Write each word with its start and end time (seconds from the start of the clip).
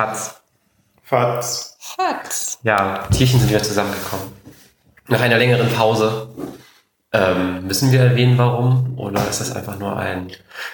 Fatz. 0.00 0.40
Fatz. 1.02 1.76
Fatz. 1.78 2.58
Ja, 2.62 3.06
Tierchen 3.14 3.38
sind 3.38 3.50
wieder 3.50 3.62
zusammengekommen. 3.62 4.32
Nach 5.08 5.20
einer 5.20 5.36
längeren 5.36 5.68
Pause. 5.74 6.28
Ähm, 7.12 7.66
müssen 7.66 7.90
wir 7.92 8.00
erwähnen, 8.00 8.38
warum? 8.38 8.94
Oder 8.96 9.28
ist 9.28 9.40
das 9.40 9.54
einfach 9.54 9.76
nur 9.78 9.96
ein 9.96 10.30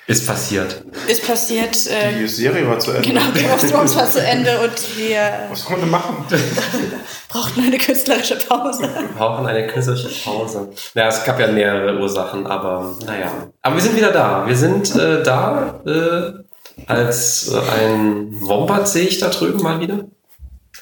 ist 0.07 0.27
passiert? 0.29 0.85
Ist 1.09 1.27
passiert. 1.27 1.75
Äh, 1.89 2.19
Die 2.21 2.29
Serie 2.29 2.69
war 2.69 2.79
zu 2.79 2.93
Ende. 2.93 3.09
genau, 3.09 3.23
Game 3.35 3.51
of 3.51 3.69
Thrones 3.69 3.97
war 3.97 4.09
zu 4.09 4.21
Ende 4.25 4.61
und 4.61 4.99
wir 4.99 5.33
Was 5.51 5.69
man 5.71 5.81
denn 5.81 5.91
machen? 5.91 6.25
brauchten 7.29 7.63
eine 7.63 7.79
künstlerische 7.79 8.37
Pause. 8.37 8.83
Wir 8.83 9.09
brauchen 9.17 9.47
eine 9.47 9.67
künstlerische 9.67 10.11
Pause. 10.23 10.69
Ja, 10.95 11.09
es 11.09 11.25
gab 11.25 11.41
ja 11.41 11.49
mehrere 11.49 11.99
Ursachen, 11.99 12.47
aber 12.47 12.95
naja. 13.05 13.33
Aber 13.63 13.75
wir 13.75 13.83
sind 13.83 13.97
wieder 13.97 14.13
da. 14.13 14.47
Wir 14.47 14.57
sind 14.57 14.95
äh, 14.95 15.23
da 15.23 15.81
äh, 15.87 16.46
als 16.87 17.49
äh, 17.53 17.59
ein 17.59 18.29
Wombat 18.41 18.89
sehe 18.89 19.07
ich 19.07 19.19
da 19.19 19.29
drüben 19.29 19.63
mal 19.63 19.81
wieder. 19.81 20.05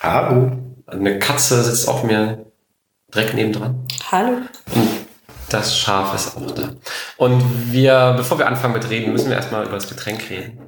Hallo. 0.00 0.52
Eine 0.86 1.18
Katze 1.18 1.62
sitzt 1.62 1.88
auf 1.88 2.04
mir 2.04 2.46
direkt 3.14 3.34
nebendran. 3.34 3.86
Hallo. 4.10 4.38
Und 4.74 4.88
das 5.48 5.78
Schaf 5.78 6.14
ist 6.14 6.36
auch 6.36 6.50
da. 6.50 6.74
Und 7.16 7.72
wir, 7.72 8.14
bevor 8.16 8.38
wir 8.38 8.46
anfangen 8.46 8.74
mit 8.74 8.90
reden, 8.90 9.12
müssen 9.12 9.30
wir 9.30 9.36
erstmal 9.36 9.64
über 9.64 9.74
das 9.74 9.88
Getränk 9.88 10.28
reden. 10.28 10.58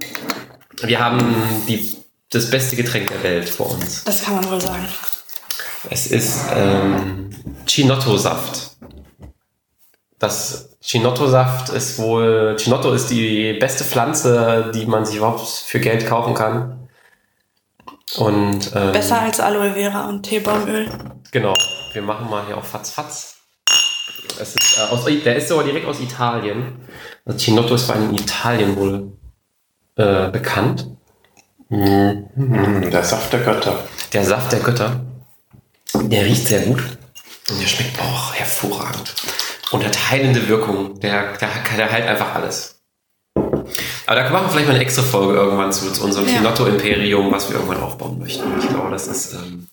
Wir 0.82 1.00
haben 1.00 1.34
die, 1.68 1.96
das 2.30 2.50
beste 2.50 2.76
Getränk 2.76 3.08
der 3.08 3.22
Welt 3.22 3.48
vor 3.48 3.70
uns. 3.70 4.04
Das 4.04 4.22
kann 4.22 4.36
man 4.36 4.50
wohl 4.50 4.60
sagen. 4.60 4.86
Es 5.90 6.06
ist 6.06 6.46
ähm, 6.54 7.30
Chinotto-Saft. 7.66 8.65
Das 10.18 10.76
Chinotto-Saft 10.80 11.68
ist 11.70 11.98
wohl, 11.98 12.56
Chinotto 12.58 12.92
ist 12.92 13.10
die 13.10 13.52
beste 13.54 13.84
Pflanze, 13.84 14.70
die 14.74 14.86
man 14.86 15.04
sich 15.04 15.16
überhaupt 15.16 15.46
für 15.46 15.80
Geld 15.80 16.06
kaufen 16.06 16.34
kann. 16.34 16.88
Und 18.16 18.72
ähm, 18.74 18.92
Besser 18.92 19.20
als 19.20 19.40
Aloe 19.40 19.72
Vera 19.72 20.08
und 20.08 20.22
Teebaumöl. 20.22 20.88
Genau. 21.32 21.54
Wir 21.92 22.02
machen 22.02 22.30
mal 22.30 22.46
hier 22.46 22.56
auch 22.56 22.64
Fatz 22.64 22.90
Fatz. 22.90 23.36
Es 24.40 24.54
ist, 24.54 24.78
äh, 24.78 24.92
aus, 24.92 25.04
der 25.04 25.36
ist 25.36 25.48
sogar 25.48 25.64
direkt 25.64 25.86
aus 25.86 26.00
Italien. 26.00 26.80
Also 27.24 27.38
Chinotto 27.38 27.74
ist 27.74 27.84
vor 27.84 27.96
allem 27.96 28.10
in 28.10 28.16
Italien 28.16 28.76
wohl 28.76 29.12
äh, 29.96 30.30
bekannt. 30.30 30.88
Mm, 31.68 32.90
der 32.90 33.02
Saft 33.02 33.32
der 33.32 33.40
Götter. 33.40 33.84
Der 34.12 34.24
Saft 34.24 34.52
der 34.52 34.60
Götter. 34.60 35.00
Der 35.94 36.24
riecht 36.24 36.46
sehr 36.46 36.60
gut. 36.60 36.82
Und 37.50 37.60
der 37.60 37.66
schmeckt 37.66 38.00
auch 38.00 38.34
hervorragend. 38.34 39.14
Und 39.72 39.84
hat 39.84 40.10
heilende 40.10 40.48
Wirkung. 40.48 41.00
Der, 41.00 41.32
der, 41.38 41.48
der 41.76 41.92
heilt 41.92 42.06
einfach 42.06 42.34
alles. 42.34 42.76
Aber 44.06 44.20
da 44.20 44.30
machen 44.30 44.46
wir 44.46 44.50
vielleicht 44.50 44.68
mal 44.68 44.74
eine 44.74 44.84
extra 44.84 45.02
Folge 45.02 45.34
irgendwann 45.34 45.72
zu, 45.72 45.92
zu 45.92 46.04
unserem 46.04 46.28
Ja. 46.28 46.34
Chinotto-Imperium, 46.34 47.32
was 47.32 47.48
wir 47.48 47.56
irgendwann 47.56 47.82
aufbauen 47.82 48.18
möchten. 48.18 48.44
Ich 48.60 48.68
glaube, 48.68 48.90
das 48.90 49.08
ist. 49.08 49.34
Ähm, 49.34 49.66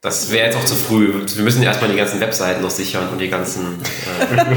das 0.00 0.32
wäre 0.32 0.46
jetzt 0.46 0.56
auch 0.56 0.64
zu 0.64 0.74
früh. 0.74 1.24
Wir 1.26 1.44
müssen 1.44 1.62
erstmal 1.62 1.90
die 1.90 1.96
ganzen 1.96 2.20
Webseiten 2.20 2.62
noch 2.62 2.70
sichern 2.70 3.08
und 3.10 3.18
die 3.18 3.28
ganzen. 3.28 3.80
Äh, 4.30 4.56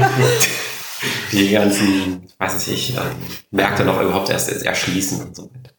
die 1.32 1.50
ganzen, 1.50 2.26
weiß 2.38 2.62
ich 2.62 2.68
nicht, 2.68 2.96
ähm, 2.96 3.16
Märkte 3.50 3.84
noch 3.84 4.00
überhaupt 4.00 4.30
erst 4.30 4.50
erschließen 4.50 5.22
und 5.22 5.36
so 5.36 5.44
weiter. 5.44 5.74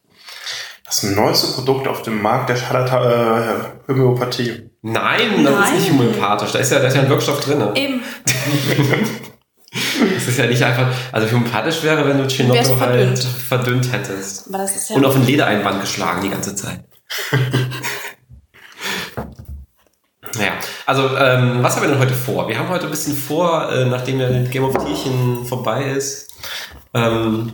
Das 0.84 1.02
neueste 1.02 1.52
Produkt 1.52 1.86
auf 1.86 2.02
dem 2.02 2.22
Markt 2.22 2.48
der 2.48 2.56
Scharlata 2.56 3.40
äh, 3.40 3.88
Homöopathie. 3.88 4.70
Nein, 4.82 5.44
das 5.44 5.52
ist 5.52 5.60
Nein. 5.60 5.74
nicht 5.74 5.90
homöopathisch. 5.90 6.52
Da 6.52 6.58
ist 6.60 6.70
ja, 6.72 6.78
da 6.78 6.86
ist 6.86 6.94
ja 6.94 7.02
ein 7.02 7.08
Wirkstoff 7.08 7.40
drin. 7.40 7.62
Eben. 7.74 8.02
Das 10.14 10.26
ist 10.28 10.38
ja 10.38 10.46
nicht 10.46 10.62
einfach. 10.62 10.88
Also 11.12 11.30
homöopathisch 11.30 11.82
wäre, 11.82 12.08
wenn 12.08 12.16
du 12.18 12.26
Chinotto 12.26 12.78
halt 12.80 13.18
verdünnt. 13.18 13.92
hättest. 13.92 14.48
Aber 14.48 14.58
das 14.58 14.76
ist 14.76 14.90
ja. 14.90 14.96
Und 14.96 15.04
auf 15.04 15.14
ein 15.14 15.26
Ledereinband 15.26 15.80
geschlagen 15.80 16.22
die 16.22 16.30
ganze 16.30 16.54
Zeit. 16.54 16.84
naja, 20.36 20.52
also 20.86 21.16
ähm, 21.18 21.62
was 21.62 21.76
haben 21.76 21.82
wir 21.82 21.90
denn 21.90 21.98
heute 21.98 22.14
vor? 22.14 22.48
Wir 22.48 22.58
haben 22.58 22.68
heute 22.68 22.84
ein 22.84 22.90
bisschen 22.90 23.14
vor, 23.16 23.70
äh, 23.70 23.84
nachdem 23.86 24.18
der 24.18 24.30
Game 24.44 24.64
of 24.64 24.72
Tierchen 24.84 25.44
vorbei 25.44 25.84
ist, 25.84 26.32
ähm, 26.94 27.52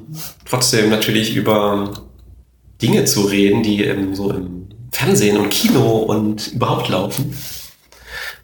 trotzdem 0.48 0.90
natürlich 0.90 1.34
über 1.34 1.90
Dinge 2.80 3.04
zu 3.04 3.22
reden, 3.22 3.62
die 3.62 3.82
im, 3.84 4.14
so 4.14 4.30
im 4.30 4.63
Fernsehen 4.94 5.36
und 5.38 5.50
Kino 5.50 5.98
und 5.98 6.52
überhaupt 6.52 6.88
laufen. 6.88 7.36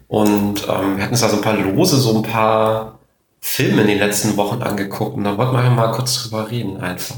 Und 0.07 0.67
ähm, 0.67 0.97
wir 0.97 1.03
hatten 1.03 1.13
uns 1.13 1.21
da 1.21 1.29
so 1.29 1.37
ein 1.37 1.41
paar 1.41 1.55
Lose, 1.55 1.95
so 1.95 2.13
ein 2.17 2.23
paar 2.23 2.99
Filme 3.39 3.83
in 3.83 3.87
den 3.87 3.99
letzten 3.99 4.35
Wochen 4.35 4.61
angeguckt 4.61 5.15
und 5.15 5.23
da 5.23 5.37
wollten 5.37 5.53
wir 5.53 5.69
mal 5.69 5.93
kurz 5.93 6.21
drüber 6.21 6.51
reden 6.51 6.81
einfach. 6.81 7.15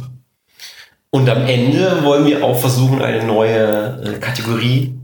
Und 1.10 1.28
am 1.30 1.48
Ende 1.48 2.04
wollen 2.04 2.28
wir 2.28 2.44
auch 2.44 2.60
versuchen, 2.60 3.02
eine 3.02 3.24
neue 3.24 4.04
äh, 4.04 4.20
Kategorie, 4.20 5.00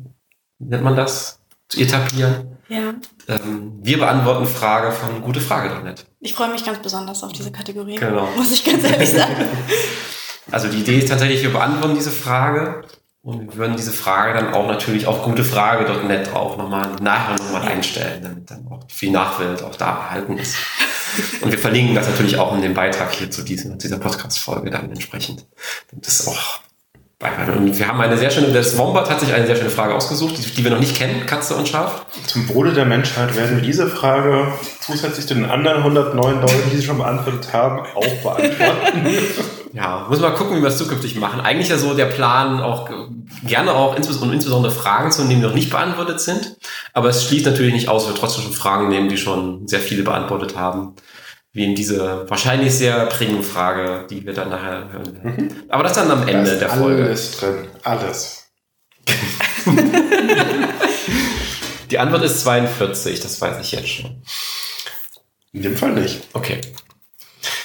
nennt 0.59 0.83
man 0.83 0.95
das, 0.95 1.39
zu 1.67 1.79
etablieren. 1.79 2.57
ja. 2.67 2.93
Ähm, 3.27 3.79
wir 3.81 3.97
beantworten 3.99 4.45
Frage 4.45 4.91
von 4.91 5.21
gute 5.21 5.41
Frage.net. 5.41 6.05
Ich 6.19 6.33
freue 6.33 6.51
mich 6.51 6.63
ganz 6.65 6.79
besonders 6.79 7.23
auf 7.23 7.31
diese 7.31 7.51
Kategorie. 7.51 7.95
Genau. 7.95 8.27
Muss 8.35 8.51
ich 8.51 8.63
ganz 8.63 8.83
ehrlich 8.83 9.09
sagen. 9.09 9.35
Also 10.51 10.67
die 10.67 10.79
Idee 10.79 10.97
ist 10.97 11.09
tatsächlich, 11.09 11.43
wir 11.43 11.51
beantworten 11.51 11.93
diese 11.93 12.09
Frage 12.09 12.81
und 13.29 13.41
wir 13.41 13.55
würden 13.55 13.75
diese 13.75 13.91
Frage 13.91 14.33
dann 14.33 14.53
auch 14.53 14.67
natürlich 14.67 15.07
auf 15.07 15.23
gutefrage.net 15.23 16.33
auch 16.33 16.57
nochmal 16.57 16.89
nachher 17.01 17.35
nochmal 17.37 17.63
einstellen, 17.63 18.21
damit 18.23 18.49
dann 18.49 18.67
auch 18.67 18.83
viel 18.89 19.11
Nachwelt 19.11 19.63
auch 19.63 19.75
da 19.75 19.89
erhalten 19.89 20.37
ist. 20.37 20.55
Und 21.41 21.51
wir 21.51 21.59
verlinken 21.59 21.95
das 21.95 22.07
natürlich 22.07 22.37
auch 22.37 22.53
in 22.55 22.61
dem 22.61 22.73
Beitrag 22.73 23.11
hier 23.13 23.31
zu 23.31 23.43
diesem, 23.43 23.77
dieser 23.77 23.97
Podcast-Folge 23.97 24.69
dann 24.69 24.89
entsprechend. 24.89 25.45
Das 25.91 26.19
ist 26.19 26.27
auch 26.27 26.61
und 27.21 27.77
wir 27.77 27.85
haben 27.85 27.99
eine 27.99 28.17
sehr 28.17 28.31
schöne, 28.31 28.53
das 28.53 28.77
Wombat 28.77 29.09
hat 29.09 29.19
sich 29.19 29.33
eine 29.33 29.45
sehr 29.45 29.57
schöne 29.57 29.69
Frage 29.69 29.93
ausgesucht, 29.93 30.37
die, 30.37 30.51
die 30.51 30.63
wir 30.63 30.71
noch 30.71 30.79
nicht 30.79 30.95
kennen, 30.95 31.25
Katze 31.25 31.55
und 31.55 31.67
Schaf. 31.67 32.05
Zum 32.27 32.47
Wohle 32.47 32.71
der 32.71 32.85
Menschheit 32.85 33.35
werden 33.35 33.57
wir 33.57 33.61
diese 33.61 33.87
Frage 33.87 34.53
zusätzlich 34.79 35.27
zu 35.27 35.33
den 35.33 35.43
anderen 35.43 35.79
109 35.79 36.39
Leuten, 36.39 36.69
die 36.71 36.77
sie 36.77 36.83
schon 36.83 36.97
beantwortet 36.97 37.51
haben, 37.51 37.81
auch 37.93 38.05
beantworten. 38.23 39.05
Ja, 39.73 40.07
muss 40.09 40.19
mal 40.19 40.33
gucken, 40.33 40.57
wie 40.57 40.61
wir 40.61 40.69
es 40.69 40.77
zukünftig 40.77 41.15
machen. 41.15 41.41
Eigentlich 41.41 41.69
ja 41.69 41.77
so 41.77 41.93
der 41.93 42.05
Plan, 42.05 42.59
auch 42.61 42.89
gerne 43.43 43.73
auch 43.73 43.95
insbesondere, 43.95 44.35
insbesondere 44.35 44.71
Fragen 44.71 45.11
zu 45.11 45.23
nehmen, 45.23 45.41
die 45.41 45.47
noch 45.47 45.53
nicht 45.53 45.69
beantwortet 45.69 46.21
sind. 46.21 46.57
Aber 46.93 47.09
es 47.09 47.25
schließt 47.25 47.45
natürlich 47.45 47.73
nicht 47.73 47.87
aus, 47.87 48.05
dass 48.05 48.13
wir 48.13 48.19
trotzdem 48.19 48.43
schon 48.43 48.53
Fragen 48.53 48.89
nehmen, 48.89 49.09
die 49.09 49.17
schon 49.17 49.67
sehr 49.67 49.79
viele 49.79 50.03
beantwortet 50.03 50.55
haben. 50.57 50.95
Wie 51.51 51.65
in 51.65 51.75
diese 51.75 52.29
wahrscheinlich 52.29 52.75
sehr 52.75 53.05
prägende 53.07 53.43
Frage, 53.43 54.05
die 54.09 54.25
wir 54.25 54.33
dann 54.33 54.49
nachher 54.49 54.91
hören 54.91 55.23
werden. 55.23 55.63
Aber 55.69 55.83
das 55.83 55.93
dann 55.93 56.11
am 56.11 56.27
Ende 56.27 56.57
der 56.57 56.69
Folge. 56.69 57.03
Alles 57.03 57.37
drin. 57.37 57.67
Alles. 57.83 58.45
Die 61.91 61.97
Antwort 61.97 62.23
ist 62.23 62.41
42, 62.41 63.19
das 63.19 63.41
weiß 63.41 63.57
ich 63.61 63.71
jetzt 63.71 63.87
schon. 63.87 64.21
In 65.53 65.63
dem 65.63 65.75
Fall 65.75 65.93
nicht. 65.93 66.21
Okay. 66.33 66.61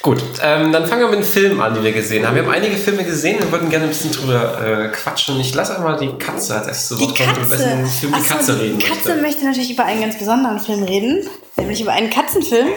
Gut, 0.03 0.23
ähm, 0.43 0.71
dann 0.73 0.87
fangen 0.87 1.01
wir 1.03 1.09
mit 1.09 1.19
den 1.21 1.25
Filmen 1.25 1.61
an, 1.61 1.75
die 1.75 1.83
wir 1.83 1.93
gesehen 1.93 2.27
haben. 2.27 2.37
Wir 2.37 2.43
haben 2.45 2.51
einige 2.53 2.77
Filme 2.77 3.05
gesehen 3.05 3.41
und 3.43 3.51
würden 3.51 3.71
gerne 3.71 3.87
ein 3.87 3.89
bisschen 3.91 4.13
drüber 4.13 4.61
äh, 4.85 4.89
quatschen. 4.89 5.41
Ich 5.41 5.55
lasse 5.55 5.77
einmal 5.77 5.99
die 5.99 6.11
Katze 6.19 6.55
als 6.55 6.67
erstes 6.69 6.89
zu 6.89 6.95
Die 6.97 7.05
Wort 7.07 7.17
kommen, 7.19 7.31
über 7.47 7.57
Katze. 7.57 7.69
den 7.69 7.87
Film 7.87 8.13
die 8.13 8.19
Ach 8.21 8.25
so, 8.25 8.35
Katze 8.35 8.61
reden 8.61 8.79
die 8.79 8.87
Katze 8.87 9.09
möchte. 9.09 9.23
möchte 9.23 9.45
natürlich 9.47 9.71
über 9.73 9.85
einen 9.85 10.01
ganz 10.03 10.19
besonderen 10.19 10.61
Film 10.61 10.83
reden, 10.85 11.27
nämlich 11.57 11.81
über 11.81 11.93
einen 11.93 12.11
Katzenfilm. 12.11 12.69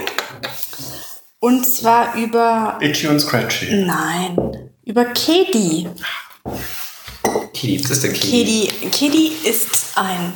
Und 1.40 1.66
zwar 1.68 2.16
über. 2.16 2.78
Itchy 2.81 3.08
und 3.08 3.19
Scratchy. 3.19 3.85
Nein, 3.85 4.72
über 4.85 5.06
Kedi. 5.06 5.88
Kidi, 7.53 7.84
was 7.84 7.91
ist 7.91 8.03
denn? 8.03 8.14
Kedi, 8.14 8.69
Kedi 8.91 9.34
ist 9.44 9.91
ein 9.96 10.34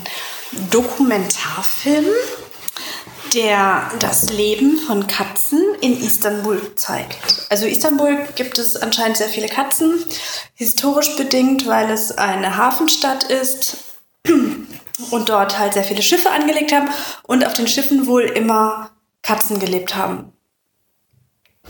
Dokumentarfilm, 0.70 2.06
der 3.34 3.90
das 4.00 4.30
Leben 4.30 4.78
von 4.78 5.08
Katzen 5.08 5.64
in 5.80 6.02
Istanbul 6.02 6.76
zeigt. 6.76 7.48
Also 7.50 7.66
Istanbul 7.66 8.18
gibt 8.36 8.58
es 8.58 8.76
anscheinend 8.76 9.18
sehr 9.18 9.30
viele 9.30 9.48
Katzen, 9.48 10.04
historisch 10.54 11.16
bedingt, 11.16 11.66
weil 11.68 11.90
es 11.90 12.12
eine 12.12 12.58
Hafenstadt 12.58 13.24
ist 13.24 13.78
und 15.12 15.30
dort 15.30 15.58
halt 15.60 15.74
sehr 15.74 15.84
viele 15.84 16.02
Schiffe 16.02 16.32
angelegt 16.32 16.74
haben 16.74 16.90
und 17.24 17.46
auf 17.46 17.54
den 17.54 17.68
Schiffen 17.68 18.08
wohl 18.08 18.24
immer 18.24 18.92
Katzen 19.22 19.60
gelebt 19.60 19.96
haben. 19.96 20.34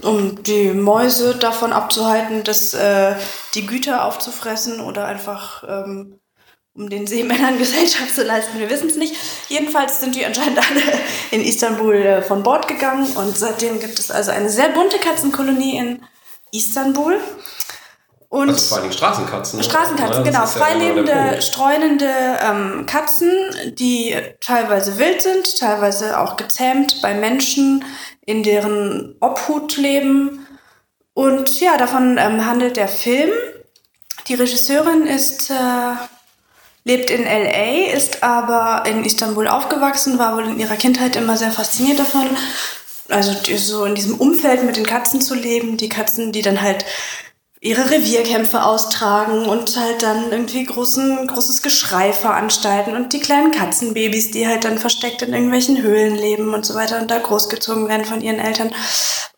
Um 0.02 0.42
die 0.42 0.72
Mäuse 0.72 1.36
davon 1.36 1.74
abzuhalten, 1.74 2.44
dass 2.44 2.74
äh, 2.74 3.16
die 3.54 3.68
Güter 3.68 4.06
aufzufressen 4.06 4.80
oder 4.80 5.06
einfach 5.06 5.64
ähm, 5.68 6.20
um 6.76 6.90
den 6.90 7.06
Seemännern 7.08 7.58
Gesellschaft 7.60 8.14
zu 8.16 8.24
leisten. 8.24 8.60
Wir 8.60 8.70
wissen 8.70 8.90
es 8.90 8.96
nicht. 8.96 9.16
Jedenfalls 9.50 10.00
sind 10.00 10.16
die 10.16 10.26
anscheinend 10.26 10.58
alle 10.60 10.82
in 11.32 11.42
Istanbul 11.42 11.96
äh, 11.96 12.22
von 12.22 12.44
Bord 12.44 12.68
gegangen 12.68 13.08
und 13.16 13.38
seitdem 13.38 13.80
gibt 13.80 14.00
es 14.00 14.10
also 14.12 14.32
eine 14.32 14.50
sehr 14.50 14.70
bunte 14.70 14.98
Katzenkolonie 15.00 15.78
in 15.78 16.04
Istanbul. 16.52 17.20
Und 18.30 18.48
Also 18.50 18.76
vor 18.76 18.82
allem 18.84 18.92
Straßenkatzen. 18.94 19.58
ne? 19.60 19.64
Straßenkatzen, 19.66 20.24
Ja, 20.26 20.32
genau. 20.32 20.40
ja 20.40 20.46
Freilebende, 20.48 21.12
Punkt. 21.14 21.44
streunende 21.44 22.10
ähm, 22.42 22.86
Katzen, 22.86 23.30
die 23.74 24.16
teilweise 24.40 24.98
wild 24.98 25.22
sind, 25.22 25.58
teilweise 25.60 26.18
auch 26.18 26.38
gezähmt 26.38 27.02
bei 27.02 27.14
Menschen, 27.14 27.84
in 28.26 28.44
deren 28.44 29.18
Obhut 29.20 29.76
leben. 29.76 30.48
Und 31.14 31.60
ja, 31.60 31.76
davon 31.76 32.18
ähm, 32.18 32.46
handelt 32.46 32.78
der 32.78 32.88
Film. 32.88 33.32
die 34.30 34.36
Regisseurin 34.36 35.06
ist, 35.08 35.50
äh, 35.50 35.54
lebt 36.84 37.10
in 37.10 37.24
LA, 37.24 37.94
ist 37.94 38.24
aber 38.24 38.90
in 38.90 39.06
Istanbul 39.06 39.48
aufgewachsen, 39.48 40.18
war 40.18 40.36
wohl 40.36 40.46
in 40.46 40.60
ihrer 40.60 40.78
Kindheit 40.78 41.16
immer 41.16 41.38
sehr 41.38 41.52
fasziniert 41.52 42.00
davon. 42.00 42.30
Also 43.10 43.34
so 43.58 43.86
in 43.86 43.96
diesem 43.96 44.16
Umfeld 44.16 44.64
mit 44.64 44.78
den 44.78 44.86
Katzen 44.86 45.22
zu 45.22 45.36
leben, 45.36 45.78
die 45.78 45.90
Katzen, 45.90 46.32
die 46.32 46.42
dann 46.42 46.62
halt 46.62 46.86
ihre 47.64 47.92
Revierkämpfe 47.92 48.64
austragen 48.64 49.46
und 49.46 49.78
halt 49.78 50.02
dann 50.02 50.32
irgendwie 50.32 50.64
großen, 50.64 51.28
großes 51.28 51.62
Geschrei 51.62 52.12
veranstalten 52.12 52.96
und 52.96 53.14
die 53.14 53.20
kleinen 53.20 53.52
Katzenbabys, 53.52 54.32
die 54.32 54.48
halt 54.48 54.64
dann 54.64 54.80
versteckt 54.80 55.22
in 55.22 55.34
irgendwelchen 55.34 55.84
Höhlen 55.84 56.16
leben 56.16 56.56
und 56.56 56.66
so 56.66 56.74
weiter 56.74 57.00
und 57.00 57.12
da 57.12 57.20
großgezogen 57.20 57.88
werden 57.88 58.06
von 58.06 58.22
ihren 58.22 58.40
Eltern. 58.40 58.74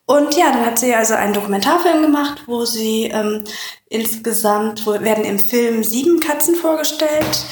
Und 0.06 0.36
ja, 0.36 0.52
dann 0.52 0.66
hat 0.66 0.80
sie 0.80 0.94
also 0.94 1.14
einen 1.14 1.34
Dokumentarfilm 1.34 2.02
gemacht, 2.02 2.44
wo 2.46 2.66
sie 2.66 3.06
ähm, 3.06 3.44
insgesamt, 3.88 4.86
wo 4.86 4.92
werden 5.00 5.24
im 5.24 5.40
Film 5.40 5.84
sieben 5.84 6.20
Katzen 6.20 6.56
vorgestellt. 6.56 7.46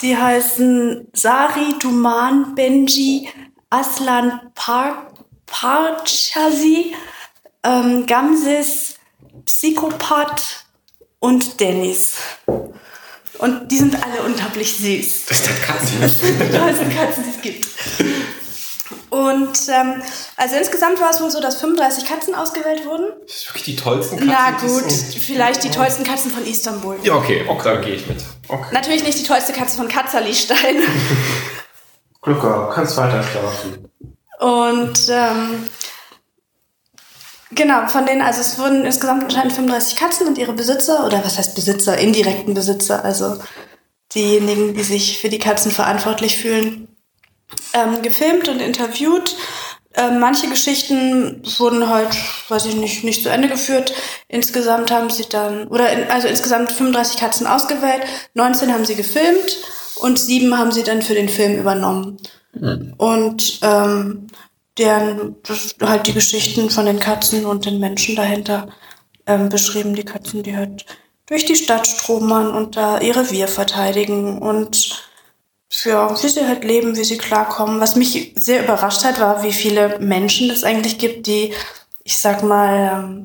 Die 0.00 0.16
heißen 0.16 1.08
Sari, 1.12 1.74
Duman, 1.80 2.54
Benji, 2.54 3.28
Aslan, 3.70 4.52
Par 4.54 5.12
Parchazi, 5.46 6.94
ähm, 7.64 8.06
Gamsis, 8.06 8.94
Psychopath 9.44 10.66
und 11.18 11.58
Dennis. 11.58 12.14
Und 13.38 13.68
die 13.70 13.78
sind 13.78 13.96
alle 14.02 14.22
unglaublich 14.22 14.76
süß. 14.76 15.26
Das 15.26 15.40
ist 15.40 15.46
der 15.46 15.56
Katzen. 15.56 16.00
Das 16.00 16.20
sind 16.20 16.40
die 16.40 16.56
tollsten 16.56 16.90
Katzen, 16.90 17.24
die 17.24 17.30
es 17.30 17.40
gibt. 17.40 17.68
Und 19.10 19.58
ähm, 19.68 20.02
also 20.36 20.56
insgesamt 20.56 21.00
war 21.00 21.10
es 21.10 21.20
wohl 21.20 21.30
so, 21.30 21.40
dass 21.40 21.60
35 21.60 22.04
Katzen 22.04 22.34
ausgewählt 22.34 22.84
wurden. 22.84 23.12
Das 23.26 23.36
ist 23.36 23.48
wirklich 23.48 23.64
die 23.64 23.76
tollsten 23.76 24.16
Katzen. 24.18 24.28
Na 24.28 24.50
gut, 24.58 24.92
vielleicht 24.92 25.64
die 25.64 25.70
tollsten 25.70 26.04
Katzen 26.04 26.30
von 26.30 26.44
Istanbul. 26.46 26.98
Ja, 27.02 27.14
okay, 27.14 27.44
okay, 27.48 27.62
da 27.64 27.76
gehe 27.76 27.94
ich 27.94 28.06
mit. 28.06 28.22
Natürlich 28.72 29.04
nicht 29.04 29.18
die 29.18 29.24
tollste 29.24 29.52
Katze 29.52 29.76
von 29.76 29.88
Katzerlistein. 29.88 30.76
Glück 32.22 32.42
gehabt, 32.42 32.74
kannst 32.74 32.96
weiter 32.96 33.22
schlafen. 33.22 33.88
Und 34.40 35.08
ähm, 35.10 35.68
genau, 37.50 37.86
von 37.88 38.06
denen, 38.06 38.22
also 38.22 38.40
es 38.40 38.58
wurden 38.58 38.84
insgesamt 38.84 39.24
anscheinend 39.24 39.52
35 39.52 39.96
Katzen 39.96 40.26
und 40.26 40.38
ihre 40.38 40.52
Besitzer, 40.52 41.06
oder 41.06 41.24
was 41.24 41.38
heißt 41.38 41.54
Besitzer, 41.54 41.96
indirekten 41.98 42.54
Besitzer, 42.54 43.04
also 43.04 43.38
diejenigen, 44.14 44.74
die 44.74 44.82
sich 44.82 45.18
für 45.18 45.28
die 45.28 45.38
Katzen 45.38 45.70
verantwortlich 45.70 46.38
fühlen, 46.38 46.88
ähm, 47.78 48.02
gefilmt 48.02 48.48
und 48.48 48.60
interviewt. 48.60 49.36
Ähm, 49.94 50.20
manche 50.20 50.48
Geschichten 50.48 51.42
wurden 51.58 51.88
halt, 51.88 52.16
weiß 52.48 52.66
ich 52.66 52.76
nicht, 52.76 53.04
nicht 53.04 53.22
zu 53.22 53.30
Ende 53.30 53.48
geführt. 53.48 53.92
Insgesamt 54.28 54.90
haben 54.90 55.10
sie 55.10 55.28
dann, 55.28 55.68
oder 55.68 55.90
in, 55.90 56.10
also 56.10 56.28
insgesamt 56.28 56.72
35 56.72 57.18
Katzen 57.18 57.46
ausgewählt, 57.46 58.02
19 58.34 58.72
haben 58.72 58.84
sie 58.84 58.94
gefilmt 58.94 59.58
und 59.96 60.18
sieben 60.18 60.56
haben 60.58 60.72
sie 60.72 60.82
dann 60.82 61.02
für 61.02 61.14
den 61.14 61.28
Film 61.28 61.58
übernommen. 61.58 62.18
Und 62.96 63.60
ähm, 63.62 64.28
deren 64.78 65.36
halt 65.80 66.06
die 66.06 66.14
Geschichten 66.14 66.70
von 66.70 66.86
den 66.86 67.00
Katzen 67.00 67.44
und 67.44 67.66
den 67.66 67.80
Menschen 67.80 68.16
dahinter 68.16 68.68
ähm, 69.26 69.48
beschrieben. 69.48 69.94
Die 69.94 70.04
Katzen, 70.04 70.42
die 70.42 70.56
halt 70.56 70.86
durch 71.26 71.44
die 71.44 71.56
Stadt 71.56 71.86
stromern 71.86 72.50
und 72.50 72.76
da 72.76 73.00
ihr 73.00 73.16
Revier 73.16 73.48
verteidigen 73.48 74.38
und 74.38 75.07
ja, 75.84 76.10
wie 76.10 76.28
sie 76.28 76.46
halt 76.46 76.64
leben, 76.64 76.96
wie 76.96 77.04
sie 77.04 77.18
klarkommen. 77.18 77.80
Was 77.80 77.96
mich 77.96 78.32
sehr 78.36 78.64
überrascht 78.64 79.04
hat, 79.04 79.20
war, 79.20 79.42
wie 79.42 79.52
viele 79.52 79.98
Menschen 79.98 80.50
es 80.50 80.64
eigentlich 80.64 80.98
gibt, 80.98 81.26
die, 81.26 81.52
ich 82.04 82.16
sag 82.18 82.42
mal, 82.42 82.92
ähm, 82.92 83.24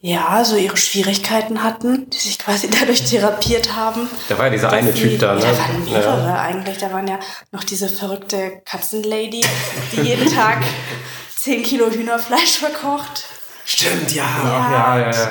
ja, 0.00 0.44
so 0.44 0.56
ihre 0.56 0.76
Schwierigkeiten 0.76 1.62
hatten, 1.62 2.10
die 2.10 2.18
sich 2.18 2.38
quasi 2.38 2.68
dadurch 2.80 3.04
therapiert 3.04 3.74
haben. 3.76 4.08
Da 4.28 4.36
war 4.38 4.46
ja 4.46 4.52
dieser 4.52 4.70
eine 4.70 4.92
Typ 4.92 5.18
da, 5.18 5.34
ne? 5.34 5.40
Da 5.40 5.58
waren 5.58 5.84
mehrere 5.84 6.26
Ja. 6.28 6.40
eigentlich. 6.40 6.78
Da 6.78 6.92
waren 6.92 7.06
ja 7.06 7.18
noch 7.52 7.64
diese 7.64 7.88
verrückte 7.88 8.60
Katzenlady, 8.64 9.44
die 9.92 10.00
jeden 10.00 10.32
Tag 10.32 10.58
10 11.36 11.62
Kilo 11.62 11.90
Hühnerfleisch 11.90 12.58
verkocht. 12.58 13.24
Stimmt, 13.64 14.12
ja. 14.14 14.24
Ja, 14.44 14.98
ja, 14.98 15.10
ja. 15.10 15.28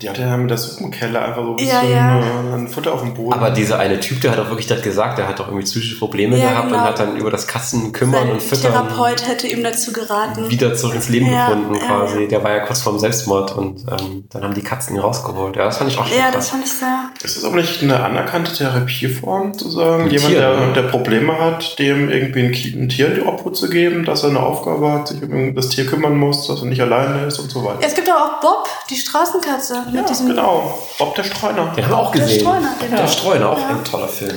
Die 0.00 0.08
hatte 0.08 0.22
ja 0.22 0.36
mit 0.36 0.50
der 0.50 0.56
Suppenkelle 0.58 1.20
einfach 1.20 1.42
so 1.42 1.52
ein 1.56 1.58
Ja, 1.58 1.80
bisschen 1.80 1.90
ja. 1.96 2.20
äh, 2.20 2.54
ein 2.56 2.68
Futter 2.68 2.92
auf 2.94 3.02
dem 3.02 3.14
Boden. 3.14 3.32
Aber 3.34 3.50
dieser 3.50 3.78
eine 3.78 4.00
Typ, 4.00 4.20
der 4.22 4.32
hat 4.32 4.38
auch 4.40 4.48
wirklich 4.48 4.66
das 4.66 4.82
gesagt, 4.82 5.18
der 5.18 5.28
hat 5.28 5.38
doch 5.38 5.46
irgendwie 5.46 5.64
psychische 5.64 5.98
Probleme 5.98 6.36
Ja, 6.36 6.48
gehabt 6.50 6.68
genau. 6.68 6.78
und 6.80 6.84
hat 6.84 6.98
dann 6.98 7.16
über 7.16 7.30
das 7.30 7.46
Katzen 7.46 7.92
kümmern 7.92 8.22
Sein 8.22 8.30
und 8.32 8.42
füttern 8.42 8.72
Therapeut 8.72 9.28
hätte 9.28 9.46
ihm 9.46 9.62
dazu 9.62 9.92
geraten. 9.92 10.50
wieder 10.50 10.74
zurück 10.74 10.94
ins 10.96 11.08
Leben 11.10 11.30
Ja, 11.30 11.46
gefunden 11.48 11.74
ja, 11.76 11.86
quasi. 11.86 12.22
ja. 12.22 12.28
Der 12.28 12.42
war 12.42 12.50
ja 12.52 12.60
kurz 12.60 12.80
vorm 12.80 12.98
Selbstmord 12.98 13.52
und 13.56 13.80
ähm, 13.88 14.24
dann 14.30 14.42
haben 14.42 14.54
die 14.54 14.62
Katzen 14.62 14.96
ihn 14.96 15.00
rausgeholt. 15.02 15.54
Ja, 15.56 15.66
das 15.66 15.76
fand 15.76 15.90
ich 15.92 15.98
auch 15.98 16.06
schon 16.06 16.16
Ja, 16.16 16.24
krass. 16.24 16.34
das 16.36 16.48
fand 16.48 16.64
ich 16.64 16.72
sehr. 16.72 17.10
ist 17.22 17.36
es 17.36 17.44
auch 17.44 17.54
nicht 17.54 17.82
eine 17.82 18.02
anerkannte 18.02 18.52
Therapieform, 18.52 19.56
zu 19.56 19.70
sagen, 19.70 20.04
Mit 20.04 20.12
jemand, 20.14 20.30
Tieren, 20.34 20.74
der, 20.74 20.82
der 20.82 20.88
Probleme 20.88 21.38
hat, 21.38 21.78
dem 21.78 22.08
irgendwie 22.10 22.40
ein, 22.74 22.84
ein 22.84 22.88
Tier 22.88 23.08
in 23.08 23.14
die 23.16 23.20
Obhut 23.22 23.56
zu 23.56 23.68
geben, 23.68 24.04
dass 24.04 24.24
er 24.24 24.30
eine 24.30 24.40
Aufgabe 24.40 24.90
hat, 24.90 25.08
sich 25.08 25.22
um 25.22 25.54
das 25.54 25.68
Tier 25.68 25.86
kümmern 25.86 26.16
muss, 26.16 26.46
dass 26.48 26.60
er 26.60 26.66
nicht 26.66 26.80
alleine 26.80 27.26
ist 27.26 27.38
und 27.38 27.50
so 27.50 27.64
weiter. 27.64 27.73
Es 27.80 27.94
gibt 27.94 28.08
aber 28.08 28.24
auch 28.24 28.40
Bob, 28.40 28.68
die 28.90 28.96
Straßenkatze, 28.96 29.82
mit 29.86 29.94
Ja, 29.94 30.02
diesem 30.02 30.28
genau. 30.28 30.78
Bob 30.98 31.14
der 31.14 31.24
Streuner. 31.24 31.72
Den 31.76 31.84
haben 31.84 31.90
wir 31.92 31.98
auch 31.98 32.12
Der 32.12 32.22
gesehen. 32.22 32.40
Streuner, 32.40 32.70
den 32.80 32.90
der 32.90 33.04
auch. 33.04 33.08
Streuner, 33.08 33.50
auch 33.50 33.58
Ja. 33.60 33.68
ein 33.68 33.84
toller 33.84 34.08
Film. 34.08 34.36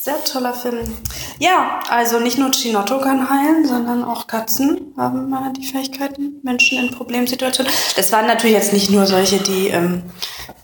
sehr 0.00 0.24
toller 0.24 0.54
Film. 0.54 0.96
Ja, 1.38 1.80
also 1.90 2.18
nicht 2.20 2.38
nur 2.38 2.50
Chinotto 2.52 2.98
kann 2.98 3.28
heilen, 3.28 3.66
sondern 3.66 4.04
auch 4.04 4.26
Katzen 4.26 4.94
haben 4.96 5.30
äh, 5.34 5.52
die 5.52 5.66
Fähigkeiten, 5.66 6.40
Menschen 6.42 6.78
in 6.78 6.90
Problemsituationen. 6.94 7.70
Das 7.96 8.10
waren 8.12 8.26
natürlich 8.26 8.56
jetzt 8.56 8.72
nicht 8.72 8.90
nur 8.90 9.06
solche, 9.06 9.38
die, 9.38 9.68
ähm, 9.68 10.04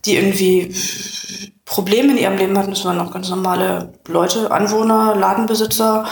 die 0.07 0.17
irgendwie 0.17 0.75
Probleme 1.67 2.13
in 2.13 2.19
ihrem 2.19 2.37
Leben 2.39 2.57
hatten, 2.59 2.71
das 2.71 2.85
waren 2.87 3.01
auch 3.01 3.11
ganz 3.13 3.29
normale 3.29 3.93
Leute, 4.09 4.51
Anwohner, 4.51 5.15
Ladenbesitzer, 5.17 6.07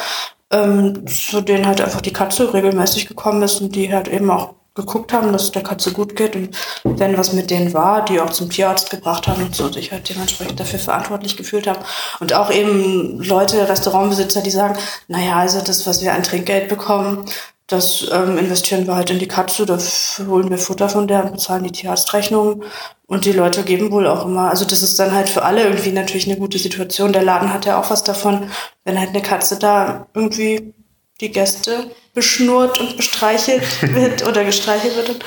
ähm, 0.51 1.07
zu 1.07 1.41
denen 1.41 1.67
halt 1.67 1.81
einfach 1.81 2.01
die 2.03 2.13
Katze 2.13 2.53
regelmäßig 2.53 3.07
gekommen 3.09 3.43
ist 3.43 3.61
und 3.63 3.75
die 3.75 3.93
halt 3.95 4.09
eben 4.09 4.31
auch 4.31 4.55
geguckt 4.75 5.13
haben, 5.13 5.33
dass 5.33 5.45
es 5.45 5.53
der 5.53 5.63
Katze 5.63 5.93
gut 5.93 6.17
geht 6.17 6.35
und 6.35 6.51
wenn 6.85 7.19
was 7.19 7.33
mit 7.33 7.51
denen 7.51 7.75
war, 7.75 8.05
die 8.05 8.21
auch 8.21 8.31
zum 8.31 8.51
Tierarzt 8.51 8.91
gebracht 8.91 9.29
haben 9.29 9.43
und 9.43 9.55
so 9.55 9.71
sich 9.71 9.93
halt 9.93 10.09
dementsprechend 10.09 10.59
dafür 10.59 10.79
verantwortlich 10.79 11.37
gefühlt 11.37 11.67
haben. 11.67 11.81
Und 12.21 12.33
auch 12.33 12.51
eben 12.51 13.23
Leute, 13.23 13.69
Restaurantbesitzer, 13.69 14.43
die 14.43 14.51
sagen, 14.51 14.79
naja, 15.09 15.37
also 15.37 15.61
das, 15.61 15.87
was 15.87 16.03
wir 16.03 16.15
an 16.15 16.23
Trinkgeld 16.23 16.69
bekommen, 16.69 17.27
das 17.73 18.07
ähm, 18.13 18.37
investieren 18.37 18.87
wir 18.87 18.97
halt 18.97 19.11
in 19.11 19.19
die 19.19 19.29
Katze, 19.29 19.65
da 19.65 19.79
holen 20.27 20.51
wir 20.51 20.59
Futter 20.59 20.89
von 20.89 21.09
der 21.09 21.25
und 21.25 21.33
bezahlen 21.33 21.65
die 21.65 21.73
Tierarztrechnung. 21.73 22.65
Und 23.07 23.25
die 23.25 23.33
Leute 23.33 23.63
geben 23.63 23.91
wohl 23.91 24.07
auch 24.07 24.27
immer, 24.27 24.51
also 24.51 24.65
das 24.65 24.83
ist 24.83 24.99
dann 24.99 25.13
halt 25.13 25.29
für 25.29 25.43
alle 25.43 25.65
irgendwie 25.65 25.93
natürlich 25.93 26.27
eine 26.27 26.39
gute 26.39 26.59
Situation. 26.59 27.13
Der 27.13 27.23
Laden 27.23 27.53
hat 27.53 27.67
ja 27.67 27.81
auch 27.81 27.91
was 27.91 28.05
davon, 28.05 28.51
wenn 28.85 28.99
halt 28.99 29.11
eine 29.11 29.23
Katze 29.23 29.59
da 29.59 30.07
irgendwie 30.15 30.75
die 31.23 31.31
Gäste 31.31 31.91
beschnurrt 32.13 32.79
und 32.79 32.97
bestreichelt 32.99 33.63
wird 33.95 34.27
oder 34.27 34.45
gestreichelt 34.45 34.97
wird. 34.97 35.09
Und 35.09 35.25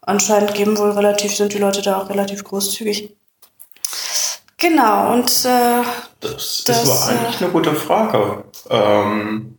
anscheinend 0.00 0.54
geben 0.54 0.76
wohl 0.76 0.90
relativ, 0.90 1.36
sind 1.36 1.52
die 1.52 1.58
Leute 1.58 1.82
da 1.82 2.02
auch 2.02 2.10
relativ 2.10 2.42
großzügig. 2.42 3.14
Genau, 4.58 5.12
und 5.12 5.28
äh, 5.44 5.82
Das, 6.20 6.64
Das, 6.66 6.82
ist 6.82 6.90
aber 6.90 7.12
äh, 7.12 7.18
eigentlich 7.18 7.40
eine 7.42 7.50
gute 7.50 7.74
Frage. 7.74 8.44
Ähm, 8.70 9.58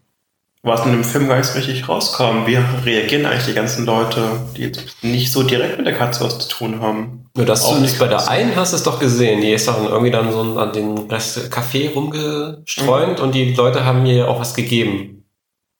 was 0.65 0.83
in 0.83 0.93
dem 0.93 1.03
Film 1.03 1.27
gar 1.27 1.37
nicht 1.37 1.45
so 1.45 1.57
richtig 1.59 1.87
rauskam. 1.87 2.47
Wie 2.47 2.55
reagieren 2.55 3.27
eigentlich 3.27 3.45
die 3.45 3.53
ganzen 3.53 3.85
Leute, 3.85 4.47
die 4.57 4.63
jetzt 4.63 5.03
nicht 5.03 5.31
so 5.31 5.43
direkt 5.43 5.77
mit 5.77 5.85
der 5.85 5.93
Katze 5.93 6.25
was 6.25 6.39
zu 6.39 6.49
tun 6.49 6.81
haben? 6.81 7.29
Nur 7.35 7.45
dass 7.45 7.67
du 7.67 7.73
das 7.73 7.81
nicht 7.81 7.99
bei 7.99 8.07
der 8.07 8.27
einen 8.27 8.55
hast, 8.55 8.73
es 8.73 8.81
doch 8.81 8.99
gesehen. 8.99 9.41
Die 9.41 9.51
ist 9.51 9.67
doch 9.67 9.77
irgendwie 9.83 10.09
dann 10.09 10.31
so 10.31 10.39
an 10.57 10.73
den 10.73 10.97
Rest 10.97 11.53
Café 11.53 11.93
rumgestreunt 11.93 13.19
und 13.19 13.35
die 13.35 13.53
Leute 13.53 13.85
haben 13.85 14.03
ihr 14.07 14.27
auch 14.27 14.39
was 14.39 14.55
gegeben. 14.55 15.14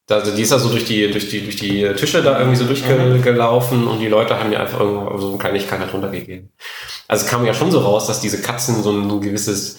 Also 0.08 0.36
die 0.36 0.44
ist 0.44 0.52
da 0.52 0.60
so 0.60 0.70
durch 0.70 0.86
die, 0.86 1.10
durch 1.10 1.30
die, 1.30 1.42
durch 1.42 1.56
die 1.56 1.92
Tische 1.96 2.22
da 2.22 2.38
irgendwie 2.38 2.58
so 2.58 2.66
durchgelaufen 2.66 3.88
und 3.88 4.00
die 4.00 4.08
Leute 4.08 4.40
haben 4.40 4.52
ihr 4.52 4.60
einfach 4.60 4.80
irgendwo 4.80 5.18
so 5.18 5.30
eine 5.30 5.38
Kleinigkeit 5.40 5.80
halt 5.80 5.94
runtergegeben. 5.94 6.52
Also 7.08 7.26
es 7.26 7.32
kam 7.32 7.46
ja 7.46 7.56
schon 7.56 7.72
so 7.72 7.80
raus, 7.80 8.06
dass 8.06 8.22
diese 8.22 8.42
Katzen 8.42 8.84
so 8.84 8.92
ein, 8.92 9.10
so 9.10 9.16
ein 9.16 9.22
gewisses, 9.22 9.78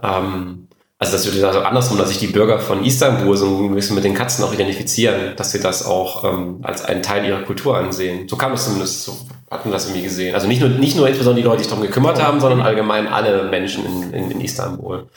ähm, 0.00 0.68
also 1.00 1.12
dass 1.12 1.34
wir 1.34 1.46
also 1.46 1.60
andersrum, 1.60 1.98
dass 1.98 2.08
sich 2.08 2.18
die 2.18 2.28
Bürger 2.28 2.60
von 2.60 2.84
Istanbul 2.84 3.36
so 3.36 3.64
ein 3.64 3.74
bisschen 3.74 3.96
mit 3.96 4.04
den 4.04 4.14
Katzen 4.14 4.44
auch 4.44 4.52
identifizieren, 4.52 5.34
dass 5.34 5.50
sie 5.50 5.60
das 5.60 5.84
auch 5.84 6.22
ähm, 6.22 6.60
als 6.62 6.84
einen 6.84 7.02
Teil 7.02 7.26
ihrer 7.26 7.42
Kultur 7.42 7.76
ansehen. 7.76 8.28
So 8.28 8.36
kam 8.36 8.52
es 8.52 8.64
zumindest, 8.64 9.04
so 9.04 9.16
hatten 9.50 9.70
wir 9.70 9.72
das 9.72 9.86
irgendwie 9.86 10.02
gesehen. 10.02 10.36
Also 10.36 10.46
nicht 10.46 10.60
nur, 10.60 10.68
nicht 10.68 10.96
nur 10.96 11.08
insbesondere 11.08 11.42
die 11.42 11.46
Leute, 11.46 11.58
die 11.58 11.64
sich 11.64 11.70
darum 11.70 11.84
gekümmert 11.84 12.22
haben, 12.22 12.38
sondern 12.38 12.60
allgemein 12.60 13.08
alle 13.08 13.44
Menschen 13.44 13.84
in, 13.84 14.12
in, 14.12 14.30
in 14.30 14.40
Istanbul. 14.40 15.08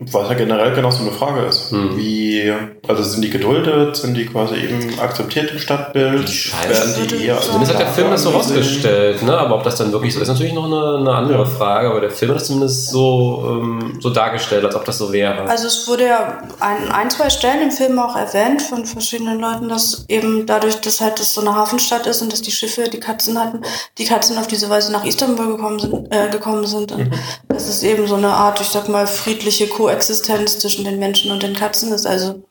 Was 0.00 0.28
ja 0.28 0.34
generell 0.34 0.72
genau 0.74 0.92
so 0.92 1.02
eine 1.02 1.10
Frage 1.10 1.46
ist. 1.46 1.72
Hm. 1.72 1.96
Wie, 1.96 2.52
also 2.86 3.02
sind 3.02 3.20
die 3.22 3.30
geduldet, 3.30 3.96
sind 3.96 4.14
die 4.14 4.26
quasi 4.26 4.54
eben 4.54 4.96
akzeptiert 5.00 5.50
im 5.50 5.58
Stadtbild? 5.58 6.28
Die 6.28 6.32
Scheiße. 6.32 7.00
Werden 7.00 7.08
die 7.08 7.24
eher 7.26 7.40
Zumindest 7.40 7.72
hat 7.72 7.80
der 7.80 7.88
Film 7.88 8.10
das 8.10 8.22
so 8.22 8.30
rausgestellt, 8.30 9.24
ne? 9.24 9.36
Aber 9.36 9.56
ob 9.56 9.64
das 9.64 9.74
dann 9.74 9.90
wirklich 9.90 10.14
so 10.14 10.20
ist, 10.20 10.28
natürlich 10.28 10.52
noch 10.52 10.66
eine, 10.66 10.98
eine 10.98 11.12
andere 11.12 11.44
Frage. 11.46 11.90
Aber 11.90 12.00
der 12.00 12.12
Film 12.12 12.30
hat 12.30 12.38
es 12.38 12.46
zumindest 12.46 12.90
so, 12.90 13.60
ähm, 13.60 13.98
so 14.00 14.10
dargestellt, 14.10 14.64
als 14.64 14.76
ob 14.76 14.84
das 14.84 14.98
so 14.98 15.12
wäre. 15.12 15.42
Also 15.48 15.66
es 15.66 15.88
wurde 15.88 16.06
ja 16.06 16.42
an 16.60 16.92
ein, 16.92 17.10
zwei 17.10 17.28
Stellen 17.28 17.62
im 17.62 17.72
Film 17.72 17.98
auch 17.98 18.14
erwähnt 18.14 18.62
von 18.62 18.84
verschiedenen 18.84 19.40
Leuten, 19.40 19.68
dass 19.68 20.04
eben 20.06 20.46
dadurch, 20.46 20.80
dass 20.80 21.00
halt 21.00 21.18
das 21.18 21.34
so 21.34 21.40
eine 21.40 21.56
Hafenstadt 21.56 22.06
ist 22.06 22.22
und 22.22 22.32
dass 22.32 22.42
die 22.42 22.52
Schiffe 22.52 22.88
die 22.88 23.00
Katzen 23.00 23.36
hatten, 23.36 23.62
die 23.98 24.04
Katzen 24.04 24.38
auf 24.38 24.46
diese 24.46 24.70
Weise 24.70 24.92
nach 24.92 25.04
Istanbul 25.04 25.56
gekommen 25.56 25.80
sind, 25.80 26.06
äh, 26.14 26.28
gekommen 26.30 26.66
sind. 26.66 26.92
Und 26.92 27.10
dass 27.48 27.66
es 27.66 27.82
eben 27.82 28.06
so 28.06 28.14
eine 28.14 28.28
Art, 28.28 28.60
ich 28.60 28.68
sag 28.68 28.88
mal, 28.88 29.08
friedliche 29.08 29.66
Koexistenz 29.88 30.58
zwischen 30.58 30.84
den 30.84 30.98
Menschen 30.98 31.30
und 31.30 31.42
den 31.42 31.54
Katzen 31.54 31.92
ist. 31.92 32.06
Also 32.06 32.42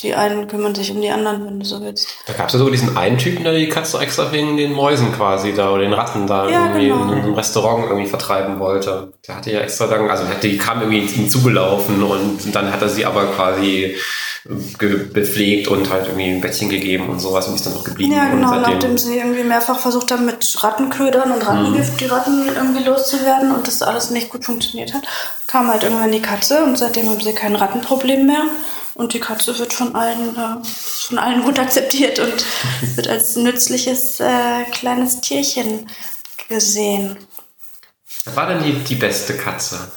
die 0.00 0.14
einen 0.14 0.46
kümmern 0.46 0.74
sich 0.74 0.90
um 0.90 1.00
die 1.00 1.08
anderen, 1.08 1.46
wenn 1.46 1.58
du 1.60 1.64
so 1.64 1.80
willst. 1.80 2.08
Da 2.26 2.34
gab 2.34 2.48
es 2.48 2.52
ja 2.52 2.58
sogar 2.58 2.72
diesen 2.72 2.96
einen 2.98 3.16
Typen, 3.16 3.44
der 3.44 3.54
die 3.54 3.68
Katze 3.68 3.98
extra 3.98 4.30
wegen 4.30 4.56
den 4.58 4.72
Mäusen 4.72 5.10
quasi 5.12 5.54
da 5.54 5.70
oder 5.70 5.82
den 5.82 5.94
Ratten 5.94 6.26
da 6.26 6.50
Ja, 6.50 6.66
irgendwie 6.66 6.88
genau. 6.88 7.12
in 7.12 7.18
einem 7.20 7.34
Restaurant 7.34 7.84
irgendwie 7.88 8.06
vertreiben 8.08 8.58
wollte. 8.58 9.12
Der 9.26 9.36
hatte 9.36 9.52
ja 9.52 9.60
extra 9.60 9.86
dann, 9.86 10.10
also 10.10 10.24
die 10.42 10.58
kam 10.58 10.80
irgendwie 10.82 10.98
ihm 10.98 11.30
zugelaufen 11.30 12.02
und 12.02 12.54
dann 12.54 12.70
hat 12.70 12.82
er 12.82 12.90
sie 12.90 13.06
aber 13.06 13.24
quasi 13.28 13.96
bepflegt 14.48 15.68
und 15.68 15.90
halt 15.90 16.06
irgendwie 16.06 16.28
ein 16.28 16.40
Bettchen 16.40 16.68
gegeben 16.68 17.08
und 17.08 17.20
sowas 17.20 17.46
und 17.46 17.54
die 17.54 17.56
ist 17.56 17.66
dann 17.66 17.74
noch 17.74 17.84
geblieben. 17.84 18.12
Ja, 18.12 18.26
genau, 18.26 18.54
und 18.54 18.62
nachdem 18.62 18.96
sie 18.96 19.18
irgendwie 19.18 19.42
mehrfach 19.42 19.78
versucht 19.78 20.10
haben, 20.12 20.26
mit 20.26 20.62
Rattenködern 20.62 21.32
und 21.32 21.46
Rattengift 21.46 22.00
die 22.00 22.06
Ratten 22.06 22.46
irgendwie 22.46 22.84
loszuwerden 22.84 23.52
und 23.52 23.66
das 23.66 23.82
alles 23.82 24.10
nicht 24.10 24.28
gut 24.28 24.44
funktioniert 24.44 24.94
hat, 24.94 25.02
kam 25.46 25.68
halt 25.68 25.82
irgendwann 25.82 26.12
die 26.12 26.22
Katze 26.22 26.64
und 26.64 26.78
seitdem 26.78 27.08
haben 27.08 27.20
sie 27.20 27.34
kein 27.34 27.56
Rattenproblem 27.56 28.26
mehr. 28.26 28.44
Und 28.94 29.12
die 29.12 29.20
Katze 29.20 29.58
wird 29.58 29.74
von 29.74 29.94
allen, 29.94 30.36
äh, 30.36 30.64
von 30.64 31.18
allen 31.18 31.42
gut 31.42 31.58
akzeptiert 31.58 32.18
und 32.18 32.44
wird 32.96 33.08
als 33.08 33.36
nützliches 33.36 34.20
äh, 34.20 34.64
kleines 34.72 35.20
Tierchen 35.20 35.88
gesehen. 36.48 37.18
Was 38.24 38.36
war 38.36 38.48
denn 38.48 38.62
die, 38.62 38.72
die 38.72 38.94
beste 38.94 39.36
Katze? 39.36 39.92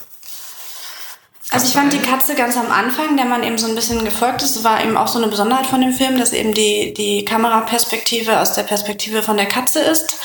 Also 1.51 1.65
ich 1.65 1.73
fand 1.73 1.91
die 1.93 1.99
Katze 1.99 2.35
ganz 2.35 2.57
am 2.57 2.71
Anfang, 2.71 3.17
der 3.17 3.25
man 3.25 3.43
eben 3.43 3.57
so 3.57 3.67
ein 3.67 3.73
bisschen 3.73 4.05
gefolgt 4.05 4.43
ist, 4.43 4.63
war 4.63 4.83
eben 4.83 4.95
auch 4.95 5.07
so 5.07 5.17
eine 5.17 5.29
Besonderheit 5.29 5.65
von 5.65 5.81
dem 5.81 5.93
Film, 5.93 6.19
dass 6.19 6.31
eben 6.31 6.53
die, 6.53 6.93
die 6.93 7.25
Kameraperspektive 7.25 8.39
aus 8.39 8.53
der 8.53 8.63
Perspektive 8.63 9.23
von 9.23 9.35
der 9.35 9.47
Katze 9.47 9.79
ist. 9.79 10.19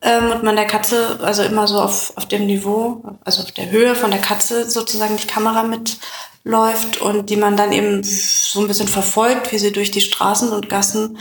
Ähm, 0.00 0.30
und 0.30 0.44
man 0.44 0.54
der 0.54 0.66
Katze, 0.66 1.18
also 1.22 1.42
immer 1.42 1.66
so 1.66 1.80
auf, 1.80 2.12
auf 2.16 2.26
dem 2.26 2.46
Niveau, 2.46 3.02
also 3.24 3.42
auf 3.42 3.50
der 3.50 3.70
Höhe 3.70 3.96
von 3.96 4.12
der 4.12 4.20
Katze 4.20 4.70
sozusagen 4.70 5.16
die 5.16 5.26
Kamera 5.26 5.64
mitläuft 5.64 7.00
und 7.00 7.28
die 7.28 7.36
man 7.36 7.56
dann 7.56 7.72
eben 7.72 8.02
so 8.04 8.60
ein 8.60 8.68
bisschen 8.68 8.88
verfolgt, 8.88 9.50
wie 9.50 9.58
sie 9.58 9.72
durch 9.72 9.90
die 9.90 10.00
Straßen 10.00 10.50
und 10.52 10.68
Gassen 10.68 11.18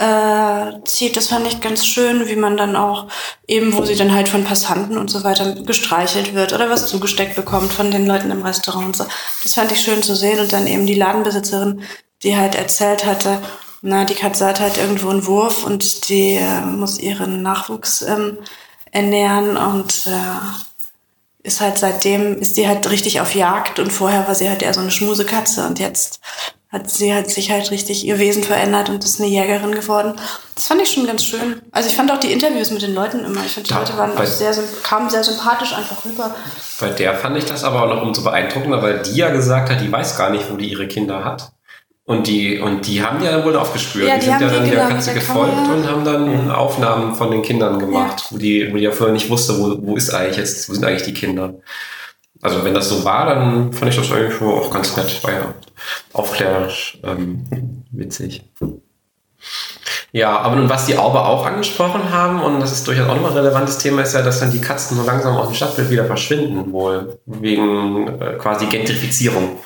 äh, 0.00 0.82
zieht. 0.84 1.16
Das 1.16 1.28
fand 1.28 1.46
ich 1.46 1.60
ganz 1.60 1.86
schön, 1.86 2.26
wie 2.26 2.36
man 2.36 2.56
dann 2.56 2.74
auch 2.74 3.08
eben, 3.46 3.74
wo 3.74 3.84
sie 3.84 3.96
dann 3.96 4.14
halt 4.14 4.30
von 4.30 4.44
Passanten 4.44 4.96
und 4.96 5.10
so 5.10 5.22
weiter 5.24 5.52
gestreichelt 5.54 6.34
wird 6.34 6.54
oder 6.54 6.70
was 6.70 6.86
zugesteckt 6.86 7.36
bekommt 7.36 7.72
von 7.72 7.90
den 7.90 8.06
Leuten 8.06 8.30
im 8.30 8.42
Restaurant 8.42 8.86
und 8.86 8.96
so. 8.96 9.04
Das 9.42 9.54
fand 9.54 9.70
ich 9.72 9.80
schön 9.80 10.02
zu 10.02 10.16
sehen 10.16 10.40
und 10.40 10.52
dann 10.54 10.66
eben 10.66 10.86
die 10.86 10.94
Ladenbesitzerin, 10.94 11.82
die 12.22 12.36
halt 12.36 12.54
erzählt 12.54 13.04
hatte, 13.04 13.40
na, 13.82 14.04
die 14.04 14.14
Katze 14.14 14.46
hat 14.46 14.60
halt 14.60 14.78
irgendwo 14.78 15.10
einen 15.10 15.26
Wurf 15.26 15.64
und 15.64 16.08
die 16.08 16.36
äh, 16.36 16.60
muss 16.62 16.98
ihren 16.98 17.42
Nachwuchs 17.42 18.02
ähm, 18.02 18.38
ernähren 18.90 19.56
und 19.56 20.06
äh, 20.06 21.46
ist 21.46 21.60
halt 21.60 21.78
seitdem, 21.78 22.38
ist 22.38 22.56
die 22.56 22.68
halt 22.68 22.88
richtig 22.90 23.20
auf 23.20 23.34
Jagd 23.34 23.78
und 23.78 23.92
vorher 23.92 24.26
war 24.26 24.34
sie 24.34 24.48
halt 24.48 24.62
eher 24.62 24.74
so 24.74 24.80
eine 24.80 24.90
Schmusekatze 24.90 25.66
und 25.66 25.78
jetzt 25.78 26.20
hat 26.72 26.88
sie 26.88 27.12
halt 27.12 27.28
sich 27.30 27.50
halt 27.50 27.70
richtig 27.72 28.04
ihr 28.06 28.18
Wesen 28.20 28.44
verändert 28.44 28.88
und 28.90 29.02
ist 29.04 29.20
eine 29.20 29.28
Jägerin 29.28 29.72
geworden. 29.74 30.14
Das 30.54 30.68
fand 30.68 30.80
ich 30.80 30.90
schon 30.90 31.04
ganz 31.06 31.24
schön. 31.24 31.60
Also 31.72 31.88
ich 31.88 31.96
fand 31.96 32.10
auch 32.12 32.20
die 32.20 32.30
Interviews 32.32 32.70
mit 32.70 32.82
den 32.82 32.94
Leuten 32.94 33.24
immer. 33.24 33.40
Ich 33.44 33.52
finde, 33.52 33.68
die 33.68 33.74
Da- 33.74 33.80
Leute 33.80 33.96
waren 33.98 34.26
sehr, 34.26 34.54
kamen 34.84 35.10
sehr 35.10 35.24
sympathisch 35.24 35.72
einfach 35.74 36.04
rüber. 36.04 36.34
Bei 36.80 36.90
der 36.90 37.14
fand 37.16 37.36
ich 37.36 37.44
das 37.44 37.64
aber 37.64 37.82
auch 37.82 37.94
noch 37.94 38.02
umso 38.02 38.22
beeindruckender, 38.22 38.80
weil 38.82 39.02
die 39.02 39.16
ja 39.16 39.30
gesagt 39.30 39.68
hat, 39.70 39.80
die 39.80 39.90
weiß 39.90 40.16
gar 40.16 40.30
nicht, 40.30 40.44
wo 40.50 40.56
die 40.56 40.70
ihre 40.70 40.86
Kinder 40.86 41.24
hat. 41.24 41.50
Und 42.04 42.26
die, 42.26 42.58
und 42.58 42.86
die 42.88 43.02
haben 43.04 43.22
ja 43.22 43.44
wohl 43.44 43.56
aufgespürt. 43.56 44.08
Ja, 44.08 44.14
die, 44.14 44.20
die 44.20 44.26
sind 44.26 44.34
haben 44.34 44.42
ja 44.42 44.58
dann 44.58 44.70
der 44.70 44.88
Katze 44.88 45.10
der 45.10 45.14
gefolgt 45.20 45.52
Kamera. 45.54 45.74
und 45.74 45.86
haben 45.88 46.04
dann 46.04 46.50
Aufnahmen 46.50 47.14
von 47.14 47.30
den 47.30 47.42
Kindern 47.42 47.78
gemacht, 47.78 48.24
wo, 48.30 48.38
die, 48.38 48.68
wo 48.72 48.76
die 48.76 48.82
ja 48.84 48.90
vorher 48.90 49.12
nicht 49.12 49.28
wusste, 49.30 49.58
wo, 49.60 49.76
wo 49.80 49.96
ist 49.96 50.10
eigentlich 50.12 50.36
jetzt, 50.38 50.68
wo 50.68 50.74
sind 50.74 50.84
eigentlich 50.84 51.02
die 51.04 51.14
Kinder. 51.14 51.54
Also 52.42 52.64
wenn 52.64 52.74
das 52.74 52.88
so 52.88 53.04
war, 53.04 53.26
dann 53.26 53.72
fand 53.72 53.90
ich 53.90 53.96
das 53.98 54.10
eigentlich 54.12 54.34
schon 54.34 54.48
auch 54.48 54.70
ganz 54.70 54.96
nett. 54.96 55.22
War 55.22 55.32
ja 55.32 55.54
aufklärerisch 56.12 56.98
ähm, 57.04 57.84
witzig. 57.90 58.44
Ja, 60.12 60.38
aber 60.38 60.56
nun, 60.56 60.68
was 60.68 60.86
die 60.86 60.96
Auber 60.96 61.28
auch 61.28 61.46
angesprochen 61.46 62.10
haben, 62.10 62.42
und 62.42 62.60
das 62.60 62.72
ist 62.72 62.86
durchaus 62.86 63.08
auch 63.08 63.14
nochmal 63.14 63.30
ein 63.30 63.38
relevantes 63.38 63.78
Thema, 63.78 64.02
ist 64.02 64.14
ja, 64.14 64.22
dass 64.22 64.40
dann 64.40 64.50
die 64.50 64.60
Katzen 64.60 64.96
so 64.96 65.04
langsam 65.04 65.36
aus 65.36 65.48
dem 65.48 65.54
Stadtbild 65.54 65.90
wieder 65.90 66.04
verschwinden, 66.04 66.72
wohl. 66.72 67.20
Wegen 67.26 68.08
äh, 68.20 68.32
quasi 68.38 68.66
Gentrifizierung. 68.66 69.58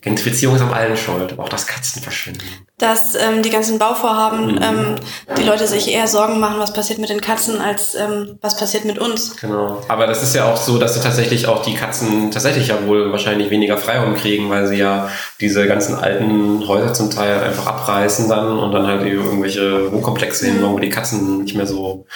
Gentrifizierung 0.00 0.56
ist 0.56 0.62
am 0.62 0.72
allen 0.72 0.96
schuld, 0.96 1.32
aber 1.32 1.44
auch 1.44 1.48
dass 1.48 1.66
Katzen 1.66 2.02
verschwinden. 2.02 2.42
Dass 2.78 3.14
ähm, 3.14 3.42
die 3.42 3.50
ganzen 3.50 3.78
Bauvorhaben, 3.78 4.58
ähm, 4.60 4.96
die 5.38 5.44
Leute 5.44 5.66
sich 5.66 5.92
eher 5.92 6.08
Sorgen 6.08 6.40
machen, 6.40 6.58
was 6.58 6.72
passiert 6.72 6.98
mit 6.98 7.10
den 7.10 7.20
Katzen, 7.20 7.60
als 7.60 7.94
ähm, 7.94 8.38
was 8.40 8.56
passiert 8.56 8.84
mit 8.84 8.98
uns. 8.98 9.36
Genau. 9.36 9.80
Aber 9.88 10.06
das 10.06 10.22
ist 10.22 10.34
ja 10.34 10.50
auch 10.50 10.56
so, 10.56 10.78
dass 10.78 10.94
sie 10.94 11.00
tatsächlich 11.00 11.46
auch 11.46 11.62
die 11.62 11.74
Katzen 11.74 12.30
tatsächlich 12.30 12.68
ja 12.68 12.86
wohl 12.86 13.12
wahrscheinlich 13.12 13.50
weniger 13.50 13.78
Freiraum 13.78 14.16
kriegen, 14.16 14.50
weil 14.50 14.66
sie 14.66 14.76
ja 14.76 15.10
diese 15.40 15.66
ganzen 15.66 15.94
alten 15.94 16.66
Häuser 16.66 16.92
zum 16.92 17.10
Teil 17.10 17.42
einfach 17.42 17.66
abreißen 17.66 18.28
dann 18.28 18.58
und 18.58 18.72
dann 18.72 18.86
halt 18.86 19.06
irgendwelche 19.06 19.92
Wohnkomplexe 19.92 20.46
hinbauen, 20.46 20.72
wo 20.74 20.78
die 20.78 20.90
Katzen 20.90 21.44
nicht 21.44 21.54
mehr 21.54 21.66
so, 21.66 22.06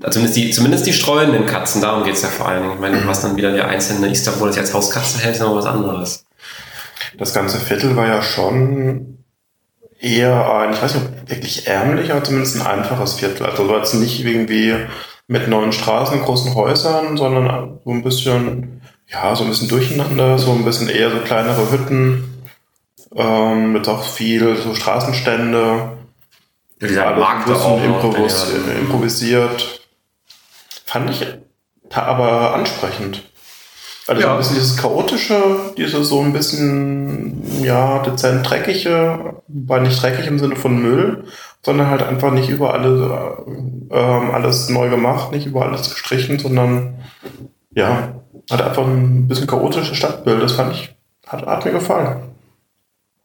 also 0.00 0.14
zumindest 0.14 0.36
die, 0.36 0.50
zumindest 0.50 0.86
die 0.86 0.92
streunenden 0.92 1.46
Katzen, 1.46 1.80
darum 1.80 2.04
geht's 2.04 2.22
ja 2.22 2.28
vor 2.28 2.48
allen 2.48 2.62
Dingen. 2.62 2.74
Ich 2.74 2.80
meine, 2.80 3.06
was 3.06 3.22
dann 3.22 3.36
wieder 3.36 3.52
der 3.52 3.68
einzelne 3.68 4.08
Istanbul 4.08 4.48
als 4.48 4.72
Hauskatze 4.72 5.18
hält, 5.18 5.34
ist 5.34 5.40
noch 5.40 5.54
was 5.54 5.66
anderes. 5.66 6.24
Das 7.18 7.32
ganze 7.34 7.58
Viertel 7.58 7.96
war 7.96 8.06
ja 8.06 8.22
schon 8.22 9.18
eher 10.00 10.52
ein, 10.54 10.72
ich 10.72 10.82
weiß 10.82 10.94
nicht, 10.94 11.30
wirklich 11.30 11.66
ärmlich, 11.66 12.10
aber 12.10 12.24
zumindest 12.24 12.60
ein 12.60 12.66
einfaches 12.66 13.14
Viertel. 13.14 13.46
Also 13.46 13.68
war 13.68 13.78
jetzt 13.78 13.94
nicht 13.94 14.24
irgendwie 14.24 14.74
mit 15.26 15.48
neuen 15.48 15.72
Straßen, 15.72 16.20
großen 16.20 16.54
Häusern, 16.54 17.16
sondern 17.16 17.78
so 17.84 17.90
ein 17.90 18.02
bisschen, 18.02 18.82
ja, 19.08 19.34
so 19.34 19.44
ein 19.44 19.50
bisschen 19.50 19.68
durcheinander, 19.68 20.38
so 20.38 20.52
ein 20.52 20.64
bisschen 20.64 20.88
eher 20.88 21.10
so 21.10 21.18
kleinere 21.18 21.70
Hütten, 21.70 22.44
ähm, 23.16 23.72
mit 23.72 23.88
auch 23.88 24.04
viel 24.04 24.56
so 24.56 24.74
Straßenstände. 24.74 25.92
Ja, 26.80 26.88
dieser 26.88 27.06
Alles 27.06 27.20
Markt 27.20 27.50
auch 27.50 27.82
improvis 27.82 28.52
ja- 28.52 28.72
improvisiert. 28.80 29.80
Fand 30.84 31.10
ich 31.10 31.26
aber 31.90 32.54
ansprechend. 32.54 33.22
Also 34.06 34.20
so 34.20 34.26
Ja. 34.26 34.32
ein 34.32 34.38
bisschen 34.38 34.56
dieses 34.56 34.76
chaotische, 34.76 35.40
dieses 35.76 36.08
so 36.08 36.20
ein 36.20 36.32
bisschen, 36.32 37.42
ja, 37.62 38.00
dezent 38.02 38.48
dreckige, 38.48 39.36
war 39.48 39.80
nicht 39.80 40.00
dreckig 40.02 40.26
im 40.26 40.38
Sinne 40.38 40.56
von 40.56 40.80
Müll, 40.80 41.24
sondern 41.62 41.88
halt 41.88 42.02
einfach 42.02 42.30
nicht 42.32 42.50
über 42.50 42.74
alle, 42.74 43.38
ähm, 43.90 44.30
alles 44.32 44.68
neu 44.68 44.90
gemacht, 44.90 45.32
nicht 45.32 45.46
über 45.46 45.64
alles 45.64 45.88
gestrichen, 45.90 46.38
sondern 46.38 46.96
ja, 47.74 48.14
hat 48.50 48.62
einfach 48.62 48.86
ein 48.86 49.26
bisschen 49.26 49.46
chaotisches 49.46 49.96
Stadtbild. 49.96 50.42
Das 50.42 50.52
fand 50.52 50.74
ich, 50.74 50.94
hat, 51.26 51.46
hat 51.46 51.64
mir 51.64 51.72
gefallen. 51.72 52.33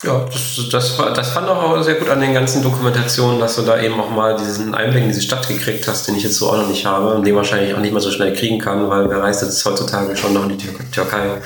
Ja, 0.02 0.26
das, 0.32 0.70
das, 0.72 0.98
war- 0.98 1.14
das 1.14 1.30
fand 1.32 1.50
auch 1.50 1.82
sehr 1.84 1.96
gut 1.96 2.08
an 2.10 2.22
den 2.22 2.34
ganzen 2.34 2.64
Dokumentationen, 2.64 3.40
dass 3.40 3.58
du 3.58 3.64
da 3.64 3.82
eben 3.82 4.00
auch 4.00 4.10
mal 4.10 4.38
diesen 4.38 4.74
Einblick 4.74 5.04
in 5.04 5.10
diese 5.10 5.22
Stadt 5.22 5.46
gekriegt 5.48 5.88
hast, 5.90 6.08
den 6.08 6.16
ich 6.16 6.24
jetzt 6.24 6.38
so 6.38 6.50
auch 6.50 6.56
noch 6.58 6.70
nicht 6.70 6.86
habe 6.86 7.16
und 7.16 7.26
den 7.26 7.36
wahrscheinlich 7.36 7.74
auch 7.76 7.80
nicht 7.80 7.92
mehr 7.92 8.02
so 8.02 8.10
schnell 8.12 8.34
kriegen 8.34 8.60
kann, 8.60 8.90
weil 8.90 9.10
wer 9.10 9.22
reist 9.22 9.42
jetzt 9.42 9.64
heutzutage 9.66 10.16
schon 10.16 10.34
noch 10.34 10.44
in 10.44 10.58
die 10.58 10.58
Tür 10.58 10.74
Türkei 10.92 11.42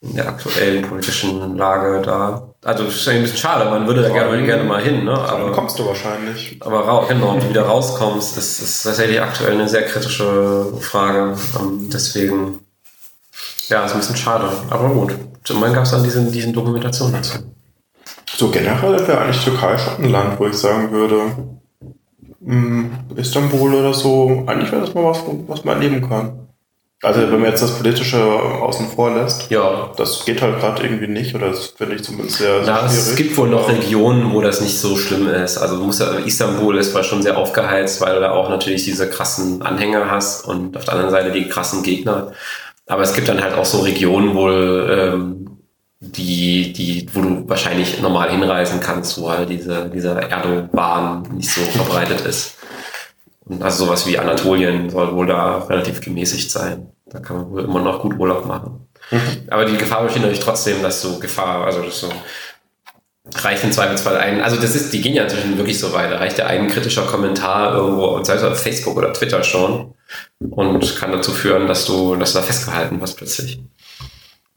in 0.00 0.16
der 0.16 0.26
aktuellen 0.26 0.82
politischen 0.88 1.56
Lage 1.58 2.00
da. 2.02 2.48
Also 2.64 2.84
das 2.84 2.94
ist 2.96 3.06
eigentlich 3.08 3.18
ein 3.18 3.22
bisschen 3.24 3.38
schade, 3.38 3.70
man 3.70 3.86
würde 3.86 4.02
da 4.02 4.08
gerne, 4.08 4.42
gerne 4.42 4.64
mal 4.64 4.82
hin, 4.82 5.04
ne? 5.04 5.12
Aber, 5.12 5.52
kommst 5.52 5.78
du 5.78 5.84
wahrscheinlich. 5.86 6.56
aber 6.60 6.80
rau, 6.80 7.06
genau, 7.06 7.34
wenn 7.34 7.40
du 7.40 7.48
wieder 7.50 7.66
rauskommst, 7.66 8.36
das 8.38 8.58
ist 8.60 8.82
tatsächlich 8.84 9.20
aktuell 9.20 9.52
eine 9.52 9.68
sehr 9.68 9.82
kritische 9.84 10.72
Frage. 10.80 11.36
Ähm, 11.60 11.90
deswegen, 11.92 12.60
ja, 13.68 13.84
ist 13.84 13.92
ein 13.92 13.98
bisschen 13.98 14.16
schade. 14.16 14.48
Aber 14.70 14.88
gut. 14.88 15.14
Immerhin 15.50 15.74
gab 15.74 15.84
es 15.84 15.90
dann 15.90 16.02
diesen, 16.04 16.32
diesen 16.32 16.52
Dokumentationen 16.52 17.14
dazu. 17.14 17.38
So 18.36 18.48
generell 18.50 19.06
wäre 19.06 19.20
eigentlich 19.20 19.44
Türkei 19.44 19.76
schon 19.78 20.04
ein 20.04 20.10
Land, 20.10 20.40
wo 20.40 20.46
ich 20.46 20.54
sagen 20.54 20.90
würde, 20.90 21.20
mh, 22.40 22.90
Istanbul 23.16 23.74
oder 23.74 23.94
so, 23.94 24.44
eigentlich 24.46 24.72
wäre 24.72 24.82
das 24.82 24.94
mal 24.94 25.04
was, 25.04 25.22
was 25.46 25.64
man 25.64 25.80
erleben 25.82 26.08
kann. 26.08 26.38
Also 27.04 27.20
wenn 27.20 27.40
man 27.40 27.50
jetzt 27.50 27.62
das 27.62 27.76
Politische 27.76 28.22
außen 28.22 28.86
vor 28.86 29.10
lässt, 29.10 29.50
Ja, 29.50 29.90
das 29.96 30.24
geht 30.24 30.40
halt 30.40 30.60
gerade 30.60 30.84
irgendwie 30.84 31.08
nicht, 31.08 31.34
oder 31.34 31.48
das 31.48 31.66
finde 31.66 31.96
ich 31.96 32.04
zumindest 32.04 32.38
sehr, 32.38 32.64
sehr 32.64 32.74
Ja, 32.74 32.86
es 32.86 33.16
gibt 33.16 33.36
wohl 33.36 33.48
noch 33.48 33.68
Regionen, 33.68 34.32
wo 34.32 34.40
das 34.40 34.60
nicht 34.60 34.78
so 34.78 34.96
schlimm 34.96 35.26
ist. 35.28 35.58
Also 35.58 35.76
muss 35.76 35.98
ja, 35.98 36.12
Istanbul 36.24 36.78
ist 36.78 36.92
zwar 36.92 37.02
schon 37.02 37.20
sehr 37.20 37.36
aufgeheizt, 37.36 38.00
weil 38.00 38.14
du 38.14 38.20
da 38.20 38.30
auch 38.30 38.48
natürlich 38.48 38.84
diese 38.84 39.10
krassen 39.10 39.62
Anhänger 39.62 40.12
hast 40.12 40.46
und 40.46 40.76
auf 40.76 40.84
der 40.84 40.94
anderen 40.94 41.10
Seite 41.10 41.32
die 41.32 41.48
krassen 41.48 41.82
Gegner. 41.82 42.32
Aber 42.86 43.02
es 43.02 43.14
gibt 43.14 43.28
dann 43.28 43.42
halt 43.42 43.54
auch 43.54 43.64
so 43.64 43.80
Regionen 43.80 44.36
wohl, 44.36 44.88
ähm, 44.96 45.61
die, 46.02 46.72
die, 46.72 47.08
wo 47.12 47.20
du 47.20 47.48
wahrscheinlich 47.48 48.00
normal 48.02 48.30
hinreisen 48.30 48.80
kannst, 48.80 49.20
wo 49.20 49.30
halt 49.30 49.48
diese, 49.48 49.88
dieser 49.88 50.28
Erdobahn 50.28 51.22
nicht 51.36 51.50
so 51.50 51.60
verbreitet 51.60 52.22
ist. 52.22 52.56
Und 53.44 53.62
also 53.62 53.84
sowas 53.84 54.06
wie 54.06 54.18
Anatolien 54.18 54.90
soll 54.90 55.14
wohl 55.14 55.26
da 55.26 55.58
relativ 55.58 56.00
gemäßigt 56.00 56.50
sein. 56.50 56.88
Da 57.06 57.20
kann 57.20 57.36
man 57.36 57.50
wohl 57.50 57.64
immer 57.64 57.80
noch 57.80 58.00
gut 58.00 58.18
Urlaub 58.18 58.46
machen. 58.46 58.88
Aber 59.48 59.64
die 59.64 59.76
Gefahr 59.76 60.02
besteht 60.02 60.22
natürlich 60.22 60.44
trotzdem, 60.44 60.82
dass 60.82 61.02
so 61.02 61.18
Gefahr, 61.18 61.64
also 61.64 61.82
das 61.82 62.00
so 62.00 62.12
reicht 63.34 63.62
im 63.62 63.72
Zweifelsfall 63.72 64.16
ein, 64.16 64.42
also 64.42 64.56
das 64.56 64.74
ist, 64.74 64.92
die 64.92 65.00
gehen 65.00 65.14
ja 65.14 65.24
inzwischen 65.24 65.56
wirklich 65.56 65.78
so 65.78 65.92
weit, 65.92 66.10
da 66.10 66.16
reicht 66.16 66.38
ja 66.38 66.46
ein 66.46 66.68
kritischer 66.68 67.06
Kommentar 67.06 67.74
irgendwo, 67.74 68.06
und 68.06 68.26
sei 68.26 68.34
es 68.34 68.42
auf 68.42 68.60
Facebook 68.60 68.96
oder 68.96 69.12
Twitter 69.12 69.44
schon, 69.44 69.94
und 70.40 70.96
kann 70.96 71.12
dazu 71.12 71.30
führen, 71.30 71.68
dass 71.68 71.84
du, 71.86 72.16
dass 72.16 72.32
du 72.32 72.40
da 72.40 72.44
festgehalten 72.44 73.00
wirst 73.00 73.16
plötzlich. 73.16 73.60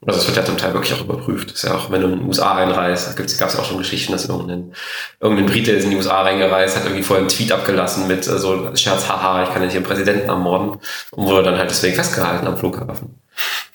Also 0.08 0.20
es 0.20 0.28
wird 0.28 0.38
ja 0.38 0.46
zum 0.46 0.58
Teil 0.58 0.74
wirklich 0.74 0.94
auch 0.94 1.02
überprüft. 1.02 1.50
Das 1.50 1.58
ist 1.58 1.64
ja 1.64 1.76
auch, 1.76 1.90
wenn 1.90 2.02
du 2.02 2.08
in 2.08 2.20
den 2.20 2.28
USA 2.28 2.56
einreist, 2.56 3.08
da 3.08 3.14
gab 3.14 3.26
es 3.26 3.40
ja 3.40 3.60
auch 3.60 3.66
schon 3.66 3.80
Geschichten, 3.80 4.12
dass 4.12 4.26
irgendein, 4.26 4.74
irgendein 5.20 5.48
Brite 5.48 5.72
ist 5.72 5.86
in 5.86 5.90
die 5.90 5.96
USA 5.96 6.22
reingereist, 6.22 6.76
hat 6.76 6.84
irgendwie 6.84 7.02
vorher 7.04 7.22
einen 7.22 7.30
Tweet 7.30 7.52
abgelassen 7.52 8.08
mit 8.08 8.28
äh, 8.28 8.38
so 8.38 8.76
Scherz, 8.76 9.10
haha, 9.10 9.44
ich 9.44 9.50
kann 9.50 9.64
jetzt 9.64 9.72
hier 9.72 9.80
einen 9.80 9.88
Präsidenten 9.88 10.30
ermorden 10.30 10.80
und 11.12 11.26
wurde 11.26 11.44
dann 11.44 11.58
halt 11.58 11.72
deswegen 11.72 11.96
festgehalten 11.96 12.46
am 12.46 12.56
Flughafen, 12.58 13.20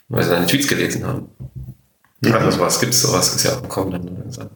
weil 0.08 0.22
sie 0.22 0.28
seine 0.30 0.46
Tweets 0.46 0.68
gelesen 0.68 1.04
haben. 1.04 1.30
Ja. 2.24 2.34
Also 2.36 2.52
sowas 2.52 2.78
gibt's, 2.78 3.02
sowas 3.02 3.34
ist 3.34 3.44
ja 3.44 3.52
auch 3.52 3.76
im 3.78 3.90
dann. 3.90 4.50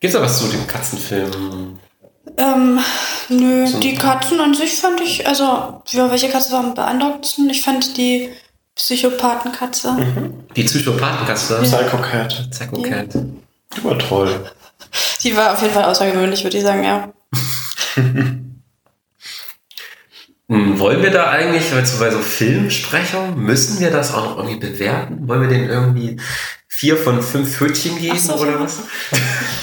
Gibt's 0.00 0.16
da 0.16 0.22
was 0.22 0.38
zu 0.40 0.48
dem 0.48 0.66
Katzenfilm? 0.66 1.78
Ähm, 2.38 2.80
nö, 3.28 3.66
So. 3.66 3.78
die 3.78 3.94
Katzen 3.94 4.40
an 4.40 4.54
sich 4.54 4.74
fand 4.74 5.00
ich, 5.00 5.26
also, 5.26 5.82
ja, 5.86 6.10
welche 6.10 6.28
Katze 6.28 6.52
war 6.52 6.60
am 6.60 6.74
beeindruckendsten? 6.74 7.48
Ich 7.50 7.62
fand 7.62 7.96
die 7.96 8.30
Psychopathenkatze. 8.76 9.96
Die 10.54 10.62
Psychopathenkatze? 10.62 11.60
Psycho 11.62 11.96
Cat. 11.98 12.48
Psycho 12.50 12.80
Ja. 12.82 12.88
Cat. 12.88 13.14
Die 13.76 13.84
war 13.84 13.98
toll. 13.98 14.50
Die 15.22 15.36
war 15.36 15.52
auf 15.54 15.62
jeden 15.62 15.74
Fall 15.74 15.84
außergewöhnlich, 15.84 16.44
würde 16.44 16.56
ich 16.58 16.62
sagen, 16.62 16.84
ja. 16.84 17.12
Hm, 20.48 20.78
Wollen 20.78 21.02
wir 21.02 21.10
da 21.10 21.30
eigentlich, 21.30 21.74
weil 21.74 21.84
so 21.84 21.98
bei 21.98 22.08
so 22.08 22.20
Filmsprechungen, 22.20 23.36
müssen 23.36 23.80
wir 23.80 23.90
das 23.90 24.14
auch 24.14 24.24
noch 24.26 24.36
irgendwie 24.38 24.60
bewerten? 24.60 25.26
Wollen 25.26 25.40
wir 25.42 25.48
denen 25.48 25.68
irgendwie 25.68 26.20
vier 26.76 26.98
von 26.98 27.22
fünf 27.22 27.56
Pfötchen 27.56 27.98
geben 27.98 28.18
so, 28.18 28.34
oder 28.34 28.60
was? 28.60 28.82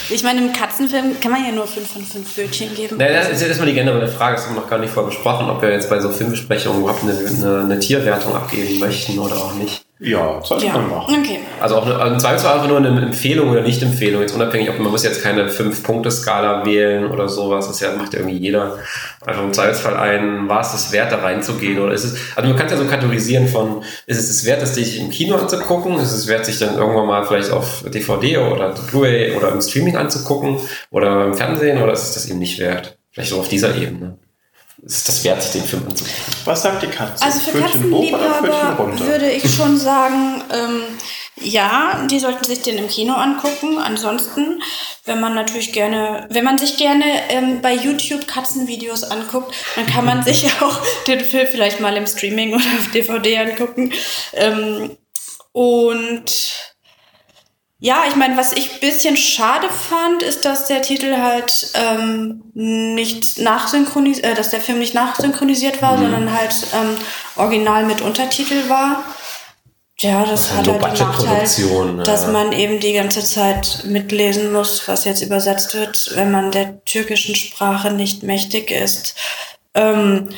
Ich 0.10 0.24
meine, 0.24 0.42
im 0.42 0.52
Katzenfilm 0.52 1.20
kann 1.22 1.32
man 1.32 1.46
ja 1.46 1.52
nur 1.52 1.68
fünf 1.68 1.92
von 1.92 2.04
fünf 2.04 2.34
Bötchen 2.36 2.74
geben. 2.74 2.98
Naja, 2.98 3.20
das 3.20 3.30
ist 3.30 3.42
ja 3.42 3.48
erstmal 3.48 3.68
die 3.68 3.76
generelle 3.76 4.08
Frage, 4.08 4.36
das 4.36 4.48
haben 4.48 4.56
wir 4.56 4.62
noch 4.62 4.70
gar 4.70 4.80
nicht 4.80 4.92
vorher 4.92 5.12
besprochen, 5.12 5.48
ob 5.48 5.62
wir 5.62 5.70
jetzt 5.70 5.92
bei 5.92 6.00
so 6.00 6.10
Filmbesprechungen 6.10 6.82
überhaupt 6.82 7.04
eine, 7.04 7.14
eine, 7.14 7.60
eine 7.66 7.80
Tierwertung 7.80 8.36
abgeben 8.36 8.80
möchten 8.80 9.20
oder 9.20 9.36
auch 9.36 9.54
nicht. 9.54 9.86
Ja, 10.06 10.42
sollte 10.44 10.66
ja, 10.66 10.74
man 10.74 10.90
machen. 10.90 11.16
okay. 11.18 11.40
Also 11.62 11.78
auch 11.78 11.86
eine, 11.86 11.96
also 11.96 12.14
im 12.14 12.20
Zweifelsfall 12.20 12.56
einfach 12.56 12.68
nur 12.68 12.78
eine 12.78 13.02
Empfehlung 13.02 13.50
oder 13.50 13.62
Nicht-Empfehlung, 13.62 14.22
jetzt 14.22 14.36
unabhängig, 14.36 14.70
ob 14.70 14.78
man 14.78 14.92
muss 14.92 15.04
jetzt 15.06 15.24
keine 15.24 15.48
Fünf-Punkte-Skala 15.48 16.66
wählen 16.66 17.10
oder 17.10 17.30
sowas, 17.30 17.68
das 17.68 17.80
ja, 17.80 17.96
macht 17.96 18.14
ja 18.14 18.20
irgendwie 18.20 18.38
jeder. 18.38 18.80
Einfach 19.26 19.44
im 19.44 19.54
Zweifelsfall 19.54 19.96
ein, 19.96 20.50
war 20.50 20.60
es 20.60 20.74
das 20.74 20.92
wert, 20.92 21.14
da 21.14 21.20
reinzugehen 21.20 21.80
oder 21.80 21.94
ist 21.94 22.04
es, 22.04 22.18
also 22.36 22.50
man 22.50 22.58
kann 22.58 22.66
es 22.66 22.74
ja 22.74 22.78
so 22.80 22.86
kategorisieren 22.86 23.48
von, 23.48 23.82
ist 24.06 24.20
es 24.20 24.30
es 24.30 24.46
wert, 24.46 24.62
das 24.62 24.74
dich 24.74 25.00
im 25.00 25.10
Kino 25.10 25.38
anzugucken, 25.38 25.98
ist 25.98 26.12
es 26.12 26.28
wert, 26.28 26.46
sich 26.46 26.60
dann 26.60 26.78
irgendwann 26.78 27.08
mal 27.08 27.24
vielleicht 27.24 27.52
auf 27.52 27.86
DVD 27.88 28.40
oder 28.40 28.74
Blu-ray 28.92 29.38
oder 29.38 29.54
im 29.54 29.62
Streaming 29.62 29.96
anzugucken 29.96 30.58
oder 30.92 31.28
im 31.28 31.34
Fernsehen 31.34 31.82
oder 31.82 31.94
ist 31.94 32.04
es 32.04 32.14
das 32.16 32.30
eben 32.30 32.40
nicht 32.40 32.60
wert? 32.60 32.98
Vielleicht 33.12 33.30
so 33.30 33.40
auf 33.40 33.48
dieser 33.48 33.74
Ebene. 33.74 34.18
Ist 34.86 35.08
das 35.08 35.24
wert, 35.24 35.42
sich 35.42 35.54
den 35.54 35.64
Film 35.64 35.88
anzugucken? 35.88 36.24
Was 36.46 36.62
sagt 36.62 36.84
die 36.84 36.88
Katze? 36.88 37.24
Also 37.24 37.40
für 37.40 37.60
Katzenliebhaber 37.60 39.00
würde 39.00 39.32
ich 39.32 39.56
schon 39.56 39.78
sagen, 39.78 40.44
ähm, 40.52 40.84
ja, 41.40 42.06
die 42.10 42.20
sollten 42.20 42.44
sich 42.44 42.62
den 42.62 42.78
im 42.78 42.88
Kino 42.90 43.14
angucken. 43.14 43.78
Ansonsten, 43.80 44.62
wenn 45.06 45.22
man 45.22 45.36
natürlich 45.36 45.72
gerne, 45.72 46.28
wenn 46.32 46.44
man 46.44 46.58
sich 46.58 46.78
gerne 46.78 47.06
ähm, 47.30 47.62
bei 47.62 47.74
YouTube 47.74 48.28
Katzenvideos 48.28 49.04
anguckt, 49.04 49.56
dann 49.76 49.86
kann 49.86 50.06
man 50.06 50.22
sich 50.24 50.46
auch 50.62 50.82
den 51.08 51.22
Film 51.22 51.48
vielleicht 51.50 51.80
mal 51.80 51.96
im 51.96 52.06
Streaming 52.06 52.54
oder 52.54 52.66
auf 52.78 52.92
DVD 52.94 53.38
angucken. 53.38 53.94
Ähm, 54.34 54.98
und 55.54 56.73
ja, 57.86 58.06
ich 58.08 58.16
meine, 58.16 58.38
was 58.38 58.54
ich 58.54 58.80
bisschen 58.80 59.18
schade 59.18 59.68
fand, 59.70 60.24
ist, 60.24 60.46
dass 60.46 60.68
der 60.68 60.82
Titel 60.82 61.18
halt 61.18 61.68
ähm, 61.74 62.42
nicht 62.54 63.40
nachsynchronisiert, 63.40 64.26
äh, 64.26 64.34
dass 64.36 64.52
der 64.52 64.62
Film 64.62 64.80
nicht 64.80 64.94
nachsynchronisiert 64.94 65.82
war, 65.82 65.98
sondern 65.98 66.32
halt 66.32 66.56
ähm, 66.74 66.96
original 67.36 67.86
mit 67.86 68.00
Untertitel 68.00 68.70
war. 68.70 69.04
Ja, 70.00 70.24
das 70.24 70.50
Ja, 70.50 70.56
hat 70.56 70.68
halt 70.68 70.68
den 70.68 70.76
Nachteil, 70.76 70.96
Low-Budget-Produktion, 70.96 72.04
dass 72.06 72.24
ja. 72.24 72.32
man 72.32 72.54
eben 72.54 72.80
die 72.80 72.94
ganze 72.94 73.22
Zeit 73.22 73.84
mitlesen 73.84 74.54
muss, 74.54 74.88
was 74.88 75.04
jetzt 75.04 75.22
übersetzt 75.22 75.74
wird, 75.74 76.16
wenn 76.16 76.32
man 76.32 76.52
der 76.52 76.86
türkischen 76.86 77.36
Sprache 77.36 77.92
nicht 77.92 78.24
mächtig 78.24 78.72
ist. 78.72 79.16
Ähm, 79.74 80.30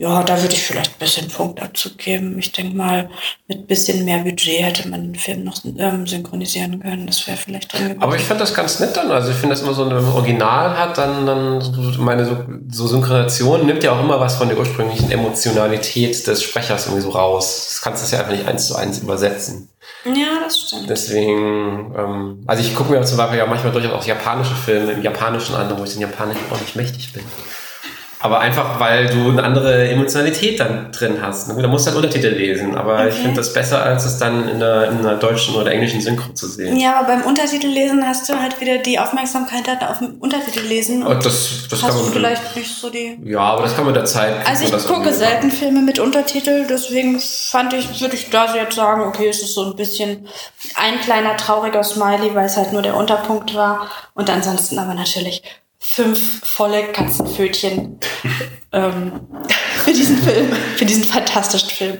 ja, 0.00 0.22
da 0.22 0.40
würde 0.40 0.54
ich 0.54 0.62
vielleicht 0.62 0.92
ein 0.92 0.98
bisschen 0.98 1.28
Punktabzug 1.28 1.98
geben. 1.98 2.38
Ich 2.38 2.52
denke 2.52 2.74
mal, 2.74 3.10
mit 3.48 3.66
bisschen 3.66 4.06
mehr 4.06 4.20
Budget 4.20 4.62
hätte 4.62 4.88
man 4.88 5.02
den 5.02 5.14
Film 5.14 5.44
noch 5.44 5.58
ähm, 5.76 6.06
synchronisieren 6.06 6.80
können. 6.80 7.06
Das 7.06 7.26
wäre 7.26 7.36
vielleicht 7.36 7.70
drin 7.70 7.82
gewesen. 7.82 8.02
Aber 8.02 8.16
ich 8.16 8.22
fand 8.22 8.40
das 8.40 8.54
ganz 8.54 8.80
nett 8.80 8.96
dann. 8.96 9.10
Also 9.10 9.30
ich 9.30 9.36
finde 9.36 9.54
das 9.54 9.62
immer 9.62 9.74
so, 9.74 9.84
man 9.84 10.02
Original 10.14 10.78
hat, 10.78 10.96
dann, 10.96 11.26
dann 11.26 11.62
meine 11.98 12.24
so, 12.24 12.38
so 12.70 12.86
Synchronisation 12.86 13.66
nimmt 13.66 13.84
ja 13.84 13.92
auch 13.92 14.00
immer 14.00 14.18
was 14.18 14.36
von 14.36 14.48
der 14.48 14.58
ursprünglichen 14.58 15.10
Emotionalität 15.10 16.26
des 16.26 16.42
Sprechers 16.44 16.86
irgendwie 16.86 17.02
so 17.02 17.10
raus. 17.10 17.66
Das 17.68 17.82
kannst 17.82 18.10
du 18.10 18.16
ja 18.16 18.22
einfach 18.22 18.34
nicht 18.34 18.48
eins 18.48 18.68
zu 18.68 18.76
eins 18.76 19.00
übersetzen. 19.00 19.68
ja, 20.06 20.40
das 20.42 20.60
stimmt. 20.60 20.88
Deswegen, 20.88 21.94
ähm, 21.94 22.44
also 22.46 22.62
ich 22.62 22.74
gucke 22.74 22.90
mir 22.90 23.02
zum 23.02 23.18
Beispiel 23.18 23.36
ja 23.36 23.44
manchmal 23.44 23.72
durchaus 23.72 23.92
auch 23.92 24.06
japanische 24.06 24.54
Filme 24.54 24.92
im 24.92 25.02
Japanischen 25.02 25.54
an, 25.56 25.70
wo 25.78 25.84
ich 25.84 25.92
den 25.92 26.00
Japanischen 26.00 26.40
auch 26.50 26.58
nicht 26.58 26.74
mächtig 26.74 27.12
bin. 27.12 27.22
Aber 28.22 28.40
einfach, 28.40 28.78
weil 28.78 29.06
du 29.08 29.30
eine 29.30 29.42
andere 29.42 29.88
Emotionalität 29.88 30.60
dann 30.60 30.92
drin 30.92 31.18
hast. 31.22 31.48
Na 31.48 31.54
gut, 31.54 31.64
Da 31.64 31.68
musst 31.68 31.86
du 31.86 31.90
halt 31.90 31.96
Untertitel 32.04 32.28
lesen, 32.34 32.76
aber 32.76 33.06
ich 33.08 33.14
Okay. 33.14 33.22
finde 33.22 33.36
das 33.36 33.52
besser, 33.52 33.82
als 33.82 34.04
es 34.04 34.18
dann 34.18 34.48
in 34.48 34.56
einer, 34.62 34.84
in 34.88 34.98
einer 34.98 35.14
deutschen 35.16 35.54
oder 35.54 35.72
englischen 35.72 36.00
Synchro 36.00 36.32
zu 36.34 36.46
sehen. 36.46 36.76
Ja, 36.76 36.98
aber 36.98 37.08
beim 37.08 37.22
Untertitellesen 37.22 38.06
hast 38.06 38.28
du 38.28 38.38
halt 38.40 38.60
wieder 38.60 38.78
die 38.78 38.98
Aufmerksamkeit 38.98 39.66
halt 39.66 39.82
auf 39.82 39.98
dem 39.98 40.18
Untertitel 40.20 40.60
lesen. 40.60 41.02
Und 41.02 41.24
das, 41.24 41.66
das 41.70 41.80
kann 41.80 41.88
hast 41.88 41.98
du 41.98 42.04
man 42.04 42.12
vielleicht 42.12 42.56
nicht 42.56 42.74
so 42.74 42.90
die. 42.90 43.18
Ja, 43.24 43.40
aber 43.40 43.62
das 43.62 43.74
kann 43.74 43.84
man 43.84 43.94
mit 43.94 44.00
der 44.00 44.06
Zeit. 44.06 44.34
Also 44.46 44.64
ich 44.76 44.86
gucke 44.86 45.12
selten 45.12 45.50
Filme 45.50 45.80
mit 45.80 45.98
Untertitel, 45.98 46.66
deswegen 46.68 47.18
fand 47.20 47.72
ich, 47.72 48.00
würde 48.00 48.16
ich 48.16 48.28
da 48.30 48.54
jetzt 48.54 48.76
sagen, 48.76 49.02
okay, 49.02 49.28
es 49.28 49.40
ist 49.42 49.54
so 49.54 49.64
ein 49.64 49.76
bisschen 49.76 50.28
ein 50.76 51.00
kleiner 51.00 51.36
trauriger 51.36 51.82
Smiley, 51.82 52.34
weil 52.34 52.46
es 52.46 52.56
halt 52.56 52.72
nur 52.72 52.82
der 52.82 52.96
Unterpunkt 52.96 53.54
war. 53.54 53.88
Und 54.14 54.28
ansonsten 54.28 54.78
aber 54.78 54.94
natürlich 54.94 55.42
fünf 55.80 56.46
volle 56.46 56.84
Katzenpfötchen 56.92 57.98
ähm, 58.72 59.12
für 59.84 59.92
diesen 59.92 60.18
Film, 60.18 60.52
für 60.76 60.84
diesen 60.84 61.04
fantastischen 61.04 61.70
Film. 61.70 61.98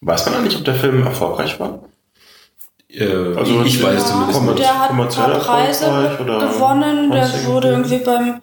Weiß 0.00 0.26
man 0.26 0.34
eigentlich, 0.34 0.56
ob 0.56 0.64
der 0.64 0.74
Film 0.74 1.06
erfolgreich 1.06 1.58
war? 1.60 1.84
Äh, 2.88 3.06
Also 3.36 3.62
ich 3.62 3.82
weiß 3.82 4.00
ja, 4.00 4.06
zumindest 4.06 4.42
nicht. 4.42 4.58
Der 4.58 4.78
hat 4.78 4.90
ein 4.90 4.96
kommerziell 4.96 5.26
paar 5.26 5.38
Preise 5.38 5.84
gewonnen. 6.18 7.10
Der 7.12 7.44
wurde 7.46 7.68
irgendwie? 7.68 7.94
irgendwie 7.94 8.04
beim 8.04 8.42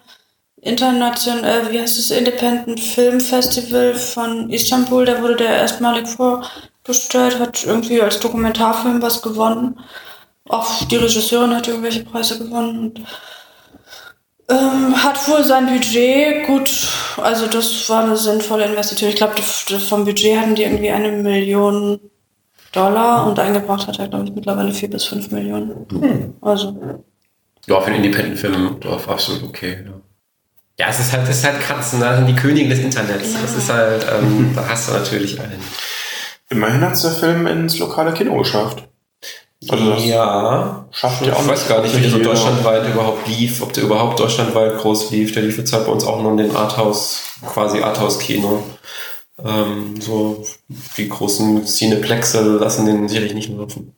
International, 0.62 1.44
äh, 1.44 1.70
wie 1.70 1.80
heißt 1.80 1.98
es, 1.98 2.10
Independent 2.10 2.80
Film 2.80 3.20
Festival 3.20 3.94
von 3.94 4.50
Istanbul, 4.50 5.04
da 5.04 5.22
wurde 5.22 5.36
der 5.36 5.56
erstmalig 5.56 6.06
vorgestellt, 6.08 7.38
hat 7.38 7.64
irgendwie 7.64 8.00
als 8.02 8.20
Dokumentarfilm 8.20 9.00
was 9.02 9.22
gewonnen. 9.22 9.78
Auch 10.48 10.84
die 10.84 10.96
Regisseurin 10.96 11.54
hat 11.54 11.68
irgendwelche 11.68 12.04
Preise 12.04 12.38
gewonnen 12.38 12.78
und 12.78 13.00
ähm, 14.50 15.02
hat 15.02 15.28
wohl 15.28 15.44
sein 15.44 15.66
Budget 15.66 16.46
gut, 16.46 16.88
also 17.16 17.46
das 17.46 17.88
war 17.88 18.04
eine 18.04 18.16
sinnvolle 18.16 18.64
Investition. 18.64 19.10
Ich 19.10 19.16
glaube, 19.16 19.40
vom 19.42 20.04
Budget 20.04 20.38
hatten 20.38 20.54
die 20.54 20.64
irgendwie 20.64 20.90
eine 20.90 21.12
Million 21.12 22.00
Dollar 22.72 23.26
und 23.26 23.38
eingebracht 23.38 23.86
hat 23.86 23.98
er, 23.98 24.08
glaube 24.08 24.26
ich, 24.26 24.34
mittlerweile 24.34 24.72
vier 24.72 24.90
bis 24.90 25.04
fünf 25.04 25.30
Millionen. 25.30 26.34
Also, 26.40 27.00
Ja, 27.66 27.80
für 27.80 27.88
einen 27.88 28.04
Independent-Film 28.04 28.78
doch 28.80 29.08
absolut 29.08 29.42
okay. 29.42 29.84
Ja. 29.84 29.92
ja, 30.78 30.90
es 30.90 31.00
ist 31.00 31.12
halt, 31.12 31.28
es 31.28 31.38
ist 31.38 31.44
halt 31.44 31.60
Katzen, 31.60 32.00
da 32.00 32.16
sind 32.16 32.26
die 32.26 32.36
Könige 32.36 32.68
des 32.68 32.78
Internets. 32.78 33.34
Das 33.40 33.56
ist 33.56 33.72
halt, 33.72 34.06
ähm, 34.12 34.52
da 34.54 34.68
hast 34.68 34.88
du 34.88 34.92
natürlich 34.92 35.40
einen. 35.40 35.60
Immerhin 36.48 36.80
hat 36.80 36.94
es 36.94 37.02
der 37.02 37.12
Film 37.12 37.46
ins 37.46 37.78
lokale 37.78 38.12
Kino 38.12 38.36
geschafft. 38.36 38.88
Also 39.68 39.90
das 39.90 40.06
ja, 40.06 40.86
schafft 40.90 41.26
ja 41.26 41.34
auch 41.34 41.42
ich 41.42 41.48
weiß 41.48 41.68
gar 41.68 41.82
nicht, 41.82 41.94
wie 41.94 42.00
der 42.00 42.10
so 42.10 42.18
deutschlandweit 42.18 42.88
überhaupt 42.88 43.28
lief, 43.28 43.60
ob 43.60 43.74
der 43.74 43.84
überhaupt 43.84 44.18
deutschlandweit 44.18 44.78
groß 44.78 45.10
lief. 45.10 45.32
Der 45.32 45.42
lief 45.42 45.58
jetzt 45.58 45.72
halt 45.74 45.84
bei 45.84 45.92
uns 45.92 46.04
auch 46.04 46.22
nur 46.22 46.30
in 46.30 46.38
den 46.38 46.56
Arthouse, 46.56 47.20
quasi 47.46 47.80
Arthouse-Kino. 47.80 48.62
Ähm, 49.44 50.00
so 50.00 50.46
die 50.96 51.08
großen 51.10 51.66
Cineplexe 51.66 52.40
lassen 52.40 52.86
den 52.86 53.06
sicherlich 53.08 53.34
nicht 53.34 53.50
laufen. 53.50 53.94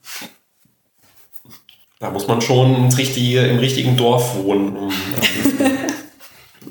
Da 2.01 2.11
muss 2.11 2.27
man 2.27 2.41
schon 2.41 2.75
ins 2.75 2.99
richtige, 2.99 3.47
im 3.47 3.59
richtigen 3.61 3.97
Dorf 3.97 4.35
wohnen, 4.35 4.77
um, 4.77 4.93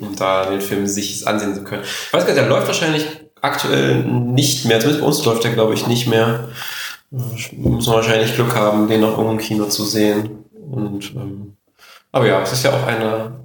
um 0.01 0.15
da 0.17 0.47
den 0.47 0.59
Film 0.59 0.85
sich 0.85 1.25
ansehen 1.25 1.55
zu 1.55 1.63
können. 1.63 1.83
Ich 1.83 2.11
weiß 2.11 2.25
gar 2.25 2.33
nicht, 2.33 2.43
der 2.43 2.49
läuft 2.49 2.67
wahrscheinlich 2.67 3.05
aktuell 3.41 4.03
nicht 4.03 4.65
mehr. 4.65 4.81
Zumindest 4.81 5.01
bei 5.01 5.07
uns 5.07 5.23
läuft 5.23 5.45
der, 5.45 5.53
glaube 5.53 5.73
ich, 5.73 5.87
nicht 5.87 6.07
mehr. 6.07 6.49
Muss 7.11 7.51
man 7.87 7.97
wahrscheinlich 7.97 8.33
Glück 8.35 8.55
haben, 8.55 8.87
den 8.87 9.01
noch 9.01 9.11
irgendwo 9.11 9.31
im 9.31 9.37
Kino 9.37 9.65
zu 9.65 9.83
sehen. 9.83 10.45
Und, 10.71 11.13
ähm, 11.15 11.57
aber 12.11 12.25
ja, 12.25 12.41
es 12.41 12.53
ist 12.53 12.63
ja 12.63 12.71
auch 12.71 12.87
eine, 12.87 13.41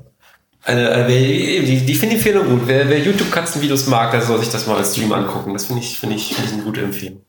eine, 0.62 0.90
eine 0.90 1.08
die, 1.08 1.84
die 1.84 1.94
finde 1.94 2.14
ich 2.14 2.24
Empfehlung 2.24 2.48
gut. 2.48 2.62
Wer, 2.66 2.88
wer 2.88 3.00
YouTube-Katzenvideos 3.00 3.88
mag, 3.88 4.12
der 4.12 4.22
soll 4.22 4.38
sich 4.38 4.50
das 4.50 4.68
mal 4.68 4.76
als 4.76 4.92
Stream 4.92 5.12
angucken. 5.12 5.52
Das 5.52 5.66
finde 5.66 5.82
ich, 5.82 5.98
finde 5.98 6.14
ich, 6.14 6.34
finde 6.34 6.48
ich 6.48 6.54
eine 6.54 6.62
gute 6.62 6.82
Empfehlung. 6.82 7.22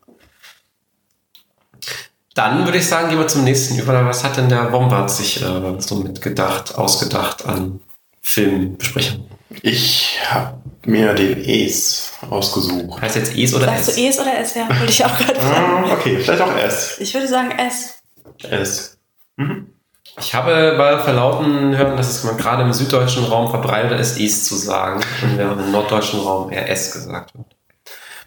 Dann 2.35 2.65
würde 2.65 2.77
ich 2.77 2.85
sagen, 2.85 3.09
gehen 3.09 3.17
wir 3.17 3.27
zum 3.27 3.43
nächsten 3.43 3.79
über. 3.79 4.05
Was 4.05 4.23
hat 4.23 4.37
denn 4.37 4.47
der 4.47 4.71
Wombat 4.71 5.09
sich 5.09 5.41
äh, 5.41 5.79
so 5.79 5.95
mitgedacht, 5.95 6.75
ausgedacht 6.75 7.47
an 7.47 7.79
Filmbesprechungen? 8.21 9.25
Ich 9.63 10.19
habe 10.29 10.59
mir 10.87 11.13
den 11.13 11.37
Es 11.47 12.13
ausgesucht. 12.29 13.01
Heißt 13.01 13.15
jetzt 13.15 13.35
Es 13.37 13.53
oder 13.53 13.65
Sagst 13.65 13.89
S? 13.89 13.95
du 13.95 14.01
Es 14.01 14.19
oder 14.19 14.39
S? 14.39 14.55
Ja, 14.55 14.67
wollte 14.69 14.91
ich 14.91 15.05
auch 15.05 15.17
gerade 15.17 15.39
fragen. 15.39 15.85
Ah, 15.85 15.93
okay, 15.93 16.17
vielleicht 16.19 16.41
auch 16.41 16.55
S. 16.55 16.97
Ich 16.99 17.13
würde 17.13 17.27
sagen 17.27 17.51
S. 17.51 17.95
S. 18.49 18.97
Mhm. 19.35 19.67
Ich 20.19 20.33
habe 20.33 20.75
bei 20.77 20.97
Verlauten 20.99 21.77
hören, 21.77 21.95
dass 21.95 22.09
es 22.09 22.23
mal 22.23 22.35
gerade 22.35 22.63
im 22.63 22.73
süddeutschen 22.73 23.25
Raum 23.25 23.51
verbreiteter 23.51 23.99
ist, 23.99 24.19
Es 24.19 24.45
zu 24.45 24.55
sagen, 24.55 25.01
und 25.21 25.37
während 25.37 25.61
im 25.61 25.71
norddeutschen 25.71 26.21
Raum 26.21 26.51
eher 26.51 26.69
S 26.69 26.91
gesagt 26.91 27.35
wird. 27.35 27.45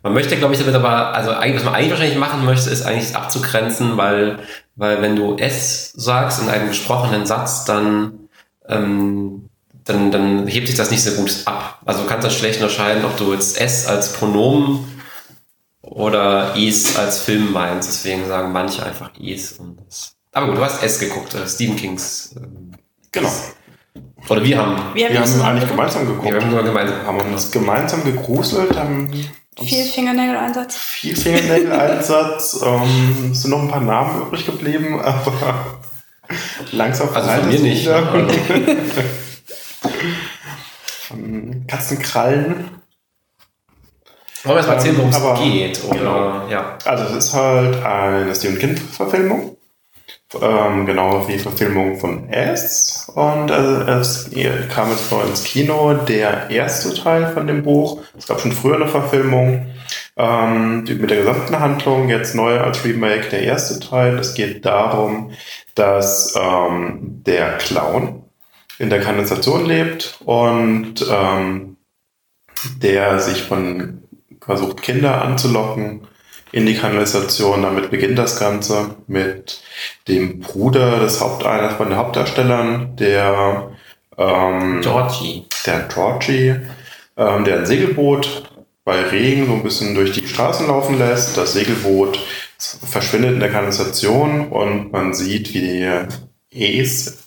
Man 0.03 0.15
möchte, 0.15 0.37
glaube 0.37 0.55
ich, 0.55 0.61
damit 0.61 0.75
aber, 0.75 1.13
also 1.15 1.33
eigentlich, 1.33 1.57
was 1.57 1.65
man 1.65 1.75
eigentlich 1.75 1.91
wahrscheinlich 1.91 2.17
machen 2.17 2.45
möchte, 2.45 2.71
ist 2.71 2.83
eigentlich 2.83 3.11
es 3.11 3.15
abzugrenzen, 3.15 3.97
weil, 3.97 4.39
weil 4.77 5.03
wenn 5.03 5.17
du 5.17 5.37
S 5.37 5.93
sagst 5.95 6.41
in 6.43 6.49
einem 6.49 6.69
gesprochenen 6.69 7.27
Satz, 7.27 7.65
dann, 7.65 8.29
ähm, 8.69 9.50
dann, 9.91 10.11
dann 10.11 10.47
hebt 10.47 10.67
sich 10.69 10.77
das 10.77 10.91
nicht 10.91 11.03
so 11.03 11.11
gut 11.13 11.43
ab. 11.45 11.81
Also 11.85 12.03
du 12.03 12.09
kannst 12.09 12.27
das 12.27 12.35
schlecht 12.37 12.61
unterscheiden, 12.61 13.05
ob 13.05 13.17
du 13.17 13.33
jetzt 13.33 13.61
S 13.61 13.87
als 13.87 14.13
Pronomen 14.15 14.87
oder 15.83 16.55
Es 16.57 16.97
als 16.97 17.21
Film 17.23 17.53
meinst. 17.53 17.89
Deswegen 17.89 18.27
sagen 18.27 18.53
manche 18.53 18.85
einfach 18.85 19.11
Es. 19.21 19.53
Und 19.53 19.79
das. 19.87 20.15
Aber 20.33 20.47
gut, 20.47 20.57
du 20.59 20.65
hast 20.65 20.83
S 20.83 20.99
geguckt, 20.99 21.35
äh, 21.35 21.47
Stephen 21.49 21.77
Kings. 21.77 22.35
Ähm, 22.37 22.73
Genau. 23.13 23.29
oder 24.29 24.45
wir 24.45 24.57
haben. 24.57 24.77
Wir 24.95 25.07
haben, 25.07 25.15
Wir 25.15 25.21
haben 25.21 25.43
eigentlich 25.43 25.61
geguckt. 25.63 25.71
gemeinsam 25.71 26.03
Wir 26.07 26.15
geguckt. 26.15 26.43
haben 26.43 26.51
nur 26.51 26.63
gemeinsam. 26.63 27.07
haben 27.07 27.19
uns 27.33 27.51
gemeinsam 27.51 28.05
gegruselt, 28.05 28.77
haben 28.77 29.13
viel 29.61 29.85
Fingernägeleinsatz. 29.85 30.77
viel 30.77 31.17
Fingernägel-Einsatz. 31.17 32.61
ähm, 32.65 33.31
es 33.33 33.43
sind 33.43 33.51
noch 33.51 33.63
ein 33.63 33.69
paar 33.69 33.81
Namen 33.81 34.23
übrig 34.23 34.47
geblieben, 34.47 35.01
aber 35.01 35.81
langsam 36.71 37.09
Also 37.13 37.29
von 37.31 37.49
mir 37.49 37.55
es 37.57 37.63
nicht. 37.63 37.87
Von 41.09 41.65
Katzenkrallen. 41.67 42.81
Wollen 44.45 44.55
wir 44.55 44.57
erst 44.57 44.69
mal 44.69 44.75
erzählen, 44.75 44.97
worum 44.97 45.11
es 45.11 45.43
geht? 45.43 45.85
Oder, 45.85 45.99
genau. 45.99 46.49
ja. 46.49 46.79
Also 46.85 47.05
es 47.05 47.27
ist 47.27 47.35
halt 47.35 47.85
eine 47.85 48.35
Stephen 48.35 48.59
King-Verfilmung. 48.59 49.57
Ähm, 50.41 50.87
genau 50.87 51.27
wie 51.27 51.39
Verfilmung 51.39 51.99
von 51.99 52.29
S. 52.29 53.11
Und 53.15 53.51
äh, 53.51 53.99
es 53.99 54.31
kam 54.73 54.91
jetzt 54.91 55.13
uns 55.13 55.29
ins 55.29 55.45
Kino 55.45 55.95
der 55.95 56.51
erste 56.51 56.95
Teil 56.95 57.33
von 57.33 57.49
dem 57.49 57.65
Buch. 57.65 58.03
Es 58.17 58.29
gab 58.29 58.41
schon 58.41 58.53
früher 58.53 58.77
eine 58.77 58.87
Verfilmung 58.87 59.67
ähm, 60.17 60.85
die, 60.87 60.95
mit 60.95 61.11
der 61.11 61.19
gesamten 61.19 61.59
Handlung. 61.59 62.09
Jetzt 62.09 62.37
neu 62.37 62.61
als 62.61 62.85
Remake 62.85 63.29
der 63.31 63.43
erste 63.43 63.81
Teil. 63.81 64.19
Es 64.19 64.35
geht 64.35 64.65
darum, 64.65 65.33
dass 65.75 66.35
ähm, 66.41 67.23
der 67.27 67.59
Clown 67.59 68.23
in 68.81 68.89
der 68.89 69.03
Kanalisation 69.03 69.67
lebt 69.67 70.19
und 70.25 71.07
ähm, 71.09 71.77
der 72.83 73.21
sich 73.21 73.43
von 73.43 74.03
versucht 74.41 74.81
Kinder 74.81 75.21
anzulocken 75.21 76.09
in 76.51 76.65
die 76.65 76.77
Kanalisation. 76.77 77.63
Damit 77.63 77.91
beginnt 77.91 78.19
das 78.19 78.41
Ganze 78.41 78.97
mit 79.07 79.63
dem 80.09 80.41
Bruder 80.41 80.99
des 80.99 81.21
Haupt 81.21 81.45
einer 81.45 81.71
von 81.71 81.91
den 81.91 81.99
Hauptdarstellern, 81.99 82.97
der 82.97 83.73
ähm, 84.17 84.81
Georgie. 84.81 85.45
der 85.67 85.81
Georgie, 85.93 86.57
ähm, 87.19 87.45
der 87.45 87.59
ein 87.59 87.67
Segelboot 87.67 88.51
bei 88.83 88.99
Regen 89.03 89.47
so 89.47 89.53
ein 89.53 89.63
bisschen 89.63 89.95
durch 89.95 90.13
die 90.13 90.27
Straßen 90.27 90.67
laufen 90.67 90.99
lässt. 90.99 91.37
Das 91.37 91.53
Segelboot 91.53 92.19
verschwindet 92.59 93.35
in 93.35 93.41
der 93.41 93.51
Kanalisation 93.53 94.49
und 94.49 94.91
man 94.91 95.13
sieht, 95.13 95.53
wie 95.53 95.61
die 96.51 96.79
Es 96.81 97.20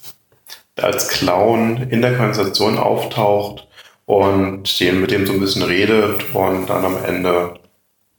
als 0.82 1.08
Clown 1.10 1.78
in 1.90 2.02
der 2.02 2.16
Kanalisation 2.16 2.78
auftaucht 2.78 3.68
und 4.06 4.80
den, 4.80 5.02
mit 5.02 5.12
dem 5.12 5.26
so 5.28 5.34
ein 5.34 5.40
bisschen 5.40 5.64
redet 5.64 6.34
und 6.34 6.68
dann 6.68 6.84
am 6.86 6.98
Ende 7.06 7.56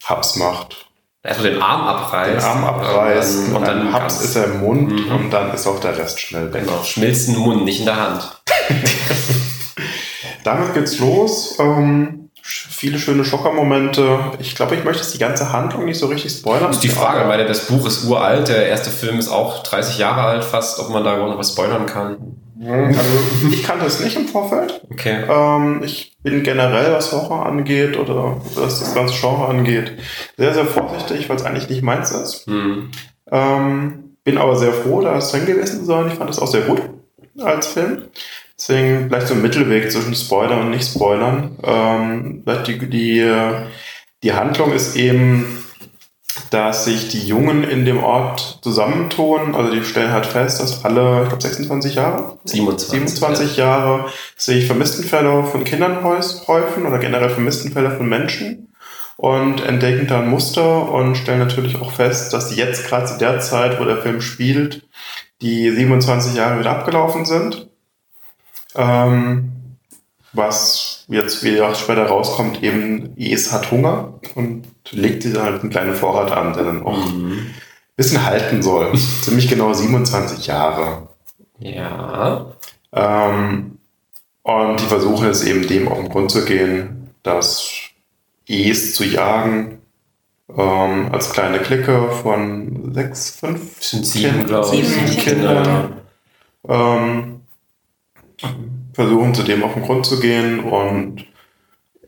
Haps 0.05 0.37
macht. 0.37 0.87
Erstmal 1.23 1.53
den 1.53 1.63
Arm 1.63 1.83
abreißt. 1.87 2.37
Den 2.37 2.45
Arm 2.45 2.65
abreißt 2.65 3.39
Und 3.49 3.53
dann, 3.55 3.57
und 3.57 3.67
dann 3.87 3.93
Haps 3.93 4.19
ganz- 4.19 4.25
ist 4.25 4.37
er 4.37 4.45
im 4.45 4.61
Mund 4.61 4.93
Mhm. 4.93 5.15
und 5.15 5.31
dann 5.31 5.53
ist 5.55 5.67
auch 5.67 5.81
der 5.81 5.97
Rest 5.97 6.21
schnell 6.21 6.53
weg. 6.53 6.65
Genau, 6.67 6.83
schmilzt 6.85 7.29
in 7.29 7.35
den 7.35 7.43
Mund, 7.43 7.65
nicht 7.65 7.81
in 7.81 7.87
der 7.87 7.97
Hand. 7.97 8.43
Damit 10.45 10.75
geht's 10.75 10.99
los. 10.99 11.57
Ähm, 11.59 12.29
viele 12.43 12.99
schöne 12.99 13.25
Schockermomente. 13.25 14.19
Ich 14.39 14.55
glaube, 14.55 14.75
ich 14.75 14.85
möchte 14.85 15.03
jetzt 15.03 15.15
die 15.15 15.19
ganze 15.19 15.53
Handlung 15.53 15.87
nicht 15.87 15.99
so 15.99 16.07
richtig 16.07 16.33
spoilern. 16.33 16.67
Das 16.69 16.77
ist 16.77 16.85
die 16.85 16.89
Frage, 16.91 17.25
meine, 17.27 17.47
das 17.47 17.67
Buch 17.67 17.87
ist 17.87 18.05
uralt, 18.05 18.49
der 18.49 18.69
erste 18.69 18.91
Film 18.91 19.19
ist 19.19 19.29
auch 19.29 19.63
30 19.63 19.97
Jahre 19.99 20.23
alt 20.23 20.45
fast, 20.45 20.79
ob 20.79 20.91
man 20.91 21.03
da 21.05 21.15
überhaupt 21.15 21.33
noch 21.33 21.39
was 21.39 21.53
spoilern 21.53 21.87
kann. 21.87 22.19
Also, 22.61 23.49
ich 23.51 23.65
kannte 23.65 23.87
es 23.87 24.01
nicht 24.01 24.17
im 24.17 24.29
Vorfeld. 24.29 24.81
Okay. 24.91 25.25
Ähm, 25.29 25.83
ich 25.85 26.17
bin 26.23 26.43
generell, 26.43 26.93
was 26.93 27.13
Horror 27.13 27.47
angeht 27.47 27.99
oder 27.99 28.41
was 28.55 28.81
das 28.81 28.95
ganze 28.95 29.15
Genre 29.19 29.49
angeht, 29.49 29.93
sehr, 30.37 30.55
sehr 30.55 30.67
vorsichtig, 30.67 31.29
weil 31.29 31.37
es 31.37 31.45
eigentlich 31.45 31.69
nicht 31.69 31.83
meins 31.83 32.13
ist. 32.13 32.47
Hm. 32.47 32.91
Ähm, 33.31 34.17
bin 34.23 34.39
aber 34.39 34.57
sehr 34.57 34.73
froh, 34.73 35.01
da 35.01 35.17
es 35.17 35.31
drin 35.31 35.47
gewesen 35.47 35.81
zu 35.81 35.85
sein. 35.85 36.09
Ich 36.09 36.15
fand 36.15 36.31
es 36.31 36.39
auch 36.39 36.47
sehr 36.47 36.63
gut 36.63 36.83
als 37.41 37.67
Film. 37.67 38.05
Deswegen 38.57 39.09
vielleicht 39.09 39.27
so 39.27 39.35
ein 39.35 39.43
Mittelweg 39.43 39.91
zwischen 39.91 40.15
Spoilern 40.15 40.63
und 40.63 40.71
nicht 40.71 40.89
Spoilern. 40.89 41.59
Ähm, 41.63 42.43
vielleicht 42.45 42.69
die, 42.69 42.79
die, 42.89 43.33
die 44.23 44.33
Handlung 44.33 44.73
ist 44.73 44.97
eben, 44.97 45.64
dass 46.55 46.85
sich 46.85 47.09
die 47.09 47.27
Jungen 47.27 47.65
in 47.65 47.85
dem 47.85 48.03
Ort 48.05 48.61
zusammentun. 48.63 49.57
Also 49.57 49.73
die 49.73 49.85
stellen 49.85 50.13
halt 50.13 50.25
fest, 50.25 50.61
dass 50.61 50.85
alle, 50.85 51.23
ich 51.23 51.29
glaube 51.29 51.43
26 51.43 51.97
Jahre, 51.97 52.39
27. 52.45 52.91
27 52.91 53.57
Jahre 53.57 54.07
sich 54.37 54.67
Vermisstenfälle 54.67 55.43
von 55.43 55.65
Kindern 55.65 56.05
häufen 56.05 56.87
oder 56.87 56.99
generell 56.99 57.31
Vermisstenfälle 57.31 57.91
von 57.91 58.09
Menschen 58.09 58.73
und 59.17 59.65
entdecken 59.65 60.07
da 60.07 60.21
ein 60.21 60.31
Muster 60.31 60.93
und 60.93 61.17
stellen 61.17 61.41
natürlich 61.41 61.81
auch 61.81 61.91
fest, 61.91 62.33
dass 62.33 62.55
jetzt 62.55 62.87
gerade 62.87 63.07
zu 63.07 63.19
der 63.19 63.41
Zeit, 63.41 63.81
wo 63.81 63.85
der 63.85 63.99
Film 63.99 64.21
spielt, 64.21 64.87
die 65.43 65.73
27 65.73 66.37
Jahre 66.37 66.61
wieder 66.61 66.71
abgelaufen 66.71 67.25
sind. 67.25 67.69
Ähm, 68.77 69.54
was 70.35 71.05
jetzt, 71.09 71.43
wie 71.45 71.61
auch 71.61 71.75
später 71.75 72.07
rauskommt, 72.07 72.63
eben 72.63 73.15
Es 73.19 73.53
hat 73.53 73.71
Hunger 73.71 74.15
und 74.35 74.65
legt 74.91 75.23
sich 75.23 75.37
halt 75.39 75.61
einen 75.63 75.71
kleinen 75.71 75.95
Vorrat 75.95 76.31
an, 76.33 76.53
der 76.53 76.65
dann 76.65 76.83
auch 76.85 77.07
ein 77.07 77.23
Mhm. 77.29 77.47
bisschen 77.97 78.25
halten 78.25 78.63
soll. 78.63 78.93
Ziemlich 79.23 79.49
genau 79.49 79.73
27 79.73 80.47
Jahre. 80.47 81.09
Ja. 81.59 82.47
Ähm, 82.93 83.79
und 84.43 84.81
die 84.81 84.85
versuchen 84.87 85.29
es 85.29 85.43
eben 85.45 85.67
dem 85.67 85.89
auf 85.89 85.99
den 85.99 86.09
Grund 86.09 86.31
zu 86.31 86.45
gehen, 86.45 87.11
das 87.23 87.69
Es 88.49 88.95
zu 88.95 89.05
jagen. 89.05 89.79
Ähm, 90.55 91.09
als 91.11 91.31
kleine 91.31 91.59
Clique 91.61 92.11
von 92.23 92.93
sechs, 92.93 93.31
fünf 93.31 93.83
Sind 93.83 94.05
sieben, 94.05 94.45
glaube 94.45 94.77
ich. 94.77 94.87
Sieben 94.87 95.07
Sieben 95.07 95.23
Kinder. 95.23 95.63
Kinder. 95.63 95.91
ähm, 96.69 97.41
versuchen 98.95 99.35
zu 99.35 99.43
dem 99.43 99.63
auf 99.63 99.75
den 99.75 99.83
Grund 99.83 100.07
zu 100.07 100.21
gehen 100.21 100.61
und 100.61 101.25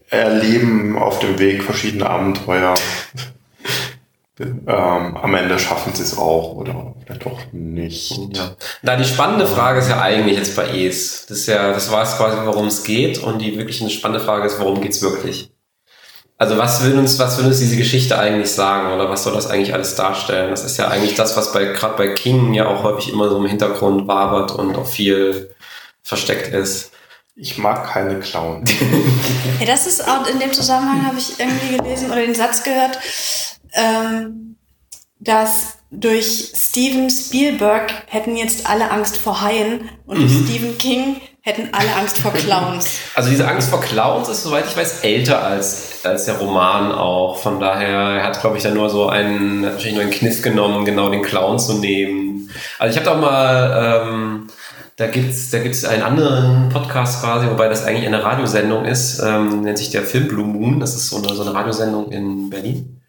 erleben 0.08 0.96
auf 0.98 1.18
dem 1.18 1.38
Weg 1.38 1.62
verschiedene 1.62 2.08
Abenteuer. 2.08 2.74
ähm, 4.40 5.16
am 5.16 5.34
Ende 5.34 5.58
schaffen 5.58 5.94
sie 5.94 6.02
es 6.02 6.16
auch 6.16 6.52
oder 6.54 6.94
vielleicht 7.04 7.26
auch 7.26 7.40
nicht. 7.52 8.18
Ja. 8.34 8.56
Da 8.82 8.96
die 8.96 9.04
spannende 9.04 9.46
Frage 9.46 9.80
ist 9.80 9.88
ja 9.88 10.00
eigentlich 10.00 10.36
jetzt 10.36 10.56
bei 10.56 10.68
Es. 10.68 11.26
Das 11.26 11.38
ist 11.38 11.46
ja, 11.46 11.72
das 11.72 11.90
war 11.90 12.02
es 12.02 12.16
quasi, 12.16 12.38
worum 12.44 12.68
es 12.68 12.84
geht. 12.84 13.18
Und 13.18 13.40
die 13.40 13.58
wirklich 13.58 13.80
eine 13.80 13.90
spannende 13.90 14.24
Frage 14.24 14.46
ist, 14.46 14.60
worum 14.60 14.80
geht's 14.80 15.02
wirklich? 15.02 15.50
Also 16.38 16.58
was 16.58 16.84
will 16.84 16.98
uns, 16.98 17.18
was 17.18 17.38
will 17.38 17.46
uns 17.46 17.60
diese 17.60 17.78
Geschichte 17.78 18.18
eigentlich 18.18 18.50
sagen? 18.50 18.92
Oder 18.92 19.08
was 19.08 19.24
soll 19.24 19.32
das 19.32 19.46
eigentlich 19.46 19.72
alles 19.72 19.94
darstellen? 19.94 20.50
Das 20.50 20.64
ist 20.64 20.76
ja 20.76 20.88
eigentlich 20.88 21.14
das, 21.14 21.34
was 21.36 21.52
bei, 21.52 21.64
gerade 21.64 21.96
bei 21.96 22.08
King 22.08 22.52
ja 22.52 22.68
auch 22.68 22.82
häufig 22.82 23.10
immer 23.10 23.30
so 23.30 23.38
im 23.38 23.46
Hintergrund 23.46 24.06
wabert 24.06 24.52
und 24.52 24.76
auch 24.76 24.86
viel 24.86 25.55
versteckt 26.06 26.54
ist. 26.54 26.92
Ich 27.34 27.58
mag 27.58 27.86
keine 27.92 28.18
Clowns. 28.20 28.70
Ja, 29.60 29.66
das 29.66 29.86
ist 29.86 30.06
auch 30.06 30.26
in 30.26 30.38
dem 30.38 30.52
Zusammenhang 30.52 31.06
habe 31.06 31.18
ich 31.18 31.38
irgendwie 31.40 31.76
gelesen 31.76 32.10
oder 32.10 32.20
den 32.20 32.34
Satz 32.34 32.62
gehört, 32.62 32.98
ähm, 33.72 34.56
dass 35.18 35.78
durch 35.90 36.52
Steven 36.54 37.08
Spielberg 37.10 37.90
hätten 38.06 38.36
jetzt 38.36 38.68
alle 38.68 38.90
Angst 38.90 39.16
vor 39.16 39.40
Haien 39.40 39.88
und 40.06 40.18
durch 40.18 40.32
Mhm. 40.32 40.46
Stephen 40.46 40.78
King 40.78 41.16
hätten 41.40 41.68
alle 41.72 41.94
Angst 41.96 42.18
vor 42.18 42.32
Clowns. 42.32 42.88
Also 43.14 43.30
diese 43.30 43.48
Angst 43.48 43.70
vor 43.70 43.80
Clowns 43.80 44.28
ist, 44.28 44.42
soweit 44.42 44.66
ich 44.66 44.76
weiß, 44.76 45.00
älter 45.00 45.42
als, 45.42 46.04
als 46.04 46.24
der 46.26 46.34
Roman 46.38 46.92
auch. 46.92 47.38
Von 47.38 47.60
daher 47.60 48.22
hat, 48.22 48.40
glaube 48.40 48.56
ich, 48.58 48.62
dann 48.62 48.74
nur 48.74 48.90
so 48.90 49.08
einen, 49.08 49.62
wahrscheinlich 49.62 49.94
nur 49.94 50.02
einen 50.02 50.10
Kniff 50.10 50.42
genommen, 50.42 50.84
genau 50.84 51.08
den 51.08 51.22
Clown 51.22 51.58
zu 51.58 51.74
nehmen. 51.74 52.50
Also 52.78 52.98
ich 52.98 53.04
habe 53.06 53.14
da 53.14 53.20
mal, 53.20 54.02
ähm, 54.10 54.46
da 54.96 55.06
gibt's 55.06 55.50
da 55.50 55.58
gibt's 55.58 55.84
einen 55.84 56.02
anderen 56.02 56.70
Podcast 56.70 57.22
quasi, 57.22 57.46
wobei 57.48 57.68
das 57.68 57.84
eigentlich 57.84 58.06
eine 58.06 58.24
Radiosendung 58.24 58.86
ist, 58.86 59.20
ähm, 59.20 59.62
nennt 59.62 59.78
sich 59.78 59.90
der 59.90 60.02
Film 60.02 60.26
Blue 60.26 60.46
Moon. 60.46 60.80
Das 60.80 60.94
ist 60.94 61.08
so 61.08 61.18
eine, 61.18 61.34
so 61.34 61.42
eine 61.42 61.52
Radiosendung 61.52 62.10
in 62.10 62.48
Berlin, 62.48 63.02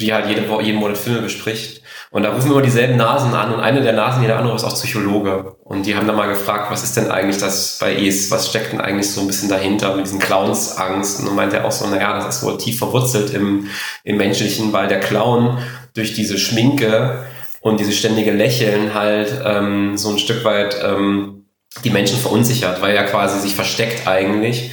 die 0.00 0.14
halt 0.14 0.26
jede, 0.26 0.42
jeden 0.62 0.80
Monat 0.80 0.96
Filme 0.96 1.20
bespricht. 1.20 1.82
Und 2.10 2.22
da 2.22 2.30
rufen 2.32 2.50
immer 2.50 2.62
dieselben 2.62 2.96
Nasen 2.96 3.34
an 3.34 3.52
und 3.52 3.60
eine 3.60 3.82
der 3.82 3.92
Nasen, 3.92 4.22
die 4.22 4.28
der 4.28 4.38
andere 4.38 4.54
ist 4.54 4.64
auch 4.64 4.74
Psychologe. 4.74 5.56
Und 5.64 5.84
die 5.84 5.96
haben 5.96 6.06
dann 6.06 6.16
mal 6.16 6.28
gefragt, 6.28 6.70
was 6.70 6.84
ist 6.84 6.96
denn 6.96 7.10
eigentlich 7.10 7.38
das 7.38 7.78
bei 7.80 7.94
Es? 7.94 8.30
Was 8.30 8.48
steckt 8.48 8.72
denn 8.72 8.80
eigentlich 8.80 9.10
so 9.10 9.20
ein 9.20 9.26
bisschen 9.26 9.48
dahinter 9.48 9.96
mit 9.96 10.06
diesen 10.06 10.20
Clownsangst? 10.20 11.18
Und 11.18 11.26
dann 11.26 11.34
meint 11.34 11.52
er 11.52 11.64
auch 11.64 11.72
so, 11.72 11.86
naja, 11.88 12.14
das 12.14 12.36
ist 12.36 12.42
wohl 12.44 12.56
tief 12.56 12.78
verwurzelt 12.78 13.34
im, 13.34 13.68
im 14.04 14.16
Menschlichen, 14.16 14.72
weil 14.72 14.86
der 14.86 15.00
Clown 15.00 15.58
durch 15.94 16.14
diese 16.14 16.38
Schminke 16.38 17.24
und 17.64 17.80
diese 17.80 17.92
ständige 17.92 18.30
Lächeln 18.30 18.92
halt 18.92 19.40
ähm, 19.42 19.96
so 19.96 20.10
ein 20.10 20.18
Stück 20.18 20.44
weit 20.44 20.76
ähm, 20.84 21.46
die 21.82 21.88
Menschen 21.88 22.18
verunsichert, 22.18 22.82
weil 22.82 22.94
er 22.94 23.04
quasi 23.04 23.40
sich 23.40 23.54
versteckt 23.54 24.06
eigentlich. 24.06 24.72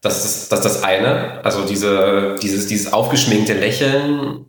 Das 0.00 0.24
ist 0.24 0.50
das, 0.50 0.60
das 0.60 0.82
eine. 0.82 1.44
Also 1.44 1.64
diese, 1.64 2.34
dieses, 2.42 2.66
dieses 2.66 2.92
aufgeschminkte 2.92 3.52
Lächeln 3.52 4.46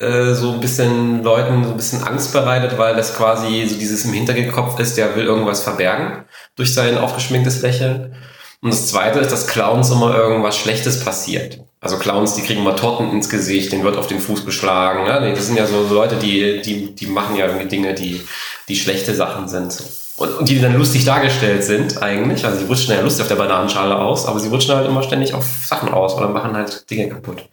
äh, 0.00 0.34
so 0.34 0.54
ein 0.54 0.60
bisschen 0.60 1.22
Leuten 1.22 1.62
so 1.62 1.70
ein 1.70 1.76
bisschen 1.76 2.02
Angst 2.02 2.32
bereitet, 2.32 2.78
weil 2.78 2.96
das 2.96 3.16
quasi 3.16 3.64
so 3.68 3.76
dieses 3.76 4.04
im 4.04 4.12
Hinterkopf 4.12 4.80
ist, 4.80 4.96
der 4.96 5.14
will 5.14 5.26
irgendwas 5.26 5.62
verbergen 5.62 6.24
durch 6.56 6.74
sein 6.74 6.98
aufgeschminktes 6.98 7.62
Lächeln. 7.62 8.16
Und 8.60 8.72
das 8.72 8.88
zweite 8.88 9.20
ist, 9.20 9.30
dass 9.30 9.46
Clowns 9.46 9.90
immer 9.90 10.16
irgendwas 10.16 10.56
Schlechtes 10.58 11.04
passiert. 11.04 11.60
Also 11.86 11.98
Clowns, 11.98 12.34
die 12.34 12.42
kriegen 12.42 12.64
mal 12.64 12.74
Torten 12.74 13.12
ins 13.12 13.28
Gesicht, 13.28 13.70
denen 13.70 13.84
wird 13.84 13.96
auf 13.96 14.08
den 14.08 14.18
Fuß 14.18 14.44
geschlagen. 14.44 15.06
Ja? 15.06 15.20
Das 15.20 15.46
sind 15.46 15.56
ja 15.56 15.68
so 15.68 15.86
Leute, 15.88 16.16
die, 16.16 16.60
die, 16.60 16.92
die 16.92 17.06
machen 17.06 17.36
ja 17.36 17.46
irgendwie 17.46 17.68
Dinge, 17.68 17.94
die, 17.94 18.20
die 18.66 18.74
schlechte 18.74 19.14
Sachen 19.14 19.46
sind. 19.46 19.84
Und, 20.16 20.34
und 20.34 20.48
die 20.48 20.60
dann 20.60 20.76
lustig 20.76 21.04
dargestellt 21.04 21.62
sind 21.62 22.02
eigentlich. 22.02 22.44
Also 22.44 22.58
sie 22.58 22.64
rutschen 22.64 22.92
ja 22.92 23.00
lustig 23.02 23.22
auf 23.22 23.28
der 23.28 23.36
Bananenschale 23.36 23.96
aus, 23.96 24.26
aber 24.26 24.40
sie 24.40 24.48
rutschen 24.48 24.74
halt 24.74 24.88
immer 24.88 25.04
ständig 25.04 25.32
auf 25.32 25.46
Sachen 25.64 25.90
aus 25.90 26.16
oder 26.16 26.26
machen 26.26 26.56
halt 26.56 26.90
Dinge 26.90 27.08
kaputt. 27.08 27.48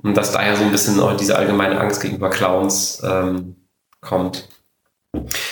Und 0.00 0.16
dass 0.16 0.30
daher 0.30 0.54
so 0.54 0.62
ein 0.62 0.70
bisschen 0.70 1.00
auch 1.00 1.16
diese 1.16 1.34
allgemeine 1.34 1.80
Angst 1.80 2.00
gegenüber 2.00 2.30
Clowns 2.30 3.02
ähm, 3.04 3.56
kommt. 4.00 4.48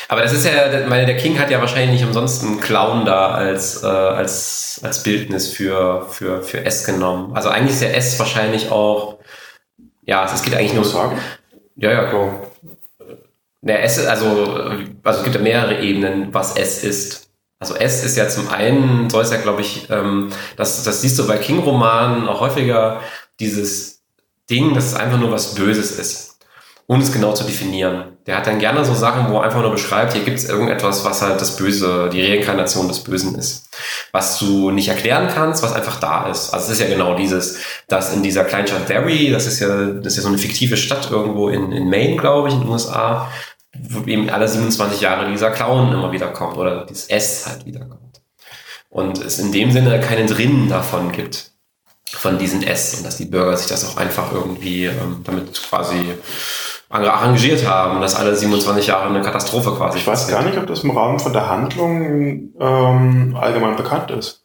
Aber 0.08 0.22
das 0.22 0.32
ist 0.32 0.44
ja, 0.44 0.86
meine, 0.88 1.06
der 1.06 1.16
King 1.16 1.38
hat 1.38 1.50
ja 1.50 1.60
wahrscheinlich 1.60 1.90
nicht 1.92 2.04
umsonst 2.04 2.42
einen 2.42 2.60
Clown 2.60 3.04
da 3.04 3.28
als, 3.28 3.82
äh, 3.82 3.86
als, 3.86 4.80
als 4.82 5.02
Bildnis 5.02 5.48
für, 5.48 6.06
für, 6.10 6.42
für 6.42 6.64
S 6.64 6.84
genommen. 6.84 7.34
Also 7.34 7.48
eigentlich 7.48 7.72
ist 7.72 7.82
der 7.82 7.96
S 7.96 8.18
wahrscheinlich 8.18 8.70
auch, 8.70 9.18
ja, 10.02 10.24
es 10.24 10.42
geht 10.42 10.54
eigentlich 10.54 10.74
nur. 10.74 10.84
sagen? 10.84 11.18
Ja, 11.76 11.92
ja, 11.92 12.10
go. 12.10 12.32
Der 13.60 13.84
S, 13.84 14.04
also, 14.06 14.54
also 15.04 15.18
es 15.18 15.22
gibt 15.24 15.36
ja 15.36 15.40
mehrere 15.40 15.80
Ebenen, 15.80 16.34
was 16.34 16.56
S 16.56 16.82
ist. 16.82 17.30
Also 17.60 17.76
S 17.76 18.04
ist 18.04 18.16
ja 18.16 18.28
zum 18.28 18.48
einen, 18.48 19.08
soll 19.08 19.22
es 19.22 19.30
ja, 19.30 19.36
glaube 19.36 19.60
ich, 19.60 19.88
ähm, 19.88 20.30
das, 20.56 20.82
das 20.82 21.00
siehst 21.00 21.16
du 21.18 21.28
bei 21.28 21.38
King-Romanen 21.38 22.26
auch 22.26 22.40
häufiger, 22.40 23.00
dieses 23.38 24.02
Ding, 24.50 24.74
dass 24.74 24.86
es 24.86 24.94
einfach 24.94 25.18
nur 25.18 25.30
was 25.30 25.54
Böses 25.54 25.92
ist. 25.92 26.31
Ohne 26.86 27.02
es 27.02 27.12
genau 27.12 27.32
zu 27.32 27.44
definieren. 27.44 28.16
Der 28.26 28.36
hat 28.36 28.46
dann 28.46 28.58
gerne 28.58 28.84
so 28.84 28.94
Sachen, 28.94 29.30
wo 29.30 29.38
er 29.38 29.44
einfach 29.44 29.62
nur 29.62 29.70
beschreibt, 29.70 30.12
hier 30.12 30.24
gibt 30.24 30.38
es 30.38 30.48
irgendetwas, 30.48 31.04
was 31.04 31.22
halt 31.22 31.40
das 31.40 31.56
Böse, 31.56 32.10
die 32.12 32.24
Reinkarnation 32.24 32.88
des 32.88 33.00
Bösen 33.00 33.34
ist. 33.36 33.68
Was 34.12 34.38
du 34.38 34.70
nicht 34.70 34.88
erklären 34.88 35.28
kannst, 35.32 35.62
was 35.62 35.72
einfach 35.72 35.98
da 35.98 36.28
ist. 36.28 36.52
Also 36.52 36.66
es 36.66 36.78
ist 36.78 36.80
ja 36.80 36.94
genau 36.94 37.14
dieses, 37.16 37.58
dass 37.88 38.12
in 38.12 38.22
dieser 38.22 38.44
Kleinstadt 38.44 38.88
Derry, 38.88 39.30
das 39.30 39.46
ist 39.46 39.60
ja, 39.60 39.68
das 39.68 40.12
ist 40.12 40.16
ja 40.16 40.22
so 40.22 40.28
eine 40.28 40.38
fiktive 40.38 40.76
Stadt 40.76 41.10
irgendwo 41.10 41.48
in, 41.48 41.72
in 41.72 41.88
Maine, 41.88 42.16
glaube 42.16 42.48
ich, 42.48 42.54
in 42.54 42.60
den 42.60 42.68
USA, 42.68 43.30
wo 43.74 44.04
eben 44.06 44.28
alle 44.28 44.48
27 44.48 45.00
Jahre 45.00 45.30
dieser 45.30 45.50
Clown 45.50 45.92
immer 45.92 46.12
wieder 46.12 46.28
kommt 46.28 46.56
oder 46.56 46.84
dieses 46.84 47.06
S 47.06 47.46
halt 47.46 47.64
wiederkommt. 47.64 48.20
Und 48.88 49.24
es 49.24 49.38
in 49.38 49.52
dem 49.52 49.72
Sinne 49.72 50.00
keinen 50.00 50.26
Drinnen 50.26 50.68
davon 50.68 51.12
gibt, 51.12 51.52
von 52.12 52.38
diesen 52.38 52.62
S 52.62 52.94
und 52.94 53.06
dass 53.06 53.16
die 53.16 53.24
Bürger 53.24 53.56
sich 53.56 53.68
das 53.68 53.84
auch 53.86 53.96
einfach 53.96 54.32
irgendwie 54.32 54.84
ähm, 54.84 55.22
damit 55.24 55.60
quasi 55.62 56.14
arrangiert 56.92 57.66
haben, 57.66 58.00
dass 58.00 58.14
alle 58.14 58.36
27 58.36 58.86
Jahre 58.86 59.08
eine 59.08 59.22
Katastrophe 59.22 59.72
quasi 59.72 59.98
Ich 59.98 60.06
weiß 60.06 60.28
gar 60.28 60.42
nicht, 60.42 60.58
ob 60.58 60.66
das 60.66 60.84
im 60.84 60.90
Rahmen 60.90 61.18
von 61.18 61.32
der 61.32 61.48
Handlung 61.48 62.52
ähm, 62.60 63.36
allgemein 63.38 63.76
bekannt 63.76 64.10
ist. 64.10 64.41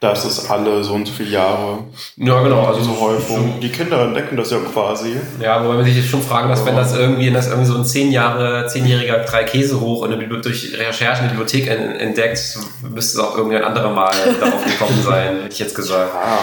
Dass 0.00 0.24
es 0.24 0.48
alle 0.48 0.84
so 0.84 0.92
und 0.94 1.06
so 1.08 1.12
viele 1.12 1.30
Jahre 1.30 1.78
Ja, 2.16 2.40
genau. 2.40 2.64
Also 2.66 2.78
diese 2.78 3.00
Häufung. 3.00 3.58
Die 3.60 3.68
Kinder 3.70 4.00
entdecken 4.02 4.36
das 4.36 4.52
ja 4.52 4.58
quasi. 4.58 5.16
Ja, 5.40 5.64
wobei 5.64 5.74
man 5.74 5.84
sich 5.84 5.96
jetzt 5.96 6.08
schon 6.08 6.22
fragen 6.22 6.48
muss, 6.48 6.64
wenn 6.64 6.76
das 6.76 6.96
irgendwie, 6.96 7.32
das 7.32 7.48
irgendwie 7.48 7.66
so 7.66 7.76
ein 7.76 7.84
zehn 7.84 8.12
Jahre, 8.12 8.68
zehnjähriger 8.68 9.18
drei 9.24 9.42
Käse 9.42 9.80
hoch 9.80 10.02
und 10.02 10.12
eine 10.12 10.22
Bibli- 10.22 10.40
durch 10.40 10.72
Recherchen 10.78 11.22
eine 11.24 11.30
Bibliothek 11.30 11.66
en- 11.66 11.96
entdeckt, 11.96 12.58
müsste 12.94 13.18
es 13.18 13.24
auch 13.24 13.36
irgendwie 13.36 13.56
ein 13.56 13.64
anderer 13.64 13.90
Mal 13.90 14.12
darauf 14.40 14.64
gekommen 14.64 15.02
sein, 15.04 15.36
hätte 15.42 15.52
ich 15.54 15.58
jetzt 15.58 15.74
gesagt. 15.74 16.12
Ah, 16.14 16.38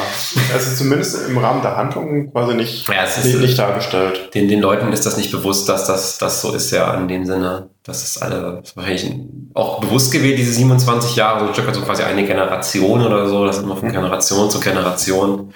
es 0.53 0.67
ist 0.67 0.77
zumindest 0.79 1.29
im 1.29 1.37
Rahmen 1.37 1.61
der 1.61 1.77
Handlung 1.77 2.33
quasi 2.33 2.55
nicht, 2.55 2.89
Ja, 2.89 3.03
es 3.05 3.23
ist, 3.23 3.39
nicht, 3.39 3.57
dargestellt. 3.57 4.33
Den, 4.33 4.49
den 4.49 4.59
Leuten 4.59 4.91
ist 4.91 5.05
das 5.05 5.15
nicht 5.15 5.31
bewusst, 5.31 5.69
dass 5.69 5.87
das, 5.87 6.17
das 6.17 6.41
so 6.41 6.51
ist 6.51 6.71
ja 6.71 6.93
in 6.95 7.07
dem 7.07 7.25
Sinne. 7.25 7.69
Das 7.83 8.03
ist 8.03 8.21
alle 8.21 8.61
wahrscheinlich 8.75 9.13
auch 9.55 9.79
bewusst 9.79 10.11
gewählt, 10.11 10.37
diese 10.37 10.51
27 10.53 11.15
Jahre, 11.15 11.39
so 11.39 11.47
ein 11.47 11.53
Stück 11.53 11.67
weit 11.67 11.75
so 11.75 11.81
quasi 11.81 12.03
eine 12.03 12.25
Generation 12.25 13.01
oder 13.05 13.27
so, 13.27 13.45
das 13.45 13.59
immer 13.59 13.77
von 13.77 13.91
Generation 13.91 14.51
zu 14.51 14.59
Generation 14.59 15.53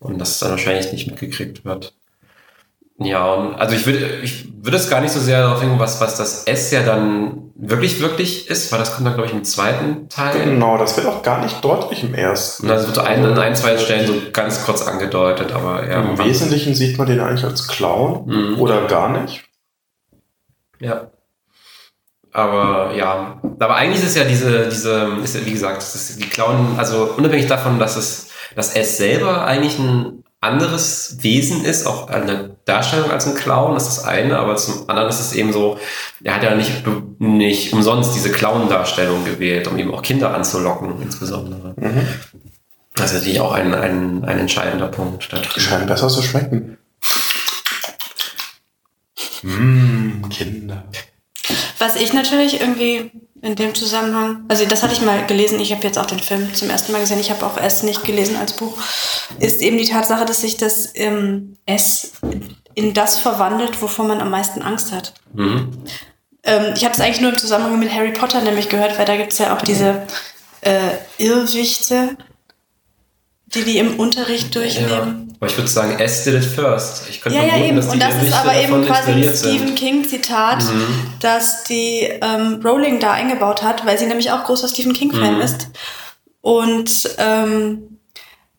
und 0.00 0.18
dass 0.18 0.30
es 0.30 0.38
dann 0.40 0.50
wahrscheinlich 0.50 0.90
nicht 0.92 1.06
mitgekriegt 1.06 1.64
wird. 1.64 1.94
Ja, 2.98 3.32
und 3.32 3.54
also 3.56 3.74
ich 3.74 3.86
würde, 3.86 4.20
ich 4.22 4.46
würde 4.62 4.76
es 4.76 4.88
gar 4.88 5.00
nicht 5.00 5.12
so 5.12 5.20
sehr 5.20 5.42
darauf 5.42 5.60
hängen, 5.62 5.78
was, 5.78 6.00
was 6.00 6.16
das 6.16 6.44
S 6.44 6.70
ja 6.70 6.82
dann 6.82 7.50
wirklich, 7.54 8.00
wirklich 8.00 8.48
ist, 8.48 8.72
weil 8.72 8.78
das 8.78 8.94
kommt 8.94 9.06
dann, 9.06 9.14
glaube 9.14 9.28
ich, 9.28 9.34
im 9.34 9.44
zweiten 9.44 10.08
Teil. 10.08 10.44
Genau, 10.44 10.78
das 10.78 10.96
wird 10.96 11.06
auch 11.06 11.22
gar 11.22 11.42
nicht 11.42 11.62
deutlich 11.64 12.02
im 12.04 12.14
ersten. 12.14 12.68
Das 12.68 12.86
wird 12.86 12.98
ein, 12.98 13.24
an 13.24 13.38
ein, 13.38 13.54
zwei 13.56 13.76
Stellen 13.78 14.06
so 14.06 14.14
ganz 14.32 14.64
kurz 14.64 14.82
angedeutet, 14.82 15.52
aber 15.52 15.88
ja. 15.88 16.00
Im 16.02 16.18
Wesentlichen 16.18 16.74
sieht 16.74 16.96
man 16.98 17.06
den 17.06 17.20
eigentlich 17.20 17.44
als 17.44 17.68
Clown 17.68 18.26
Mhm. 18.26 18.60
oder 18.60 18.86
gar 18.86 19.08
nicht. 19.20 19.44
Ja. 20.80 21.10
Aber 22.32 22.94
ja, 22.96 23.40
aber 23.58 23.74
eigentlich 23.76 24.02
ist 24.02 24.10
es 24.10 24.16
ja 24.16 24.24
diese, 24.24 24.68
diese, 24.68 25.18
ist 25.22 25.34
ja 25.34 25.44
wie 25.44 25.52
gesagt, 25.52 25.84
die 26.18 26.28
Clown, 26.28 26.74
also 26.78 27.14
unabhängig 27.16 27.46
davon, 27.46 27.78
dass 27.78 27.96
es, 27.96 28.28
dass 28.56 28.74
es 28.74 28.96
selber 28.96 29.44
eigentlich 29.44 29.78
ein 29.78 30.24
anderes 30.40 31.18
Wesen 31.20 31.64
ist, 31.64 31.86
auch 31.86 32.08
eine 32.08 32.56
Darstellung 32.64 33.10
als 33.10 33.26
ein 33.26 33.34
Clown, 33.34 33.74
das 33.74 33.88
ist 33.88 33.98
das 33.98 34.04
eine, 34.06 34.38
aber 34.38 34.56
zum 34.56 34.88
anderen 34.88 35.08
ist 35.08 35.20
es 35.20 35.34
eben 35.34 35.52
so, 35.52 35.78
er 36.24 36.34
hat 36.34 36.42
ja 36.42 36.54
nicht, 36.54 36.82
nicht 37.20 37.72
umsonst 37.72 38.14
diese 38.16 38.32
Clown-Darstellung 38.32 39.24
gewählt, 39.24 39.68
um 39.68 39.78
eben 39.78 39.94
auch 39.94 40.02
Kinder 40.02 40.34
anzulocken, 40.34 41.00
insbesondere. 41.00 41.74
Mhm. 41.76 42.08
Das 42.94 43.12
ist 43.12 43.18
natürlich 43.18 43.40
auch 43.40 43.52
ein, 43.52 43.72
ein, 43.72 44.24
ein 44.24 44.38
entscheidender 44.38 44.88
Punkt. 44.88 45.30
Die 45.56 45.60
scheinen 45.60 45.86
besser 45.86 46.08
zu 46.08 46.22
schmecken. 46.22 46.76
Mmh, 49.42 50.28
Kinder. 50.28 50.84
Was 51.82 51.96
ich 51.96 52.12
natürlich 52.12 52.60
irgendwie 52.60 53.10
in 53.40 53.56
dem 53.56 53.74
Zusammenhang, 53.74 54.44
also 54.46 54.64
das 54.66 54.84
hatte 54.84 54.92
ich 54.92 55.00
mal 55.00 55.26
gelesen, 55.26 55.58
ich 55.58 55.72
habe 55.72 55.82
jetzt 55.82 55.98
auch 55.98 56.06
den 56.06 56.20
Film 56.20 56.54
zum 56.54 56.70
ersten 56.70 56.92
Mal 56.92 57.00
gesehen, 57.00 57.18
ich 57.18 57.32
habe 57.32 57.44
auch 57.44 57.56
S 57.58 57.82
nicht 57.82 58.04
gelesen 58.04 58.36
als 58.36 58.52
Buch, 58.52 58.78
ist 59.40 59.60
eben 59.60 59.78
die 59.78 59.88
Tatsache, 59.88 60.24
dass 60.24 60.42
sich 60.42 60.56
das 60.56 60.92
ähm, 60.94 61.56
S 61.66 62.12
in 62.74 62.94
das 62.94 63.18
verwandelt, 63.18 63.82
wovor 63.82 64.04
man 64.04 64.20
am 64.20 64.30
meisten 64.30 64.62
Angst 64.62 64.92
hat. 64.92 65.14
Mhm. 65.34 65.70
Ähm, 66.44 66.74
ich 66.76 66.84
habe 66.84 66.94
es 66.94 67.00
eigentlich 67.00 67.20
nur 67.20 67.32
im 67.32 67.38
Zusammenhang 67.38 67.80
mit 67.80 67.92
Harry 67.92 68.12
Potter 68.12 68.42
nämlich 68.42 68.68
gehört, 68.68 68.96
weil 68.96 69.04
da 69.04 69.16
gibt's 69.16 69.38
ja 69.38 69.56
auch 69.56 69.62
diese 69.62 70.06
äh, 70.60 70.78
Irrwichte, 71.18 72.16
die 73.54 73.64
die 73.64 73.78
im 73.78 73.98
Unterricht 74.00 74.54
Ja, 74.54 74.60
durchleben. 74.62 75.34
aber 75.38 75.46
ich 75.50 75.56
würde 75.56 75.68
sagen, 75.68 75.98
S 75.98 76.24
did 76.24 76.34
it 76.34 76.44
first. 76.44 77.08
Ich 77.10 77.20
könnte 77.20 77.38
Ja, 77.38 77.44
ja, 77.44 77.50
vermuten, 77.52 77.68
eben. 77.68 77.76
dass 77.76 77.86
die 77.88 77.92
Und 77.92 78.02
das 78.02 78.22
ist 78.22 78.32
aber 78.32 78.54
eben 78.54 78.84
quasi 78.86 79.10
ein. 79.12 79.34
Stephen 79.36 79.74
King-Zitat, 79.74 80.64
das 81.20 81.64
die 81.64 82.00
ähm, 82.22 82.60
Rowling 82.64 82.98
da 83.00 83.12
eingebaut 83.12 83.62
hat, 83.62 83.84
weil 83.84 83.98
sie 83.98 84.06
nämlich 84.06 84.30
auch 84.30 84.44
großer 84.44 84.68
Stephen 84.68 84.92
King-Fan 84.94 85.34
Mhm. 85.36 85.40
ist. 85.40 85.68
Und 86.40 87.10
ähm, 87.18 87.98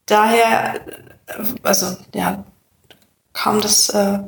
daher, 0.06 0.76
äh, 1.28 1.44
also 1.64 1.98
ja, 2.14 2.44
kam 3.34 3.62
das, 3.62 3.90
äh, 3.90 4.20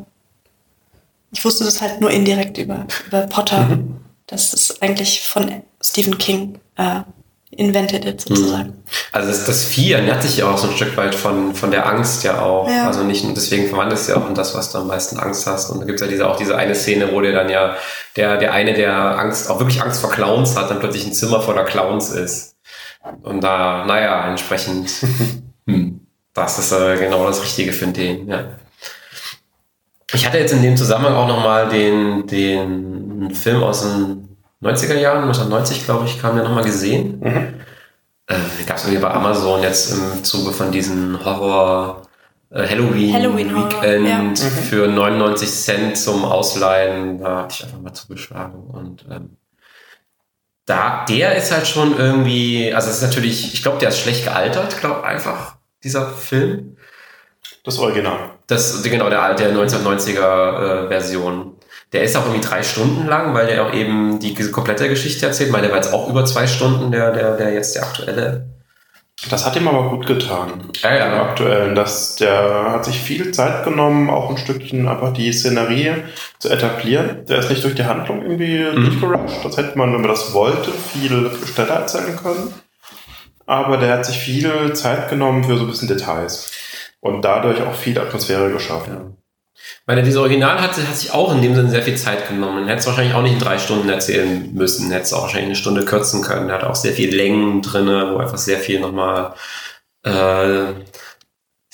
ich 1.31 1.43
wusste 1.45 1.63
das 1.65 1.81
halt 1.81 2.01
nur 2.01 2.09
indirekt 2.11 2.57
über, 2.57 2.87
über 3.07 3.21
Potter, 3.27 3.65
Mhm. 3.65 3.97
dass 4.27 4.53
es 4.53 4.81
eigentlich 4.81 5.21
von 5.21 5.61
Stephen 5.83 6.17
King 6.17 6.59
äh, 6.77 7.01
invented 7.57 8.05
it 8.05 8.21
sozusagen. 8.21 8.83
Also 9.11 9.29
das, 9.29 9.45
das 9.45 9.65
Vieh 9.65 9.93
ernährt 9.93 10.21
sich 10.21 10.37
ja 10.37 10.49
auch 10.49 10.57
so 10.57 10.67
ein 10.67 10.75
Stück 10.75 10.95
weit 10.97 11.15
von, 11.15 11.55
von 11.55 11.71
der 11.71 11.87
Angst 11.87 12.23
ja 12.23 12.41
auch. 12.41 12.69
Ja. 12.69 12.87
Also 12.87 13.03
nicht, 13.03 13.23
und 13.23 13.35
deswegen 13.35 13.67
verwandelt 13.67 13.99
es 13.99 14.07
ja 14.07 14.17
auch 14.17 14.27
in 14.27 14.35
das, 14.35 14.55
was 14.55 14.71
du 14.71 14.79
am 14.79 14.87
meisten 14.87 15.17
Angst 15.17 15.47
hast. 15.47 15.69
Und 15.69 15.79
da 15.79 15.85
gibt 15.85 15.99
es 15.99 16.05
ja 16.05 16.11
diese, 16.11 16.27
auch 16.27 16.37
diese 16.37 16.57
eine 16.57 16.75
Szene, 16.75 17.11
wo 17.11 17.21
der 17.21 17.33
dann 17.33 17.49
ja, 17.49 17.75
der, 18.15 18.37
der 18.37 18.53
eine, 18.53 18.73
der 18.73 18.95
Angst, 19.19 19.49
auch 19.49 19.59
wirklich 19.59 19.81
Angst 19.81 20.01
vor 20.01 20.11
Clowns 20.11 20.55
hat, 20.55 20.69
dann 20.69 20.79
plötzlich 20.79 21.05
ein 21.05 21.13
Zimmer 21.13 21.41
voller 21.41 21.63
Clowns 21.63 22.09
ist. 22.09 22.55
Und 23.21 23.43
da, 23.43 23.85
naja, 23.85 24.29
entsprechend, 24.29 24.91
hm, 25.67 26.01
das 26.33 26.59
ist 26.59 26.71
äh, 26.71 26.97
genau 26.97 27.25
das 27.25 27.41
Richtige 27.41 27.71
für 27.73 27.87
den, 27.87 28.27
ja. 28.27 28.45
Ich 30.13 30.25
hatte 30.25 30.37
jetzt 30.37 30.53
in 30.53 30.61
dem 30.61 30.77
Zusammenhang 30.77 31.15
auch 31.15 31.27
nochmal 31.27 31.67
den, 31.67 32.27
den 32.27 33.33
Film 33.33 33.63
aus 33.63 33.81
den 33.81 34.34
90er 34.65 34.95
Jahren, 34.95 35.23
1990 35.23 35.85
glaube 35.85 36.05
ich, 36.05 36.19
kam 36.19 36.35
der 36.35 36.43
nochmal 36.43 36.63
gesehen. 36.63 37.19
Mhm. 37.19 37.53
Äh, 38.27 38.63
Gab 38.65 38.77
es 38.77 38.85
irgendwie 38.85 39.01
bei 39.01 39.11
Amazon 39.11 39.61
jetzt 39.61 39.91
im 39.91 40.23
Zuge 40.23 40.51
von 40.51 40.71
diesen 40.71 41.23
Horror 41.23 42.01
äh, 42.49 42.67
Halloween, 42.67 43.13
Halloween 43.13 43.55
Weekend 43.55 44.07
ja. 44.07 44.17
mhm. 44.19 44.35
für 44.35 44.87
99 44.87 45.49
Cent 45.49 45.97
zum 45.97 46.25
Ausleihen. 46.25 47.19
Da 47.19 47.43
hatte 47.43 47.55
ich 47.57 47.63
einfach 47.63 47.79
mal 47.79 47.93
zugeschlagen. 47.93 48.63
Und 48.63 49.05
ähm, 49.11 49.37
da, 50.65 51.05
der 51.07 51.35
ist 51.35 51.51
halt 51.51 51.67
schon 51.67 51.97
irgendwie, 51.97 52.73
also 52.73 52.89
es 52.89 52.97
ist 52.97 53.03
natürlich, 53.03 53.53
ich 53.53 53.61
glaube, 53.61 53.77
der 53.77 53.89
ist 53.89 53.99
schlecht 53.99 54.23
gealtert, 54.23 54.79
glaube 54.79 55.03
einfach, 55.03 55.57
dieser 55.83 56.07
Film. 56.09 56.77
Das 57.63 57.77
Original. 57.79 58.31
Das, 58.47 58.83
genau, 58.83 59.09
der 59.09 59.21
alte 59.21 59.51
1990er 59.51 60.85
äh, 60.85 60.87
Version. 60.87 61.54
Der 61.95 62.03
ist 62.03 62.17
auch 62.17 62.25
irgendwie 62.25 62.45
drei 62.45 62.61
Stunden 62.61 63.07
lang, 63.07 63.33
weil 63.33 63.47
der 63.47 63.65
auch 63.65 63.73
eben 63.73 64.19
die 64.19 64.33
komplette 64.51 64.89
Geschichte 64.89 65.27
erzählt. 65.27 65.49
Meine, 65.49 65.67
der 65.67 65.71
war 65.71 65.77
jetzt 65.77 65.93
auch 65.93 66.09
über 66.09 66.25
zwei 66.25 66.45
Stunden, 66.45 66.91
der, 66.91 67.13
der, 67.13 67.37
der 67.37 67.53
jetzt 67.53 67.73
der 67.73 67.83
aktuelle. 67.83 68.49
Das 69.29 69.45
hat 69.45 69.55
ihm 69.55 69.65
aber 69.69 69.89
gut 69.89 70.05
getan. 70.05 70.71
Ja, 70.83 70.93
ja. 70.93 71.09
Den 71.09 71.19
aktuellen. 71.21 71.73
Das, 71.73 72.17
der 72.17 72.69
hat 72.69 72.83
sich 72.83 72.99
viel 72.99 73.31
Zeit 73.31 73.63
genommen, 73.63 74.09
auch 74.09 74.29
ein 74.29 74.35
Stückchen 74.35 74.89
einfach 74.89 75.13
die 75.13 75.31
Szenerie 75.31 75.93
zu 76.37 76.49
etablieren. 76.49 77.25
Der 77.29 77.39
ist 77.39 77.49
nicht 77.49 77.63
durch 77.63 77.75
die 77.75 77.85
Handlung 77.85 78.23
irgendwie 78.23 78.65
mhm. 78.65 78.83
durchgerusht. 78.83 79.45
Das 79.45 79.55
hätte 79.55 79.77
man, 79.77 79.93
wenn 79.93 80.01
man 80.01 80.09
das 80.09 80.33
wollte, 80.33 80.71
viel 80.71 81.31
schneller 81.45 81.75
erzählen 81.75 82.17
können. 82.17 82.53
Aber 83.45 83.77
der 83.77 83.93
hat 83.93 84.05
sich 84.05 84.19
viel 84.19 84.73
Zeit 84.73 85.09
genommen 85.09 85.45
für 85.45 85.55
so 85.55 85.63
ein 85.63 85.69
bisschen 85.69 85.87
Details. 85.87 86.51
Und 86.99 87.21
dadurch 87.21 87.61
auch 87.61 87.73
viel 87.73 87.97
Atmosphäre 87.97 88.51
geschaffen. 88.51 88.93
Ja. 88.93 89.24
Ich 89.81 89.87
meine, 89.87 90.03
diese 90.03 90.19
Original 90.19 90.61
hat, 90.61 90.77
hat 90.77 90.95
sich 90.95 91.13
auch 91.13 91.33
in 91.33 91.41
dem 91.41 91.55
Sinne 91.55 91.69
sehr 91.69 91.83
viel 91.83 91.95
Zeit 91.95 92.27
genommen. 92.27 92.67
Hätte 92.67 92.79
es 92.79 92.87
wahrscheinlich 92.87 93.13
auch 93.13 93.21
nicht 93.21 93.33
in 93.33 93.39
drei 93.39 93.57
Stunden 93.59 93.89
erzählen 93.89 94.49
müssen. 94.53 94.91
Hätte 94.91 95.03
es 95.03 95.13
auch 95.13 95.23
wahrscheinlich 95.23 95.47
eine 95.47 95.55
Stunde 95.55 95.85
kürzen 95.85 96.21
können. 96.21 96.51
Hat 96.51 96.63
auch 96.63 96.75
sehr 96.75 96.93
viel 96.93 97.15
Längen 97.15 97.61
drin, 97.61 97.87
wo 97.87 98.17
einfach 98.17 98.37
sehr 98.37 98.57
viel 98.57 98.79
nochmal 98.79 99.33
äh, 100.03 100.73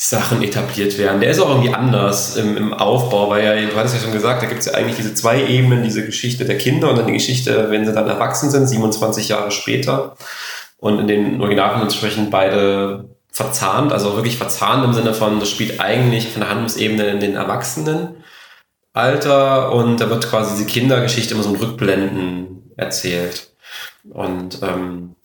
Sachen 0.03 0.41
etabliert 0.41 0.97
werden. 0.97 1.21
Der 1.21 1.29
ist 1.29 1.39
auch 1.39 1.49
irgendwie 1.49 1.73
anders 1.73 2.35
im, 2.35 2.57
im 2.57 2.73
Aufbau, 2.73 3.29
weil 3.29 3.45
ja, 3.45 3.69
du 3.69 3.75
hattest 3.75 3.95
ja 3.95 4.01
schon 4.01 4.11
gesagt, 4.11 4.41
da 4.41 4.47
gibt 4.47 4.61
es 4.61 4.65
ja 4.65 4.73
eigentlich 4.73 4.95
diese 4.95 5.13
zwei 5.13 5.45
Ebenen, 5.45 5.83
diese 5.83 6.03
Geschichte 6.03 6.43
der 6.43 6.57
Kinder 6.57 6.89
und 6.89 6.97
dann 6.97 7.05
die 7.05 7.13
Geschichte, 7.13 7.69
wenn 7.69 7.85
sie 7.85 7.93
dann 7.93 8.07
erwachsen 8.07 8.49
sind, 8.49 8.65
27 8.65 9.29
Jahre 9.29 9.51
später. 9.51 10.15
Und 10.77 10.97
in 10.99 11.07
den 11.07 11.39
Originalen 11.39 11.83
entsprechend 11.83 12.31
beide 12.31 13.05
verzahnt, 13.31 13.93
also 13.93 14.15
wirklich 14.15 14.37
verzahnt 14.37 14.85
im 14.85 14.93
Sinne 14.93 15.13
von, 15.13 15.39
das 15.39 15.49
spielt 15.49 15.79
eigentlich 15.79 16.29
von 16.29 16.41
der 16.41 16.49
Handlungsebene 16.49 17.07
in 17.07 17.19
den 17.19 17.35
Erwachsenenalter 17.35 19.71
und 19.71 20.01
da 20.01 20.09
wird 20.09 20.29
quasi 20.29 20.55
diese 20.55 20.67
Kindergeschichte 20.67 21.33
immer 21.33 21.43
so 21.43 21.53
in 21.53 21.61
Rückblenden 21.61 22.71
erzählt. 22.75 23.47
Und 24.09 24.61
ähm, 24.61 25.15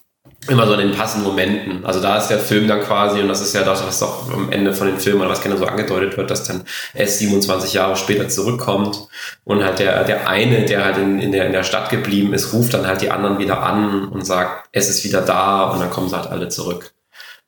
immer 0.49 0.67
so 0.67 0.75
in 0.75 0.81
den 0.81 0.97
passenden 0.97 1.27
Momenten. 1.27 1.85
Also 1.85 2.01
da 2.01 2.19
ist 2.19 2.29
der 2.29 2.39
Film 2.39 2.69
dann 2.69 2.81
quasi, 2.81 3.21
und 3.21 3.29
das 3.29 3.41
ist 3.41 3.55
ja 3.55 3.63
das, 3.63 3.85
was 3.85 4.03
auch 4.03 4.31
am 4.33 4.53
Ende 4.53 4.73
von 4.73 4.87
den 4.87 4.99
Filmen 4.99 5.23
oder 5.23 5.31
was 5.31 5.41
gerne 5.41 5.59
so 5.59 5.67
angedeutet 5.67 6.17
wird, 6.17 6.31
dass 6.31 6.45
dann 6.45 6.65
es 6.95 7.19
27 7.19 7.73
Jahre 7.73 7.97
später 7.97 8.29
zurückkommt 8.29 9.09
und 9.45 9.65
halt 9.65 9.79
der, 9.79 10.05
der 10.05 10.29
eine, 10.29 10.65
der 10.65 10.85
halt 10.85 10.99
in, 10.99 11.21
in, 11.21 11.33
der, 11.33 11.47
in 11.47 11.53
der 11.53 11.65
Stadt 11.65 11.91
geblieben 11.91 12.33
ist, 12.33 12.53
ruft 12.53 12.75
dann 12.75 12.87
halt 12.87 13.01
die 13.01 13.11
anderen 13.11 13.39
wieder 13.39 13.63
an 13.63 14.09
und 14.09 14.25
sagt, 14.25 14.69
es 14.73 14.89
ist 14.89 15.05
wieder 15.05 15.23
da 15.23 15.71
und 15.71 15.81
dann 15.81 15.91
kommen 15.91 16.09
sie 16.09 16.17
halt 16.17 16.29
alle 16.29 16.49
zurück. 16.49 16.93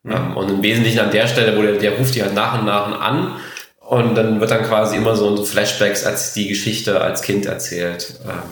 Mhm. 0.09 0.37
Und 0.37 0.51
im 0.51 0.63
Wesentlichen 0.63 1.01
an 1.01 1.11
der 1.11 1.27
Stelle, 1.27 1.57
wo 1.57 1.63
der, 1.63 1.73
der 1.73 1.99
ruft 1.99 2.15
die 2.15 2.23
halt 2.23 2.35
nach 2.35 2.59
und 2.59 2.67
nach 2.67 3.01
an 3.01 3.37
und 3.81 4.15
dann 4.15 4.41
wird 4.41 4.51
dann 4.51 4.65
quasi 4.65 4.97
immer 4.97 5.17
so 5.17 5.31
ein 5.31 5.45
Flashbacks 5.45 6.05
als 6.05 6.35
die 6.35 6.49
Geschichte 6.49 7.01
als 7.01 7.23
Kind 7.23 7.47
erzählt. 7.47 8.21
Ähm, 8.25 8.43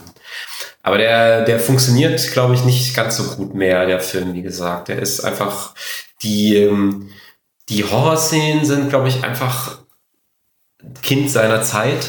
aber 0.83 0.99
der, 0.99 1.45
der 1.45 1.59
funktioniert, 1.59 2.31
glaube 2.33 2.55
ich, 2.55 2.65
nicht 2.65 2.95
ganz 2.95 3.17
so 3.17 3.25
gut 3.35 3.55
mehr, 3.55 3.87
der 3.87 4.01
Film, 4.01 4.35
wie 4.35 4.43
gesagt. 4.43 4.89
Der 4.89 4.99
ist 5.01 5.21
einfach, 5.21 5.75
die, 6.23 6.57
ähm, 6.57 7.11
die 7.69 7.85
Horrorszenen 7.85 8.65
sind, 8.65 8.89
glaube 8.89 9.09
ich, 9.09 9.25
einfach 9.25 9.79
Kind 11.03 11.31
seiner 11.31 11.63
Zeit. 11.63 12.09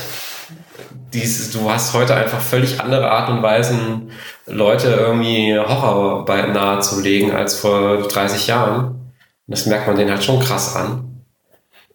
Dies, 1.12 1.52
du 1.52 1.72
hast 1.72 1.94
heute 1.94 2.16
einfach 2.16 2.40
völlig 2.40 2.80
andere 2.80 3.10
Art 3.10 3.30
und 3.30 3.42
Weisen, 3.42 4.12
Leute 4.46 4.90
irgendwie 4.90 5.58
Horror 5.58 6.26
nahe 6.28 6.80
zu 6.80 7.02
legen 7.02 7.32
als 7.32 7.56
vor 7.56 8.08
30 8.08 8.48
Jahren. 8.48 9.07
Das 9.48 9.66
merkt 9.66 9.88
man 9.88 9.96
den 9.96 10.10
halt 10.10 10.24
schon 10.24 10.40
krass 10.40 10.76
an. 10.76 11.24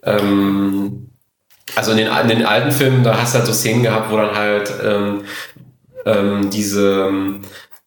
Ähm, 0.02 1.10
also 1.76 1.92
in 1.92 1.98
den, 1.98 2.08
in 2.08 2.28
den 2.28 2.46
alten 2.46 2.72
Filmen, 2.72 3.04
da 3.04 3.18
hast 3.20 3.34
du 3.34 3.38
halt 3.38 3.46
so 3.46 3.52
Szenen 3.52 3.82
gehabt, 3.82 4.10
wo 4.10 4.16
dann 4.16 4.34
halt 4.34 4.72
ähm, 4.84 5.24
ähm, 6.04 6.50
diese, 6.50 7.10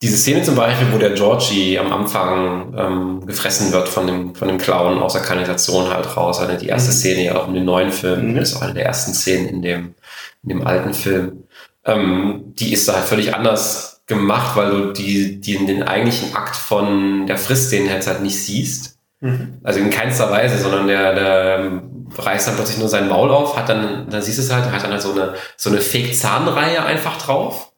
diese 0.01 0.17
Szene 0.17 0.43
zum 0.43 0.56
Beispiel, 0.56 0.91
wo 0.91 0.97
der 0.97 1.12
Georgie 1.12 1.78
am 1.78 1.91
Anfang 1.91 2.73
ähm, 2.78 3.25
gefressen 3.25 3.71
wird 3.71 3.89
von 3.89 4.08
dem, 4.08 4.36
von 4.36 4.47
dem 4.47 4.58
Clown 4.58 4.99
aus 4.99 5.13
der 5.13 5.21
Kanalisation 5.21 5.89
halt 5.89 6.15
raus. 6.15 6.39
Also 6.39 6.58
die 6.58 6.67
erste 6.67 6.91
mhm. 6.91 6.95
Szene 6.95 7.25
ja 7.25 7.36
auch 7.36 7.47
in 7.47 7.56
den 7.56 7.65
neuen 7.65 7.91
Filmen, 7.91 8.34
mhm. 8.34 8.38
ist 8.38 8.56
auch 8.56 8.62
eine 8.62 8.73
der 8.73 8.86
ersten 8.86 9.13
Szenen 9.13 9.47
in 9.47 9.62
dem, 9.62 9.95
in 10.43 10.49
dem 10.49 10.65
alten 10.65 10.93
Film. 10.93 11.43
Ähm, 11.84 12.54
die 12.56 12.73
ist 12.73 12.88
da 12.88 12.93
halt 12.93 13.06
völlig 13.06 13.36
anders 13.36 14.04
gemacht, 14.08 14.56
weil 14.56 14.71
du 14.71 14.93
die, 14.93 15.41
die 15.41 15.56
in 15.56 15.67
den 15.67 15.84
eigentlichen 15.84 16.36
Akt 16.36 16.56
von 16.56 17.28
der 17.28 17.38
Frissszene 17.38 17.89
jetzt 17.89 18.08
halt 18.08 18.21
nicht 18.21 18.39
siehst 18.39 18.94
Mhm. 19.21 19.60
Also 19.63 19.80
in 19.80 19.89
keinster 19.89 20.30
Weise, 20.30 20.58
sondern 20.58 20.88
der, 20.88 21.15
der 21.15 21.82
reißt 22.17 22.47
dann 22.47 22.56
plötzlich 22.56 22.78
nur 22.78 22.89
sein 22.89 23.08
Maul 23.08 23.32
auf, 23.32 23.58
hat 23.58 23.69
dann, 23.69 24.10
dann 24.10 24.21
siehst 24.21 24.38
du 24.38 24.43
es 24.43 24.54
halt, 24.54 24.71
hat 24.71 24.84
dann 24.84 24.91
halt 24.91 25.01
so 25.01 25.12
eine, 25.12 25.34
so 25.58 25.69
eine 25.69 25.80
Fake-Zahnreihe 25.80 26.84
einfach 26.84 27.17
drauf. 27.17 27.71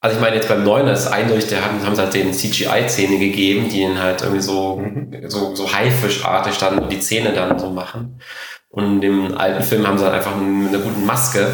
Also 0.00 0.16
ich 0.16 0.22
meine 0.22 0.36
jetzt 0.36 0.48
beim 0.48 0.64
neuen, 0.64 0.86
das 0.86 1.06
ist 1.06 1.12
eindeutig, 1.12 1.48
der 1.48 1.64
haben, 1.64 1.82
haben 1.84 1.94
sie 1.94 2.02
halt 2.02 2.12
den 2.12 2.34
CGI-Zähne 2.34 3.18
gegeben, 3.18 3.70
die 3.70 3.80
ihn 3.80 3.98
halt 3.98 4.20
irgendwie 4.20 4.42
so, 4.42 4.76
mhm. 4.76 5.30
so, 5.30 5.54
so 5.54 5.72
Haifischartig 5.72 6.58
dann 6.58 6.88
die 6.90 7.00
Zähne 7.00 7.32
dann 7.32 7.58
so 7.58 7.70
machen. 7.70 8.20
Und 8.68 9.00
dem 9.00 9.36
alten 9.36 9.62
Film 9.62 9.86
haben 9.86 9.96
sie 9.96 10.04
halt 10.04 10.14
einfach 10.14 10.36
mit 10.36 10.68
einer 10.68 10.82
guten 10.82 11.06
Maske 11.06 11.46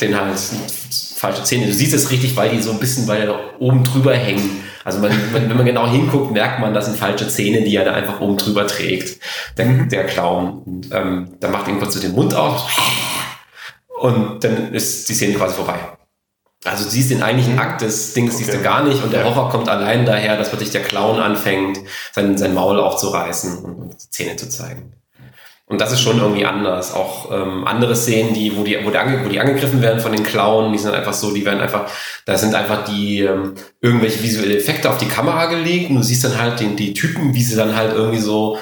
den 0.00 0.18
halt 0.18 0.38
falsche 1.16 1.42
Zähne. 1.44 1.66
Du 1.66 1.72
siehst 1.72 1.94
es 1.94 2.10
richtig, 2.10 2.36
weil 2.36 2.50
die 2.50 2.60
so 2.60 2.70
ein 2.70 2.78
bisschen 2.78 3.06
weil 3.08 3.26
da 3.26 3.38
oben 3.58 3.82
drüber 3.84 4.14
hängen. 4.14 4.62
Also 4.86 5.00
man, 5.00 5.10
man, 5.32 5.48
wenn 5.48 5.56
man 5.56 5.66
genau 5.66 5.88
hinguckt, 5.88 6.30
merkt 6.30 6.60
man, 6.60 6.72
das 6.72 6.84
sind 6.84 6.96
falsche 6.96 7.26
Zähne, 7.26 7.62
die 7.62 7.74
er 7.74 7.84
da 7.84 7.92
einfach 7.92 8.20
oben 8.20 8.36
drüber 8.36 8.68
trägt. 8.68 9.18
Der, 9.58 9.66
mhm. 9.66 9.88
der 9.88 10.06
Clown. 10.06 10.62
Und 10.64 10.92
ähm, 10.92 11.34
dann 11.40 11.50
macht 11.50 11.66
irgendwann 11.66 11.90
so 11.90 11.98
den 11.98 12.12
Mund 12.12 12.32
auf 12.36 12.64
und 13.98 14.44
dann 14.44 14.72
ist 14.72 15.08
die 15.08 15.14
Szene 15.14 15.34
quasi 15.34 15.56
vorbei. 15.56 15.80
Also 16.62 16.84
du 16.84 16.90
siehst 16.90 17.10
den 17.10 17.24
eigentlichen 17.24 17.54
mhm. 17.54 17.58
Akt 17.58 17.80
des 17.80 18.14
Dings 18.14 18.36
okay. 18.36 18.44
siehst 18.44 18.56
du 18.56 18.62
gar 18.62 18.84
nicht 18.84 19.02
und 19.02 19.12
der 19.12 19.24
Horror 19.24 19.50
kommt 19.50 19.68
allein 19.68 20.06
daher, 20.06 20.36
dass 20.36 20.52
wirklich 20.52 20.70
der 20.70 20.82
Clown 20.84 21.18
anfängt, 21.18 21.80
sein, 22.12 22.38
sein 22.38 22.54
Maul 22.54 22.78
aufzureißen 22.78 23.58
und, 23.64 23.74
und 23.74 23.92
die 24.00 24.10
Zähne 24.10 24.36
zu 24.36 24.48
zeigen. 24.48 24.92
Und 25.68 25.80
das 25.80 25.92
ist 25.92 26.00
schon 26.00 26.18
irgendwie 26.18 26.46
anders. 26.46 26.94
Auch 26.94 27.32
ähm, 27.32 27.66
andere 27.66 27.96
Szenen, 27.96 28.34
die, 28.34 28.56
wo 28.56 28.62
die, 28.62 28.78
wo 28.84 28.90
die, 28.90 29.24
wo 29.24 29.28
die 29.28 29.40
angegriffen 29.40 29.82
werden 29.82 30.00
von 30.00 30.12
den 30.12 30.22
Clown, 30.22 30.72
die 30.72 30.78
sind 30.78 30.94
einfach 30.94 31.12
so, 31.12 31.34
die 31.34 31.44
werden 31.44 31.60
einfach, 31.60 31.90
da 32.24 32.38
sind 32.38 32.54
einfach 32.54 32.84
die 32.84 33.22
ähm, 33.22 33.54
irgendwelche 33.80 34.22
visuelle 34.22 34.56
Effekte 34.56 34.88
auf 34.88 34.98
die 34.98 35.08
Kamera 35.08 35.46
gelegt 35.46 35.90
und 35.90 35.96
du 35.96 36.02
siehst 36.04 36.22
dann 36.22 36.40
halt 36.40 36.60
den, 36.60 36.76
die 36.76 36.94
Typen, 36.94 37.34
wie 37.34 37.42
sie 37.42 37.56
dann 37.56 37.74
halt 37.74 37.92
irgendwie 37.92 38.20
so 38.20 38.58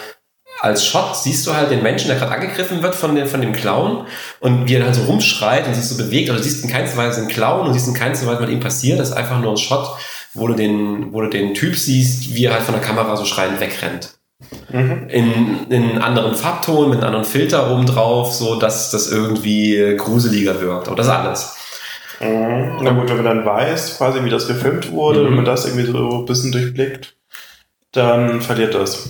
als 0.60 0.86
Shot 0.86 1.16
siehst 1.16 1.46
du 1.46 1.54
halt 1.54 1.70
den 1.70 1.82
Menschen, 1.82 2.08
der 2.08 2.16
gerade 2.16 2.32
angegriffen 2.32 2.82
wird 2.82 2.94
von, 2.94 3.14
den, 3.14 3.26
von 3.26 3.42
dem 3.42 3.52
Clown 3.52 4.06
und 4.40 4.66
wie 4.66 4.74
er 4.74 4.84
dann 4.84 4.94
so 4.94 5.02
rumschreit 5.02 5.66
und 5.66 5.74
sich 5.74 5.84
so 5.84 5.96
bewegt, 6.02 6.30
aber 6.30 6.38
du 6.38 6.44
siehst 6.44 6.64
in 6.64 6.70
keinster 6.70 6.96
Weise 6.96 7.20
den 7.20 7.28
Clown 7.28 7.66
und 7.66 7.74
siehst 7.74 7.88
in 7.88 7.94
keinster 7.94 8.26
Weise, 8.26 8.40
was 8.40 8.48
ihm 8.48 8.60
passiert. 8.60 8.98
Das 8.98 9.10
ist 9.10 9.16
einfach 9.16 9.40
nur 9.40 9.50
ein 9.50 9.58
Shot, 9.58 9.86
wo 10.32 10.46
du 10.46 10.54
den, 10.54 11.12
wo 11.12 11.20
du 11.20 11.28
den 11.28 11.52
Typ 11.52 11.76
siehst, 11.76 12.34
wie 12.34 12.46
er 12.46 12.54
halt 12.54 12.62
von 12.62 12.74
der 12.74 12.82
Kamera 12.82 13.16
so 13.16 13.24
schreiend 13.26 13.60
wegrennt. 13.60 14.14
Mhm. 14.72 15.08
In, 15.08 15.70
in 15.70 15.98
anderen 15.98 16.34
Farbton, 16.34 16.90
mit 16.90 16.98
einem 16.98 17.06
anderen 17.06 17.24
Filter 17.24 17.70
obendrauf, 17.70 18.32
so 18.32 18.58
dass 18.58 18.90
das 18.90 19.10
irgendwie 19.10 19.94
gruseliger 19.96 20.60
wirkt. 20.60 20.88
Aber 20.88 20.96
das 20.96 21.06
ist 21.06 21.12
alles. 21.12 21.56
Mhm. 22.20 22.78
Na 22.82 22.90
gut, 22.92 23.08
wenn 23.08 23.16
man 23.16 23.24
dann 23.24 23.46
weiß, 23.46 23.98
quasi 23.98 24.24
wie 24.24 24.30
das 24.30 24.46
gefilmt 24.46 24.90
wurde, 24.90 25.20
mhm. 25.20 25.26
wenn 25.26 25.34
man 25.36 25.44
das 25.44 25.66
irgendwie 25.66 25.86
so 25.86 26.20
ein 26.20 26.26
bisschen 26.26 26.52
durchblickt, 26.52 27.16
dann 27.92 28.40
verliert 28.40 28.74
das. 28.74 29.08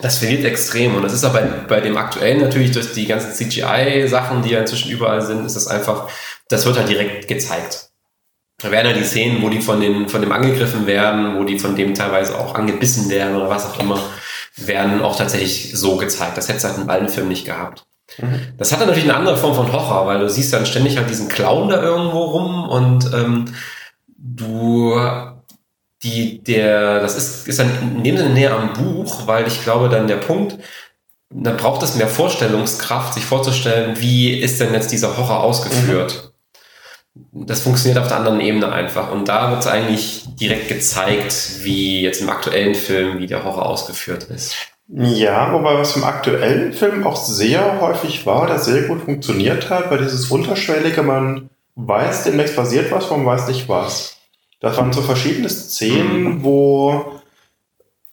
Das 0.00 0.18
verliert 0.18 0.44
extrem. 0.44 0.96
Und 0.96 1.02
das 1.02 1.12
ist 1.12 1.24
aber 1.24 1.40
bei, 1.40 1.46
bei 1.68 1.80
dem 1.80 1.96
aktuellen 1.96 2.40
natürlich 2.40 2.72
durch 2.72 2.92
die 2.92 3.06
ganzen 3.06 3.32
CGI-Sachen, 3.32 4.42
die 4.42 4.50
ja 4.50 4.60
inzwischen 4.60 4.90
überall 4.90 5.22
sind, 5.22 5.44
ist 5.44 5.56
das 5.56 5.68
einfach, 5.68 6.08
das 6.48 6.64
wird 6.64 6.78
halt 6.78 6.88
direkt 6.88 7.28
gezeigt. 7.28 7.90
Da 8.58 8.70
werden 8.70 8.88
ja 8.88 8.96
die 8.96 9.04
Szenen, 9.04 9.42
wo 9.42 9.48
die 9.48 9.60
von, 9.60 9.80
den, 9.80 10.08
von 10.08 10.20
dem 10.20 10.32
angegriffen 10.32 10.86
werden, 10.86 11.38
wo 11.38 11.44
die 11.44 11.58
von 11.58 11.74
dem 11.74 11.94
teilweise 11.94 12.38
auch 12.38 12.54
angebissen 12.54 13.10
werden 13.10 13.36
oder 13.36 13.50
was 13.50 13.66
auch 13.66 13.78
immer 13.80 14.00
werden 14.56 15.02
auch 15.02 15.16
tatsächlich 15.16 15.76
so 15.78 15.96
gezeigt. 15.96 16.36
Das 16.36 16.48
hätte 16.48 16.58
es 16.58 16.64
halt 16.64 16.78
in 16.78 16.90
alten 16.90 17.08
Filmen 17.08 17.30
nicht 17.30 17.46
gehabt. 17.46 17.84
Mhm. 18.18 18.40
Das 18.58 18.72
hat 18.72 18.80
dann 18.80 18.88
natürlich 18.88 19.08
eine 19.08 19.18
andere 19.18 19.36
Form 19.36 19.54
von 19.54 19.72
Horror, 19.72 20.06
weil 20.06 20.18
du 20.18 20.28
siehst 20.28 20.52
dann 20.52 20.66
ständig 20.66 20.96
halt 20.96 21.08
diesen 21.08 21.28
Clown 21.28 21.68
da 21.68 21.82
irgendwo 21.82 22.24
rum 22.24 22.68
und 22.68 23.12
ähm, 23.14 23.46
du 24.16 25.00
die, 26.02 26.42
der, 26.42 27.00
das 27.00 27.16
ist, 27.16 27.48
ist 27.48 27.58
dann 27.58 27.96
in 27.96 28.04
dem 28.04 28.16
Sinne 28.16 28.30
näher 28.30 28.56
am 28.56 28.72
Buch, 28.72 29.26
weil 29.26 29.46
ich 29.46 29.62
glaube, 29.62 29.88
dann 29.88 30.08
der 30.08 30.16
Punkt, 30.16 30.58
da 31.30 31.52
braucht 31.52 31.82
es 31.82 31.94
mehr 31.94 32.08
Vorstellungskraft, 32.08 33.14
sich 33.14 33.24
vorzustellen, 33.24 34.00
wie 34.00 34.32
ist 34.32 34.60
denn 34.60 34.74
jetzt 34.74 34.92
dieser 34.92 35.16
Horror 35.16 35.42
ausgeführt. 35.42 36.31
Das 37.14 37.60
funktioniert 37.60 37.98
auf 37.98 38.08
der 38.08 38.16
anderen 38.18 38.40
Ebene 38.40 38.72
einfach. 38.72 39.12
Und 39.12 39.28
da 39.28 39.50
wird 39.50 39.60
es 39.60 39.66
eigentlich 39.66 40.24
direkt 40.40 40.68
gezeigt, 40.68 41.62
wie 41.62 42.00
jetzt 42.02 42.22
im 42.22 42.30
aktuellen 42.30 42.74
Film, 42.74 43.18
wie 43.18 43.26
der 43.26 43.44
Horror 43.44 43.66
ausgeführt 43.66 44.24
ist. 44.24 44.54
Ja, 44.88 45.52
wobei 45.52 45.78
was 45.78 45.96
im 45.96 46.04
aktuellen 46.04 46.72
Film 46.72 47.06
auch 47.06 47.16
sehr 47.16 47.80
häufig 47.80 48.26
war, 48.26 48.46
das 48.46 48.66
sehr 48.66 48.82
gut 48.82 49.02
funktioniert 49.02 49.70
hat, 49.70 49.90
weil 49.90 49.98
dieses 49.98 50.30
Unterschwellige, 50.30 51.02
man 51.02 51.48
weiß, 51.76 52.24
demnächst 52.24 52.56
passiert 52.56 52.90
was, 52.92 53.10
man 53.10 53.24
weiß 53.24 53.48
nicht 53.48 53.68
was. 53.68 54.18
Das 54.60 54.76
waren 54.76 54.92
so 54.92 55.02
verschiedene 55.02 55.48
Szenen, 55.48 56.24
mhm. 56.24 56.44
wo, 56.44 57.20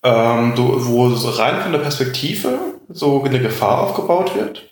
ähm, 0.04 0.54
wo 0.56 1.08
rein 1.08 1.62
von 1.62 1.72
der 1.72 1.80
Perspektive 1.80 2.58
so 2.88 3.24
eine 3.24 3.40
Gefahr 3.40 3.82
aufgebaut 3.82 4.36
wird. 4.36 4.69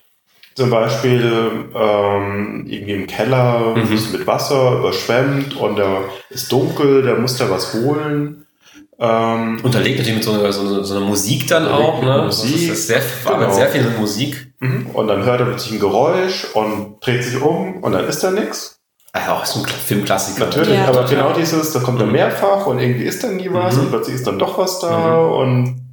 Zum 0.58 0.72
Beispiel 0.72 1.70
ähm, 1.76 2.66
irgendwie 2.68 2.94
im 2.94 3.06
Keller 3.06 3.76
mhm. 3.76 3.94
ist 3.94 4.12
mit 4.12 4.26
Wasser 4.26 4.80
überschwemmt 4.80 5.56
und 5.56 5.76
da 5.76 6.00
ist 6.32 6.52
dunkel, 6.52 7.04
der 7.04 7.14
muss 7.14 7.38
da 7.38 7.48
was 7.52 7.76
holen. 7.76 8.48
Ähm, 8.98 9.60
Unterlegt 9.62 10.00
natürlich 10.00 10.16
mit 10.16 10.24
so 10.24 10.32
einer, 10.32 10.52
so 10.52 10.62
einer, 10.62 10.84
so 10.84 10.96
einer 10.96 11.06
Musik 11.06 11.46
dann 11.46 11.68
auch, 11.68 12.02
ne? 12.02 12.24
Musik, 12.26 12.70
das 12.70 12.80
ist 12.80 12.88
sehr, 12.88 13.04
genau. 13.24 13.52
sehr 13.52 13.68
viel 13.68 13.84
mit 13.84 14.00
Musik. 14.00 14.52
Mhm. 14.60 14.88
Und 14.94 15.08
dann 15.08 15.26
hört 15.26 15.42
er 15.42 15.46
plötzlich 15.46 15.74
ein 15.74 15.80
Geräusch 15.80 16.48
und 16.56 16.96
dreht 17.02 17.24
sich 17.24 17.40
um 17.40 17.84
und 17.84 17.92
dann 17.92 18.06
ist 18.06 18.24
da 18.24 18.32
nichts. 18.32 18.80
Also 19.14 19.34
auch 19.34 19.46
so 19.46 19.60
ein 19.60 19.68
Filmklassiker. 19.68 20.46
Natürlich, 20.46 20.74
ja, 20.74 20.88
aber 20.88 21.04
genau 21.04 21.34
dieses, 21.34 21.72
da 21.72 21.82
kommt 21.82 22.00
er 22.00 22.08
mhm. 22.08 22.14
mehrfach 22.14 22.66
und 22.66 22.80
irgendwie 22.80 23.06
ist 23.06 23.24
dann 23.24 23.36
nie 23.36 23.54
was 23.54 23.76
mhm. 23.76 23.82
und 23.82 23.90
plötzlich 23.92 24.16
ist 24.16 24.26
dann 24.26 24.40
doch 24.40 24.58
was 24.58 24.80
da 24.80 25.22
mhm. 25.22 25.32
und 25.34 25.88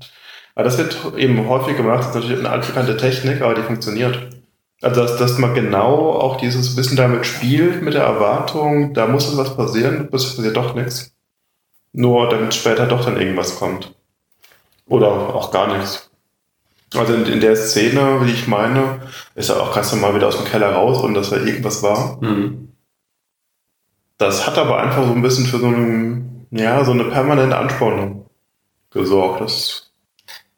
aber 0.54 0.64
das 0.64 0.78
wird 0.78 0.96
eben 1.16 1.48
häufig 1.48 1.76
gemacht, 1.76 1.98
das 1.98 2.08
ist 2.08 2.14
natürlich 2.14 2.38
eine 2.38 2.50
altbekannte 2.50 2.96
Technik, 2.96 3.42
aber 3.42 3.54
die 3.54 3.62
funktioniert. 3.62 4.33
Also 4.84 5.00
dass, 5.00 5.16
dass 5.16 5.38
man 5.38 5.54
genau 5.54 6.10
auch 6.10 6.36
dieses 6.36 6.76
Wissen 6.76 6.94
damit 6.94 7.24
spielt, 7.24 7.80
mit 7.80 7.94
der 7.94 8.02
Erwartung, 8.02 8.92
da 8.92 9.06
muss 9.06 9.34
was 9.34 9.56
passieren, 9.56 10.10
bis 10.10 10.36
passiert 10.36 10.58
doch 10.58 10.74
nichts. 10.74 11.14
Nur 11.94 12.28
damit 12.28 12.52
später 12.52 12.84
doch 12.84 13.02
dann 13.02 13.18
irgendwas 13.18 13.58
kommt. 13.58 13.94
Oder 14.86 15.08
auch 15.34 15.50
gar 15.50 15.74
nichts. 15.74 16.10
Also 16.94 17.14
in, 17.14 17.24
in 17.24 17.40
der 17.40 17.56
Szene, 17.56 18.26
wie 18.26 18.32
ich 18.32 18.46
meine, 18.46 19.00
ist 19.34 19.48
er 19.48 19.62
auch 19.62 19.74
ganz 19.74 19.90
normal 19.90 20.16
wieder 20.16 20.28
aus 20.28 20.36
dem 20.36 20.44
Keller 20.44 20.74
raus 20.74 21.02
und 21.02 21.14
dass 21.14 21.30
da 21.30 21.36
irgendwas 21.36 21.82
war. 21.82 22.18
Mhm. 22.20 22.74
Das 24.18 24.46
hat 24.46 24.58
aber 24.58 24.80
einfach 24.80 25.06
so 25.06 25.12
ein 25.12 25.22
bisschen 25.22 25.46
für 25.46 25.60
so, 25.60 25.66
einen, 25.66 26.46
ja, 26.50 26.84
so 26.84 26.92
eine 26.92 27.04
permanente 27.04 27.56
Anspannung 27.56 28.26
gesorgt. 28.90 29.40
Das 29.40 29.90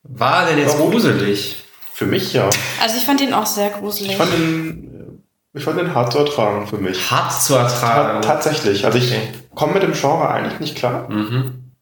war 0.02 0.46
denn 0.46 0.58
jetzt 0.58 0.76
gruselig? 0.76 1.62
Für 1.96 2.04
mich 2.04 2.34
ja. 2.34 2.50
Also 2.82 2.98
ich 2.98 3.06
fand 3.06 3.22
ihn 3.22 3.32
auch 3.32 3.46
sehr 3.46 3.70
gruselig. 3.70 4.10
Ich 4.10 4.16
fand 4.18 4.30
ihn, 4.34 5.22
ich 5.54 5.64
fand 5.64 5.80
ihn 5.80 5.94
hart 5.94 6.12
zu 6.12 6.18
ertragen 6.18 6.66
für 6.66 6.76
mich. 6.76 7.10
Hart 7.10 7.32
zu 7.32 7.54
ertragen? 7.54 8.20
Ta 8.20 8.34
tatsächlich. 8.34 8.84
Also 8.84 8.98
ich 8.98 9.06
okay. 9.06 9.30
komme 9.54 9.72
mit 9.72 9.82
dem 9.82 9.94
Genre 9.94 10.28
eigentlich 10.28 10.60
nicht 10.60 10.76
klar. 10.76 11.08
Mhm. 11.08 11.72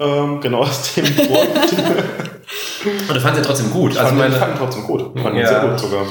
Ähm, 0.00 0.40
genau 0.40 0.62
aus 0.62 0.94
dem 0.94 1.04
Grund. 1.16 1.48
Und 3.08 3.14
du 3.14 3.20
fandest 3.20 3.38
ihn 3.38 3.44
trotzdem 3.44 3.70
gut. 3.70 3.92
Ich 3.92 4.00
also 4.00 4.08
fand, 4.08 4.18
meine, 4.18 4.34
ich 4.34 4.40
fand 4.40 4.56
ihn 4.56 4.58
trotzdem 4.58 4.82
gut. 4.82 5.12
Ich 5.14 5.22
fand 5.22 5.36
ja. 5.36 5.42
ihn 5.42 5.46
sehr 5.46 5.60
gut 5.60 5.78
sogar. 5.78 6.06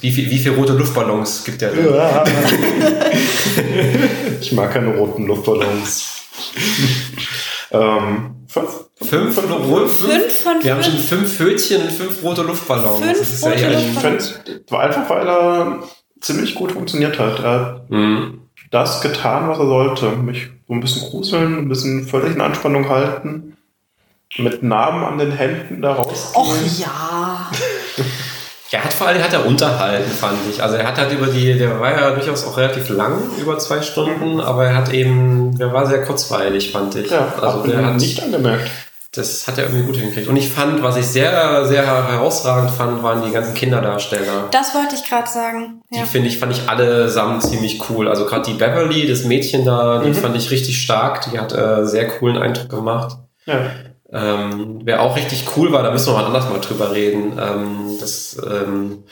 Wie 0.00 0.10
viel, 0.10 0.28
wie 0.28 0.38
viel 0.38 0.54
rote 0.54 0.72
Luftballons 0.72 1.44
gibt 1.44 1.60
der 1.60 1.70
denn? 1.70 1.94
Ja. 1.94 2.24
ich 4.40 4.50
mag 4.50 4.72
keine 4.72 4.88
roten 4.88 5.24
Luftballons. 5.24 6.24
ähm, 7.70 8.36
fünf? 8.48 8.86
Fünf, 8.98 9.34
fünf, 9.34 9.34
fünf, 9.34 9.98
fünf 9.98 10.42
von 10.42 10.62
Wir 10.62 10.74
haben 10.74 10.82
schon 10.82 10.98
fünf 10.98 11.36
Fötchen 11.36 11.82
und 11.82 11.92
fünf 11.92 12.22
rote 12.22 12.42
Luftballons. 12.42 12.98
Fünf 12.98 13.42
rote 13.44 13.60
ja 13.60 13.70
Luftballons. 13.70 14.40
Ich 14.46 14.72
war 14.72 14.80
einfach, 14.80 15.10
weil 15.10 15.28
er 15.28 15.82
ziemlich 16.20 16.54
gut 16.54 16.72
funktioniert 16.72 17.18
hat. 17.18 17.40
Er 17.40 17.50
hat 17.50 17.90
mhm. 17.90 18.48
das 18.70 19.00
getan, 19.02 19.48
was 19.48 19.58
er 19.58 19.66
sollte. 19.66 20.10
Mich 20.12 20.48
so 20.66 20.74
ein 20.74 20.80
bisschen 20.80 21.02
gruseln, 21.10 21.58
ein 21.58 21.68
bisschen 21.68 22.06
völlig 22.06 22.34
in 22.34 22.40
Anspannung 22.40 22.88
halten. 22.88 23.56
Mit 24.38 24.62
Narben 24.62 25.04
an 25.04 25.18
den 25.18 25.32
Händen 25.32 25.82
da 25.82 25.92
rausgehen. 25.92 26.34
Och 26.34 26.78
ja. 26.78 27.50
Er 28.72 28.82
hat 28.82 28.92
vor 28.92 29.06
allem 29.06 29.22
hat 29.22 29.32
er 29.32 29.46
unterhalten, 29.46 30.10
fand 30.10 30.38
ich. 30.50 30.62
Also 30.62 30.76
er 30.76 30.86
hat 30.88 30.98
halt 30.98 31.12
über 31.12 31.28
die, 31.28 31.56
der 31.56 31.78
war 31.78 31.90
ja 31.90 32.10
durchaus 32.10 32.44
auch 32.44 32.56
relativ 32.56 32.88
lang, 32.88 33.18
über 33.38 33.58
zwei 33.58 33.80
Stunden, 33.80 34.40
aber 34.40 34.66
er 34.66 34.76
hat 34.76 34.92
eben, 34.92 35.56
der 35.56 35.72
war 35.72 35.86
sehr 35.86 36.02
kurzweilig, 36.02 36.72
fand 36.72 36.96
ich. 36.96 37.10
Ja, 37.10 37.32
also 37.40 37.62
der 37.62 37.86
hat 37.86 37.96
nicht 37.96 38.22
angemerkt. 38.22 38.70
Das 39.12 39.46
hat 39.46 39.56
er 39.56 39.64
irgendwie 39.64 39.86
gut 39.86 39.96
hingekriegt. 39.96 40.28
Und 40.28 40.36
ich 40.36 40.50
fand, 40.50 40.82
was 40.82 40.96
ich 40.96 41.06
sehr, 41.06 41.64
sehr 41.64 41.86
herausragend 41.86 42.70
fand, 42.70 43.02
waren 43.02 43.24
die 43.24 43.30
ganzen 43.30 43.54
Kinderdarsteller. 43.54 44.48
Das 44.50 44.74
wollte 44.74 44.94
ich 44.94 45.08
gerade 45.08 45.30
sagen. 45.30 45.80
Ja. 45.90 46.02
Die 46.02 46.06
finde 46.06 46.28
ich, 46.28 46.38
fand 46.38 46.52
ich 46.52 46.68
allesamt 46.68 47.42
ziemlich 47.42 47.80
cool. 47.88 48.08
Also 48.08 48.26
gerade 48.26 48.50
die 48.50 48.58
Beverly, 48.58 49.06
das 49.06 49.24
Mädchen 49.24 49.64
da, 49.64 50.00
die 50.00 50.10
mhm. 50.10 50.14
fand 50.14 50.36
ich 50.36 50.50
richtig 50.50 50.82
stark. 50.82 51.30
Die 51.30 51.38
hat 51.38 51.54
äh, 51.54 51.86
sehr 51.86 52.08
coolen 52.08 52.36
Eindruck 52.36 52.68
gemacht. 52.68 53.16
Ja. 53.46 53.70
Ähm, 54.12 54.80
wer 54.84 55.02
auch 55.02 55.16
richtig 55.16 55.46
cool 55.56 55.72
war, 55.72 55.82
da 55.82 55.90
müssen 55.90 56.08
wir 56.08 56.18
mal 56.18 56.26
anders 56.26 56.48
mal 56.48 56.60
drüber 56.60 56.92
reden. 56.92 57.38
Ähm, 57.40 57.96
das, 58.00 58.36
ähm, 58.48 59.04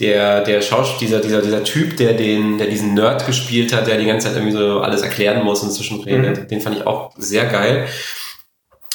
der, 0.00 0.42
der 0.42 0.60
Schauspieler, 0.60 1.20
dieser, 1.20 1.40
dieser, 1.40 1.42
dieser 1.42 1.64
Typ, 1.64 1.96
der 1.96 2.14
den, 2.14 2.58
der 2.58 2.66
diesen 2.66 2.94
Nerd 2.94 3.26
gespielt 3.26 3.72
hat, 3.72 3.86
der 3.86 3.96
die 3.96 4.06
ganze 4.06 4.28
Zeit 4.28 4.36
irgendwie 4.36 4.56
so 4.56 4.80
alles 4.80 5.02
erklären 5.02 5.44
muss 5.44 5.62
und 5.62 5.70
zwischenredet, 5.70 6.42
mhm. 6.42 6.48
den 6.48 6.60
fand 6.60 6.76
ich 6.76 6.86
auch 6.86 7.12
sehr 7.16 7.46
geil. 7.46 7.86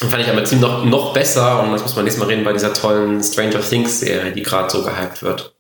Den 0.02 0.10
fand 0.10 0.24
ich 0.24 0.30
aber 0.30 0.44
ziemlich 0.46 0.70
noch, 0.70 0.86
noch 0.86 1.14
besser, 1.14 1.64
und 1.64 1.72
das 1.72 1.82
muss 1.82 1.96
man 1.96 2.06
nächstes 2.06 2.24
Mal 2.24 2.30
reden, 2.30 2.46
bei 2.46 2.54
dieser 2.54 2.74
tollen 2.74 3.22
Stranger 3.24 3.62
Things 3.62 4.00
Serie, 4.00 4.32
die 4.32 4.44
gerade 4.44 4.70
so 4.70 4.84
gehypt 4.84 5.24
wird. 5.24 5.56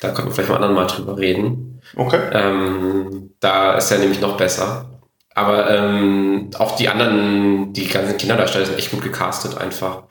Da 0.00 0.10
können 0.10 0.28
wir 0.28 0.34
vielleicht 0.34 0.50
mal 0.50 0.56
anderen 0.56 0.74
Mal 0.74 0.86
drüber 0.86 1.16
reden. 1.16 1.80
Okay. 1.96 2.20
Ähm, 2.32 3.30
da 3.40 3.74
ist 3.74 3.90
er 3.90 3.98
nämlich 3.98 4.20
noch 4.20 4.36
besser. 4.36 4.91
Aber 5.34 5.70
ähm, 5.70 6.50
auch 6.58 6.76
die 6.76 6.88
anderen, 6.88 7.72
die 7.72 7.88
ganzen 7.88 8.16
Kinderdarsteller 8.16 8.66
sind 8.66 8.78
echt 8.78 8.90
gut 8.90 9.02
gecastet 9.02 9.56
einfach. 9.56 10.04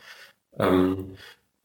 Ähm, 0.57 1.15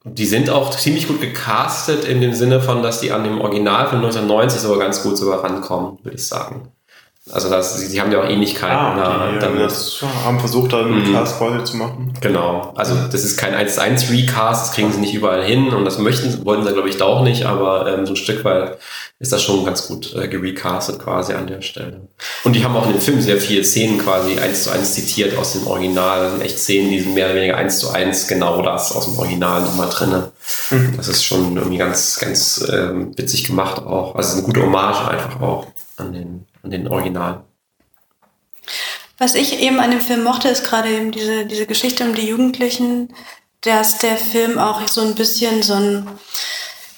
die 0.05 0.27
sind 0.27 0.51
auch 0.51 0.71
ziemlich 0.71 1.09
gut 1.09 1.21
gecastet 1.21 2.05
in 2.05 2.21
dem 2.21 2.33
Sinne 2.33 2.61
von, 2.61 2.83
dass 2.83 3.01
die 3.01 3.11
an 3.11 3.25
dem 3.25 3.41
Original 3.41 3.89
von 3.89 3.99
1990 3.99 4.61
sogar 4.61 4.79
ganz 4.79 5.03
gut 5.03 5.17
sogar 5.17 5.43
rankommen, 5.43 5.99
würde 6.05 6.17
ich 6.17 6.27
sagen. 6.27 6.73
Also 7.33 7.51
das, 7.51 7.77
sie, 7.77 7.87
sie 7.87 8.01
haben 8.01 8.13
ja 8.13 8.23
auch 8.23 8.29
Ähnlichkeiten. 8.29 8.77
Ah, 8.77 9.33
die, 9.33 9.41
damit. 9.41 9.73
Ja, 10.01 10.25
haben 10.25 10.39
versucht, 10.39 10.73
da 10.73 10.81
einen. 10.81 11.13
Cast 11.13 11.39
quasi 11.39 11.65
zu 11.65 11.77
machen. 11.77 12.15
Genau. 12.21 12.73
Also 12.77 12.95
das 13.11 13.25
ist 13.25 13.37
kein 13.37 13.53
1 13.53 13.79
1 13.79 14.11
Recast, 14.11 14.69
das 14.69 14.75
kriegen 14.75 14.93
sie 14.93 15.01
nicht 15.01 15.13
überall 15.13 15.43
hin 15.45 15.75
und 15.75 15.85
das 15.85 15.99
möchten, 15.99 16.45
wollten 16.45 16.65
sie 16.65 16.73
glaube 16.73 16.89
ich 16.89 16.99
da 16.99 17.07
auch 17.07 17.25
nicht, 17.25 17.45
aber 17.45 17.93
ähm, 17.93 18.07
so 18.07 18.13
ein 18.13 18.17
Stück 18.17 18.45
weit 18.45 18.79
ist 19.19 19.33
das 19.33 19.43
schon 19.43 19.65
ganz 19.65 19.89
gut 19.89 20.15
äh, 20.15 20.29
gerecastet 20.29 21.01
quasi 21.01 21.33
an 21.33 21.49
der 21.49 21.63
Stelle. 21.63 22.03
Und 22.45 22.55
die 22.55 22.63
haben 22.63 22.77
auch 22.77 22.87
in 22.87 22.93
dem 22.93 23.01
Film 23.01 23.21
sehr 23.21 23.39
viele 23.39 23.65
Szenen 23.65 23.99
quasi 23.99 24.39
eins 24.39 24.63
zu 24.63 24.71
eins 24.71 24.95
zitiert 24.95 25.37
aus 25.37 25.55
dem 25.55 25.67
Original. 25.67 26.21
Das 26.21 26.33
sind 26.33 26.43
echt 26.43 26.59
Szenen, 26.59 26.91
die 26.91 27.01
sind 27.01 27.15
mehr 27.15 27.27
oder 27.27 27.37
weniger 27.37 27.57
eins 27.57 27.79
zu 27.79 27.91
eins 27.91 28.29
genau 28.29 28.63
das 28.63 28.95
aus 28.95 29.07
dem 29.07 29.19
Original 29.19 29.63
nochmal 29.63 29.89
drinne. 29.89 30.33
Mhm. 30.71 30.95
Das 30.97 31.09
ist 31.09 31.25
schon 31.25 31.57
irgendwie 31.57 31.79
ganz, 31.79 32.19
ganz 32.21 32.69
ähm, 32.73 33.17
witzig 33.17 33.45
gemacht 33.45 33.83
auch. 33.85 34.15
Also 34.15 34.29
es 34.29 34.35
ist 34.35 34.45
eine 34.45 34.47
gute 34.47 34.63
Hommage 34.63 35.09
einfach 35.09 35.41
auch 35.41 35.67
an 35.97 36.13
den 36.13 36.47
an 36.67 36.71
den 36.71 36.89
Original. 36.89 37.45
Was 39.19 39.35
ich 39.35 39.61
eben 39.61 39.81
an 39.81 39.91
dem 39.91 40.01
Film 40.01 40.25
mochte, 40.25 40.49
ist 40.49 40.65
gerade 40.65 40.91
eben 40.91 41.11
diese, 41.11 41.47
diese 41.47 41.67
Geschichte 41.67 42.05
um 42.05 42.15
die 42.15 42.29
Jugendlichen, 42.29 43.15
dass 43.63 43.99
der 43.99 44.17
Film 44.17 44.59
auch 44.59 44.87
so 44.89 45.01
ein 45.01 45.15
bisschen 45.15 45.63
so 45.63 45.75
ein 45.75 46.07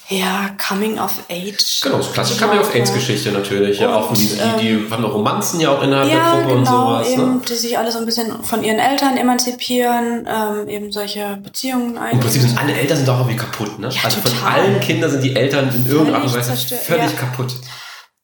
ja, 0.09 0.51
Coming 0.57 0.99
of 0.99 1.13
Age. 1.31 1.83
Genau, 1.83 2.01
so 2.01 2.11
klassische 2.11 2.43
Coming 2.43 2.61
of 2.61 2.75
Age 2.75 2.93
Geschichte 2.95 3.31
natürlich. 3.31 3.79
ja, 3.79 3.95
auch 3.95 4.13
die, 4.15 4.27
die, 4.27 4.61
die 4.61 4.69
ähm, 4.71 4.91
haben 4.91 5.03
noch 5.03 5.13
Romanzen 5.13 5.61
ja 5.61 5.71
auch 5.71 5.83
innerhalb 5.83 6.11
ja, 6.11 6.35
der 6.35 6.43
Gruppe 6.43 6.57
genau, 6.57 6.59
und 6.59 6.67
sowas. 6.67 7.11
Eben, 7.11 7.35
ne? 7.35 7.41
die 7.47 7.55
sich 7.55 7.79
alle 7.79 7.93
so 7.93 7.99
ein 7.99 8.07
bisschen 8.07 8.43
von 8.43 8.65
ihren 8.65 8.79
Eltern 8.79 9.19
emanzipieren, 9.19 10.27
ähm, 10.27 10.67
eben 10.67 10.91
solche 10.93 11.39
Beziehungen 11.43 11.99
ein. 11.99 12.15
Im 12.15 12.21
Prinzip 12.21 12.41
sind 12.41 12.59
alle 12.59 12.73
Eltern 12.73 12.97
sind 12.97 13.09
auch 13.11 13.19
irgendwie 13.19 13.37
kaputt, 13.37 13.79
ne? 13.79 13.91
Ja, 13.91 14.01
also 14.05 14.21
total. 14.23 14.39
von 14.39 14.49
allen 14.49 14.81
Kindern 14.81 15.11
sind 15.11 15.23
die 15.23 15.37
Eltern 15.37 15.71
in 15.75 15.87
irgendeiner 15.87 16.25
und 16.25 16.35
Weise 16.35 16.57
völlig 16.57 17.13
ja. 17.13 17.19
kaputt. 17.19 17.55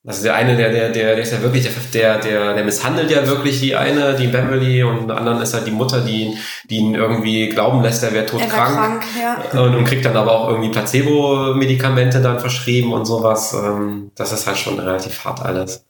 Also 0.06 0.22
der 0.22 0.34
eine, 0.34 0.54
der, 0.54 0.70
der, 0.70 0.90
der, 0.90 1.14
der 1.14 1.18
ist 1.18 1.32
ja 1.32 1.40
wirklich, 1.40 1.66
der, 1.94 2.18
der, 2.18 2.52
der 2.52 2.62
misshandelt 2.62 3.10
ja 3.10 3.26
wirklich 3.26 3.60
die 3.60 3.74
eine, 3.74 4.14
die 4.14 4.26
Beverly, 4.26 4.82
und 4.82 5.08
der 5.08 5.16
anderen 5.16 5.40
ist 5.40 5.54
halt 5.54 5.66
die 5.66 5.70
Mutter, 5.70 6.02
die, 6.02 6.36
die 6.68 6.76
ihn 6.76 6.94
irgendwie 6.94 7.48
glauben 7.48 7.82
lässt, 7.82 8.02
er 8.02 8.12
wäre 8.12 8.26
todkrank. 8.26 8.52
krank, 8.52 9.04
ja. 9.18 9.60
und, 9.62 9.74
und 9.74 9.84
kriegt 9.84 10.04
dann 10.04 10.16
aber 10.16 10.32
auch 10.32 10.50
irgendwie 10.50 10.68
Placebo-Medikamente 10.68 12.20
dann 12.20 12.38
verschrieben 12.38 12.92
und 12.92 13.06
sowas. 13.06 13.54
Ähm, 13.54 14.10
das 14.14 14.32
ist 14.32 14.46
halt 14.46 14.58
schon 14.58 14.78
relativ 14.78 15.24
hart 15.24 15.42
alles. 15.42 15.86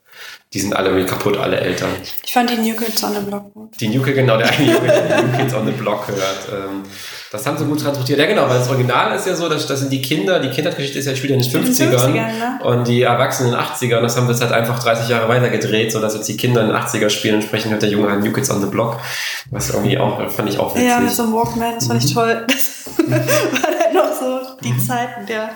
Die 0.53 0.61
sind 0.61 0.73
alle 0.73 0.91
irgendwie 0.91 1.07
kaputt, 1.07 1.37
alle 1.37 1.59
Eltern. 1.59 1.89
Ich 2.23 2.31
fand 2.31 2.49
die 2.49 2.55
New 2.55 2.75
Kids 2.77 3.03
on 3.03 3.15
the 3.15 3.19
Block 3.19 3.53
gut. 3.53 3.81
Die 3.81 3.89
New 3.89 4.01
Kids, 4.01 4.15
genau, 4.15 4.37
der 4.37 4.49
eine 4.49 4.71
Junge, 4.71 4.87
der 4.87 5.23
New 5.23 5.37
Kids 5.37 5.53
on 5.53 5.65
the 5.65 5.73
Block 5.73 6.07
hört. 6.07 6.71
Das 7.35 7.45
haben 7.45 7.57
sie 7.57 7.65
gut 7.65 7.81
transportiert. 7.81 8.17
Ja, 8.19 8.25
genau, 8.25 8.47
weil 8.49 8.59
das 8.59 8.69
Original 8.69 9.15
ist 9.15 9.27
ja 9.27 9.35
so, 9.35 9.49
dass 9.49 9.67
das 9.67 9.79
sind 9.81 9.91
die 9.91 10.01
Kinder, 10.01 10.39
die 10.39 10.49
Kindheitsgeschichte 10.49 10.99
ist 10.99 11.05
ja 11.05 11.15
spielt 11.15 11.31
ja 11.31 11.37
in 11.37 11.41
den 11.43 11.51
50ern, 11.73 11.95
50ern, 11.95 12.13
ne? 12.13 12.59
und 12.63 12.87
die 12.87 13.01
Erwachsenen 13.03 13.53
in 13.53 13.57
den 13.59 13.65
80ern. 13.65 14.01
Das 14.01 14.15
haben 14.17 14.27
wir 14.27 14.31
jetzt 14.33 14.41
halt 14.41 14.51
einfach 14.53 14.79
30 14.81 15.09
Jahre 15.09 15.27
weiter 15.27 15.49
gedreht, 15.49 15.91
sodass 15.91 16.13
jetzt 16.15 16.27
die 16.27 16.37
Kinder 16.37 16.61
in 16.61 16.67
den 16.67 16.75
80er 16.75 17.09
spielen. 17.09 17.35
Entsprechend 17.35 17.73
hat 17.73 17.81
der 17.81 17.89
Junge 17.89 18.09
halt 18.09 18.23
New 18.23 18.31
Kids 18.31 18.49
on 18.49 18.61
the 18.61 18.67
Block. 18.67 18.99
Was 19.51 19.69
irgendwie 19.69 19.97
auch, 19.97 20.31
fand 20.31 20.49
ich 20.49 20.57
auch 20.59 20.73
witzig. 20.75 20.87
Ja, 20.89 20.99
mit 20.99 21.11
so 21.11 21.23
einem 21.23 21.33
Walkman, 21.33 21.75
das 21.75 21.87
fand 21.87 22.03
ich 22.03 22.13
toll. 22.13 22.45
Das 22.47 22.85
war 22.97 23.69
dann 23.71 23.93
noch 23.93 24.13
so 24.19 24.55
die 24.63 24.77
Zeiten 24.77 25.25
der. 25.27 25.49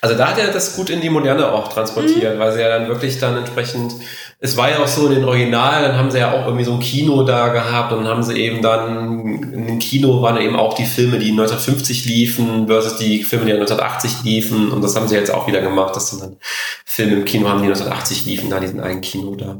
Also 0.00 0.14
da 0.16 0.28
hat 0.28 0.38
er 0.38 0.48
das 0.52 0.76
gut 0.76 0.90
in 0.90 1.00
die 1.00 1.10
Moderne 1.10 1.50
auch 1.50 1.72
transportiert, 1.72 2.36
Mhm. 2.36 2.38
weil 2.38 2.52
sie 2.52 2.60
ja 2.60 2.68
dann 2.68 2.86
wirklich 2.88 3.18
dann 3.18 3.36
entsprechend, 3.36 3.94
es 4.40 4.56
war 4.56 4.70
ja 4.70 4.78
auch 4.78 4.86
so 4.86 5.08
in 5.08 5.14
den 5.14 5.24
Original, 5.24 5.82
dann 5.82 5.96
haben 5.96 6.10
sie 6.12 6.18
ja 6.18 6.32
auch 6.32 6.46
irgendwie 6.46 6.64
so 6.64 6.72
ein 6.72 6.80
Kino 6.80 7.24
da 7.24 7.48
gehabt 7.48 7.92
und 7.92 8.06
haben 8.06 8.22
sie 8.22 8.38
eben 8.38 8.62
dann, 8.62 9.42
in 9.42 9.66
dem 9.66 9.78
Kino 9.80 10.22
waren 10.22 10.40
eben 10.40 10.54
auch 10.54 10.74
die 10.74 10.84
Filme, 10.84 11.18
die 11.18 11.32
1950 11.32 12.04
liefen 12.04 12.68
versus 12.68 12.98
die 12.98 13.24
Filme, 13.24 13.46
die 13.46 13.52
1980 13.52 14.22
liefen 14.22 14.70
und 14.70 14.82
das 14.82 14.94
haben 14.94 15.08
sie 15.08 15.16
jetzt 15.16 15.32
auch 15.32 15.48
wieder 15.48 15.60
gemacht, 15.60 15.96
dass 15.96 16.10
dann, 16.10 16.20
dann 16.20 16.36
Filme 16.84 17.16
im 17.16 17.24
Kino 17.24 17.48
haben, 17.48 17.62
die 17.62 17.66
1980 17.66 18.26
liefen, 18.26 18.48
da 18.48 18.60
diesen 18.60 18.80
einen 18.80 19.00
Kino 19.00 19.34
da. 19.34 19.58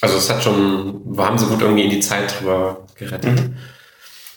Also 0.00 0.16
es 0.16 0.30
hat 0.30 0.44
schon, 0.44 1.16
haben 1.16 1.38
sie 1.38 1.46
gut 1.46 1.60
irgendwie 1.60 1.84
in 1.84 1.90
die 1.90 2.00
Zeit 2.00 2.40
drüber 2.40 2.86
gerettet. 2.94 3.50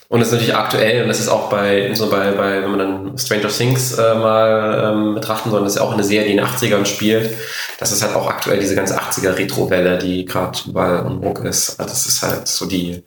Und 0.08 0.20
das 0.20 0.28
ist 0.28 0.34
natürlich 0.34 0.56
aktuell 0.56 1.01
und 1.01 1.08
das 1.08 1.20
ist 1.20 1.30
auch 1.30 1.49
bei, 1.49 1.93
so 1.95 2.10
bei, 2.10 2.32
bei 2.32 2.62
wenn 2.62 2.70
man 2.70 2.80
dann 2.80 3.18
Stranger 3.18 3.47
Things 3.47 3.93
äh, 3.97 4.14
mal 4.14 4.91
ähm, 4.91 5.16
betrachten 5.16 5.49
soll, 5.49 5.64
das 5.64 5.74
ist 5.74 5.80
ja 5.80 5.86
auch 5.86 5.93
eine 5.93 6.03
Serie, 6.03 6.28
die 6.28 6.32
in 6.32 6.38
den 6.38 6.45
80ern 6.45 6.86
spielt. 6.86 7.36
Das 7.80 7.91
ist 7.91 8.03
halt 8.03 8.16
auch 8.16 8.28
aktuell 8.28 8.60
diese 8.60 8.76
ganze 8.76 8.99
80er 8.99 9.38
Retro-Welle, 9.38 9.97
die 9.97 10.26
gerade 10.26 10.60
überall 10.68 11.06
en 11.08 11.24
vogue 11.24 11.47
ist. 11.47 11.80
Also 11.80 11.89
das 11.89 12.06
ist 12.06 12.22
halt 12.22 12.47
so 12.47 12.68
die, 12.68 13.03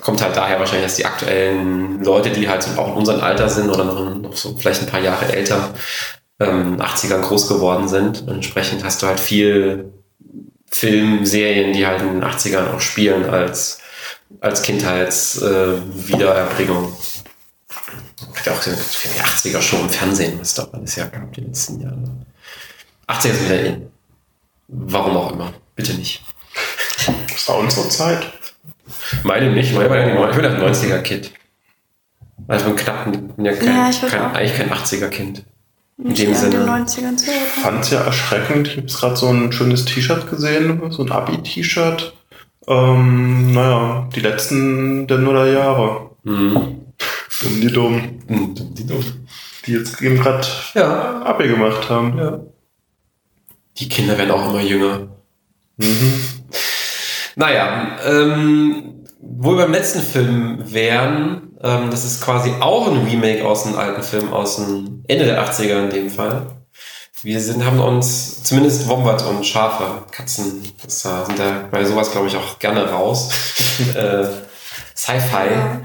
kommt 0.00 0.22
halt 0.22 0.36
daher 0.36 0.60
wahrscheinlich, 0.60 0.86
dass 0.86 0.96
die 0.96 1.06
aktuellen 1.06 2.04
Leute, 2.04 2.30
die 2.30 2.48
halt 2.48 2.66
auch 2.76 2.88
in 2.88 2.94
unserem 2.94 3.20
Alter 3.20 3.48
sind 3.48 3.68
oder 3.68 3.84
noch, 3.84 4.14
noch 4.14 4.36
so 4.36 4.56
vielleicht 4.56 4.82
ein 4.82 4.88
paar 4.88 5.00
Jahre 5.00 5.34
älter, 5.34 5.70
ähm, 6.38 6.80
80ern 6.80 7.20
groß 7.20 7.48
geworden 7.48 7.88
sind. 7.88 8.22
Und 8.22 8.34
entsprechend 8.34 8.84
hast 8.84 9.02
du 9.02 9.06
halt 9.06 9.18
viel 9.18 9.92
Filmserien, 10.70 11.72
die 11.72 11.86
halt 11.86 12.02
in 12.02 12.20
den 12.20 12.24
80ern 12.24 12.74
auch 12.74 12.80
spielen 12.80 13.28
als 13.28 13.80
als 14.40 14.62
Kindheitswiedererbringung. 14.62 16.92
Äh, 16.92 16.96
ja 18.46 18.52
auch 18.52 18.60
für 18.62 18.70
die 19.08 19.20
80er 19.20 19.60
schon 19.62 19.80
im 19.80 19.88
Fernsehen, 19.88 20.38
was 20.40 20.54
da 20.54 20.68
alles 20.72 20.94
ja 20.96 21.06
gab 21.06 21.32
die 21.32 21.40
letzten 21.40 21.80
Jahre. 21.80 21.98
80er 23.08 23.32
sind 23.32 23.44
wieder 23.46 23.60
in. 23.60 23.86
Warum 24.68 25.16
auch 25.16 25.32
immer. 25.32 25.52
Bitte 25.76 25.94
nicht. 25.94 26.22
Das 27.30 27.48
war 27.48 27.56
unsere 27.58 27.88
Zeit. 27.88 28.32
Meine 29.22 29.52
nicht, 29.52 29.72
meine 29.74 29.88
war 29.90 29.98
ja 29.98 30.04
die, 30.06 30.12
ich 30.30 30.36
bin 30.36 30.44
ein 30.46 30.60
90er-Kind. 30.60 31.30
Also 32.48 32.66
ich 32.66 32.72
bin 32.74 32.84
knapp, 32.84 33.12
bin 33.36 33.44
ja 33.44 33.52
kein, 33.54 33.66
Ja, 33.66 33.90
ich 33.90 34.00
kein, 34.02 34.22
eigentlich 34.34 34.56
kein 34.56 34.70
80er-Kind. 34.72 35.44
In 35.98 36.10
Ich 36.10 36.16
dem 36.18 36.32
in 36.32 36.34
den 36.34 36.50
Sinne. 36.50 36.64
90ern 36.66 37.16
zu. 37.16 37.30
oder? 37.30 37.62
Fand's 37.62 37.90
ja 37.90 38.00
erschreckend. 38.02 38.66
Ich 38.68 38.76
habe 38.76 38.86
gerade 38.86 39.16
so 39.16 39.28
ein 39.28 39.52
schönes 39.52 39.84
T-Shirt 39.84 40.28
gesehen, 40.28 40.90
so 40.90 41.04
ein 41.04 41.12
Abi-T-Shirt. 41.12 42.14
Ähm, 42.66 43.52
naja, 43.52 44.08
die 44.14 44.20
letzten 44.20 45.06
der 45.06 45.18
Nullerjahre. 45.18 46.10
Mhm. 46.22 46.80
Dumm 47.42 47.60
die 47.60 47.72
dumm. 47.72 48.02
Mhm, 48.28 48.54
Die, 48.54 48.84
die, 48.86 49.02
Die 49.66 49.72
jetzt 49.72 50.00
eben 50.00 50.16
gerade 50.20 50.46
ja, 50.74 51.22
Abi 51.22 51.48
gemacht 51.48 51.88
haben. 51.90 52.18
ja. 52.18 52.40
Die 53.76 53.88
Kinder 53.88 54.16
werden 54.16 54.30
auch 54.30 54.48
immer 54.50 54.62
jünger. 54.62 55.08
Mhm. 55.76 56.14
Naja, 57.36 57.96
ähm, 58.06 59.04
wo 59.20 59.52
wir 59.52 59.64
beim 59.64 59.72
letzten 59.72 60.00
Film 60.00 60.58
wären, 60.72 61.54
ähm, 61.62 61.90
das 61.90 62.04
ist 62.04 62.22
quasi 62.22 62.52
auch 62.60 62.86
ein 62.88 63.04
Remake 63.06 63.44
aus 63.44 63.66
einem 63.66 63.76
alten 63.76 64.02
Film 64.02 64.32
aus 64.32 64.56
dem 64.56 65.02
Ende 65.08 65.24
der 65.24 65.44
80er 65.44 65.84
in 65.84 65.90
dem 65.90 66.10
Fall. 66.10 66.46
Wir 67.24 67.40
sind, 67.40 67.64
haben 67.64 67.80
uns 67.80 68.42
zumindest 68.42 68.86
Wombat 68.86 69.24
und 69.24 69.46
Schafe, 69.46 70.04
Katzen, 70.10 70.62
das 70.82 71.00
sind 71.00 71.38
da 71.38 71.66
bei 71.70 71.82
sowas, 71.82 72.12
glaube 72.12 72.26
ich, 72.26 72.36
auch 72.36 72.58
gerne 72.58 72.90
raus. 72.90 73.30
äh, 73.94 74.26
Sci-Fi, 74.94 75.50
Ja. 75.50 75.80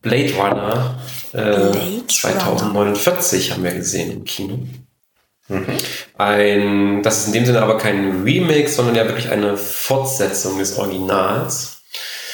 Blade 0.00 0.34
Runner, 0.34 0.98
äh, 1.32 1.70
Blade 1.70 2.06
2049 2.06 3.50
haben 3.50 3.64
wir 3.64 3.72
gesehen 3.72 4.12
im 4.12 4.24
Kino. 4.24 4.60
Mhm. 5.48 5.66
Ein, 6.16 7.02
das 7.02 7.18
ist 7.18 7.26
in 7.26 7.32
dem 7.32 7.46
Sinne 7.46 7.60
aber 7.60 7.76
kein 7.78 8.22
Remake, 8.22 8.68
sondern 8.68 8.94
ja 8.94 9.04
wirklich 9.04 9.30
eine 9.30 9.56
Fortsetzung 9.56 10.58
des 10.58 10.78
Originals. 10.78 11.82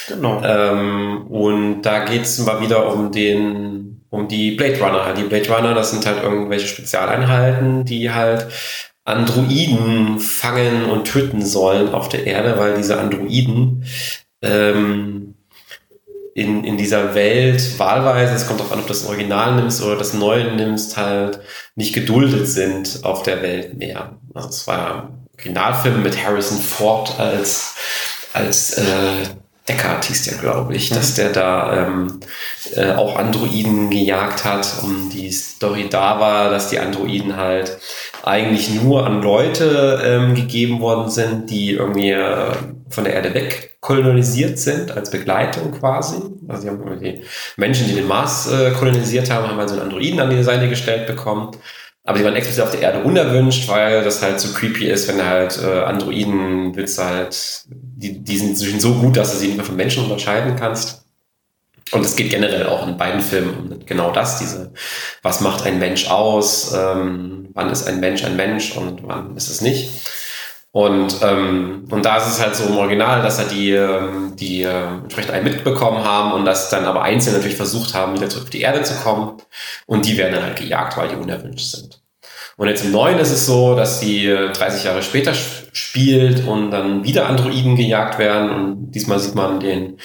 Genau. 0.09 0.43
Ähm, 0.45 1.27
und 1.29 1.83
da 1.83 2.05
geht 2.05 2.23
es 2.23 2.39
mal 2.41 2.61
wieder 2.61 2.93
um 2.93 3.11
den, 3.11 4.04
um 4.15 4.29
die 4.29 4.53
Blade 4.53 4.81
Runner. 4.81 5.13
Die 5.13 5.25
Blade 5.25 5.49
Runner, 5.51 5.75
das 5.75 5.91
sind 5.91 6.07
halt 6.07 6.23
irgendwelche 6.23 6.69
Spezialeinheiten, 6.69 7.85
die 7.85 8.13
halt 8.13 8.47
Androiden 9.05 10.21
fangen 10.21 10.85
und 10.85 11.05
töten 11.05 11.45
sollen 11.45 11.93
auf 11.93 12.09
der 12.09 12.25
Erde, 12.25 12.59
weil 12.59 12.77
diese 12.77 12.99
Androiden 12.99 13.85
ähm, 14.41 15.35
in, 16.35 16.65
in 16.65 16.77
dieser 16.77 17.15
Welt 17.15 17.79
wahlweise, 17.79 18.35
es 18.35 18.47
kommt 18.47 18.61
darauf 18.61 18.73
an, 18.73 18.79
ob 18.79 18.87
du 18.87 18.93
das 18.93 19.07
Original 19.07 19.57
nimmst 19.57 19.83
oder 19.83 19.97
das 19.97 20.15
Neue 20.15 20.55
nimmst, 20.55 20.97
halt 20.97 21.41
nicht 21.75 21.93
geduldet 21.93 22.47
sind 22.47 23.01
auf 23.03 23.23
der 23.25 23.43
Welt 23.43 23.77
mehr. 23.77 24.19
Also 24.33 24.49
es 24.49 24.67
war 24.67 25.05
ein 25.05 25.27
Originalfilm 25.35 26.03
mit 26.03 26.25
Harrison 26.25 26.59
Ford 26.59 27.19
als, 27.19 27.75
als 28.33 28.79
äh, 28.79 29.27
Deckard 29.69 30.05
hieß 30.05 30.25
der, 30.25 30.39
glaube 30.39 30.75
ich, 30.75 30.91
dass 30.91 31.15
der 31.15 31.31
da 31.31 31.87
ähm, 31.87 32.21
äh, 32.75 32.93
auch 32.93 33.17
Androiden 33.17 33.89
gejagt 33.89 34.45
hat 34.45 34.83
und 34.83 35.09
die 35.11 35.31
Story 35.31 35.87
da 35.89 36.21
war, 36.21 36.51
dass 36.51 36.69
die 36.69 36.79
Androiden 36.79 37.37
halt 37.37 37.79
eigentlich 38.23 38.71
nur 38.71 39.07
an 39.07 39.23
Leute 39.23 40.03
ähm, 40.05 40.35
gegeben 40.35 40.81
worden 40.81 41.11
sind, 41.11 41.49
die 41.49 41.73
irgendwie 41.73 42.11
äh, 42.11 42.53
von 42.91 43.05
der 43.05 43.15
Erde 43.15 43.33
weg 43.33 43.79
kolonisiert 43.81 44.59
sind, 44.59 44.93
als 44.93 45.11
Begleitung 45.11 45.73
quasi. 45.73 46.17
Also 46.49 46.63
die 46.63 46.69
haben 46.69 47.01
die 47.01 47.23
Menschen, 47.57 47.87
die 47.87 47.95
den 47.95 48.07
Mars 48.07 48.51
äh, 48.51 48.71
kolonisiert 48.73 49.31
haben, 49.31 49.49
haben 49.49 49.59
halt 49.59 49.69
so 49.71 49.77
einen 49.77 49.85
Androiden 49.85 50.21
an 50.21 50.31
die 50.31 50.43
Seite 50.43 50.69
gestellt 50.69 51.07
bekommen. 51.07 51.53
Aber 52.07 52.19
die 52.19 52.25
waren 52.25 52.37
explizit 52.37 52.63
auf 52.63 52.71
der 52.71 52.83
Erde 52.83 53.03
unerwünscht, 53.03 53.67
weil 53.69 54.05
das 54.05 54.23
halt 54.23 54.39
so 54.39 54.53
creepy 54.53 54.91
ist, 54.91 55.09
wenn 55.09 55.25
halt 55.25 55.59
äh, 55.59 55.81
Androiden 55.81 56.77
willst 56.77 56.99
du 56.99 57.03
halt, 57.03 57.65
die, 57.67 58.23
die 58.23 58.37
sind 58.37 58.59
sind 58.59 58.81
so 58.81 58.95
gut, 58.95 59.17
dass 59.17 59.33
du 59.33 59.39
sie 59.39 59.47
nicht 59.47 59.57
mehr 59.57 59.65
von 59.65 59.77
Menschen 59.77 60.05
unterscheiden 60.05 60.55
kannst. 60.55 61.05
Und 61.93 62.05
es 62.05 62.17
geht 62.17 62.31
generell 62.31 62.67
auch 62.67 62.87
in 62.87 62.99
beiden 62.99 63.21
Filmen 63.21 63.55
um 63.55 63.87
genau 63.87 64.11
das, 64.11 64.39
diese, 64.39 64.73
was 65.23 65.41
macht 65.41 65.65
ein 65.67 65.79
Mensch 65.79 66.11
aus, 66.11 66.75
ähm, 66.75 67.49
wann 67.55 67.71
ist 67.71 67.87
ein 67.87 68.01
Mensch 68.01 68.25
ein 68.25 68.37
Mensch 68.37 68.77
und 68.77 69.07
wann 69.07 69.37
ist 69.37 69.49
es 69.49 69.61
nicht. 69.61 69.91
Und, 70.75 71.15
ähm, 71.23 71.85
und 71.89 72.05
da 72.05 72.17
ist 72.17 72.27
es 72.27 72.43
halt 72.43 72.57
so 72.57 72.65
im 72.65 72.77
Original, 72.77 73.23
dass 73.23 73.39
er 73.39 73.45
die, 73.45 73.71
ähm, 73.71 74.35
die 74.35 74.63
äh, 74.63 74.87
entsprechend 75.05 75.31
einen 75.31 75.45
mitbekommen 75.45 76.03
haben 76.03 76.33
und 76.33 76.45
das 76.45 76.69
dann 76.69 76.85
aber 76.85 77.03
einzeln 77.03 77.37
natürlich 77.37 77.57
versucht 77.57 77.95
haben, 77.95 78.17
wieder 78.17 78.29
zurück 78.29 78.47
auf 78.47 78.51
die 78.51 78.63
Erde 78.63 78.83
zu 78.83 78.95
kommen. 78.97 79.37
Und 79.87 80.05
die 80.05 80.19
werden 80.19 80.35
dann 80.35 80.43
halt 80.43 80.57
gejagt, 80.59 80.97
weil 80.97 81.07
die 81.11 81.15
unerwünscht 81.15 81.71
sind. 81.77 82.01
Und 82.57 82.67
jetzt 82.67 82.85
im 82.85 82.91
Neuen 82.91 83.21
ist 83.21 83.31
es 83.31 83.47
so, 83.47 83.77
dass 83.77 84.03
äh, 84.03 84.51
30 84.51 84.83
Jahre 84.83 85.03
später 85.05 85.31
sp- 85.31 85.71
spielt 85.73 86.45
und 86.45 86.73
dann 86.73 87.05
wieder 87.05 87.29
Androiden 87.29 87.77
gejagt 87.77 88.19
werden. 88.19 88.51
Und 88.51 88.91
diesmal 88.91 89.21
sieht 89.21 89.37
man 89.37 89.61
den 89.61 89.99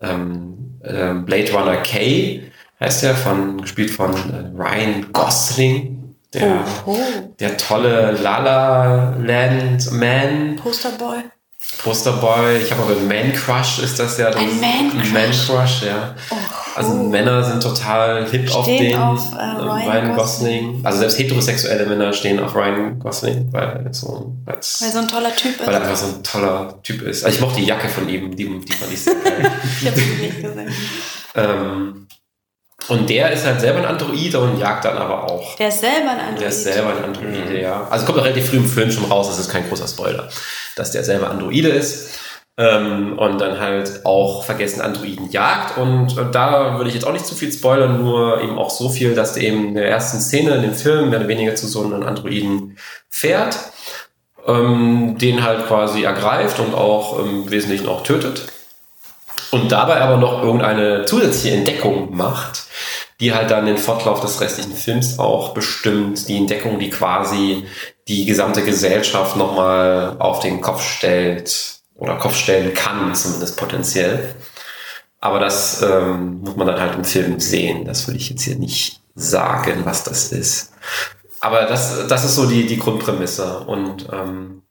ähm, 0.00 0.78
äh, 0.84 1.14
Blade 1.14 1.52
Runner 1.52 1.76
K, 1.78 2.42
heißt 2.78 3.02
der, 3.02 3.16
von, 3.16 3.60
gespielt 3.60 3.90
von 3.90 4.12
äh, 4.12 4.52
Ryan 4.56 5.12
Gosling. 5.12 5.98
Der, 6.34 6.64
Oh, 6.86 6.96
der 7.40 7.56
tolle 7.58 8.12
La 8.22 8.38
La 8.38 9.14
Land 9.18 9.90
Man, 9.92 10.56
Posterboy. 10.56 11.18
Posterboy. 11.82 12.58
Ich 12.62 12.70
habe 12.72 12.82
aber 12.82 12.92
einen 12.96 13.08
Man 13.08 13.32
Crush, 13.32 13.78
ist 13.80 13.98
das 13.98 14.18
ja. 14.18 14.30
Das 14.30 14.40
Ein 14.40 14.60
Man 14.60 15.00
Ein 15.00 15.12
Man 15.12 15.30
Crush, 15.30 15.82
ja. 15.82 16.14
Oh, 16.30 16.34
Also. 16.74 16.94
Männer 16.94 17.42
sind 17.44 17.62
total 17.62 18.28
hip 18.30 18.54
auf 18.54 18.64
Stehen 18.64 18.92
den 18.92 18.98
auf, 18.98 19.32
äh, 19.32 19.36
Ryan 19.62 20.14
Gosling. 20.16 20.80
Also 20.84 20.98
selbst 21.00 21.18
heterosexuelle 21.18 21.86
Männer 21.86 22.12
stehen 22.12 22.40
auf 22.40 22.54
Ryan 22.54 22.98
Gosling, 22.98 23.48
weil 23.52 23.82
er 23.86 23.92
so, 23.94 24.34
als, 24.46 24.80
Weil 24.82 24.90
so 24.92 24.98
ein 25.00 25.08
toller 25.08 25.34
Typ 25.36 25.60
ist. 25.60 25.66
weil 25.66 25.74
er 25.74 25.80
einfach 25.82 25.96
so 25.96 26.06
ein 26.16 26.22
toller 26.22 26.82
Typ 26.82 27.02
ist. 27.02 27.24
Also 27.24 27.36
ich 27.36 27.40
mochte 27.42 27.60
die 27.60 27.66
Jacke 27.66 27.88
von 27.88 28.08
ihm, 28.08 28.34
die, 28.36 28.44
die 28.60 28.72
fand 28.72 28.92
ich 28.92 29.00
sehr 29.02 29.14
geil. 29.16 29.50
Ich 29.80 29.86
hab's 29.86 29.96
nicht 29.98 30.40
gesehen. 30.42 30.72
ähm, 31.34 32.06
und 32.88 33.08
der 33.08 33.30
ist 33.32 33.46
halt 33.46 33.60
selber 33.60 33.78
ein 33.78 33.84
Android 33.84 34.34
und 34.34 34.58
jagt 34.58 34.84
dann 34.84 34.96
aber 34.96 35.30
auch. 35.30 35.56
Der 35.56 35.68
ist 35.68 35.80
selber 35.80 36.10
ein 36.10 36.20
Android. 36.20 36.40
Der 36.40 36.48
ist 36.48 36.64
selber 36.64 36.90
ein 36.90 37.04
Androide, 37.04 37.60
ja. 37.60 37.86
Also 37.90 38.06
kommt 38.06 38.18
auch 38.18 38.24
relativ 38.24 38.50
früh 38.50 38.56
im 38.56 38.66
Film 38.66 38.90
schon 38.90 39.04
raus, 39.04 39.28
das 39.28 39.38
ist 39.38 39.50
kein 39.50 39.68
großer 39.68 39.86
Spoiler, 39.86 40.28
dass 40.76 40.90
der 40.90 41.04
selber 41.04 41.30
Androide 41.30 41.68
ist. 41.68 42.18
Ähm, 42.58 43.18
und 43.18 43.40
dann 43.40 43.58
halt 43.60 44.04
auch 44.04 44.44
vergessen 44.44 44.82
Androiden 44.82 45.30
jagt. 45.30 45.78
Und 45.78 46.18
äh, 46.18 46.30
da 46.30 46.76
würde 46.76 46.88
ich 46.88 46.94
jetzt 46.94 47.06
auch 47.06 47.12
nicht 47.12 47.24
zu 47.24 47.34
viel 47.34 47.50
spoilern, 47.50 48.02
nur 48.02 48.42
eben 48.42 48.58
auch 48.58 48.68
so 48.68 48.90
viel, 48.90 49.14
dass 49.14 49.32
der 49.32 49.44
eben 49.44 49.68
in 49.68 49.74
der 49.74 49.88
ersten 49.88 50.20
Szene 50.20 50.56
in 50.56 50.62
dem 50.62 50.74
Film 50.74 51.08
mehr 51.08 51.20
oder 51.20 51.28
weniger 51.28 51.54
zu 51.54 51.66
so 51.66 51.82
einem 51.82 52.02
Androiden 52.02 52.76
fährt, 53.08 53.58
ähm, 54.46 55.16
den 55.18 55.42
halt 55.42 55.66
quasi 55.66 56.02
ergreift 56.02 56.58
und 56.58 56.74
auch 56.74 57.18
im 57.18 57.50
Wesentlichen 57.50 57.88
auch 57.88 58.02
tötet. 58.02 58.52
Und 59.52 59.70
dabei 59.70 60.00
aber 60.00 60.16
noch 60.16 60.42
irgendeine 60.42 61.04
zusätzliche 61.04 61.56
Entdeckung 61.56 62.16
macht, 62.16 62.64
die 63.20 63.34
halt 63.34 63.50
dann 63.50 63.66
den 63.66 63.78
Fortlauf 63.78 64.20
des 64.20 64.40
restlichen 64.40 64.72
Films 64.72 65.18
auch 65.18 65.54
bestimmt, 65.54 66.26
die 66.28 66.38
Entdeckung, 66.38 66.78
die 66.78 66.90
quasi 66.90 67.66
die 68.08 68.24
gesamte 68.24 68.62
Gesellschaft 68.62 69.36
nochmal 69.36 70.16
auf 70.18 70.40
den 70.40 70.60
Kopf 70.60 70.82
stellt 70.82 71.76
oder 71.94 72.16
Kopf 72.16 72.34
stellen 72.34 72.74
kann, 72.74 73.14
zumindest 73.14 73.56
potenziell. 73.58 74.34
Aber 75.20 75.38
das 75.38 75.82
ähm, 75.82 76.40
muss 76.40 76.56
man 76.56 76.66
dann 76.66 76.80
halt 76.80 76.96
im 76.96 77.04
Film 77.04 77.38
sehen. 77.38 77.84
Das 77.84 78.08
will 78.08 78.16
ich 78.16 78.30
jetzt 78.30 78.42
hier 78.42 78.56
nicht 78.56 79.00
sagen, 79.14 79.82
was 79.84 80.02
das 80.02 80.32
ist. 80.32 80.72
Aber 81.40 81.66
das, 81.66 82.06
das 82.08 82.24
ist 82.24 82.34
so 82.34 82.46
die, 82.46 82.66
die 82.66 82.78
Grundprämisse. 82.78 83.60
Und 83.60 84.08
ähm, 84.12 84.61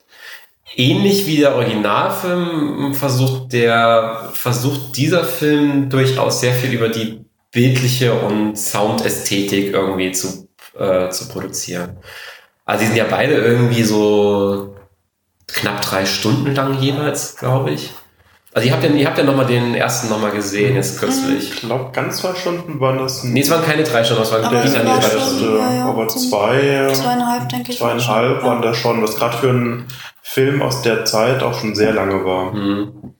ähnlich 0.75 1.25
wie 1.27 1.37
der 1.37 1.55
Originalfilm 1.55 2.93
versucht 2.93 3.53
der, 3.53 4.29
versucht 4.33 4.97
dieser 4.97 5.23
Film 5.23 5.89
durchaus 5.89 6.41
sehr 6.41 6.53
viel 6.53 6.73
über 6.73 6.89
die 6.89 7.25
bildliche 7.51 8.13
und 8.13 8.57
Soundästhetik 8.57 9.73
irgendwie 9.73 10.11
zu, 10.11 10.47
äh, 10.77 11.09
zu 11.09 11.27
produzieren. 11.27 11.97
Also 12.65 12.81
die 12.81 12.87
sind 12.87 12.97
ja 12.97 13.07
beide 13.09 13.35
irgendwie 13.35 13.83
so 13.83 14.75
knapp 15.47 15.81
drei 15.81 16.05
Stunden 16.05 16.55
lang 16.55 16.79
jeweils, 16.79 17.35
glaube 17.35 17.71
ich. 17.71 17.91
Also 18.53 18.67
ihr 18.67 18.73
habt 18.73 18.83
ja, 18.83 18.89
ihr 18.89 19.07
habt 19.07 19.17
ja 19.17 19.23
nochmal 19.23 19.45
den 19.45 19.75
ersten 19.75 20.09
nochmal 20.09 20.31
gesehen, 20.31 20.75
jetzt 20.75 20.99
kürzlich. 20.99 21.53
Ich 21.53 21.61
glaube, 21.61 21.91
ganz 21.93 22.17
zwei 22.17 22.35
Stunden 22.35 22.81
waren 22.81 22.97
das. 22.97 23.23
Nee, 23.23 23.39
es 23.41 23.49
waren 23.49 23.63
keine 23.63 23.83
drei 23.83 24.03
Stunden, 24.03 24.23
es 24.23 24.31
waren 24.31 24.43
Aber 24.43 24.61
die 24.61 24.69
drei 24.69 24.99
Stunden. 24.99 25.57
ja, 25.57 25.73
ja. 25.73 25.85
aber 25.85 26.07
zwei, 26.09 26.89
Zweieinhalb, 26.93 27.47
denke 27.47 27.71
ich. 27.71 27.77
zweieinhalb 27.77 28.43
waren 28.43 28.61
da 28.61 28.73
schon, 28.73 29.01
was 29.01 29.15
gerade 29.15 29.37
für 29.37 29.49
einen 29.49 29.87
Film 30.21 30.61
aus 30.61 30.81
der 30.81 31.05
Zeit 31.05 31.43
auch 31.43 31.57
schon 31.57 31.75
sehr 31.75 31.93
lange 31.93 32.25
war. 32.25 32.51
Mhm. 32.53 33.13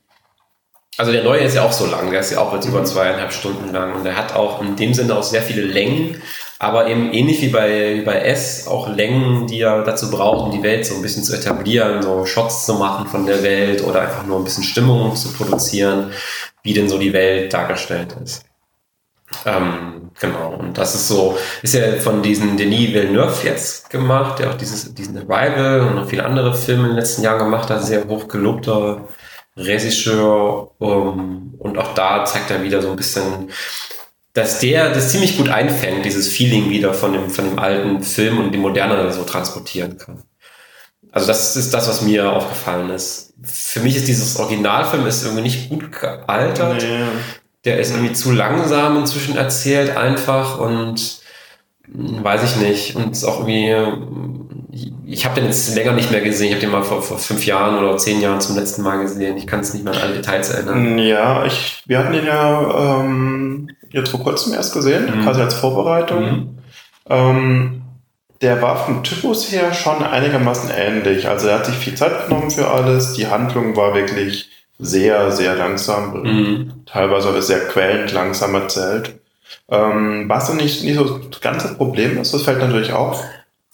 Also 0.98 1.14
der 1.14 1.24
neue 1.24 1.40
ist 1.40 1.56
ja 1.56 1.64
auch 1.64 1.72
so 1.72 1.86
lang, 1.86 2.12
der 2.12 2.20
ist 2.20 2.32
ja 2.32 2.40
auch 2.40 2.54
jetzt 2.54 2.68
über 2.68 2.84
zweieinhalb 2.84 3.32
Stunden 3.32 3.72
lang 3.74 3.94
und 3.96 4.04
der 4.04 4.18
hat 4.18 4.36
auch 4.36 4.62
in 4.62 4.76
dem 4.76 4.94
Sinne 4.94 5.16
auch 5.16 5.24
sehr 5.24 5.42
viele 5.42 5.62
Längen, 5.62 6.22
aber 6.62 6.88
eben 6.88 7.12
ähnlich 7.12 7.42
wie 7.42 7.48
bei, 7.48 8.04
bei 8.06 8.20
S 8.20 8.68
auch 8.68 8.88
Längen, 8.88 9.48
die 9.48 9.62
er 9.62 9.82
dazu 9.84 10.12
braucht, 10.12 10.46
um 10.46 10.52
die 10.52 10.62
Welt 10.62 10.86
so 10.86 10.94
ein 10.94 11.02
bisschen 11.02 11.24
zu 11.24 11.34
etablieren, 11.36 12.04
so 12.04 12.24
Shots 12.28 12.68
zu 12.68 12.76
machen 12.76 13.08
von 13.08 13.26
der 13.26 13.42
Welt 13.42 13.84
oder 13.84 14.02
einfach 14.02 14.28
nur 14.28 14.38
ein 14.38 14.44
bisschen 14.44 14.64
Stimmung 14.64 15.16
zu 15.16 15.34
produzieren, 15.34 16.12
wie 16.62 16.74
denn 16.74 16.88
so 16.88 17.00
die 17.00 17.14
Welt 17.14 17.52
dargestellt 17.52 18.16
ist. 18.24 18.46
Ähm, 19.44 20.12
genau, 20.20 20.56
und 20.60 20.78
das 20.78 20.94
ist 20.94 21.08
so, 21.08 21.36
ist 21.64 21.74
ja 21.74 21.94
von 21.94 22.22
diesen 22.22 22.58
Denis 22.58 22.94
Villeneuve 22.94 23.44
jetzt 23.44 23.90
gemacht, 23.90 24.38
der 24.38 24.52
auch 24.52 24.56
dieses, 24.56 24.94
diesen 24.94 25.18
Arrival 25.18 25.82
und 25.82 25.96
noch 25.96 26.10
viele 26.10 26.26
andere 26.26 26.54
Filme 26.54 26.84
in 26.84 26.90
den 26.90 26.98
letzten 26.98 27.24
Jahren 27.24 27.40
gemacht 27.40 27.72
hat, 27.72 27.84
sehr 27.84 28.08
hoch 28.08 28.28
gelobter 28.28 29.08
Regisseur. 29.58 30.70
Um, 30.78 31.56
und 31.58 31.80
auch 31.80 31.96
da 31.96 32.24
zeigt 32.24 32.52
er 32.52 32.62
wieder 32.62 32.84
so 32.84 32.92
ein 32.92 32.96
bisschen, 32.96 33.50
dass 34.34 34.60
der 34.60 34.94
das 34.94 35.12
ziemlich 35.12 35.38
gut 35.38 35.50
einfängt, 35.50 36.06
dieses 36.06 36.28
Feeling 36.28 36.70
wieder 36.70 36.94
von 36.94 37.14
dem, 37.14 37.30
von 37.30 37.46
dem 37.46 37.60
alten 37.60 38.02
Film 38.02 38.40
und 38.40 38.52
die 38.52 38.58
moderne 38.58 39.12
so 39.12 39.24
transportieren 39.24 39.98
kann. 39.98 40.24
Also 41.12 41.28
das 41.28 41.58
ist 41.58 41.74
das, 41.74 41.90
was 41.90 42.02
mir 42.02 42.32
aufgefallen 42.32 42.90
ist. 42.90 43.34
Für 43.44 43.82
mich 43.82 43.98
ist 43.98 44.08
dieses 44.08 44.38
Originalfilm 44.38 45.06
ist 45.06 45.24
irgendwie 45.24 45.44
nicht 45.44 45.70
gut 45.70 45.92
gealtert. 45.92 46.82
Nee. 46.82 47.04
Der 47.66 47.80
ist 47.80 47.92
irgendwie 47.92 48.14
zu 48.14 48.32
langsam 48.32 48.98
inzwischen 48.98 49.36
erzählt 49.36 49.96
einfach 49.98 50.60
und 50.60 51.22
hm, 51.86 52.24
weiß 52.24 52.44
ich 52.44 52.56
nicht. 52.56 52.96
Und 52.96 53.12
ist 53.12 53.26
auch 53.26 53.46
irgendwie, 53.46 54.51
ich, 55.12 55.26
habe 55.26 55.36
den 55.36 55.46
jetzt 55.46 55.76
länger 55.76 55.94
nicht 55.94 56.12
mehr 56.12 56.22
gesehen. 56.22 56.48
Ich 56.48 56.54
habe 56.54 56.62
den 56.62 56.72
mal 56.72 56.84
vor, 56.84 57.02
vor 57.02 57.18
fünf 57.18 57.46
Jahren 57.46 57.78
oder 57.78 57.98
zehn 57.98 58.22
Jahren 58.22 58.42
zum 58.42 58.56
letzten 58.56 58.82
Mal 58.82 59.02
gesehen. 59.02 59.38
Ich 59.38 59.48
kann 59.48 59.60
es 59.60 59.74
nicht 59.74 59.84
mehr 59.84 59.94
an 59.94 60.02
alle 60.02 60.14
Details 60.16 60.50
erinnern. 60.50 60.98
Ja, 60.98 61.46
ich, 61.46 61.84
wir 61.86 62.00
hatten 62.00 62.14
ihn 62.14 62.26
ja 62.26 63.02
ähm, 63.02 63.70
jetzt 63.92 64.10
vor 64.10 64.22
kurzem 64.22 64.54
erst 64.54 64.74
gesehen, 64.74 65.06
Mhm. 65.06 65.24
quasi 65.24 65.42
als 65.42 65.54
Vorbereitung. 65.56 66.24
Mhm. 66.24 66.58
Ähm, 67.10 67.82
der 68.42 68.62
war 68.62 68.86
vom 68.86 69.04
Typus 69.04 69.52
her 69.52 69.74
schon 69.74 70.04
einigermaßen 70.04 70.72
ähnlich. 70.76 71.28
Also 71.28 71.48
er 71.48 71.60
hat 71.60 71.66
sich 71.68 71.76
viel 71.76 71.96
Zeit 71.96 72.28
genommen 72.28 72.50
für 72.50 72.68
alles. 72.68 73.14
Die 73.14 73.28
Handlung 73.28 73.76
war 73.76 73.94
wirklich 73.94 74.50
sehr, 74.80 75.32
sehr 75.32 75.56
langsam. 75.56 76.24
Mhm. 76.24 76.74
Teilweise 76.86 77.30
auch 77.30 77.40
sehr 77.42 77.68
quälend 77.68 78.12
langsam 78.12 78.56
erzählt. 78.56 79.20
Ähm, 79.70 80.26
was 80.28 80.48
dann 80.48 80.58
nicht, 80.58 80.84
nicht 80.84 80.98
so 80.98 81.18
das 81.20 81.40
ganze 81.42 81.76
Problem 81.76 82.20
ist, 82.20 82.34
das 82.34 82.42
fällt 82.44 82.60
natürlich 82.60 82.94
auf. 82.94 83.24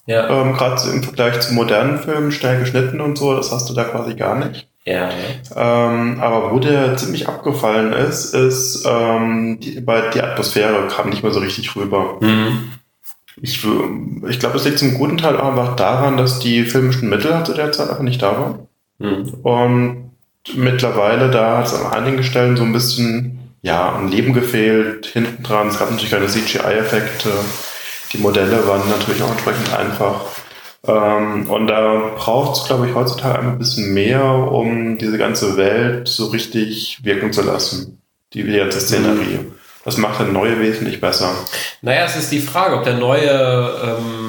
Ja, 0.08 0.28
Ähm, 0.30 0.54
Gerade 0.54 0.88
im 0.90 1.02
Vergleich 1.02 1.38
zu 1.40 1.52
modernen 1.52 1.98
Filmen, 1.98 2.32
schnell 2.32 2.58
geschnitten 2.60 3.00
und 3.02 3.18
so, 3.18 3.36
das 3.36 3.52
hast 3.52 3.68
du 3.68 3.74
da 3.74 3.84
quasi 3.84 4.14
gar 4.14 4.36
nicht. 4.38 4.66
ja, 4.86 5.10
Ähm, 5.54 6.18
aber 6.18 6.50
wo 6.50 6.58
der 6.58 6.96
ziemlich 6.96 7.28
abgefallen 7.28 7.92
ist, 7.92 8.34
ist 8.34 8.86
ähm, 8.88 9.60
die, 9.60 9.80
bei 9.82 10.08
die 10.08 10.22
Atmosphäre 10.22 10.88
kam 10.88 11.10
nicht 11.10 11.22
mehr 11.22 11.32
so 11.32 11.40
richtig 11.40 11.76
rüber. 11.76 12.16
Mhm. 12.20 12.70
Ich, 13.42 13.62
ich 14.28 14.40
glaube, 14.40 14.56
es 14.56 14.64
liegt 14.64 14.78
zum 14.78 14.94
guten 14.94 15.18
Teil 15.18 15.36
auch 15.36 15.48
einfach 15.50 15.76
daran, 15.76 16.16
dass 16.16 16.38
die 16.38 16.64
filmischen 16.64 17.10
Mittel 17.10 17.44
zu 17.44 17.52
der 17.52 17.70
Zeit 17.70 17.90
einfach 17.90 18.02
nicht 18.02 18.22
da 18.22 18.32
waren. 18.32 18.68
Mhm. 18.98 19.34
Und 19.42 20.10
mittlerweile, 20.54 21.30
da 21.30 21.58
hat 21.58 21.66
es 21.66 21.74
an 21.74 21.92
einigen 21.92 22.22
Stellen 22.24 22.56
so 22.56 22.64
ein 22.64 22.72
bisschen, 22.72 23.54
ja, 23.60 23.94
ein 23.94 24.08
Leben 24.08 24.32
gefehlt, 24.32 25.04
hinten 25.04 25.42
dran. 25.42 25.68
Es 25.68 25.78
gab 25.78 25.90
natürlich 25.90 26.10
keine 26.10 26.26
CGI-Effekte. 26.26 27.28
Die 28.12 28.18
Modelle 28.18 28.66
waren 28.66 28.88
natürlich 28.88 29.22
auch 29.22 29.30
entsprechend 29.30 29.72
einfach. 29.76 30.20
Ähm, 30.86 31.50
und 31.50 31.66
da 31.66 32.12
braucht 32.16 32.56
es, 32.56 32.66
glaube 32.66 32.88
ich, 32.88 32.94
heutzutage 32.94 33.46
ein 33.46 33.58
bisschen 33.58 33.92
mehr, 33.92 34.24
um 34.24 34.98
diese 34.98 35.18
ganze 35.18 35.56
Welt 35.56 36.08
so 36.08 36.26
richtig 36.26 37.00
wirken 37.02 37.32
zu 37.32 37.42
lassen. 37.42 38.00
Die 38.32 38.44
ganze 38.44 38.80
Szenerie. 38.80 39.40
Das 39.84 39.96
macht 39.96 40.20
eine 40.20 40.32
neue 40.32 40.60
wesentlich 40.60 41.00
besser. 41.00 41.30
Naja, 41.80 42.04
es 42.04 42.16
ist 42.16 42.30
die 42.30 42.40
Frage, 42.40 42.76
ob 42.76 42.84
der 42.84 42.98
neue 42.98 43.72
ähm, 43.82 44.27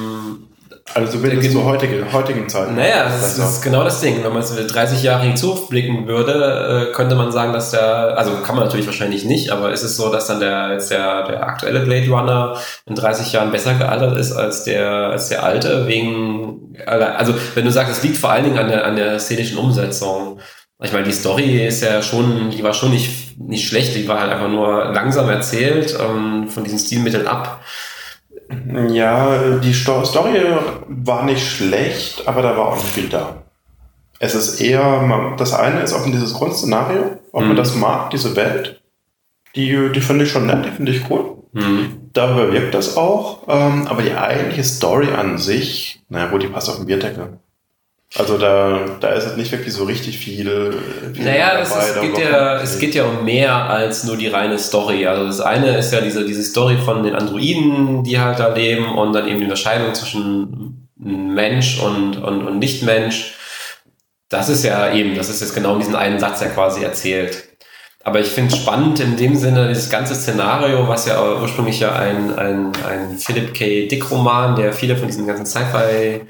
Also 0.94 1.12
zumindest 1.12 1.42
Der 1.44 1.50
zu 1.52 1.58
Gen- 1.58 1.66
heutige, 1.66 2.12
heutigen 2.12 2.48
Zeiten. 2.48 2.74
Naja, 2.74 3.04
das 3.04 3.26
ist, 3.28 3.38
das 3.38 3.52
ist 3.54 3.62
genau 3.62 3.84
das 3.84 4.00
Ding. 4.00 4.24
Wenn 4.24 4.32
man 4.32 4.42
jetzt 4.42 4.74
30 4.74 5.02
Jahre 5.02 5.24
in 5.24 5.30
die 5.32 5.36
Zukunft 5.36 5.68
blicken 5.68 6.06
würde, 6.08 6.88
äh, 6.90 6.92
könnte 6.92 7.14
man 7.14 7.30
sagen, 7.30 7.52
dass 7.52 7.70
der, 7.70 8.18
also 8.18 8.32
kann 8.44 8.56
man 8.56 8.64
natürlich 8.64 8.86
wahrscheinlich 8.86 9.24
nicht, 9.24 9.50
aber 9.50 9.72
ist 9.72 9.82
es 9.82 9.96
so, 9.96 10.10
dass 10.10 10.26
dann 10.26 10.40
der, 10.40 10.70
jetzt 10.72 10.90
der, 10.90 11.26
der 11.28 11.42
aktuelle 11.44 11.80
Blade 11.80 12.10
Runner 12.10 12.56
in 12.86 12.94
30 12.96 13.32
Jahren 13.32 13.50
besser 13.52 13.74
gealtert 13.74 14.16
ist 14.16 14.32
als 14.32 14.64
der, 14.64 14.90
als 14.90 15.28
der 15.28 15.44
alte, 15.44 15.86
wegen, 15.86 16.74
also 16.86 17.34
wenn 17.54 17.64
du 17.64 17.70
sagst, 17.70 17.92
es 17.92 18.02
liegt 18.02 18.16
vor 18.16 18.30
allen 18.30 18.44
Dingen 18.44 18.58
an 18.58 18.68
der, 18.68 18.84
an 18.84 18.96
der 18.96 19.18
szenischen 19.20 19.58
Umsetzung. 19.58 20.38
Ich 20.82 20.92
meine, 20.92 21.04
die 21.04 21.12
Story 21.12 21.66
ist 21.66 21.82
ja 21.82 22.00
schon, 22.02 22.50
die 22.50 22.62
war 22.64 22.72
schon 22.72 22.90
nicht, 22.90 23.38
nicht 23.38 23.68
schlecht, 23.68 23.94
die 23.94 24.08
war 24.08 24.20
halt 24.20 24.32
einfach 24.32 24.48
nur 24.48 24.86
langsam 24.94 25.28
erzählt, 25.28 25.94
ähm, 26.00 26.48
von 26.48 26.64
diesen 26.64 26.78
Stilmitteln 26.78 27.26
ab. 27.26 27.60
Ja, 28.92 29.56
die 29.58 29.74
Sto 29.74 30.04
Story 30.04 30.40
war 30.88 31.24
nicht 31.24 31.46
schlecht, 31.46 32.26
aber 32.26 32.42
da 32.42 32.56
war 32.56 32.68
auch 32.68 32.76
nicht 32.76 32.88
viel 32.88 33.08
da. 33.08 33.42
Es 34.18 34.34
ist 34.34 34.60
eher, 34.60 35.34
das 35.38 35.54
eine 35.54 35.80
ist 35.80 35.92
auch 35.92 36.04
in 36.04 36.12
dieses 36.12 36.34
Grundszenario, 36.34 37.18
ob 37.32 37.42
Mhm. 37.42 37.48
man 37.48 37.56
das 37.56 37.74
mag, 37.74 38.10
diese 38.10 38.36
Welt. 38.36 38.82
Die, 39.56 39.90
die 39.94 40.00
finde 40.00 40.24
ich 40.24 40.30
schon 40.30 40.46
nett, 40.46 40.64
die 40.64 40.70
finde 40.70 40.92
ich 40.92 41.08
cool. 41.10 41.36
Hm. 41.54 42.10
Darüber 42.12 42.52
wirkt 42.52 42.74
das 42.74 42.96
auch. 42.96 43.40
Ähm, 43.48 43.86
aber 43.88 44.02
die 44.02 44.14
eigentliche 44.14 44.62
Story 44.62 45.08
an 45.12 45.38
sich, 45.38 46.02
naja 46.08 46.26
gut, 46.30 46.42
die 46.42 46.46
passt 46.48 46.68
auf 46.68 46.76
den 46.76 46.86
Bierdeckel. 46.86 47.38
Also 48.18 48.38
da, 48.38 48.96
da 48.98 49.10
ist 49.10 49.24
es 49.24 49.36
nicht 49.36 49.52
wirklich 49.52 49.72
so 49.72 49.84
richtig 49.84 50.18
viel. 50.18 50.72
viel 51.14 51.24
Naja, 51.24 51.60
es, 51.60 51.70
da 51.70 52.00
geht 52.00 52.18
ja, 52.18 52.60
es 52.60 52.78
geht 52.80 52.94
ja 52.96 53.04
um 53.04 53.24
mehr 53.24 53.54
als 53.54 54.02
nur 54.02 54.16
die 54.16 54.26
reine 54.26 54.58
Story. 54.58 55.06
Also 55.06 55.26
das 55.26 55.40
eine 55.40 55.78
ist 55.78 55.92
ja 55.92 56.00
diese, 56.00 56.24
diese 56.24 56.42
Story 56.42 56.76
von 56.76 57.04
den 57.04 57.14
Androiden, 57.14 58.02
die 58.02 58.18
halt 58.18 58.40
da 58.40 58.52
leben 58.52 58.86
und 58.98 59.12
dann 59.12 59.28
eben 59.28 59.38
die 59.38 59.44
Unterscheidung 59.44 59.94
zwischen 59.94 60.88
Mensch 60.96 61.80
und, 61.80 62.16
und, 62.16 62.46
und 62.46 62.58
Nicht-Mensch. 62.58 63.34
Das 64.28 64.48
ist 64.48 64.64
ja 64.64 64.92
eben, 64.92 65.14
das 65.14 65.28
ist 65.28 65.40
jetzt 65.40 65.54
genau 65.54 65.74
in 65.74 65.80
diesem 65.80 65.94
einen 65.96 66.18
Satz 66.18 66.40
ja 66.40 66.48
quasi 66.48 66.82
erzählt. 66.82 67.44
Aber 68.02 68.18
ich 68.18 68.28
finde 68.28 68.52
es 68.54 68.60
spannend 68.60 68.98
in 68.98 69.16
dem 69.16 69.36
Sinne, 69.36 69.68
dieses 69.68 69.90
ganze 69.90 70.14
Szenario, 70.14 70.88
was 70.88 71.06
ja 71.06 71.22
ursprünglich 71.40 71.80
ja 71.80 71.94
ein, 71.94 72.36
ein, 72.36 72.72
ein 72.88 73.18
Philip 73.18 73.52
K. 73.54 73.86
Dick-Roman, 73.86 74.56
der 74.56 74.72
viele 74.72 74.96
von 74.96 75.06
diesen 75.06 75.26
ganzen 75.26 75.46
Sci-Fi, 75.46 76.22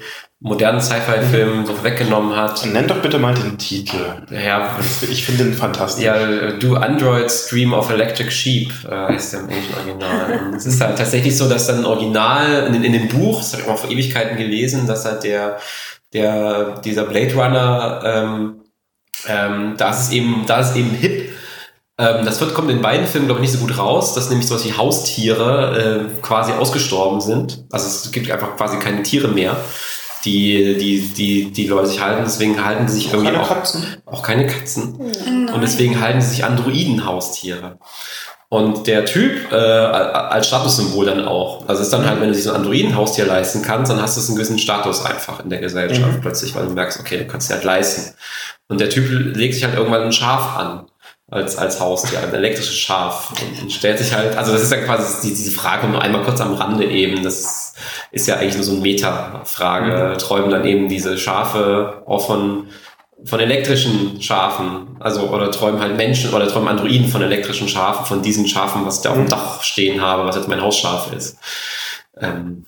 modernen 0.43 0.81
Sci-Fi-Filmen 0.81 1.67
so 1.67 1.83
weggenommen 1.83 2.35
hat. 2.35 2.65
Nenn 2.65 2.87
doch 2.87 2.99
bitte 2.99 3.19
mal 3.19 3.33
den 3.35 3.59
Titel. 3.59 3.97
Ja, 4.31 4.75
Ich 5.09 5.23
finde 5.23 5.43
den 5.43 5.53
fantastisch. 5.53 6.03
ja, 6.03 6.51
Do 6.53 6.75
Androids 6.75 7.47
Dream 7.47 7.73
of 7.73 7.91
Electric 7.91 8.31
Sheep 8.31 8.71
äh, 8.89 9.13
heißt 9.13 9.33
der 9.33 9.41
im 9.41 9.49
englischen 9.49 9.75
Original. 9.75 10.41
Und 10.47 10.55
es 10.57 10.65
ist 10.65 10.81
halt 10.81 10.97
tatsächlich 10.97 11.37
so, 11.37 11.47
dass 11.47 11.67
dann 11.67 11.85
Original 11.85 12.65
in, 12.67 12.83
in 12.83 12.91
dem 12.91 13.07
Buch, 13.07 13.37
das 13.37 13.53
habe 13.53 13.63
ich 13.63 13.69
auch 13.69 13.77
vor 13.77 13.91
Ewigkeiten 13.91 14.35
gelesen, 14.35 14.87
dass 14.87 15.05
halt 15.05 15.23
der, 15.23 15.59
der 16.11 16.79
dieser 16.83 17.03
Blade 17.03 17.35
Runner, 17.35 18.01
ähm, 18.03 18.61
ähm, 19.27 19.75
da 19.77 19.91
ist 19.91 19.99
es 19.99 20.11
eben, 20.11 20.45
da 20.47 20.61
ist 20.61 20.71
es 20.71 20.75
eben 20.75 20.89
hip. 20.89 21.33
Ähm, 21.99 22.25
das 22.25 22.41
wird, 22.41 22.55
kommt 22.55 22.71
in 22.71 22.81
beiden 22.81 23.05
Filmen, 23.05 23.27
glaube 23.27 23.41
ich, 23.41 23.51
nicht 23.51 23.59
so 23.59 23.63
gut 23.63 23.77
raus, 23.77 24.15
dass 24.15 24.29
nämlich 24.29 24.47
sowas 24.47 24.65
wie 24.65 24.73
Haustiere 24.73 26.09
äh, 26.17 26.21
quasi 26.23 26.51
ausgestorben 26.53 27.21
sind. 27.21 27.63
Also 27.71 27.85
es 27.85 28.11
gibt 28.11 28.31
einfach 28.31 28.57
quasi 28.57 28.79
keine 28.79 29.03
Tiere 29.03 29.27
mehr. 29.27 29.55
Die, 30.25 30.77
die, 30.77 30.99
die, 31.13 31.51
die 31.51 31.67
Leute 31.67 31.87
sich 31.87 32.01
halten. 32.01 32.21
Deswegen 32.25 32.63
halten 32.63 32.87
sie 32.87 32.95
sich 32.95 33.07
irgendwie 33.13 33.31
Keine 33.31 33.43
auch, 33.43 33.47
Katzen. 33.49 33.85
auch 34.05 34.23
keine 34.23 34.45
Katzen. 34.47 34.99
Nein. 35.25 35.49
Und 35.53 35.61
deswegen 35.61 35.99
halten 35.99 36.21
sie 36.21 36.29
sich 36.29 36.43
Androiden-Haustiere. 36.45 37.77
Und 38.49 38.85
der 38.87 39.05
Typ 39.05 39.49
äh, 39.51 39.55
als 39.55 40.47
Statussymbol 40.47 41.05
dann 41.05 41.25
auch. 41.25 41.61
Also 41.69 41.81
es 41.81 41.87
ist 41.87 41.93
dann 41.93 42.05
halt, 42.05 42.19
wenn 42.19 42.27
du 42.27 42.33
sich 42.35 42.43
so 42.43 42.49
ein 42.51 42.57
Androiden-Haustier 42.57 43.25
leisten 43.25 43.61
kannst, 43.61 43.89
dann 43.91 44.01
hast 44.01 44.17
du 44.17 44.21
einen 44.21 44.35
gewissen 44.35 44.59
Status 44.59 45.05
einfach 45.05 45.41
in 45.41 45.49
der 45.49 45.59
Gesellschaft 45.59 46.17
Mhm. 46.17 46.21
plötzlich, 46.21 46.53
weil 46.53 46.65
du 46.65 46.73
merkst, 46.73 46.99
okay, 46.99 47.17
du 47.19 47.27
kannst 47.27 47.49
dir 47.49 47.53
halt 47.55 47.63
leisten. 47.63 48.13
Und 48.67 48.81
der 48.81 48.89
Typ 48.89 49.09
legt 49.35 49.53
sich 49.53 49.63
halt 49.63 49.75
irgendwann 49.75 50.01
ein 50.03 50.11
Schaf 50.11 50.57
an 50.57 50.85
als, 51.31 51.57
als 51.57 51.79
Haustier, 51.79 52.19
ein 52.21 52.33
elektrisches 52.33 52.77
Schaf. 52.77 53.31
Und, 53.31 53.63
und 53.63 53.71
stellt 53.71 53.97
sich 53.97 54.13
halt, 54.13 54.37
also 54.37 54.51
das 54.51 54.61
ist 54.61 54.71
ja 54.71 54.77
quasi 54.79 55.27
die, 55.27 55.33
diese 55.33 55.51
Frage 55.51 55.87
nur 55.87 56.01
einmal 56.01 56.23
kurz 56.23 56.41
am 56.41 56.53
Rande 56.53 56.85
eben. 56.85 57.23
Das 57.23 57.73
ist 58.11 58.27
ja 58.27 58.35
eigentlich 58.35 58.55
nur 58.55 58.65
so 58.65 58.73
eine 58.73 58.81
Meta-Frage. 58.81 60.17
Träumen 60.19 60.51
dann 60.51 60.65
eben 60.65 60.89
diese 60.89 61.17
Schafe 61.17 62.03
auch 62.05 62.27
von 62.27 62.67
von 63.23 63.39
elektrischen 63.39 64.19
Schafen, 64.19 64.97
also 64.99 65.29
oder 65.29 65.51
träumen 65.51 65.79
halt 65.79 65.95
Menschen 65.95 66.33
oder 66.33 66.47
träumen 66.47 66.69
Androiden 66.69 67.07
von 67.07 67.21
elektrischen 67.21 67.67
Schafen, 67.67 68.05
von 68.05 68.23
diesen 68.23 68.47
Schafen, 68.47 68.83
was 68.83 68.97
ich 68.97 69.03
da 69.03 69.09
auf 69.09 69.15
dem 69.15 69.25
Mhm. 69.25 69.29
Dach 69.29 69.61
stehen 69.61 70.01
habe, 70.01 70.25
was 70.25 70.35
jetzt 70.35 70.47
mein 70.47 70.61
Hausschaf 70.61 71.13
ist. 71.13 71.37
Ähm, 72.19 72.65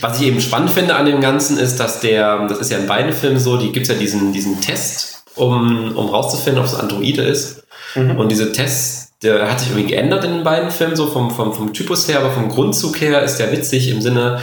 was 0.00 0.20
ich 0.20 0.28
eben 0.28 0.40
spannend 0.40 0.70
finde 0.70 0.94
an 0.94 1.06
dem 1.06 1.20
Ganzen 1.20 1.58
ist, 1.58 1.78
dass 1.78 2.00
der, 2.00 2.46
das 2.46 2.58
ist 2.58 2.70
ja 2.70 2.78
in 2.78 2.86
beiden 2.86 3.12
Filmen 3.12 3.38
so, 3.38 3.56
die 3.56 3.72
gibt's 3.72 3.88
ja 3.88 3.94
diesen, 3.94 4.32
diesen 4.32 4.60
Test, 4.60 5.24
um, 5.36 5.96
um 5.96 6.08
rauszufinden, 6.08 6.60
ob 6.60 6.66
es 6.66 6.74
Androide 6.74 7.22
ist. 7.22 7.64
Mhm. 7.94 8.18
Und 8.18 8.30
diese 8.30 8.52
Tests, 8.52 9.12
der 9.22 9.50
hat 9.50 9.60
sich 9.60 9.70
irgendwie 9.70 9.88
geändert 9.88 10.24
in 10.24 10.32
den 10.32 10.44
beiden 10.44 10.70
Filmen, 10.70 10.96
so 10.96 11.06
vom, 11.06 11.30
vom, 11.30 11.52
vom 11.52 11.72
Typus 11.72 12.08
her, 12.08 12.20
aber 12.20 12.30
vom 12.30 12.48
Grundzug 12.48 13.00
her 13.00 13.22
ist 13.22 13.38
der 13.38 13.52
witzig 13.52 13.90
im 13.90 14.00
Sinne, 14.00 14.40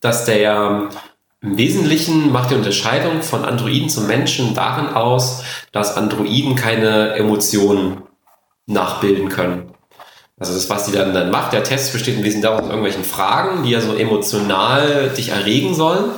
dass 0.00 0.24
der 0.24 0.38
ja 0.38 0.88
im 1.42 1.58
Wesentlichen 1.58 2.32
macht 2.32 2.50
die 2.50 2.54
Unterscheidung 2.54 3.22
von 3.22 3.44
Androiden 3.44 3.88
zum 3.88 4.06
Menschen 4.06 4.54
darin 4.54 4.88
aus, 4.88 5.42
dass 5.70 5.96
Androiden 5.96 6.56
keine 6.56 7.12
Emotionen 7.14 8.02
nachbilden 8.66 9.28
können. 9.28 9.72
Also 10.38 10.52
das, 10.52 10.68
was 10.68 10.86
die 10.86 10.92
dann, 10.92 11.14
dann 11.14 11.30
macht, 11.30 11.52
der 11.52 11.62
Test 11.62 11.92
besteht 11.92 12.16
im 12.16 12.24
Wesentlichen 12.24 12.42
daraus 12.42 12.62
aus 12.62 12.68
irgendwelchen 12.68 13.04
Fragen, 13.04 13.62
die 13.62 13.70
ja 13.70 13.80
so 13.80 13.94
emotional 13.94 15.10
dich 15.16 15.30
erregen 15.30 15.74
sollen. 15.74 16.10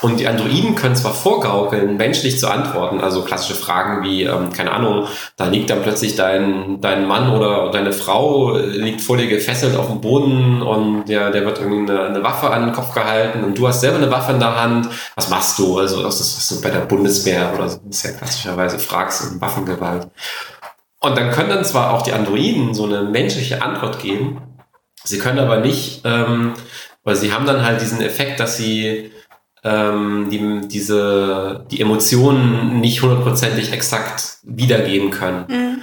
Und 0.00 0.18
die 0.18 0.26
Androiden 0.26 0.74
können 0.74 0.96
zwar 0.96 1.14
vorgaukeln, 1.14 1.96
menschlich 1.96 2.38
zu 2.38 2.50
antworten, 2.50 3.00
also 3.00 3.22
klassische 3.22 3.54
Fragen 3.54 4.02
wie, 4.02 4.24
ähm, 4.24 4.52
keine 4.52 4.72
Ahnung, 4.72 5.06
da 5.36 5.46
liegt 5.46 5.70
dann 5.70 5.82
plötzlich 5.82 6.16
dein, 6.16 6.80
dein 6.80 7.06
Mann 7.06 7.30
oder 7.30 7.70
deine 7.70 7.92
Frau, 7.92 8.56
äh, 8.56 8.66
liegt 8.66 9.00
vor 9.00 9.16
dir 9.16 9.28
gefesselt 9.28 9.76
auf 9.76 9.86
dem 9.86 10.00
Boden 10.00 10.62
und 10.62 11.04
der, 11.06 11.30
der 11.30 11.44
wird 11.44 11.60
irgendwie 11.60 11.90
eine, 11.90 12.06
eine 12.06 12.22
Waffe 12.24 12.50
an 12.50 12.66
den 12.66 12.74
Kopf 12.74 12.92
gehalten 12.92 13.44
und 13.44 13.56
du 13.56 13.68
hast 13.68 13.80
selber 13.80 13.98
eine 13.98 14.10
Waffe 14.10 14.32
in 14.32 14.40
der 14.40 14.60
Hand. 14.60 14.88
Was 15.14 15.30
machst 15.30 15.58
du? 15.58 15.78
Also 15.78 16.02
das 16.02 16.20
ist 16.20 16.36
was 16.36 16.48
du 16.48 16.60
bei 16.60 16.70
der 16.70 16.84
Bundeswehr 16.86 17.52
oder 17.54 17.68
so, 17.68 17.80
das 17.86 17.98
ist 17.98 18.02
ja 18.02 18.10
klassischerweise 18.12 18.78
fragst 18.80 19.32
um 19.32 19.40
Waffengewalt. 19.40 20.08
Und 20.98 21.16
dann 21.16 21.30
können 21.30 21.50
dann 21.50 21.64
zwar 21.64 21.92
auch 21.92 22.02
die 22.02 22.12
Androiden 22.12 22.74
so 22.74 22.84
eine 22.84 23.02
menschliche 23.02 23.62
Antwort 23.62 24.00
geben, 24.00 24.42
sie 25.04 25.18
können 25.18 25.38
aber 25.38 25.58
nicht, 25.58 26.02
ähm, 26.04 26.54
weil 27.04 27.14
sie 27.14 27.32
haben 27.32 27.46
dann 27.46 27.64
halt 27.64 27.80
diesen 27.80 28.00
Effekt, 28.00 28.40
dass 28.40 28.56
sie 28.56 29.12
ähm, 29.64 30.28
die, 30.30 30.68
diese, 30.68 31.64
die 31.70 31.80
Emotionen 31.80 32.80
nicht 32.80 33.02
hundertprozentig 33.02 33.72
exakt 33.72 34.38
wiedergeben 34.42 35.10
können. 35.10 35.44
Mhm. 35.48 35.78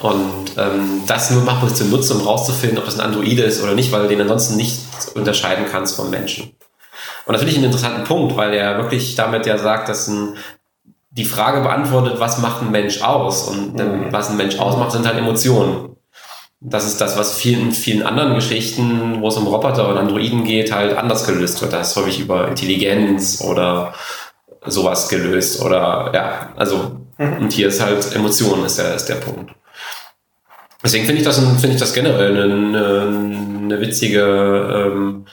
Und 0.00 0.56
ähm, 0.58 1.02
das 1.06 1.30
nur 1.30 1.42
macht 1.42 1.62
man 1.62 1.68
sich 1.70 1.78
zunutze, 1.78 2.14
um 2.14 2.22
rauszufinden, 2.22 2.78
ob 2.78 2.84
das 2.84 2.98
ein 2.98 3.06
Androide 3.06 3.42
ist 3.42 3.62
oder 3.62 3.74
nicht, 3.74 3.92
weil 3.92 4.02
du 4.02 4.08
den 4.08 4.20
ansonsten 4.20 4.56
nicht 4.56 4.80
unterscheiden 5.14 5.64
kannst 5.70 5.96
vom 5.96 6.10
Menschen. 6.10 6.52
Und 7.24 7.32
das 7.32 7.38
finde 7.40 7.52
ich 7.52 7.56
einen 7.56 7.66
interessanten 7.66 8.04
Punkt, 8.04 8.36
weil 8.36 8.52
er 8.52 8.78
wirklich 8.78 9.14
damit 9.14 9.46
ja 9.46 9.58
sagt, 9.58 9.88
dass 9.88 10.08
ein, 10.08 10.36
die 11.10 11.24
Frage 11.24 11.60
beantwortet, 11.60 12.18
was 12.18 12.38
macht 12.38 12.62
ein 12.62 12.70
Mensch 12.70 13.00
aus? 13.00 13.48
Und 13.48 13.78
ähm, 13.78 14.06
Mhm. 14.06 14.12
was 14.12 14.28
ein 14.30 14.36
Mensch 14.36 14.58
ausmacht, 14.58 14.92
sind 14.92 15.06
halt 15.06 15.18
Emotionen. 15.18 15.96
Das 16.64 16.86
ist 16.86 17.00
das, 17.00 17.16
was 17.16 17.34
vielen, 17.34 17.72
vielen 17.72 18.04
anderen 18.04 18.34
Geschichten, 18.34 19.20
wo 19.20 19.28
es 19.28 19.36
um 19.36 19.48
Roboter 19.48 19.88
und 19.88 19.98
Androiden 19.98 20.44
geht, 20.44 20.70
halt 20.72 20.96
anders 20.96 21.26
gelöst 21.26 21.60
wird. 21.60 21.72
Da 21.72 21.80
ist 21.80 21.96
häufig 21.96 22.20
über 22.20 22.46
Intelligenz 22.48 23.40
oder 23.40 23.94
sowas 24.64 25.08
gelöst 25.08 25.60
oder 25.60 26.12
ja, 26.14 26.52
also 26.56 27.00
und 27.18 27.52
hier 27.52 27.66
ist 27.68 27.82
halt 27.82 28.14
Emotionen 28.14 28.64
ist 28.64 28.78
der, 28.78 28.94
ist 28.94 29.06
der 29.08 29.16
Punkt. 29.16 29.52
Deswegen 30.84 31.04
finde 31.04 31.20
ich 31.20 31.26
das 31.26 31.38
finde 31.38 31.74
ich 31.74 31.80
das 31.80 31.92
generell 31.94 32.40
eine, 32.40 33.02
eine, 33.64 33.80
witzige 33.80 34.20
ähm, 34.92 35.26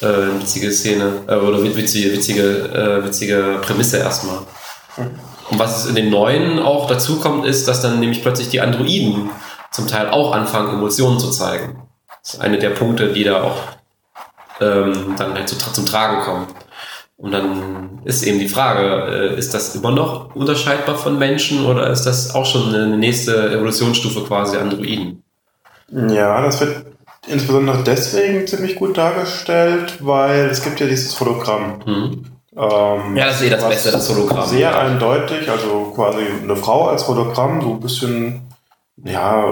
äh, 0.00 0.40
witzige 0.40 0.70
Szene 0.70 1.22
äh, 1.26 1.34
oder 1.34 1.62
wit- 1.64 1.76
witzige 1.76 2.12
witzige 2.12 2.42
äh, 2.42 3.04
witzige 3.04 3.58
Prämisse 3.60 3.98
erstmal. 3.98 4.38
Und 5.50 5.58
was 5.58 5.86
in 5.86 5.96
den 5.96 6.10
neuen 6.10 6.60
auch 6.60 6.86
dazu 6.86 7.18
kommt, 7.18 7.44
ist, 7.44 7.66
dass 7.66 7.82
dann 7.82 7.98
nämlich 7.98 8.22
plötzlich 8.22 8.48
die 8.50 8.60
Androiden 8.60 9.30
zum 9.74 9.88
Teil 9.88 10.08
auch 10.08 10.32
anfangen, 10.32 10.72
Emotionen 10.74 11.18
zu 11.18 11.30
zeigen. 11.30 11.82
Das 12.22 12.34
ist 12.34 12.40
eine 12.40 12.58
der 12.58 12.70
Punkte, 12.70 13.12
die 13.12 13.24
da 13.24 13.42
auch 13.42 13.56
ähm, 14.60 15.16
dann 15.18 15.34
halt 15.34 15.48
zu, 15.48 15.56
zum 15.56 15.84
Tragen 15.84 16.22
kommen. 16.22 16.46
Und 17.16 17.32
dann 17.32 18.00
ist 18.04 18.22
eben 18.22 18.38
die 18.38 18.48
Frage, 18.48 19.32
äh, 19.34 19.38
ist 19.38 19.52
das 19.52 19.74
immer 19.74 19.90
noch 19.90 20.34
unterscheidbar 20.36 20.96
von 20.96 21.18
Menschen 21.18 21.66
oder 21.66 21.90
ist 21.90 22.04
das 22.04 22.34
auch 22.36 22.46
schon 22.46 22.72
eine 22.72 22.96
nächste 22.96 23.50
Evolutionsstufe 23.50 24.22
quasi 24.22 24.56
Androiden? 24.56 25.24
Ja, 25.90 26.40
das 26.40 26.60
wird 26.60 26.86
insbesondere 27.26 27.82
deswegen 27.82 28.46
ziemlich 28.46 28.76
gut 28.76 28.96
dargestellt, 28.96 29.98
weil 30.00 30.46
es 30.50 30.62
gibt 30.62 30.78
ja 30.78 30.86
dieses 30.86 31.18
Hologramm. 31.18 31.80
Hm? 31.84 32.24
Ähm, 32.56 33.16
Ja, 33.16 33.26
das 33.26 33.40
ist 33.40 33.46
eh 33.46 33.50
das 33.50 33.68
Beste, 33.68 33.90
das 33.90 34.08
Hologramm. 34.08 34.46
Sehr 34.48 34.78
eindeutig, 34.78 35.50
also 35.50 35.92
quasi 35.94 36.24
eine 36.42 36.54
Frau 36.54 36.86
als 36.88 37.08
Hologramm, 37.08 37.60
so 37.60 37.72
ein 37.72 37.80
bisschen, 37.80 38.42
ja, 38.96 39.44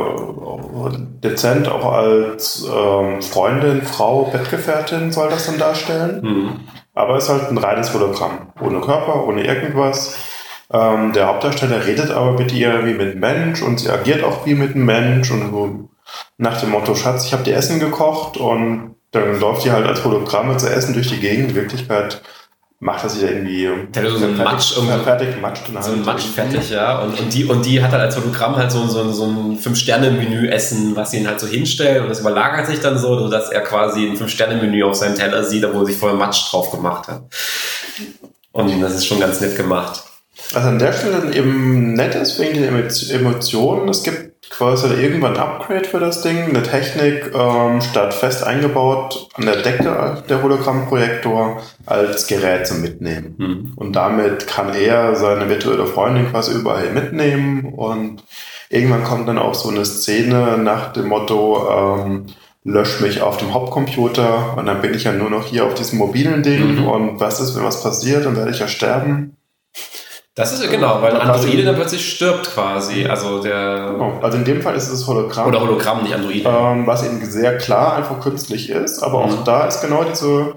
dezent 1.23 1.69
auch 1.69 1.93
als 1.93 2.65
ähm, 2.73 3.23
Freundin, 3.23 3.83
Frau, 3.83 4.25
Bettgefährtin 4.25 5.11
soll 5.11 5.31
das 5.31 5.47
dann 5.47 5.59
darstellen. 5.59 6.23
Hm. 6.23 6.61
Aber 6.95 7.17
es 7.17 7.25
ist 7.25 7.31
halt 7.31 7.51
ein 7.51 7.59
reines 7.59 7.93
Hologramm. 7.93 8.53
Ohne 8.61 8.81
Körper, 8.81 9.27
ohne 9.27 9.45
irgendwas. 9.45 10.17
Ähm, 10.73 11.13
der 11.13 11.27
Hauptdarsteller 11.27 11.85
redet 11.87 12.11
aber 12.11 12.33
mit 12.33 12.53
ihr 12.53 12.87
wie 12.87 12.95
mit 12.95 13.13
einem 13.13 13.21
Mensch 13.21 13.63
und 13.63 13.81
sie 13.81 13.91
agiert 13.91 14.23
auch 14.23 14.47
wie 14.47 14.55
mit 14.55 14.75
einem 14.75 14.85
Mensch 14.85 15.31
und 15.31 15.51
so 15.51 15.89
nach 16.39 16.61
dem 16.61 16.71
Motto, 16.71 16.95
Schatz, 16.95 17.27
ich 17.27 17.33
habe 17.33 17.45
dir 17.45 17.57
Essen 17.57 17.81
gekocht 17.81 18.37
und 18.37 18.97
dann 19.11 19.39
läuft 19.39 19.65
die 19.65 19.71
halt 19.71 19.87
als 19.87 20.05
Hologramm 20.05 20.59
zu 20.59 20.69
Essen 20.69 20.95
durch 20.95 21.09
die 21.09 21.21
Gegend. 21.21 21.51
In 21.51 21.55
Wirklichkeit 21.55 22.23
macht 22.85 23.05
er 23.05 23.11
sich 23.11 23.23
da 23.23 23.29
irgendwie 23.29 23.71
Der 23.95 24.11
so 24.11 24.17
einen 24.17 24.37
Matsch 24.37 24.73
irgendwie- 24.77 25.05
fertig 25.05 25.35
gematscht 25.37 25.63
und 25.69 25.85
So 25.85 25.93
ein 25.93 25.97
halt 25.99 26.07
Matsch 26.07 26.25
fertig, 26.35 26.69
ja. 26.71 26.99
Und, 26.99 27.17
und, 27.21 27.33
die, 27.33 27.45
und 27.45 27.65
die 27.65 27.81
hat 27.81 27.93
halt 27.93 28.03
als 28.03 28.17
Hologramm 28.17 28.57
halt 28.57 28.73
so, 28.73 28.85
so, 28.89 29.09
so 29.13 29.25
ein 29.25 29.57
Fünf-Sterne-Menü 29.57 30.49
essen, 30.49 30.97
was 30.97 31.13
sie 31.13 31.19
ihn 31.19 31.29
halt 31.29 31.39
so 31.39 31.47
hinstellt. 31.47 32.03
Und 32.03 32.09
das 32.09 32.19
überlagert 32.19 32.67
sich 32.67 32.81
dann 32.81 32.99
so, 32.99 33.29
dass 33.29 33.51
er 33.51 33.61
quasi 33.61 34.05
ein 34.09 34.17
Fünf-Sterne-Menü 34.17 34.83
auf 34.83 34.97
seinem 34.97 35.15
Teller 35.15 35.45
sieht, 35.45 35.63
wo 35.73 35.79
er 35.79 35.87
sich 35.87 35.97
vorher 35.97 36.19
Matsch 36.19 36.51
drauf 36.51 36.73
gemacht 36.73 37.07
hat. 37.07 37.23
Und 38.51 38.81
das 38.83 38.95
ist 38.97 39.07
schon 39.07 39.21
ganz 39.21 39.41
nett 39.41 39.57
gemacht. 39.57 40.03
Also 40.53 40.69
an 40.69 40.81
der 40.81 40.93
Stelle 40.93 41.21
dann 41.21 41.33
eben 41.33 41.95
nett 41.95 42.17
ist 42.17 42.37
wegen 42.41 42.55
den 42.55 42.65
Emo- 42.65 43.13
Emotionen. 43.13 43.89
Es 43.91 44.03
gibt 44.03 44.32
quasi 44.63 44.95
irgendwann 44.95 45.35
ein 45.35 45.43
Upgrade 45.43 45.85
für 45.85 45.99
das 45.99 46.23
Ding. 46.23 46.45
Eine 46.45 46.63
Technik 46.63 47.33
ähm, 47.35 47.81
statt 47.81 48.15
fest 48.15 48.45
eingebaut 48.45 49.29
an 49.35 49.47
der 49.47 49.57
Decke 49.57 50.23
der 50.29 50.43
Hologrammprojektor 50.43 51.61
als 51.85 52.29
Gerät 52.29 52.69
zum 52.69 52.81
Mitnehmen. 52.81 53.35
Hm. 53.39 53.73
Und 53.75 53.97
damit 53.97 54.47
kann 54.47 54.73
er 54.73 55.17
seine 55.17 55.49
virtuelle 55.49 55.87
Freundin 55.87 56.31
quasi 56.31 56.53
überall 56.53 56.91
mitnehmen. 56.91 57.75
Und 57.75 58.23
irgendwann 58.71 59.03
kommt 59.03 59.29
dann 59.29 59.39
auch 59.39 59.55
so 59.55 59.69
eine 59.69 59.85
Szene 59.85 60.59
nach 60.59 60.93
dem 60.93 61.09
Motto, 61.09 62.07
ähm, 62.07 62.27
lösch 62.63 63.01
mich 63.01 63.21
auf 63.21 63.39
dem 63.39 63.53
Hauptcomputer 63.53 64.57
und 64.57 64.67
dann 64.67 64.81
bin 64.81 64.95
ich 64.95 65.03
ja 65.03 65.13
nur 65.13 65.29
noch 65.29 65.47
hier 65.47 65.67
auf 65.67 65.75
diesem 65.75 65.99
mobilen 65.99 66.45
Ding. 66.45 66.77
Mhm. 66.77 66.87
Und 66.87 67.21
was 67.21 67.41
ist, 67.41 67.57
wenn 67.57 67.65
was 67.65 67.83
passiert, 67.83 68.25
dann 68.25 68.37
werde 68.37 68.53
ich 68.53 68.61
ja 68.61 68.69
sterben. 68.69 69.37
Das 70.35 70.53
ist 70.53 70.71
genau, 70.71 71.03
weil 71.03 71.15
ein 71.15 71.29
Was- 71.29 71.41
Androide 71.43 71.63
dann 71.65 71.75
plötzlich 71.75 72.11
stirbt 72.11 72.55
quasi. 72.55 73.05
Also 73.07 73.43
der. 73.43 73.91
Genau. 73.93 74.19
Also 74.23 74.39
in 74.39 74.45
dem 74.45 74.63
Fall 74.63 74.75
ist 74.75 74.89
es 74.89 75.07
Hologramm. 75.07 75.47
Oder 75.49 75.61
Hologramm, 75.61 76.03
nicht 76.03 76.15
Androide. 76.15 76.49
ähm, 76.49 76.87
was 76.87 77.05
eben 77.05 77.23
sehr 77.25 77.59
klar 77.59 77.97
einfach 77.97 78.19
künstlich 78.21 78.71
ist, 78.71 79.03
aber 79.03 79.27
Mhm. 79.27 79.33
auch 79.33 79.45
da 79.45 79.67
ist 79.67 79.83
genau 79.83 80.05
diese, 80.05 80.55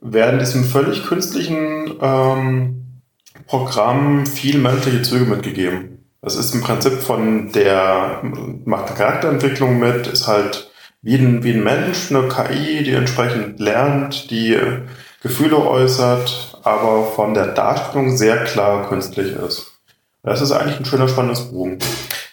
werden 0.00 0.40
diesem 0.40 0.64
völlig 0.64 1.04
künstlichen 1.06 1.94
ähm, 2.00 3.00
Programm 3.46 4.26
viel 4.26 4.58
menschliche 4.58 5.02
Züge 5.02 5.24
mitgegeben. 5.24 6.04
Das 6.20 6.36
ist 6.36 6.54
im 6.54 6.60
Prinzip 6.62 6.94
von 7.00 7.52
der, 7.52 8.22
macht 8.64 8.88
eine 8.88 8.96
Charakterentwicklung 8.96 9.78
mit, 9.78 10.06
ist 10.06 10.26
halt 10.28 10.70
wie 11.02 11.16
ein, 11.16 11.42
wie 11.42 11.52
ein 11.52 11.64
Mensch, 11.64 12.10
eine 12.10 12.28
KI, 12.28 12.82
die 12.84 12.92
entsprechend 12.92 13.58
lernt, 13.60 14.30
die 14.30 14.56
Gefühle 15.22 15.58
äußert, 15.66 16.51
aber 16.62 17.06
von 17.06 17.34
der 17.34 17.48
Darstellung 17.48 18.16
sehr 18.16 18.44
klar 18.44 18.88
künstlich 18.88 19.34
ist. 19.36 19.72
Das 20.22 20.40
ist 20.40 20.52
eigentlich 20.52 20.78
ein 20.78 20.84
schöner, 20.84 21.08
spannendes 21.08 21.50
Bogen. 21.50 21.78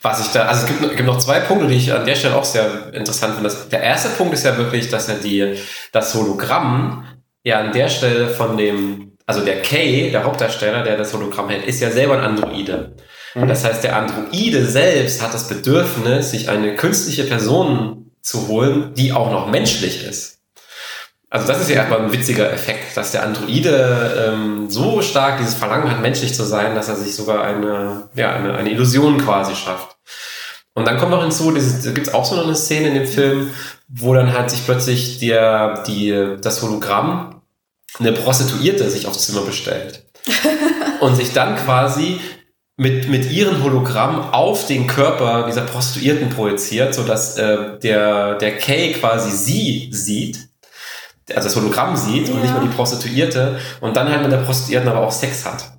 Was 0.01 0.21
ich 0.21 0.31
da, 0.31 0.43
also 0.43 0.65
es 0.65 0.67
gibt, 0.67 0.95
gibt 0.95 1.07
noch 1.07 1.17
zwei 1.17 1.39
Punkte, 1.39 1.67
die 1.67 1.75
ich 1.75 1.91
an 1.91 2.05
der 2.05 2.15
Stelle 2.15 2.35
auch 2.35 2.45
sehr 2.45 2.93
interessant 2.93 3.35
finde. 3.35 3.53
Der 3.71 3.81
erste 3.81 4.09
Punkt 4.09 4.33
ist 4.33 4.45
ja 4.45 4.55
wirklich, 4.57 4.89
dass 4.89 5.09
er 5.09 5.15
die, 5.15 5.55
das 5.91 6.13
Hologramm 6.13 7.05
ja 7.43 7.59
an 7.59 7.71
der 7.71 7.89
Stelle 7.89 8.29
von 8.29 8.57
dem 8.57 9.09
also 9.29 9.45
der 9.45 9.61
Kay, 9.61 10.09
der 10.09 10.23
Hauptdarsteller, 10.23 10.81
der 10.81 10.97
das 10.97 11.13
Hologramm 11.13 11.49
hält, 11.49 11.63
ist 11.65 11.81
ja 11.81 11.91
selber 11.91 12.17
ein 12.17 12.23
Androide. 12.23 12.95
Mhm. 13.35 13.47
Das 13.47 13.63
heißt, 13.63 13.83
der 13.83 13.95
Androide 13.95 14.65
selbst 14.65 15.21
hat 15.21 15.35
das 15.35 15.47
Bedürfnis, 15.47 16.31
sich 16.31 16.49
eine 16.49 16.75
künstliche 16.75 17.25
Person 17.25 18.09
zu 18.23 18.47
holen, 18.47 18.95
die 18.95 19.13
auch 19.13 19.31
noch 19.31 19.47
menschlich 19.51 20.03
ist. 20.03 20.38
Also 21.31 21.47
das 21.47 21.61
ist 21.61 21.69
ja 21.69 21.75
erstmal 21.75 22.01
ein 22.01 22.11
witziger 22.11 22.51
Effekt, 22.51 22.97
dass 22.97 23.11
der 23.11 23.23
Androide 23.23 24.31
ähm, 24.33 24.69
so 24.69 25.01
stark 25.01 25.37
dieses 25.37 25.53
Verlangen 25.53 25.89
hat, 25.89 26.01
menschlich 26.01 26.33
zu 26.33 26.43
sein, 26.43 26.73
dass 26.73 26.89
er 26.89 26.95
sich 26.95 27.15
sogar 27.15 27.43
eine, 27.43 28.09
ja, 28.15 28.31
eine, 28.33 28.55
eine 28.55 28.71
Illusion 28.71 29.19
quasi 29.19 29.55
schafft. 29.55 29.97
Und 30.73 30.87
dann 30.87 30.97
kommt 30.97 31.11
noch 31.11 31.21
hinzu, 31.21 31.51
dieses, 31.51 31.83
da 31.83 31.91
gibt's 31.91 32.13
auch 32.13 32.25
so 32.25 32.41
eine 32.41 32.55
Szene 32.55 32.87
in 32.87 32.93
dem 32.95 33.05
Film, 33.05 33.51
wo 33.87 34.13
dann 34.13 34.33
halt 34.33 34.49
sich 34.49 34.65
plötzlich 34.65 35.19
der, 35.19 35.83
die, 35.83 36.37
das 36.41 36.63
Hologramm 36.63 37.41
eine 37.99 38.13
Prostituierte 38.13 38.89
sich 38.89 39.05
aufs 39.05 39.27
Zimmer 39.27 39.41
bestellt. 39.41 40.05
und 40.99 41.15
sich 41.15 41.31
dann 41.33 41.55
quasi 41.57 42.19
mit, 42.75 43.09
mit 43.09 43.31
ihrem 43.31 43.63
Hologramm 43.63 44.31
auf 44.31 44.65
den 44.67 44.87
Körper 44.87 45.45
dieser 45.47 45.61
Prostituierten 45.61 46.29
projiziert, 46.29 46.93
sodass 46.93 47.37
äh, 47.37 47.77
der, 47.79 48.35
der 48.35 48.57
Kay 48.57 48.93
quasi 48.93 49.31
sie 49.31 49.89
sieht 49.91 50.48
also 51.35 51.47
das 51.47 51.55
Hologramm 51.55 51.95
sieht 51.95 52.29
und 52.29 52.37
Ja. 52.37 52.41
nicht 52.41 52.53
mal 52.53 52.61
die 52.61 52.67
Prostituierte 52.75 53.59
und 53.81 53.95
dann 53.95 54.09
halt 54.09 54.21
mit 54.21 54.31
der 54.31 54.37
Prostituierten 54.37 54.89
aber 54.89 55.05
auch 55.05 55.11
Sex 55.11 55.45
hat. 55.45 55.71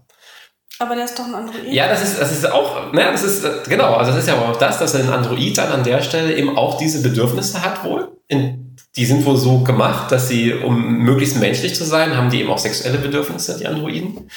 Aber 0.78 0.94
der 0.94 1.05
ist 1.05 1.18
doch 1.18 1.26
ein 1.26 1.34
Android. 1.34 1.66
Ja, 1.70 1.88
das 1.88 2.03
ist, 2.03 2.18
das 2.18 2.32
ist 2.32 2.51
auch, 2.51 2.90
ne, 2.92 3.05
das 3.12 3.22
ist, 3.22 3.44
genau, 3.68 3.94
also 3.94 4.12
das 4.12 4.22
ist 4.22 4.28
ja 4.28 4.34
auch 4.36 4.57
das, 4.57 4.78
dass 4.78 4.94
ein 4.94 5.11
Android 5.11 5.59
dann 5.59 5.70
an 5.70 5.84
der 5.84 6.01
Stelle 6.03 6.34
eben 6.34 6.57
auch 6.57 6.78
diese 6.78 7.03
Bedürfnisse 7.03 7.62
hat 7.62 7.84
wohl. 7.84 8.09
In, 8.28 8.76
die 8.96 9.05
sind 9.05 9.24
wohl 9.26 9.36
so 9.36 9.59
gemacht, 9.59 10.11
dass 10.11 10.28
sie, 10.28 10.55
um 10.55 10.98
möglichst 10.98 11.36
menschlich 11.38 11.74
zu 11.74 11.84
sein, 11.84 12.16
haben 12.16 12.30
die 12.30 12.40
eben 12.40 12.51
auch 12.51 12.59
sexuelle 12.59 12.98
Bedürfnisse, 12.98 13.59
die 13.59 13.66
Androiden. 13.66 14.30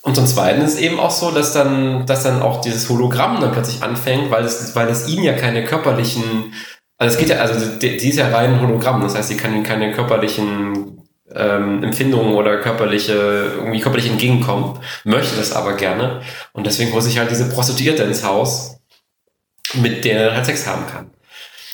Und 0.00 0.14
zum 0.14 0.26
Zweiten 0.26 0.62
ist 0.62 0.78
eben 0.78 0.98
auch 0.98 1.10
so, 1.10 1.30
dass 1.30 1.52
dann, 1.52 2.06
dass 2.06 2.22
dann 2.22 2.40
auch 2.40 2.60
dieses 2.62 2.88
Hologramm 2.88 3.40
dann 3.40 3.52
plötzlich 3.52 3.82
anfängt, 3.82 4.30
weil 4.30 4.44
es, 4.44 4.74
weil 4.76 4.88
es 4.88 5.08
ihnen 5.08 5.24
ja 5.24 5.34
keine 5.34 5.64
körperlichen, 5.64 6.54
also 6.98 7.14
es 7.14 7.18
geht 7.18 7.28
ja, 7.28 7.36
also 7.36 7.78
die, 7.78 7.88
ist 7.88 8.18
ja 8.18 8.28
rein 8.28 8.54
ein 8.54 8.60
Hologramm, 8.60 9.02
das 9.02 9.14
heißt, 9.14 9.28
sie 9.28 9.36
kann 9.36 9.62
keine 9.62 9.92
körperlichen 9.92 11.02
ähm, 11.34 11.82
Empfindungen 11.82 12.34
oder 12.34 12.58
körperliche, 12.58 13.12
irgendwie 13.56 13.80
körperlich 13.80 14.10
entgegenkommen, 14.10 14.78
möchte 15.04 15.36
das 15.36 15.52
aber 15.52 15.74
gerne. 15.74 16.22
Und 16.52 16.66
deswegen 16.66 16.92
holt 16.92 17.02
sich 17.02 17.18
halt 17.18 17.30
diese 17.30 17.50
Prostituierte 17.50 18.02
ins 18.04 18.24
Haus, 18.24 18.78
mit 19.74 20.04
der 20.04 20.20
er 20.20 20.36
halt 20.36 20.46
Sex 20.46 20.66
haben 20.66 20.86
kann. 20.86 21.10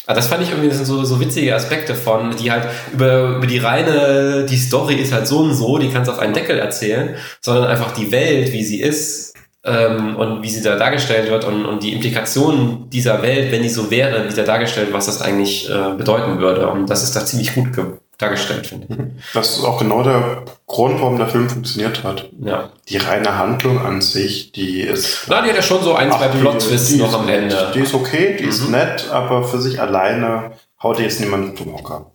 Also 0.06 0.18
das 0.18 0.26
fand 0.26 0.42
ich 0.42 0.50
irgendwie, 0.50 0.70
so, 0.74 1.04
so 1.04 1.20
witzige 1.20 1.54
Aspekte 1.54 1.94
von, 1.94 2.36
die 2.36 2.50
halt 2.50 2.66
über, 2.92 3.36
über 3.36 3.46
die 3.46 3.58
reine, 3.58 4.44
die 4.48 4.56
Story 4.56 4.96
ist 4.96 5.12
halt 5.12 5.28
so 5.28 5.38
und 5.38 5.54
so, 5.54 5.78
die 5.78 5.90
kannst 5.90 6.08
du 6.08 6.12
auf 6.12 6.18
einen 6.18 6.34
Deckel 6.34 6.58
erzählen, 6.58 7.16
sondern 7.40 7.66
einfach 7.66 7.92
die 7.92 8.10
Welt, 8.10 8.52
wie 8.52 8.64
sie 8.64 8.80
ist, 8.80 9.31
ähm, 9.64 10.16
und 10.16 10.42
wie 10.42 10.48
sie 10.50 10.62
da 10.62 10.76
dargestellt 10.76 11.30
wird 11.30 11.44
und, 11.44 11.64
und 11.66 11.82
die 11.82 11.92
Implikationen 11.92 12.90
dieser 12.90 13.22
Welt, 13.22 13.52
wenn 13.52 13.62
die 13.62 13.68
so 13.68 13.90
wäre, 13.90 14.28
wie 14.28 14.34
da 14.34 14.42
dargestellt, 14.42 14.88
was 14.92 15.06
das 15.06 15.22
eigentlich 15.22 15.70
äh, 15.70 15.94
bedeuten 15.96 16.38
würde. 16.40 16.68
Und 16.68 16.90
das 16.90 17.02
ist 17.02 17.14
da 17.14 17.24
ziemlich 17.24 17.54
gut 17.54 17.72
ge- 17.74 17.84
dargestellt, 18.18 18.66
finde 18.66 18.86
ich. 18.90 19.32
Das 19.34 19.56
ist 19.58 19.64
auch 19.64 19.78
genau 19.78 20.02
der 20.02 20.42
Grund, 20.66 21.00
warum 21.00 21.16
der 21.18 21.28
Film 21.28 21.48
funktioniert 21.48 22.02
hat. 22.04 22.28
Ja. 22.44 22.70
Die 22.88 22.96
reine 22.96 23.36
Handlung 23.38 23.78
an 23.84 24.00
sich, 24.00 24.52
die 24.52 24.80
ist. 24.80 25.26
Na, 25.28 25.42
die 25.42 25.48
hat 25.50 25.56
ja 25.56 25.62
schon 25.62 25.82
so 25.82 25.94
ein, 25.94 26.10
zwei 26.10 26.28
Ach, 26.32 26.40
Plot-Twists 26.40 26.96
noch 26.96 27.08
ist 27.08 27.14
am. 27.14 27.28
Ende. 27.28 27.72
Die 27.74 27.80
ist 27.80 27.94
okay, 27.94 28.36
die 28.38 28.44
ist 28.44 28.64
Mhm. 28.66 28.72
nett, 28.72 29.08
aber 29.10 29.44
für 29.44 29.60
sich 29.60 29.80
alleine 29.80 30.52
haut 30.82 30.98
die 30.98 31.02
jetzt 31.04 31.20
niemand 31.20 31.56
zum 31.58 31.72
Hocker. 31.72 32.10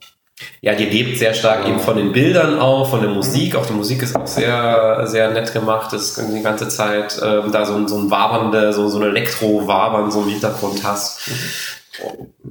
Ja, 0.61 0.75
die 0.75 0.85
lebt 0.85 1.17
sehr 1.17 1.33
stark 1.33 1.67
eben 1.67 1.79
von 1.79 1.97
den 1.97 2.11
Bildern 2.11 2.59
auch, 2.59 2.89
von 2.89 3.01
der 3.01 3.09
Musik. 3.09 3.55
Auch 3.55 3.65
die 3.65 3.73
Musik 3.73 4.01
ist 4.03 4.15
auch 4.15 4.27
sehr, 4.27 5.01
sehr 5.07 5.31
nett 5.31 5.51
gemacht. 5.51 5.91
Das 5.93 6.17
ist 6.17 6.21
die 6.35 6.43
ganze 6.43 6.67
Zeit 6.69 7.19
ähm, 7.23 7.51
da 7.51 7.65
so 7.65 7.73
ein, 7.75 7.87
so 7.87 7.97
ein 7.97 8.11
wabernde, 8.11 8.71
so, 8.73 8.87
so 8.87 8.99
ein 8.99 9.03
Elektro-Wabern 9.09 10.11
so 10.11 10.21
im 10.21 10.29
Hintergrund 10.29 10.83
hast. 10.83 11.29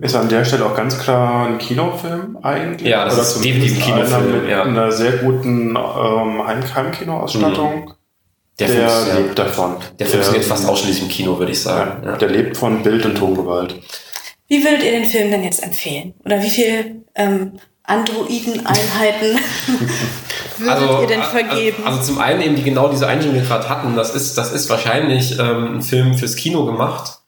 Ist 0.00 0.16
an 0.16 0.28
der 0.28 0.44
Stelle 0.44 0.66
auch 0.66 0.74
ganz 0.74 0.98
klar 0.98 1.46
ein 1.46 1.58
Kinofilm 1.58 2.38
eigentlich. 2.42 2.88
Ja, 2.88 3.04
das 3.04 3.16
ist 3.18 3.34
zumindest 3.34 3.64
definitiv 3.76 3.92
ein 3.94 4.04
Kinofilm, 4.06 4.40
mit 4.42 4.50
ja. 4.50 4.62
einer 4.64 4.90
sehr 4.90 5.12
guten 5.18 5.70
ähm, 5.70 5.76
Heim- 6.46 6.74
Heimkinoausstattung. 6.74 7.92
Der, 8.58 8.68
Der, 8.68 8.88
funktioniert- 8.88 9.26
lebt 9.26 9.38
davon. 9.38 9.76
der 9.98 10.06
funktioniert 10.06 10.44
fast 10.44 10.68
ausschließlich 10.68 11.02
im 11.04 11.08
Kino, 11.10 11.38
würde 11.38 11.52
ich 11.52 11.62
sagen. 11.62 12.02
Ja, 12.04 12.10
Ja. 12.12 12.16
Der 12.16 12.28
lebt 12.30 12.56
von 12.56 12.82
Bild- 12.82 13.04
und 13.04 13.16
Tongewalt. 13.16 13.76
Wie 14.48 14.64
würdet 14.64 14.82
ihr 14.82 14.92
den 14.92 15.04
Film 15.04 15.30
denn 15.30 15.44
jetzt 15.44 15.62
empfehlen? 15.62 16.14
Oder 16.24 16.42
wie 16.42 16.50
viel 16.50 17.04
ähm, 17.14 17.58
Androiden-Einheiten 17.86 19.38
würdet 20.58 21.00
ihr 21.02 21.06
denn 21.06 21.22
vergeben? 21.22 21.82
Also, 21.84 21.98
also 21.98 22.12
zum 22.12 22.20
einen 22.20 22.40
eben 22.42 22.56
die 22.56 22.62
genau 22.62 22.88
diese 22.88 23.06
Einstellung, 23.06 23.36
die 23.36 23.42
wir 23.42 23.48
gerade 23.48 23.68
hatten, 23.68 23.96
das 23.96 24.14
ist, 24.14 24.36
das 24.38 24.52
ist 24.52 24.68
wahrscheinlich 24.70 25.38
ähm, 25.38 25.76
ein 25.76 25.82
Film 25.82 26.14
fürs 26.14 26.36
Kino 26.36 26.64
gemacht. 26.66 27.18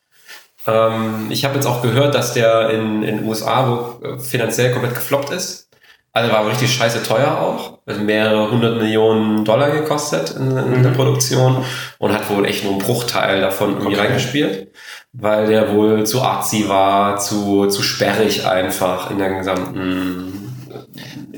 Ähm, 0.67 1.29
ich 1.31 1.45
habe 1.45 1.55
jetzt 1.55 1.67
auch 1.67 1.83
gehört, 1.83 2.15
dass 2.15 2.33
der 2.35 2.71
in 2.71 3.03
in 3.03 3.19
den 3.19 3.27
USA 3.27 3.69
wo, 4.01 4.05
äh, 4.07 4.19
finanziell 4.19 4.73
komplett 4.73 4.95
gefloppt 4.95 5.31
ist. 5.31 5.69
Also 6.13 6.33
war 6.33 6.47
richtig 6.49 6.73
scheiße 6.75 7.03
teuer 7.05 7.39
auch. 7.39 7.79
Also 7.87 8.01
mehrere 8.01 8.51
hundert 8.51 8.79
Millionen 8.83 9.45
Dollar 9.45 9.71
gekostet 9.71 10.35
in, 10.37 10.57
in 10.57 10.83
der 10.83 10.91
Produktion 10.91 11.65
und 11.99 12.13
hat 12.13 12.29
wohl 12.29 12.45
echt 12.45 12.65
nur 12.65 12.73
einen 12.73 12.83
Bruchteil 12.83 13.41
davon 13.41 13.75
irgendwie 13.75 13.95
Okay. 13.95 14.07
reingespielt. 14.07 14.73
Weil 15.13 15.47
der 15.47 15.73
wohl 15.73 16.05
zu 16.07 16.21
artsy 16.23 16.69
war, 16.69 17.19
zu, 17.19 17.67
zu 17.67 17.83
sperrig 17.83 18.47
einfach 18.47 19.11
in 19.11 19.19
der 19.19 19.31
gesamten, 19.35 20.28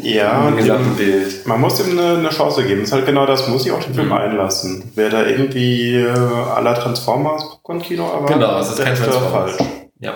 Ja, 0.02 0.48
im 0.48 0.56
gesamten 0.56 0.96
Bild. 0.96 1.46
man 1.46 1.60
muss 1.60 1.80
ihm 1.80 1.98
eine, 1.98 2.18
eine 2.18 2.30
Chance 2.30 2.64
geben. 2.64 2.82
ist 2.82 2.92
halt 2.92 3.06
genau 3.06 3.26
das, 3.26 3.46
muss 3.48 3.66
ich 3.66 3.72
auch 3.72 3.82
den 3.82 3.94
Film 3.94 4.06
Mhm. 4.08 4.12
einlassen. 4.12 4.92
Wer 4.94 5.10
da 5.10 5.24
irgendwie 5.26 5.96
äh, 5.96 6.06
la 6.12 6.74
Transformers 6.74 7.48
Popcorn-Kino 7.50 8.04
erwartet, 8.06 8.36
Genau, 8.36 8.58
es 8.60 8.68
ist 8.70 8.82
kein 8.82 8.94
Transformers. 8.96 9.32
falsch. 9.56 9.70
Ja. 10.00 10.14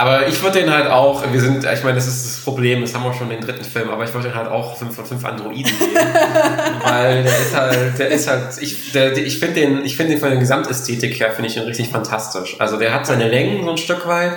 Aber 0.00 0.28
ich 0.28 0.40
würde 0.44 0.60
den 0.60 0.72
halt 0.72 0.86
auch, 0.88 1.24
wir 1.32 1.40
sind, 1.40 1.64
ich 1.64 1.82
meine, 1.82 1.96
das 1.96 2.06
ist 2.06 2.24
das 2.24 2.44
Problem, 2.44 2.82
das 2.82 2.94
haben 2.94 3.02
wir 3.02 3.12
schon 3.12 3.30
den 3.30 3.40
dritten 3.40 3.64
Film, 3.64 3.90
aber 3.90 4.04
ich 4.04 4.14
würde 4.14 4.28
den 4.28 4.36
halt 4.36 4.48
auch 4.48 4.76
5 4.76 4.94
von 4.94 5.04
5 5.04 5.24
Androiden 5.24 5.64
geben. 5.64 5.90
weil 6.84 7.24
der 7.24 7.36
ist 7.36 7.56
halt, 7.56 7.98
der 7.98 8.08
ist 8.08 8.28
halt, 8.28 8.42
ich, 8.60 8.92
der, 8.92 9.16
ich 9.16 9.40
finde 9.40 9.60
den, 9.60 9.84
ich 9.84 9.96
finde 9.96 10.12
den 10.12 10.20
von 10.20 10.28
der 10.30 10.38
Gesamtästhetik 10.38 11.18
her, 11.18 11.32
finde 11.32 11.48
ich 11.48 11.54
den 11.54 11.64
richtig 11.64 11.88
fantastisch. 11.88 12.54
Also 12.60 12.76
der 12.76 12.94
hat 12.94 13.06
seine 13.06 13.28
Längen 13.28 13.64
so 13.64 13.70
ein 13.70 13.76
Stück 13.76 14.06
weit. 14.06 14.34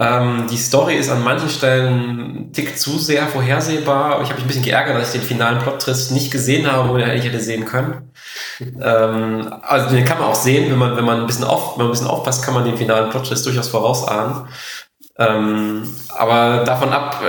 Ähm, 0.00 0.46
die 0.48 0.56
Story 0.56 0.96
ist 0.96 1.10
an 1.10 1.24
manchen 1.24 1.48
Stellen 1.48 2.20
ein 2.20 2.52
Tick 2.52 2.78
zu 2.78 2.98
sehr 2.98 3.26
vorhersehbar, 3.26 4.22
ich 4.22 4.28
habe 4.28 4.34
mich 4.34 4.44
ein 4.44 4.46
bisschen 4.46 4.62
geärgert, 4.62 4.96
dass 4.96 5.12
ich 5.14 5.20
den 5.20 5.28
finalen 5.28 5.58
Plot-Twist 5.58 6.12
nicht 6.12 6.30
gesehen 6.30 6.70
habe, 6.70 6.88
wo 6.88 6.96
ich 6.96 7.04
eigentlich 7.04 7.24
hätte 7.24 7.40
sehen 7.40 7.64
können. 7.64 8.12
Ähm, 8.60 9.52
also 9.62 9.94
den 9.94 10.04
kann 10.04 10.18
man 10.18 10.28
auch 10.28 10.36
sehen, 10.36 10.70
wenn 10.70 10.78
man, 10.78 10.96
wenn 10.96 11.04
man 11.04 11.20
ein 11.20 11.26
bisschen 11.26 11.44
auf, 11.44 11.76
wenn 11.76 11.78
man 11.78 11.88
ein 11.88 11.92
bisschen 11.92 12.06
aufpasst, 12.06 12.44
kann 12.44 12.54
man 12.54 12.64
den 12.64 12.76
finalen 12.76 13.10
Plot-Twist 13.10 13.44
durchaus 13.44 13.68
vorausahnen. 13.68 14.46
Ähm, 15.18 15.82
aber 16.16 16.64
davon 16.64 16.92
ab, 16.92 17.20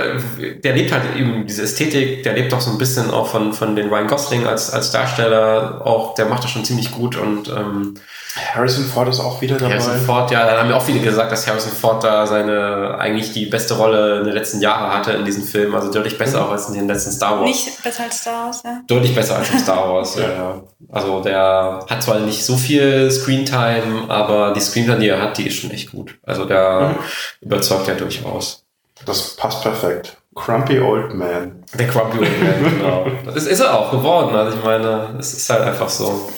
der 0.62 0.74
lebt 0.74 0.92
halt 0.92 1.16
eben 1.16 1.46
diese 1.46 1.62
Ästhetik, 1.62 2.22
der 2.22 2.34
lebt 2.34 2.54
auch 2.54 2.60
so 2.60 2.70
ein 2.70 2.78
bisschen 2.78 3.10
auch 3.10 3.26
von, 3.26 3.52
von 3.52 3.74
den 3.74 3.88
Ryan 3.88 4.06
Gosling 4.06 4.46
als, 4.46 4.72
als 4.72 4.92
Darsteller, 4.92 5.82
auch, 5.84 6.14
der 6.14 6.26
macht 6.26 6.44
das 6.44 6.52
schon 6.52 6.64
ziemlich 6.64 6.92
gut 6.92 7.16
und 7.16 7.48
ähm, 7.48 7.94
Harrison 8.36 8.84
Ford 8.84 9.08
ist 9.08 9.18
auch 9.18 9.40
wieder 9.40 9.56
dabei. 9.56 9.74
Harrison 9.74 10.00
Ford, 10.06 10.30
ja, 10.30 10.46
da 10.46 10.58
haben 10.58 10.70
ja 10.70 10.76
auch 10.76 10.82
viele 10.82 11.00
gesagt, 11.00 11.32
dass 11.32 11.48
Harrison 11.48 11.72
Ford 11.72 12.04
da 12.04 12.26
seine, 12.28 12.96
eigentlich 12.98 13.32
die 13.32 13.46
beste 13.46 13.74
Rolle 13.74 14.20
in 14.20 14.24
den 14.24 14.34
letzten 14.34 14.60
Jahren 14.60 14.92
hatte 14.92 15.12
in 15.12 15.24
diesem 15.24 15.42
Film, 15.42 15.74
also 15.74 15.90
deutlich 15.90 16.16
besser 16.16 16.44
auch 16.44 16.50
als 16.50 16.68
in 16.68 16.74
den 16.74 16.86
letzten 16.86 17.10
Star 17.10 17.38
Wars. 17.38 17.48
Nicht 17.48 17.82
besser 17.82 18.04
als 18.04 18.18
Star 18.20 18.46
Wars, 18.46 18.62
ja. 18.64 18.80
Deutlich 18.86 19.14
besser 19.16 19.36
als 19.36 19.50
in 19.50 19.58
Star 19.58 19.88
Wars, 19.92 20.14
ja. 20.14 20.28
ja. 20.28 20.62
Also 20.90 21.20
der 21.20 21.84
hat 21.88 22.02
zwar 22.02 22.20
nicht 22.20 22.44
so 22.44 22.56
viel 22.56 23.10
Screentime, 23.10 24.08
aber 24.08 24.52
die 24.52 24.60
Screentime, 24.60 24.98
die 24.98 25.08
er 25.08 25.20
hat, 25.20 25.36
die 25.36 25.48
ist 25.48 25.56
schon 25.56 25.70
echt 25.72 25.90
gut. 25.90 26.18
Also 26.24 26.44
der 26.44 26.96
überzeugt 27.40 27.79
ja 27.86 27.94
durchaus. 27.94 28.64
Das 29.06 29.36
passt 29.36 29.62
perfekt. 29.62 30.16
Crumpy 30.34 30.78
Old 30.80 31.14
Man. 31.14 31.64
Der 31.74 31.86
Grumpy 31.86 32.18
Old 32.18 32.42
Man, 32.42 32.64
genau. 32.78 33.06
Das 33.24 33.36
ist, 33.36 33.46
ist 33.46 33.60
er 33.60 33.78
auch 33.78 33.90
geworden. 33.90 34.34
Also 34.34 34.56
ich 34.56 34.64
meine, 34.64 35.16
es 35.18 35.34
ist 35.34 35.50
halt 35.50 35.62
einfach 35.62 35.88
so. 35.88 36.28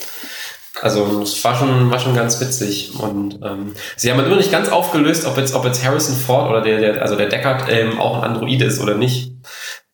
Also 0.80 1.22
es 1.22 1.42
war 1.44 1.54
schon, 1.54 1.90
war 1.90 1.98
schon 1.98 2.14
ganz 2.14 2.40
witzig. 2.40 2.98
Und 2.98 3.40
ähm, 3.44 3.74
sie 3.96 4.10
haben 4.10 4.18
halt 4.18 4.26
immer 4.26 4.36
nicht 4.36 4.50
ganz 4.50 4.68
aufgelöst, 4.68 5.26
ob 5.26 5.36
jetzt, 5.36 5.54
ob 5.54 5.64
jetzt 5.64 5.84
Harrison 5.84 6.16
Ford 6.16 6.50
oder 6.50 6.62
der, 6.62 6.80
der 6.80 7.02
also 7.02 7.14
der 7.16 7.28
Deckard 7.28 7.68
ähm, 7.68 8.00
auch 8.00 8.16
ein 8.16 8.30
Android 8.30 8.62
ist 8.62 8.80
oder 8.80 8.94
nicht. 8.94 9.32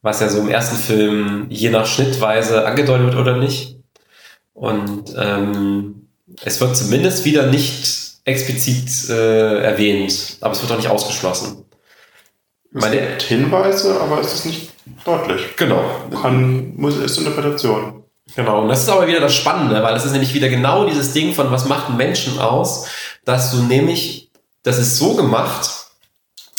Was 0.00 0.20
ja 0.20 0.28
so 0.28 0.38
im 0.38 0.48
ersten 0.48 0.76
Film 0.76 1.46
je 1.50 1.70
nach 1.70 1.86
Schnittweise 1.86 2.64
angedeutet 2.66 3.06
wird 3.06 3.16
oder 3.16 3.36
nicht. 3.36 3.78
Und 4.54 5.14
ähm, 5.18 6.08
es 6.44 6.60
wird 6.60 6.76
zumindest 6.76 7.24
wieder 7.24 7.46
nicht 7.46 7.97
explizit 8.28 9.08
äh, 9.10 9.62
erwähnt, 9.62 10.36
aber 10.40 10.52
es 10.52 10.62
wird 10.62 10.70
auch 10.72 10.76
nicht 10.76 10.88
ausgeschlossen. 10.88 11.64
Es 12.74 12.80
Meine- 12.82 12.96
gibt 13.00 13.22
Hinweise, 13.22 14.00
aber 14.00 14.20
es 14.20 14.34
ist 14.34 14.46
nicht 14.46 14.70
deutlich. 15.04 15.56
Genau. 15.56 15.82
Kann, 16.22 16.74
muss, 16.76 16.96
ist 16.98 17.18
Interpretation. 17.18 18.04
Genau, 18.36 18.62
und 18.62 18.68
das 18.68 18.82
ist 18.82 18.88
aber 18.90 19.06
wieder 19.06 19.20
das 19.20 19.34
Spannende, 19.34 19.82
weil 19.82 19.94
das 19.94 20.04
ist 20.04 20.12
nämlich 20.12 20.34
wieder 20.34 20.48
genau 20.50 20.86
dieses 20.86 21.12
Ding 21.12 21.34
von, 21.34 21.50
was 21.50 21.64
macht 21.64 21.88
einen 21.88 21.96
Menschen 21.96 22.38
aus, 22.38 22.86
dass 23.24 23.50
du 23.50 23.62
nämlich, 23.62 24.30
das 24.62 24.78
ist 24.78 24.98
so 24.98 25.14
gemacht, 25.14 25.70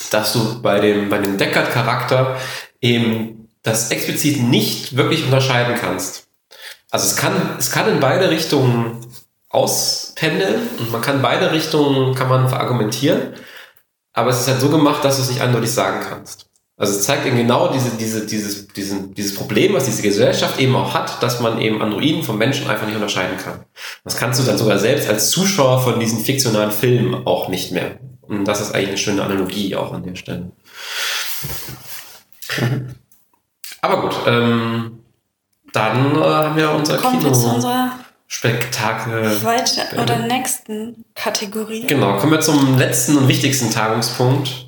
dass 0.09 0.33
du 0.33 0.61
bei 0.61 0.79
dem, 0.79 1.09
bei 1.09 1.19
dem 1.19 1.37
Deckard-Charakter 1.37 2.37
eben 2.81 3.49
das 3.61 3.91
explizit 3.91 4.41
nicht 4.41 4.95
wirklich 4.97 5.23
unterscheiden 5.23 5.75
kannst. 5.79 6.27
Also 6.89 7.05
es 7.05 7.15
kann, 7.15 7.55
es 7.59 7.71
kann 7.71 7.87
in 7.87 7.99
beide 7.99 8.31
Richtungen 8.31 9.05
auspendeln 10.19 10.67
und 10.79 10.91
man 10.91 11.01
kann 11.01 11.21
beide 11.21 11.51
Richtungen 11.51 12.15
kann 12.15 12.29
man 12.29 12.49
verargumentieren, 12.49 13.33
aber 14.13 14.31
es 14.31 14.41
ist 14.41 14.47
halt 14.47 14.59
so 14.59 14.69
gemacht, 14.69 15.03
dass 15.03 15.17
du 15.17 15.23
es 15.23 15.29
nicht 15.29 15.41
eindeutig 15.41 15.71
sagen 15.71 16.01
kannst. 16.07 16.47
Also 16.77 16.93
es 16.93 17.03
zeigt 17.03 17.25
eben 17.25 17.35
genau 17.35 17.73
diese, 17.73 17.91
diese, 17.97 18.25
dieses, 18.25 18.67
diesen, 18.69 19.13
dieses 19.13 19.35
Problem, 19.35 19.73
was 19.73 19.83
diese 19.85 20.01
Gesellschaft 20.01 20.59
eben 20.59 20.77
auch 20.77 20.93
hat, 20.93 21.21
dass 21.21 21.41
man 21.41 21.59
eben 21.59 21.81
Androiden 21.81 22.23
vom 22.23 22.37
Menschen 22.37 22.69
einfach 22.69 22.85
nicht 22.85 22.95
unterscheiden 22.95 23.37
kann. 23.37 23.65
Das 24.05 24.15
kannst 24.15 24.39
du 24.39 24.45
dann 24.45 24.57
sogar 24.57 24.79
selbst 24.79 25.09
als 25.09 25.29
Zuschauer 25.29 25.81
von 25.81 25.99
diesen 25.99 26.19
fiktionalen 26.19 26.71
Filmen 26.71 27.27
auch 27.27 27.49
nicht 27.49 27.73
mehr. 27.73 27.99
Und 28.21 28.45
das 28.45 28.61
ist 28.61 28.73
eigentlich 28.73 28.89
eine 28.89 28.97
schöne 28.97 29.23
Analogie 29.23 29.75
auch 29.75 29.91
an 29.91 30.03
der 30.03 30.15
Stelle. 30.15 30.51
Aber 33.81 34.01
gut, 34.01 34.15
ähm, 34.25 34.99
dann 35.73 36.15
äh, 36.15 36.23
haben 36.23 36.55
wir 36.55 36.71
unser 36.71 36.97
Kommt 36.97 37.23
jetzt 37.23 37.41
zu 37.41 37.91
unserer 38.29 38.31
Kino-Spektakel. 38.53 39.39
zweiten 39.39 39.99
oder 39.99 40.19
nächsten 40.19 41.05
Kategorie. 41.15 41.87
Genau, 41.87 42.17
kommen 42.17 42.33
wir 42.33 42.41
zum 42.41 42.77
letzten 42.77 43.17
und 43.17 43.27
wichtigsten 43.27 43.71
Tagungspunkt. 43.71 44.67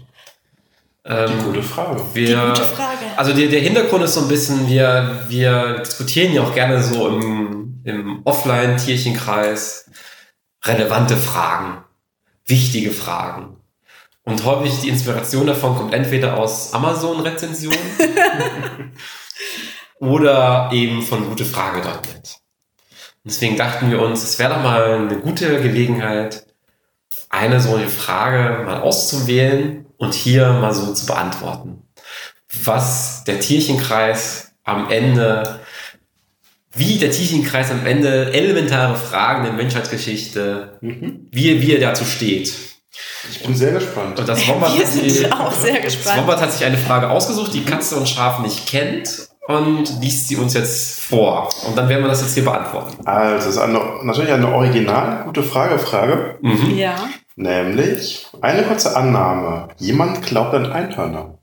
Ähm, 1.05 1.31
Die 1.39 1.43
gute 1.45 1.63
Frage. 1.63 2.01
wir, 2.13 2.27
Die 2.27 2.33
gute 2.47 2.63
Frage. 2.63 2.97
Also 3.17 3.33
der, 3.33 3.47
der 3.47 3.61
Hintergrund 3.61 4.03
ist 4.03 4.13
so 4.13 4.21
ein 4.21 4.27
bisschen, 4.27 4.67
wir, 4.67 5.23
wir 5.27 5.79
diskutieren 5.79 6.33
ja 6.33 6.43
auch 6.43 6.53
gerne 6.53 6.81
so 6.83 7.07
im, 7.07 7.81
im 7.83 8.21
Offline-Tierchenkreis 8.23 9.89
relevante 10.63 11.17
Fragen, 11.17 11.83
wichtige 12.45 12.91
Fragen. 12.91 13.57
Und 14.23 14.45
häufig 14.45 14.79
die 14.81 14.89
Inspiration 14.89 15.47
davon 15.47 15.75
kommt 15.75 15.93
entweder 15.95 16.37
aus 16.37 16.71
Amazon-Rezensionen 16.73 17.79
oder 19.99 20.69
eben 20.71 21.01
von 21.01 21.27
gutefrage.net. 21.27 22.40
Und 23.23 23.31
deswegen 23.31 23.55
dachten 23.57 23.91
wir 23.91 24.01
uns, 24.01 24.23
es 24.23 24.39
wäre 24.39 24.53
doch 24.55 24.63
mal 24.63 24.93
eine 24.95 25.17
gute 25.19 25.61
Gelegenheit, 25.61 26.45
eine 27.29 27.59
solche 27.61 27.87
Frage 27.89 28.63
mal 28.65 28.81
auszuwählen 28.81 29.85
und 29.97 30.13
hier 30.13 30.51
mal 30.53 30.73
so 30.73 30.93
zu 30.93 31.05
beantworten. 31.05 31.83
Was 32.63 33.23
der 33.25 33.39
Tierchenkreis 33.39 34.51
am 34.63 34.89
Ende, 34.89 35.59
wie 36.73 36.97
der 36.97 37.11
Tierchenkreis 37.11 37.69
am 37.71 37.85
Ende 37.85 38.33
elementare 38.33 38.95
Fragen 38.95 39.43
der 39.43 39.53
Menschheitsgeschichte, 39.53 40.77
Mhm. 40.81 41.27
wie, 41.31 41.61
wie 41.61 41.73
er 41.75 41.79
dazu 41.79 42.05
steht. 42.05 42.53
Ich 43.29 43.43
bin 43.43 43.55
sehr 43.55 43.71
gespannt. 43.71 44.19
Und 44.19 44.27
das 44.27 44.45
Wombat, 44.47 44.73
Wir 44.73 44.79
hat 44.85 44.91
sich- 44.91 45.13
sind 45.13 45.31
auch 45.31 45.51
sehr 45.53 45.75
das 45.75 45.83
gespannt. 45.83 46.21
Wombat 46.21 46.41
hat 46.41 46.51
sich 46.51 46.65
eine 46.65 46.77
Frage 46.77 47.09
ausgesucht, 47.09 47.53
die 47.53 47.63
Katze 47.63 47.95
und 47.97 48.09
Schaf 48.09 48.39
nicht 48.39 48.67
kennt 48.67 49.29
und 49.47 50.01
liest 50.01 50.27
sie 50.27 50.35
uns 50.35 50.53
jetzt 50.53 50.99
vor. 50.99 51.49
Und 51.67 51.77
dann 51.77 51.89
werden 51.89 52.03
wir 52.03 52.09
das 52.09 52.21
jetzt 52.21 52.33
hier 52.33 52.45
beantworten. 52.45 53.05
Also, 53.05 53.35
es 53.35 53.55
ist 53.55 53.57
eine, 53.57 53.79
natürlich 54.03 54.31
eine 54.31 54.53
original 54.53 55.23
gute 55.25 55.43
Frage, 55.43 55.79
Frage. 55.79 56.37
Mhm. 56.41 56.77
Ja. 56.77 56.95
Nämlich 57.35 58.27
eine 58.41 58.63
kurze 58.63 58.95
Annahme. 58.95 59.69
Jemand 59.77 60.21
glaubt 60.21 60.53
an 60.53 60.71
Einhörner. 60.71 61.37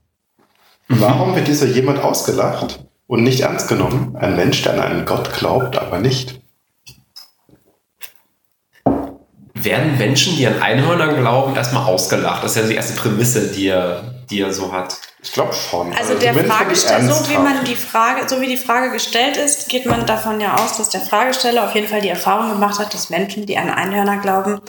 Warum 0.88 1.34
wird 1.34 1.49
dieser 1.49 1.66
jemand 1.66 2.03
ausgelacht 2.03 2.86
und 3.07 3.22
nicht 3.22 3.40
ernst 3.40 3.68
genommen? 3.68 4.16
Ein 4.18 4.36
Mensch, 4.36 4.62
der 4.62 4.74
an 4.74 4.80
einen 4.80 5.05
Gott 5.05 5.32
glaubt, 5.34 5.76
aber 5.76 5.99
nicht. 5.99 6.40
Werden 9.62 9.98
Menschen, 9.98 10.36
die 10.36 10.46
an 10.46 10.61
Einhörner 10.61 11.14
glauben, 11.14 11.56
erstmal 11.56 11.84
ausgelacht? 11.84 12.44
Das 12.44 12.56
ist 12.56 12.62
ja 12.62 12.68
die 12.68 12.74
erste 12.74 13.00
Prämisse, 13.00 13.48
die 13.48 13.68
er, 13.68 14.14
die 14.30 14.40
er 14.40 14.52
so 14.52 14.72
hat. 14.72 14.98
Ich 15.22 15.32
glaube 15.32 15.52
schon. 15.52 15.92
Also 15.94 16.14
der 16.14 16.32
zumindest 16.32 16.56
Fragesteller, 16.56 17.12
so 17.12 17.30
wie 17.30 17.38
man 17.38 17.64
die 17.64 17.74
Frage, 17.74 18.28
so 18.28 18.40
wie 18.40 18.46
die 18.46 18.56
Frage 18.56 18.92
gestellt 18.92 19.36
ist, 19.36 19.68
geht 19.68 19.86
man 19.86 20.06
davon 20.06 20.40
ja 20.40 20.54
aus, 20.54 20.76
dass 20.78 20.90
der 20.90 21.00
Fragesteller 21.00 21.64
auf 21.64 21.74
jeden 21.74 21.88
Fall 21.88 22.00
die 22.00 22.09
Erfahrung 22.09 22.52
gemacht 22.52 22.78
hat, 22.78 22.94
dass 22.94 23.11
Menschen, 23.11 23.44
die 23.44 23.59
an 23.59 23.68
Einhörner 23.68 24.18
glauben, 24.18 24.61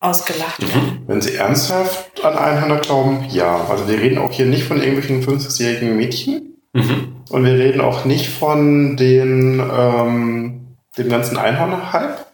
ausgelacht 0.00 0.60
werden. 0.60 1.04
Wenn 1.06 1.20
Sie 1.20 1.36
ernsthaft 1.36 2.24
an 2.24 2.36
Einhörner 2.36 2.78
glauben, 2.78 3.26
ja. 3.30 3.64
Also 3.68 3.88
wir 3.88 4.00
reden 4.00 4.18
auch 4.18 4.32
hier 4.32 4.46
nicht 4.46 4.64
von 4.64 4.82
irgendwelchen 4.82 5.22
50-jährigen 5.22 5.96
Mädchen. 5.96 6.56
Mhm. 6.72 7.22
Und 7.30 7.44
wir 7.44 7.52
reden 7.52 7.80
auch 7.80 8.04
nicht 8.04 8.28
von 8.28 8.96
den, 8.96 9.60
ähm, 9.60 10.76
dem 10.98 11.08
ganzen 11.08 11.38
Einhorner-Hype, 11.38 12.26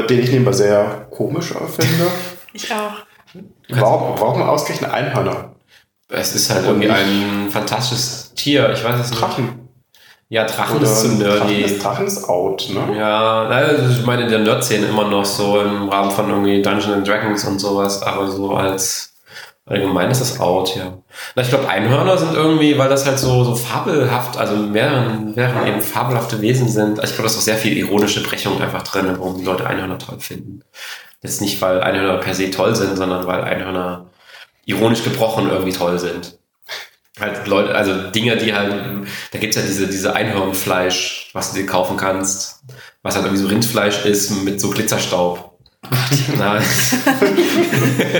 den 0.00 0.20
ich 0.20 0.30
nebenbei 0.30 0.52
sehr 0.52 1.06
komisch 1.10 1.48
finde. 1.48 2.06
Ich 2.54 2.70
auch. 2.70 2.92
Warum, 3.70 4.20
warum 4.20 4.42
ausgerechnet 4.42 4.90
Einhörner? 4.90 5.54
Es 6.10 6.34
ist 6.34 6.50
halt 6.50 6.66
irgendwie 6.66 6.90
ein 6.90 7.48
fantastisches 7.50 8.34
Tier. 8.34 8.70
Ich 8.74 8.84
weiß 8.84 9.00
es 9.00 9.08
nicht. 9.10 9.22
Drachen. 9.22 9.68
Ja, 10.28 10.44
Drachen 10.44 10.76
Oder 10.76 10.84
ist 10.84 11.00
zu 11.00 11.08
Drachen 11.18 11.46
nerdy. 11.46 11.62
ist, 11.62 11.82
Drachen 11.82 12.06
ist 12.06 12.28
out, 12.28 12.68
ne? 12.70 12.98
Ja, 12.98 13.44
also 13.44 13.90
ich 13.90 14.04
meine 14.04 14.24
in 14.24 14.28
der 14.28 14.40
Nerd-Szene 14.40 14.86
immer 14.86 15.08
noch 15.08 15.24
so 15.24 15.60
im 15.60 15.88
Rahmen 15.88 16.10
von 16.10 16.28
irgendwie 16.28 16.60
Dungeons 16.60 16.92
and 16.92 17.08
Dragons 17.08 17.44
und 17.44 17.58
sowas, 17.58 18.02
aber 18.02 18.30
so 18.30 18.50
als 18.52 19.11
allgemein 19.72 20.10
ist 20.10 20.20
das 20.20 20.38
out, 20.38 20.76
ja. 20.76 20.98
Na, 21.34 21.42
ich 21.42 21.48
glaube, 21.48 21.68
Einhörner 21.68 22.18
sind 22.18 22.34
irgendwie, 22.34 22.76
weil 22.78 22.88
das 22.88 23.06
halt 23.06 23.18
so, 23.18 23.42
so 23.42 23.54
fabelhaft, 23.54 24.36
also 24.36 24.56
mehreren, 24.56 25.34
mehreren 25.34 25.66
eben 25.66 25.80
fabelhafte 25.80 26.40
Wesen 26.40 26.68
sind. 26.68 27.00
Also 27.00 27.10
ich 27.10 27.16
glaube, 27.16 27.28
da 27.28 27.34
ist 27.34 27.38
auch 27.38 27.42
sehr 27.42 27.56
viel 27.56 27.76
ironische 27.76 28.22
Brechung 28.22 28.60
einfach 28.60 28.82
drin, 28.82 29.06
warum 29.18 29.38
die 29.38 29.44
Leute 29.44 29.66
Einhörner 29.66 29.98
toll 29.98 30.20
finden. 30.20 30.62
Jetzt 31.22 31.40
nicht, 31.40 31.60
weil 31.62 31.80
Einhörner 31.80 32.18
per 32.18 32.34
se 32.34 32.50
toll 32.50 32.76
sind, 32.76 32.96
sondern 32.96 33.26
weil 33.26 33.42
Einhörner 33.42 34.10
ironisch 34.66 35.04
gebrochen 35.04 35.48
irgendwie 35.48 35.72
toll 35.72 35.98
sind. 35.98 36.38
Halt 37.18 37.46
Leute, 37.46 37.74
also 37.74 38.10
Dinge, 38.10 38.36
die 38.36 38.54
halt, 38.54 39.06
da 39.32 39.38
gibt's 39.38 39.56
ja 39.56 39.62
diese, 39.62 39.86
diese 39.86 40.14
Einhornfleisch, 40.14 41.30
was 41.32 41.52
du 41.52 41.60
dir 41.60 41.66
kaufen 41.66 41.96
kannst, 41.96 42.62
was 43.02 43.14
halt 43.14 43.26
irgendwie 43.26 43.42
so 43.42 43.48
Rindfleisch 43.48 44.04
ist 44.04 44.30
mit 44.44 44.60
so 44.60 44.70
Glitzerstaub. 44.70 45.51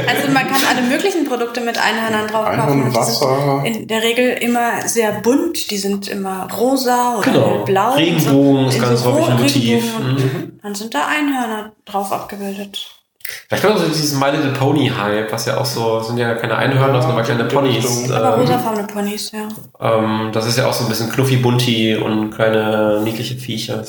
Also 0.07 0.29
man 0.33 0.47
kann 0.49 0.61
alle 0.69 0.83
möglichen 0.89 1.25
Produkte 1.25 1.61
mit 1.61 1.79
Einhörnern 1.79 2.27
drauf 2.29 2.47
kaufen. 2.47 2.83
Und 2.83 2.91
die 2.91 3.01
sind 3.01 3.23
Einhornwasser. 3.23 3.65
In 3.65 3.87
der 3.89 4.03
Regel 4.03 4.29
immer 4.41 4.87
sehr 4.89 5.13
bunt. 5.21 5.71
Die 5.71 5.77
sind 5.77 6.09
immer 6.09 6.49
rosa 6.53 7.17
oder 7.19 7.31
Genau. 7.33 7.65
blau. 7.65 7.93
Regenbogen 7.95 8.67
ist 8.67 8.81
ganz 8.81 9.03
so 9.03 9.13
häufig 9.13 9.29
ein 9.31 9.41
Motiv. 9.41 9.99
Mhm. 9.99 10.59
Dann 10.63 10.75
sind 10.75 10.95
da 10.95 11.07
Einhörner 11.07 11.73
drauf 11.85 12.13
abgebildet. 12.13 12.89
Vielleicht 13.49 13.65
kommt 13.65 13.77
auch 13.77 13.81
so 13.83 13.89
dieses 13.89 14.15
My 14.19 14.31
Little 14.31 14.53
Pony 14.53 14.89
Hype, 14.91 15.31
was 15.33 15.47
ja 15.47 15.57
auch 15.57 15.65
so, 15.65 16.01
sind 16.01 16.19
ja 16.19 16.35
keine 16.35 16.57
Einhörner, 16.57 17.01
sondern 17.01 17.19
aber 17.19 17.23
kleine 17.23 17.45
Ponys. 17.45 18.11
Aber 18.11 18.35
Ähm, 18.35 18.41
rosafarbene 18.41 18.87
Ponys, 18.89 19.31
ja. 19.33 19.49
ähm, 19.81 20.31
das 20.33 20.47
ist 20.47 20.59
ja 20.59 20.67
auch 20.69 20.73
so 20.73 20.85
ein 20.85 20.91
bisschen 20.91 21.11
knuffi 21.11 21.37
bunti 21.37 21.95
und 21.97 22.31
kleine 22.33 23.01
niedliche 23.05 23.37
Viecher. 23.37 23.85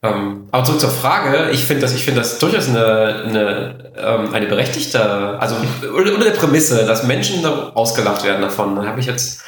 Ähm, 0.00 0.46
aber 0.52 0.64
zurück 0.64 0.80
zur 0.80 0.90
Frage, 0.90 1.50
ich 1.50 1.64
finde 1.64 1.82
das, 1.82 1.92
ich 1.92 2.04
finde 2.04 2.20
das 2.20 2.38
durchaus 2.38 2.68
eine, 2.68 3.24
eine, 3.26 3.92
ähm, 3.96 4.32
eine 4.32 4.46
berechtigte, 4.46 5.00
also 5.40 5.56
unter 5.82 6.14
unter 6.14 6.24
der 6.24 6.38
Prämisse, 6.38 6.86
dass 6.86 7.02
Menschen 7.02 7.42
da 7.42 7.72
ausgelacht 7.74 8.22
werden 8.22 8.42
davon, 8.42 8.76
dann 8.76 8.86
habe 8.86 9.00
ich 9.00 9.06
jetzt 9.06 9.42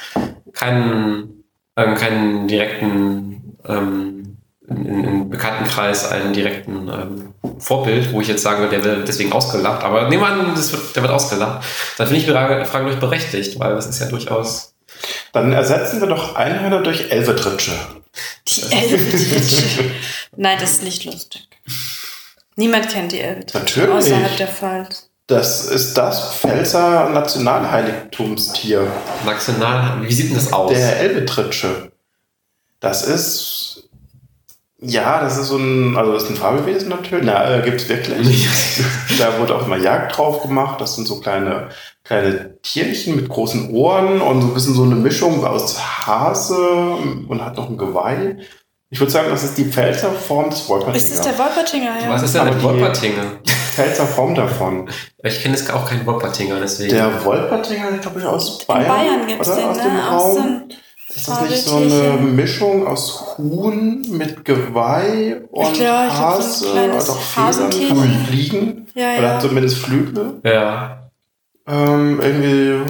keinen, 0.51 1.45
ähm, 1.77 1.95
keinen 1.95 2.49
direkten, 2.49 3.57
ähm, 3.65 4.37
in, 4.67 4.85
in, 4.85 5.03
im 5.05 5.29
Bekanntenkreis 5.29 6.11
einen 6.11 6.33
direkten 6.33 6.89
ähm, 6.89 7.33
Vorbild, 7.59 8.11
wo 8.11 8.19
ich 8.19 8.27
jetzt 8.27 8.43
sage, 8.43 8.67
der 8.67 8.83
wird 8.83 9.07
deswegen 9.07 9.31
ausgelacht, 9.31 9.85
aber 9.85 10.09
nehmen 10.09 10.21
wir 10.21 10.27
an, 10.27 10.51
das 10.53 10.73
wird, 10.73 10.93
der 10.97 11.03
wird 11.03 11.13
ausgelacht, 11.13 11.63
dann 11.97 12.07
finde 12.07 12.19
ich 12.19 12.25
die 12.25 12.31
Frage, 12.31 12.65
Frage 12.65 12.85
durch 12.87 12.99
berechtigt, 12.99 13.57
weil 13.57 13.73
das 13.75 13.87
ist 13.87 13.99
ja 14.01 14.07
durchaus 14.07 14.73
Dann 15.31 15.53
ersetzen 15.53 16.01
wir 16.01 16.09
doch 16.09 16.35
Einhörner 16.35 16.81
durch 16.81 17.09
Elvetritsche. 17.09 17.71
Die 18.47 18.63
Elbetritsche. 18.63 19.83
Nein, 20.35 20.57
das 20.59 20.71
ist 20.71 20.83
nicht 20.83 21.05
lustig. 21.05 21.47
Niemand 22.55 22.89
kennt 22.89 23.11
die 23.11 23.19
Elbetritsche. 23.19 23.79
Natürlich. 23.81 24.13
Außerhalb 24.13 24.37
der 24.37 24.47
Pfalz. 24.47 25.09
Das 25.27 25.65
ist 25.65 25.97
das 25.97 26.35
Pfälzer 26.35 27.09
Nationalheiligtumstier. 27.09 28.91
national. 29.25 30.01
Wie 30.01 30.11
sieht 30.11 30.29
denn 30.29 30.35
das 30.35 30.51
aus? 30.51 30.73
Der 30.73 30.99
Elbetritsche. 30.99 31.91
Das 32.79 33.07
ist. 33.07 33.89
Ja, 34.81 35.21
das 35.21 35.37
ist 35.37 35.47
so 35.47 35.57
ein. 35.57 35.95
Also, 35.95 36.11
das 36.11 36.23
ist 36.23 36.31
ein 36.31 36.35
Fabelwesen 36.35 36.89
natürlich. 36.89 37.25
Na, 37.25 37.49
äh, 37.49 37.61
gibt's 37.61 37.87
wirklich. 37.87 38.49
da 39.19 39.39
wurde 39.39 39.55
auch 39.55 39.65
immer 39.65 39.77
Jagd 39.77 40.17
drauf 40.17 40.41
gemacht. 40.41 40.81
Das 40.81 40.95
sind 40.95 41.07
so 41.07 41.21
kleine, 41.21 41.69
kleine 42.03 42.57
Tierchen 42.61 43.15
mit 43.15 43.29
großen 43.29 43.69
Ohren 43.69 44.19
und 44.19 44.41
so 44.41 44.47
ein 44.47 44.53
bisschen 44.53 44.73
so 44.73 44.83
eine 44.83 44.95
Mischung 44.95 45.45
aus 45.45 45.79
Hase 45.79 46.57
und 47.27 47.45
hat 47.45 47.55
noch 47.55 47.69
ein 47.69 47.77
Geweih. 47.77 48.37
Ich 48.93 48.99
würde 48.99 49.11
sagen, 49.11 49.29
das 49.29 49.43
ist 49.45 49.57
die 49.57 49.63
Pfälzer 49.63 50.11
Form 50.11 50.49
des 50.49 50.59
Ist 50.59 50.69
das 50.69 50.69
Wolpertinger. 50.69 51.23
der 51.23 51.39
Wolpertinger, 51.39 51.91
ja? 52.03 52.09
Was 52.09 52.23
ist 52.23 52.35
denn 52.35 52.41
ein 52.41 52.61
Wolpertinger? 52.61 53.23
Pfälzer 53.45 54.05
Form 54.05 54.35
davon. 54.35 54.89
Ich 55.23 55.41
kenne 55.41 55.55
jetzt 55.55 55.73
auch 55.73 55.85
keinen 55.85 56.05
Wolpertinger, 56.05 56.59
deswegen. 56.59 56.89
Der 56.89 57.23
Wolpertinger, 57.23 57.89
glaube 58.01 58.19
ich, 58.19 58.25
aus 58.25 58.65
Bayern. 58.65 58.81
In 58.81 58.87
Bayern 58.89 59.27
gibt 59.27 59.41
es 59.41 59.47
oder? 59.47 59.55
den, 59.55 59.65
aus 59.69 59.77
dem 59.77 59.93
ne? 59.93 60.11
Aus 60.11 60.33
so 60.33 60.39
Raum. 60.41 60.63
Ist 61.15 61.27
das 61.27 61.41
nicht 61.41 61.63
so 61.63 61.75
eine. 61.77 62.17
Mischung 62.21 62.85
aus 62.85 63.37
Huhn 63.37 64.01
mit 64.09 64.43
Geweih 64.43 65.41
und 65.51 65.73
glaube, 65.73 66.07
ich 66.07 66.13
hab 66.13 66.41
so 66.41 66.71
ein 66.73 66.91
Hase? 66.91 66.93
also 66.93 67.11
auch 67.13 67.21
Federn, 67.21 67.87
kann 67.87 67.97
man 67.97 68.25
fliegen? 68.25 68.87
Ja, 68.93 69.13
Oder 69.13 69.21
ja. 69.23 69.33
hat 69.35 69.41
zumindest 69.41 69.77
Flügel? 69.77 70.41
ja. 70.43 70.97
Ähm, 71.67 72.19
irgendwie 72.21 72.81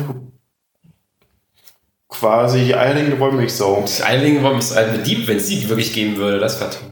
quasi 2.21 2.65
die 2.65 2.75
eierlegende 2.75 3.19
Wollmilchsau. 3.19 3.83
Die 3.85 4.03
eierlegende 4.03 4.43
Wollmilchsau, 4.43 4.77
eine 4.77 4.99
Dieb, 4.99 5.27
wenn 5.27 5.37
es 5.37 5.47
die 5.47 5.67
wirklich 5.67 5.91
geben 5.91 6.17
würde, 6.17 6.39
das 6.39 6.61
wäre 6.61 6.69
toll. 6.69 6.91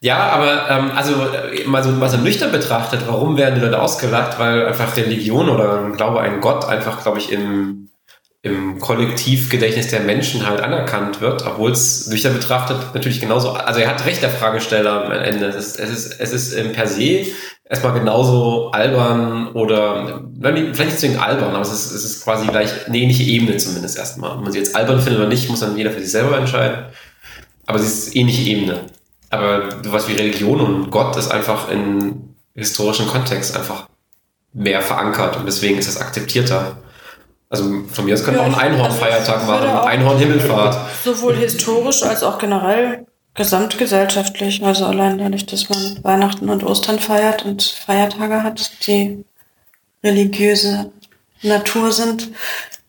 Ja, 0.00 0.18
aber 0.18 0.70
ähm, 0.70 0.90
also 0.94 1.14
äh, 1.14 1.64
mal 1.66 1.82
so, 1.82 1.90
mal 1.90 2.08
so 2.08 2.18
nüchtern 2.18 2.52
betrachtet, 2.52 3.00
warum 3.06 3.36
werden 3.36 3.56
die 3.56 3.60
Leute 3.62 3.80
ausgelacht? 3.82 4.38
Weil 4.38 4.66
einfach 4.66 4.96
Religion 4.96 5.48
oder 5.48 5.90
Glaube 5.96 6.20
an 6.20 6.40
Gott 6.40 6.64
einfach, 6.64 7.02
glaube 7.02 7.18
ich, 7.18 7.32
im, 7.32 7.88
im 8.42 8.78
Kollektivgedächtnis 8.78 9.88
der 9.88 10.00
Menschen 10.00 10.46
halt 10.46 10.60
anerkannt 10.60 11.20
wird, 11.20 11.44
obwohl 11.44 11.72
es 11.72 12.06
nüchtern 12.06 12.34
betrachtet 12.34 12.76
natürlich 12.94 13.20
genauso, 13.20 13.52
also 13.52 13.80
er 13.80 13.88
hat 13.88 14.04
recht, 14.06 14.22
der 14.22 14.30
Fragesteller 14.30 15.06
am 15.06 15.10
Ende. 15.10 15.46
Es 15.46 15.56
ist, 15.56 15.80
es 15.80 15.90
ist, 15.90 16.20
es 16.20 16.32
ist 16.32 16.52
ähm, 16.52 16.72
per 16.72 16.86
se 16.86 17.26
erstmal 17.68 17.94
genauso 17.94 18.70
albern 18.72 19.48
oder 19.52 20.22
vielleicht 20.40 20.78
nicht 20.78 21.00
zwingend 21.00 21.22
albern, 21.22 21.54
aber 21.54 21.62
es 21.62 21.72
ist, 21.72 21.92
es 21.92 22.04
ist 22.04 22.24
quasi 22.24 22.46
gleich 22.46 22.86
eine 22.86 22.98
ähnliche 22.98 23.22
Ebene 23.24 23.56
zumindest 23.56 23.96
erstmal. 23.96 24.32
Ob 24.32 24.42
man 24.42 24.52
sie 24.52 24.58
jetzt 24.58 24.76
albern 24.76 25.00
findet 25.00 25.20
oder 25.20 25.28
nicht, 25.28 25.48
muss 25.48 25.60
dann 25.60 25.76
jeder 25.76 25.90
für 25.90 26.00
sich 26.00 26.10
selber 26.10 26.36
entscheiden. 26.36 26.86
Aber 27.66 27.78
es 27.78 27.86
ist 27.86 28.16
ähnliche 28.16 28.42
Ebene. 28.50 28.80
Aber 29.30 29.68
was 29.86 30.08
wie 30.08 30.12
Religion 30.12 30.60
und 30.60 30.90
Gott 30.90 31.16
ist 31.16 31.30
einfach 31.30 31.70
in 31.70 32.34
historischen 32.54 33.06
Kontext 33.06 33.56
einfach 33.56 33.88
mehr 34.52 34.80
verankert 34.80 35.36
und 35.36 35.46
deswegen 35.46 35.78
ist 35.78 35.88
es 35.88 35.96
akzeptierter. 35.96 36.76
Also 37.48 37.64
von 37.92 38.04
mir 38.04 38.14
aus 38.14 38.24
könnte 38.24 38.40
ja, 38.40 38.46
auch 38.46 38.58
einen 38.58 38.74
Einhornfeiertag 38.74 39.40
also 39.40 39.46
machen, 39.50 39.68
Einhornhimmelfahrt. 39.68 40.76
Sowohl 41.02 41.36
historisch 41.36 42.02
als 42.02 42.22
auch 42.22 42.38
generell 42.38 43.06
gesamtgesellschaftlich. 43.34 44.64
Also 44.64 44.86
allein 44.86 45.18
dadurch, 45.18 45.46
dass 45.46 45.68
man 45.68 46.02
Weihnachten 46.02 46.48
und 46.48 46.64
Ostern 46.64 46.98
feiert 46.98 47.44
und 47.44 47.62
Feiertage 47.62 48.42
hat, 48.42 48.86
die 48.86 49.24
religiöse 50.02 50.92
Natur 51.42 51.92
sind, 51.92 52.30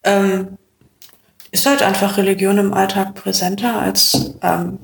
ähm, 0.03 0.57
ist 1.51 1.65
halt 1.65 1.81
einfach 1.81 2.17
Religion 2.17 2.57
im 2.57 2.73
Alltag 2.73 3.15
präsenter 3.15 3.79
als, 3.79 4.35
ähm, 4.41 4.77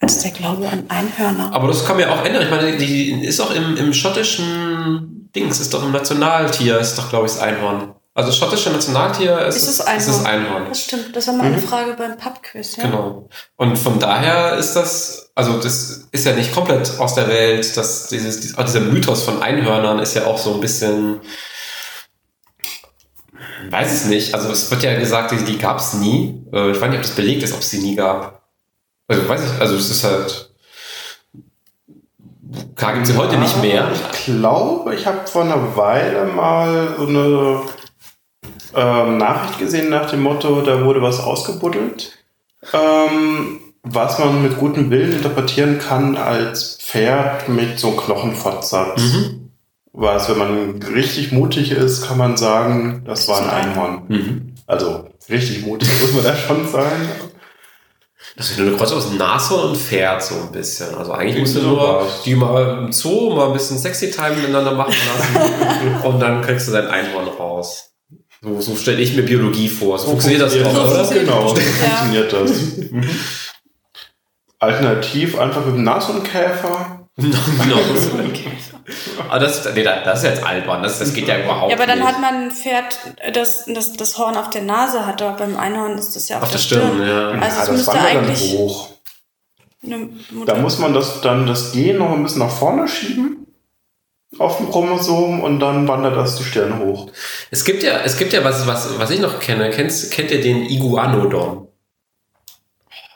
als 0.00 0.22
der 0.22 0.30
Glaube 0.30 0.68
an 0.68 0.84
Einhörner. 0.88 1.52
Aber 1.52 1.68
das 1.68 1.84
kann 1.84 1.96
man 1.96 2.08
ja 2.08 2.14
auch 2.14 2.24
ändern. 2.24 2.42
Ich 2.42 2.50
meine, 2.50 2.76
die 2.76 3.24
ist 3.24 3.40
auch 3.40 3.50
im, 3.50 3.76
im 3.76 3.92
schottischen 3.92 5.30
Dings, 5.34 5.58
ist 5.58 5.74
doch 5.74 5.82
im 5.82 5.92
Nationaltier, 5.92 6.78
ist 6.78 6.96
doch, 6.96 7.08
glaube 7.08 7.26
ich, 7.26 7.32
das 7.32 7.40
Einhorn. 7.40 7.95
Also 8.16 8.32
schottische 8.32 8.70
Nationaltier 8.70 9.40
ist, 9.40 9.56
ist, 9.56 9.68
es 9.68 9.80
Einhorn. 9.82 9.98
ist 9.98 10.08
das 10.08 10.24
Einhorn. 10.24 10.64
Das 10.70 10.80
stimmt, 10.80 11.14
das 11.14 11.28
war 11.28 11.34
mal 11.34 11.48
eine 11.48 11.58
mhm. 11.58 11.68
Frage 11.68 11.92
beim 11.98 12.16
Pubquiz. 12.16 12.76
Ja? 12.76 12.84
Genau. 12.84 13.28
Und 13.56 13.76
von 13.76 13.98
daher 13.98 14.54
ist 14.56 14.72
das, 14.72 15.30
also 15.34 15.60
das 15.60 16.08
ist 16.12 16.24
ja 16.24 16.32
nicht 16.32 16.54
komplett 16.54 16.98
aus 16.98 17.14
der 17.14 17.28
Welt, 17.28 17.76
dass 17.76 18.08
dieses, 18.08 18.40
dieser 18.40 18.80
Mythos 18.80 19.22
von 19.22 19.42
Einhörnern 19.42 19.98
ist 19.98 20.14
ja 20.14 20.24
auch 20.24 20.38
so 20.38 20.54
ein 20.54 20.60
bisschen, 20.60 21.20
weiß 23.68 23.92
es 23.92 24.06
nicht. 24.06 24.32
Also 24.32 24.50
es 24.50 24.70
wird 24.70 24.82
ja 24.82 24.98
gesagt, 24.98 25.32
die, 25.32 25.44
die 25.44 25.58
gab 25.58 25.78
es 25.78 25.92
nie. 25.92 26.42
Äh, 26.54 26.70
ich 26.70 26.80
weiß 26.80 26.88
nicht, 26.88 26.96
ob 26.96 27.02
das 27.02 27.14
belegt 27.16 27.42
ist, 27.42 27.52
ob 27.52 27.60
es 27.60 27.68
sie 27.68 27.80
nie 27.80 27.96
gab. 27.96 28.48
Also 29.08 29.28
weiß 29.28 29.42
ich, 29.44 29.60
also 29.60 29.76
es 29.76 29.90
ist 29.90 30.04
halt. 30.04 30.54
Klar 32.76 32.94
gibt 32.94 33.06
es 33.06 33.12
sie 33.12 33.18
heute 33.18 33.36
nicht 33.36 33.60
mehr. 33.60 33.90
Ich 33.92 34.24
glaube, 34.24 34.94
ich 34.94 35.06
habe 35.06 35.26
vor 35.26 35.42
einer 35.42 35.76
Weile 35.76 36.24
mal 36.24 36.94
so 36.96 37.06
eine 37.06 37.60
ähm, 38.76 39.18
Nachricht 39.18 39.58
gesehen 39.58 39.88
nach 39.88 40.10
dem 40.10 40.22
Motto, 40.22 40.60
da 40.60 40.84
wurde 40.84 41.02
was 41.02 41.20
ausgebuddelt, 41.20 42.12
ähm, 42.72 43.60
was 43.82 44.18
man 44.18 44.42
mit 44.42 44.58
gutem 44.58 44.90
Willen 44.90 45.12
interpretieren 45.12 45.78
kann 45.78 46.16
als 46.16 46.78
Pferd 46.80 47.48
mit 47.48 47.78
so 47.78 47.92
Knochenfortsatz. 47.92 49.02
Mhm. 49.02 49.50
Was, 49.92 50.28
wenn 50.28 50.38
man 50.38 50.82
richtig 50.82 51.32
mutig 51.32 51.70
ist, 51.70 52.06
kann 52.06 52.18
man 52.18 52.36
sagen, 52.36 53.02
das 53.06 53.28
war 53.28 53.40
ein 53.40 53.48
Einhorn. 53.48 54.02
Mhm. 54.08 54.54
Also 54.66 55.08
richtig 55.30 55.64
mutig 55.64 55.88
muss 56.02 56.12
man 56.12 56.24
da 56.24 56.36
schon 56.36 56.68
sein. 56.68 57.08
Das 58.36 58.50
ist 58.50 58.60
eine 58.60 58.72
Kreuz 58.72 58.92
aus 58.92 59.12
Nashorn 59.12 59.70
und 59.70 59.76
Pferd 59.78 60.22
so 60.22 60.34
ein 60.34 60.52
bisschen. 60.52 60.94
Also 60.94 61.12
eigentlich 61.12 61.38
musst 61.38 61.56
du 61.56 61.62
nur 61.62 62.06
die 62.26 62.34
mal 62.34 62.84
im 62.84 62.92
Zoo 62.92 63.34
mal 63.34 63.46
ein 63.46 63.52
bisschen 63.54 63.78
Sexy 63.78 64.10
Time 64.10 64.36
miteinander 64.36 64.72
machen 64.72 64.92
lassen 64.92 66.02
und 66.04 66.20
dann 66.20 66.42
kriegst 66.42 66.68
du 66.68 66.72
dein 66.72 66.88
Einhorn 66.88 67.28
raus. 67.28 67.95
So, 68.46 68.60
so 68.60 68.76
stelle 68.76 69.02
ich 69.02 69.16
mir 69.16 69.22
Biologie 69.22 69.68
vor. 69.68 69.98
So, 69.98 70.10
funktioniert 70.10 70.42
das 70.42 70.54
doch, 70.54 70.70
oder? 70.70 71.04
Genau, 71.12 71.48
so 71.48 71.56
funktioniert 71.56 72.32
das. 72.32 72.50
Mhm. 72.86 73.04
Alternativ 74.60 75.38
einfach 75.38 75.66
mit 75.66 75.74
dem 75.74 75.82
Nashornkäfer. 75.82 77.08
aber 79.28 79.38
das, 79.40 79.68
nee, 79.74 79.82
das 79.82 80.22
ist 80.22 80.24
jetzt 80.24 80.44
albern, 80.44 80.82
das, 80.82 80.98
das 80.98 81.12
geht 81.12 81.28
ja 81.28 81.42
überhaupt 81.42 81.68
nicht. 81.68 81.78
Ja, 81.78 81.84
aber 81.84 81.86
dann 81.86 81.98
nicht. 81.98 82.08
hat 82.08 82.20
man 82.20 82.44
ein 82.44 82.50
Pferd, 82.52 82.98
das, 83.32 83.64
das 83.66 83.94
das 83.94 84.18
Horn 84.18 84.36
auf 84.36 84.50
der 84.50 84.62
Nase 84.62 85.04
hat, 85.04 85.20
aber 85.20 85.36
beim 85.36 85.56
Einhorn 85.56 85.98
ist 85.98 86.14
das 86.14 86.28
ja 86.28 86.36
auf, 86.36 86.44
auf 86.44 86.52
der 86.52 86.58
Stirn. 86.58 86.94
Stirn. 86.94 87.08
Ja. 87.08 87.30
Also 87.30 87.42
ja, 87.42 87.60
das 87.60 87.70
müsste 87.70 88.00
eigentlich 88.00 88.52
hoch. 88.52 88.90
Da 90.46 90.54
muss 90.54 90.78
man 90.78 90.94
das 90.94 91.20
dann 91.20 91.46
das 91.46 91.72
Gen 91.72 91.98
noch 91.98 92.12
ein 92.12 92.22
bisschen 92.22 92.40
nach 92.40 92.50
vorne 92.50 92.86
schieben 92.86 93.45
auf 94.38 94.58
dem 94.58 94.70
Chromosom 94.70 95.42
und 95.42 95.60
dann 95.60 95.88
wandert 95.88 96.16
das 96.16 96.36
die 96.36 96.44
Stirn 96.44 96.78
hoch. 96.78 97.10
Es 97.50 97.64
gibt 97.64 97.82
ja, 97.82 98.00
es 98.04 98.16
gibt 98.16 98.32
ja 98.32 98.44
was, 98.44 98.66
was, 98.66 98.98
was 98.98 99.10
ich 99.10 99.20
noch 99.20 99.40
kenne. 99.40 99.70
Kennst, 99.70 100.12
kennt 100.12 100.30
ihr 100.30 100.40
den 100.40 100.66
Iguanodon? 100.66 101.68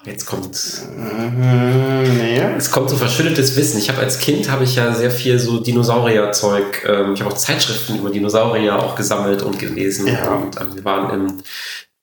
Jetzt 0.06 0.24
kommt, 0.24 0.56
mhm, 0.96 2.16
nee. 2.16 2.40
es 2.56 2.70
kommt 2.70 2.88
so 2.88 2.96
verschüttetes 2.96 3.54
Wissen. 3.56 3.78
Ich 3.78 3.90
habe 3.90 4.00
als 4.00 4.18
Kind 4.18 4.50
habe 4.50 4.64
ich 4.64 4.76
ja 4.76 4.94
sehr 4.94 5.10
viel 5.10 5.38
so 5.38 5.60
Dinosaurierzeug. 5.60 6.86
Ähm, 6.88 7.12
ich 7.12 7.20
habe 7.20 7.30
auch 7.30 7.36
Zeitschriften 7.36 7.98
über 7.98 8.08
Dinosaurier 8.08 8.78
auch 8.78 8.94
gesammelt 8.94 9.42
und 9.42 9.58
gelesen. 9.58 10.06
Ja. 10.06 10.32
Und 10.32 10.58
ähm, 10.58 10.74
wir 10.74 10.84
waren 10.86 11.10
im, 11.12 11.42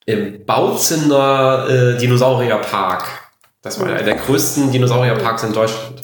im 0.06 0.46
Bautzener 0.46 1.66
äh, 1.68 1.98
Dinosaurierpark. 1.98 3.08
Das 3.62 3.80
war 3.80 3.88
einer 3.88 4.04
der 4.04 4.14
größten 4.14 4.70
Dinosaurierparks 4.70 5.42
in 5.42 5.52
Deutschland. 5.52 6.00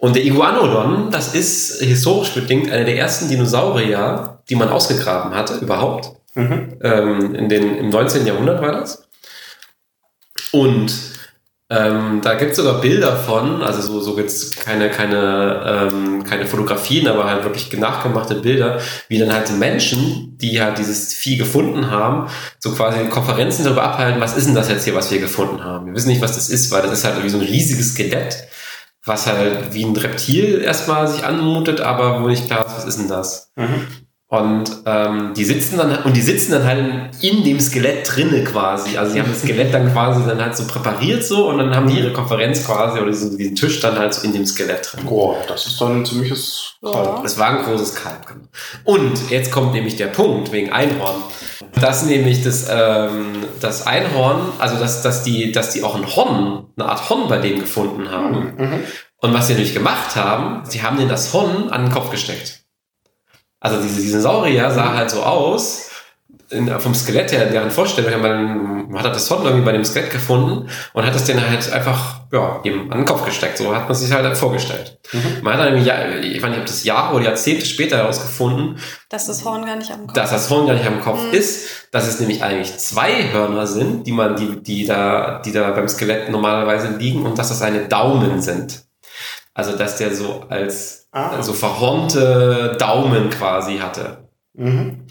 Und 0.00 0.16
der 0.16 0.24
Iguanodon, 0.24 1.10
das 1.10 1.34
ist 1.34 1.82
historisch 1.82 2.30
bedingt 2.30 2.72
einer 2.72 2.84
der 2.84 2.96
ersten 2.96 3.28
Dinosaurier, 3.28 4.38
die 4.48 4.54
man 4.54 4.70
ausgegraben 4.70 5.34
hatte, 5.34 5.56
überhaupt. 5.56 6.12
Mhm. 6.34 6.78
Ähm, 6.82 7.34
in 7.34 7.48
den, 7.50 7.76
Im 7.76 7.90
19. 7.90 8.26
Jahrhundert 8.26 8.62
war 8.62 8.72
das. 8.72 9.06
Und 10.52 10.90
ähm, 11.68 12.22
da 12.22 12.34
gibt 12.34 12.52
es 12.52 12.56
sogar 12.56 12.80
Bilder 12.80 13.14
von, 13.14 13.62
also 13.62 13.82
so, 13.82 14.00
so 14.00 14.18
jetzt 14.18 14.58
keine, 14.58 14.88
keine, 14.88 15.90
ähm, 15.92 16.24
keine 16.24 16.46
Fotografien, 16.46 17.06
aber 17.06 17.26
halt 17.26 17.44
wirklich 17.44 17.70
nachgemachte 17.74 18.36
Bilder, 18.36 18.80
wie 19.08 19.18
dann 19.18 19.32
halt 19.32 19.52
Menschen, 19.58 20.38
die 20.38 20.62
halt 20.62 20.78
dieses 20.78 21.12
Vieh 21.12 21.36
gefunden 21.36 21.90
haben, 21.90 22.30
so 22.58 22.72
quasi 22.72 23.04
Konferenzen 23.10 23.64
darüber 23.64 23.82
abhalten, 23.82 24.20
was 24.20 24.34
ist 24.34 24.46
denn 24.46 24.54
das 24.54 24.70
jetzt 24.70 24.84
hier, 24.84 24.94
was 24.94 25.10
wir 25.10 25.20
gefunden 25.20 25.62
haben. 25.62 25.86
Wir 25.86 25.94
wissen 25.94 26.08
nicht, 26.08 26.22
was 26.22 26.36
das 26.36 26.48
ist, 26.48 26.70
weil 26.70 26.80
das 26.80 26.92
ist 26.92 27.04
halt 27.04 27.22
wie 27.22 27.28
so 27.28 27.38
ein 27.38 27.44
riesiges 27.44 27.90
Skelett 27.90 28.48
was 29.04 29.26
halt 29.26 29.72
wie 29.72 29.84
ein 29.84 29.96
Reptil 29.96 30.60
erstmal 30.60 31.08
sich 31.08 31.24
anmutet, 31.24 31.80
aber 31.80 32.22
wo 32.22 32.28
nicht 32.28 32.46
klar 32.46 32.66
ist, 32.66 32.76
was 32.76 32.84
ist 32.84 32.98
denn 32.98 33.08
das? 33.08 33.52
Mhm. 33.56 33.86
Und 34.32 34.70
ähm, 34.86 35.34
die 35.34 35.44
sitzen 35.44 35.76
dann 35.76 36.04
und 36.04 36.16
die 36.16 36.20
sitzen 36.20 36.52
dann 36.52 36.64
halt 36.64 36.80
in 37.20 37.42
dem 37.42 37.58
Skelett 37.58 38.08
drinne 38.14 38.44
quasi. 38.44 38.96
Also 38.96 39.12
sie 39.12 39.20
haben 39.20 39.28
das 39.28 39.42
Skelett 39.42 39.74
dann 39.74 39.92
quasi 39.92 40.24
dann 40.24 40.40
halt 40.40 40.56
so 40.56 40.68
präpariert 40.68 41.24
so 41.24 41.48
und 41.48 41.58
dann 41.58 41.74
haben 41.74 41.88
die 41.88 41.98
ihre 41.98 42.12
Konferenz 42.12 42.64
quasi 42.64 43.00
oder 43.00 43.10
diesen, 43.10 43.36
diesen 43.36 43.56
Tisch 43.56 43.80
dann 43.80 43.98
halt 43.98 44.14
so 44.14 44.24
in 44.24 44.32
dem 44.32 44.46
Skelett 44.46 44.88
drin. 44.92 45.04
Boah, 45.04 45.36
das 45.48 45.66
ist 45.66 45.80
dann 45.80 46.02
ein 46.02 46.06
ziemliches 46.06 46.74
Kalb. 46.80 47.24
Das 47.24 47.38
war 47.38 47.58
ein 47.58 47.64
großes 47.64 47.96
Kalb. 47.96 48.24
Genau. 48.28 48.44
Und 48.84 49.30
jetzt 49.30 49.50
kommt 49.50 49.72
nämlich 49.72 49.96
der 49.96 50.06
Punkt 50.06 50.52
wegen 50.52 50.72
Einhorn. 50.72 51.16
Das 51.80 52.06
nämlich 52.06 52.44
das, 52.44 52.68
ähm, 52.70 53.44
das 53.60 53.88
Einhorn, 53.88 54.42
also 54.60 54.76
dass, 54.76 55.02
dass, 55.02 55.24
die, 55.24 55.50
dass 55.50 55.72
die 55.72 55.82
auch 55.82 55.96
ein 55.96 56.06
Horn, 56.06 56.66
eine 56.76 56.88
Art 56.88 57.10
Horn 57.10 57.28
bei 57.28 57.38
dem 57.38 57.58
gefunden 57.58 58.08
haben. 58.12 58.54
Mhm. 58.56 58.84
Und 59.22 59.34
was 59.34 59.48
sie 59.48 59.54
nämlich 59.54 59.74
gemacht 59.74 60.14
haben, 60.14 60.62
sie 60.70 60.84
haben 60.84 60.98
denen 60.98 61.08
das 61.08 61.32
Horn 61.32 61.68
an 61.70 61.86
den 61.86 61.92
Kopf 61.92 62.12
gesteckt. 62.12 62.59
Also 63.60 63.80
diese, 63.80 64.00
diese 64.00 64.20
Saurier 64.20 64.70
sah 64.70 64.94
halt 64.94 65.10
so 65.10 65.22
aus, 65.22 65.90
in, 66.50 66.68
vom 66.80 66.94
Skelett 66.94 67.30
her, 67.32 67.46
in 67.46 67.52
deren 67.52 67.70
Vorstellung, 67.70 68.20
man, 68.20 68.90
man 68.90 69.02
hat 69.02 69.14
das 69.14 69.30
Horn 69.30 69.44
irgendwie 69.44 69.64
bei 69.64 69.72
dem 69.72 69.84
Skelett 69.84 70.10
gefunden 70.10 70.68
und 70.92 71.06
hat 71.06 71.14
das 71.14 71.24
denen 71.24 71.48
halt 71.48 71.72
einfach, 71.72 72.22
ja, 72.32 72.60
eben 72.64 72.90
an 72.90 72.98
den 72.98 73.04
Kopf 73.04 73.24
gesteckt. 73.24 73.58
So 73.58 73.74
hat 73.74 73.88
man 73.88 73.94
sich 73.94 74.12
halt 74.12 74.36
vorgestellt. 74.36 74.98
Mhm. 75.12 75.38
Man 75.42 75.54
hat 75.54 75.60
dann, 75.60 75.74
im 75.74 75.80
ich 75.80 76.42
weiß 76.42 76.50
nicht, 76.50 76.58
ob 76.58 76.66
das 76.66 76.84
Jahre 76.84 77.14
oder 77.14 77.26
Jahrzehnte 77.26 77.64
später 77.64 77.98
herausgefunden, 77.98 78.78
dass 79.08 79.26
das 79.26 79.44
Horn 79.44 79.64
gar 79.64 79.76
nicht 79.76 79.92
am 79.92 80.06
Kopf 80.06 80.14
Dass 80.14 80.30
das 80.30 80.50
Horn 80.50 80.66
gar 80.66 80.74
nicht 80.74 80.86
am 80.86 81.00
Kopf 81.00 81.22
mhm. 81.22 81.34
ist, 81.34 81.88
dass 81.92 82.08
es 82.08 82.18
nämlich 82.18 82.42
eigentlich 82.42 82.76
zwei 82.78 83.32
Hörner 83.32 83.66
sind, 83.66 84.06
die 84.06 84.12
man, 84.12 84.34
die, 84.34 84.60
die 84.60 84.86
da, 84.86 85.40
die 85.44 85.52
da 85.52 85.70
beim 85.70 85.88
Skelett 85.88 86.30
normalerweise 86.30 86.88
liegen 86.96 87.24
und 87.26 87.38
dass 87.38 87.50
das 87.50 87.62
eine 87.62 87.86
Daumen 87.86 88.42
sind. 88.42 88.82
Also, 89.54 89.76
dass 89.76 89.96
der 89.96 90.14
so 90.14 90.44
als 90.48 90.99
ah. 91.12 91.42
so 91.42 91.52
verhornte 91.52 92.76
Daumen 92.78 93.30
quasi 93.30 93.78
hatte. 93.78 94.28
Mhm. 94.54 95.06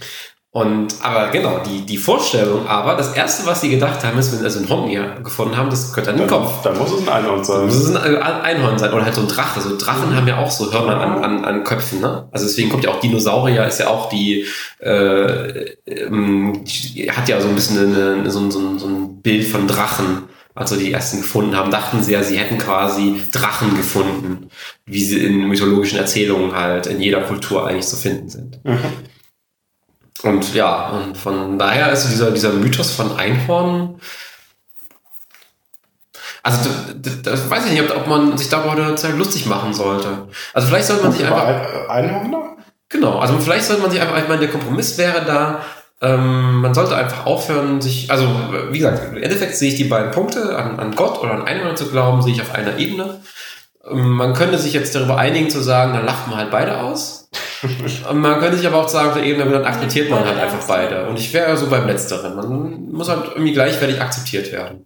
Und, 0.51 0.95
aber 1.03 1.27
genau, 1.27 1.59
die, 1.59 1.85
die 1.85 1.99
Vorstellung, 1.99 2.67
aber 2.67 2.95
das 2.95 3.13
erste, 3.13 3.45
was 3.45 3.61
sie 3.61 3.69
gedacht 3.69 4.03
haben, 4.03 4.17
ist, 4.17 4.31
wenn 4.31 4.39
sie 4.39 4.45
also 4.45 4.57
einen 4.57 4.67
Horn 4.69 4.89
hier 4.89 5.17
gefunden 5.23 5.55
haben, 5.55 5.69
das 5.69 5.93
könnte 5.93 6.09
ein 6.09 6.25
Kopf. 6.25 6.63
Dann 6.63 6.75
muss 6.75 6.91
es 6.91 7.01
ein 7.01 7.09
Einhorn 7.09 7.43
sein. 7.43 7.65
muss 7.67 7.95
ein 7.95 8.17
Einhorn 8.17 8.79
sein 8.79 8.91
oder 8.91 9.05
halt 9.05 9.13
so 9.13 9.21
ein 9.21 9.27
Drache. 9.27 9.61
So 9.61 9.77
Drachen 9.77 10.15
haben 10.15 10.27
ja 10.27 10.39
auch 10.39 10.49
so 10.49 10.73
Hörner 10.73 10.99
an, 11.01 11.23
an, 11.23 11.45
an 11.45 11.63
Köpfen, 11.63 12.01
ne? 12.01 12.27
Also 12.31 12.47
deswegen 12.47 12.69
kommt 12.71 12.83
ja 12.83 12.89
auch 12.89 12.99
Dinosaurier, 12.99 13.67
ist 13.67 13.79
ja 13.79 13.89
auch 13.89 14.09
die, 14.09 14.47
äh, 14.79 15.75
ähm, 15.85 16.63
die 16.65 17.11
hat 17.11 17.29
ja 17.29 17.39
so 17.39 17.47
ein 17.47 17.53
bisschen 17.55 17.77
eine, 17.95 18.31
so, 18.31 18.39
ein- 18.39 18.49
so, 18.49 18.57
ein- 18.59 18.79
so 18.79 18.87
ein 18.87 19.21
Bild 19.21 19.45
von 19.45 19.67
Drachen. 19.67 20.23
Als 20.59 20.71
sie 20.71 20.77
die 20.77 20.91
ersten 20.91 21.21
gefunden 21.21 21.55
haben, 21.55 21.71
dachten 21.71 22.03
sie 22.03 22.11
ja, 22.11 22.21
sie 22.21 22.37
hätten 22.37 22.57
quasi 22.57 23.23
Drachen 23.31 23.77
gefunden, 23.77 24.49
wie 24.85 25.01
sie 25.05 25.25
in 25.25 25.47
mythologischen 25.47 25.97
Erzählungen 25.97 26.53
halt 26.53 26.85
in 26.85 26.99
jeder 26.99 27.21
Kultur 27.21 27.65
eigentlich 27.65 27.87
zu 27.87 27.95
finden 27.95 28.27
sind. 28.27 28.59
Und 30.21 30.53
ja, 30.53 30.89
und 30.89 31.17
von 31.17 31.57
daher 31.57 31.93
ist 31.93 32.09
dieser, 32.09 32.31
dieser 32.31 32.51
Mythos 32.51 32.91
von 32.91 33.17
Einhorn. 33.17 34.01
Also, 36.43 36.69
das 37.23 37.49
weiß 37.49 37.67
ich 37.67 37.71
nicht, 37.71 37.89
ob, 37.89 37.95
ob 37.95 38.07
man 38.07 38.37
sich 38.37 38.49
darüber 38.49 38.85
heute 38.85 39.11
lustig 39.13 39.45
machen 39.45 39.73
sollte. 39.73 40.27
Also, 40.53 40.67
vielleicht 40.67 40.87
sollte 40.87 41.03
man 41.03 41.13
sich 41.13 41.23
einfach. 41.23 41.87
Einhörner? 41.87 42.57
Genau, 42.89 43.19
also 43.19 43.39
vielleicht 43.39 43.65
sollte 43.65 43.83
man 43.83 43.91
sich 43.91 44.01
einfach, 44.01 44.17
ich 44.17 44.27
meine, 44.27 44.41
der 44.41 44.49
Kompromiss 44.49 44.97
wäre 44.97 45.23
da, 45.23 45.63
ähm, 46.01 46.61
man 46.61 46.73
sollte 46.73 46.95
einfach 46.95 47.25
aufhören, 47.25 47.81
sich, 47.81 48.09
also 48.09 48.25
wie 48.71 48.79
gesagt, 48.79 49.11
im 49.11 49.21
Endeffekt 49.21 49.55
sehe 49.55 49.69
ich 49.69 49.75
die 49.75 49.83
beiden 49.83 50.11
Punkte, 50.11 50.57
an, 50.57 50.79
an 50.79 50.95
Gott 50.95 51.19
oder 51.19 51.31
an 51.31 51.45
Einhörner 51.45 51.75
zu 51.75 51.89
glauben, 51.89 52.21
sehe 52.21 52.33
ich 52.33 52.41
auf 52.41 52.55
einer 52.55 52.77
Ebene. 52.77 53.19
Ähm, 53.89 54.11
Man 54.11 54.33
könnte 54.33 54.57
sich 54.57 54.73
jetzt 54.73 54.95
darüber 54.95 55.17
einigen 55.17 55.49
zu 55.49 55.61
sagen, 55.61 55.93
dann 55.93 56.05
lacht 56.05 56.27
man 56.27 56.37
halt 56.37 56.51
beide 56.51 56.79
aus. 56.79 57.29
Und 58.09 58.19
man 58.21 58.39
könnte 58.39 58.57
sich 58.57 58.67
aber 58.67 58.77
auch 58.77 58.87
sagen, 58.87 59.09
auf 59.09 59.15
der 59.15 59.25
Ebene, 59.25 59.49
dann 59.51 59.65
akzeptiert 59.65 60.09
man 60.09 60.23
halt 60.23 60.39
einfach 60.39 60.65
beide. 60.67 61.07
Und 61.07 61.19
ich 61.19 61.33
wäre 61.33 61.57
so 61.57 61.67
beim 61.67 61.85
Letzteren. 61.85 62.35
Man 62.35 62.91
muss 62.91 63.09
halt 63.09 63.25
irgendwie 63.33 63.53
gleichwertig 63.53 64.01
akzeptiert 64.01 64.53
werden. 64.53 64.85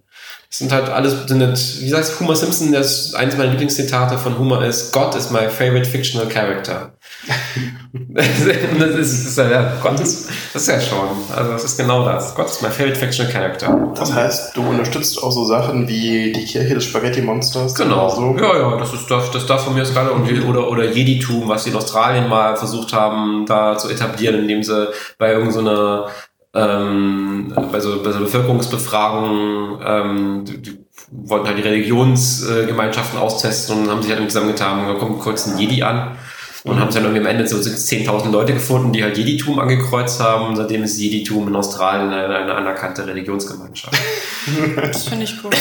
Das 0.50 0.60
sind 0.60 0.72
halt 0.72 0.90
alles, 0.90 1.28
sind 1.28 1.40
nicht, 1.40 1.82
wie 1.82 1.90
sagt 1.90 2.20
Homer 2.20 2.36
Simpson, 2.36 2.72
das 2.72 3.16
eines 3.16 3.38
meiner 3.38 3.50
Lieblingszitate 3.50 4.20
von 4.20 4.38
Homer 4.38 4.64
ist, 4.64 4.92
God 4.92 5.16
is 5.16 5.32
my 5.32 5.50
favorite 5.50 5.90
fictional 5.90 6.28
character. 6.28 6.94
das 7.94 8.28
ist, 8.28 9.26
das 9.26 9.26
ist 9.28 9.38
ja, 9.38 9.74
Gott 9.82 10.00
ist, 10.00 10.30
das 10.52 10.64
ist 10.64 10.68
ja 10.68 10.82
schon, 10.82 11.08
also 11.34 11.52
das 11.52 11.64
ist 11.64 11.78
genau 11.78 12.04
das. 12.04 12.36
God 12.36 12.48
is 12.48 12.62
my 12.62 12.70
favorite 12.70 13.00
fictional 13.00 13.32
character. 13.32 13.92
Das 13.96 14.14
heißt, 14.14 14.58
du 14.58 14.62
unterstützt 14.62 15.22
auch 15.24 15.32
so 15.32 15.46
Sachen 15.46 15.88
wie 15.88 16.34
die 16.34 16.44
Kirche 16.44 16.74
des 16.74 16.86
Spaghetti-Monsters? 16.86 17.76
Genau. 17.76 18.08
oder 18.08 18.16
So. 18.16 18.36
Ja, 18.38 18.58
ja, 18.58 18.78
das 18.78 18.94
ist 18.94 19.10
das, 19.10 19.32
das 19.32 19.46
darf 19.46 19.64
von 19.64 19.74
mir 19.74 19.84
aus 19.84 19.94
gerade 19.94 20.12
und 20.12 20.30
oder 20.44 20.70
oder 20.70 20.92
Jeditum, 20.92 21.48
was 21.48 21.64
sie 21.64 21.70
in 21.70 21.76
Australien 21.76 22.28
mal 22.28 22.58
versucht 22.58 22.92
haben, 22.94 23.46
da 23.46 23.78
zu 23.78 23.90
etablieren, 23.90 24.40
indem 24.40 24.64
sie 24.64 24.90
bei 25.18 25.32
irgendeiner 25.32 26.08
ähm, 26.56 27.54
bei, 27.72 27.80
so, 27.80 28.04
bei 28.04 28.12
so 28.12 28.20
Bevölkerungsbefragungen 28.20 29.80
ähm, 29.84 30.46
die, 30.46 30.62
die 30.62 30.86
wollten 31.12 31.48
halt 31.48 31.58
die 31.58 31.64
Religionsgemeinschaften 31.64 33.18
austesten 33.20 33.84
und 33.84 33.90
haben 33.90 34.02
sich 34.04 34.12
halt 34.12 34.30
zusammengetan, 34.30 34.88
da 34.88 34.94
kommt 34.96 35.20
kurz 35.20 35.48
ein 35.48 35.58
Jedi 35.58 35.84
an 35.84 36.16
und 36.64 36.80
haben 36.80 36.94
dann 36.94 37.04
irgendwie 37.04 37.20
am 37.20 37.26
Ende 37.28 37.46
so 37.48 37.58
10.000 37.58 38.32
Leute 38.32 38.54
gefunden, 38.54 38.94
die 38.94 39.04
halt 39.04 39.18
Jeditum 39.18 39.60
angekreuzt 39.60 40.20
haben. 40.22 40.56
Seitdem 40.56 40.84
ist 40.84 40.98
Jeditum 40.98 41.48
in 41.50 41.56
Australien 41.56 42.10
eine, 42.10 42.36
eine 42.36 42.56
anerkannte 42.56 43.06
Religionsgemeinschaft. 43.06 43.98
Das 44.76 45.08
finde 45.08 45.24
ich 45.24 45.36
cool. 45.42 45.52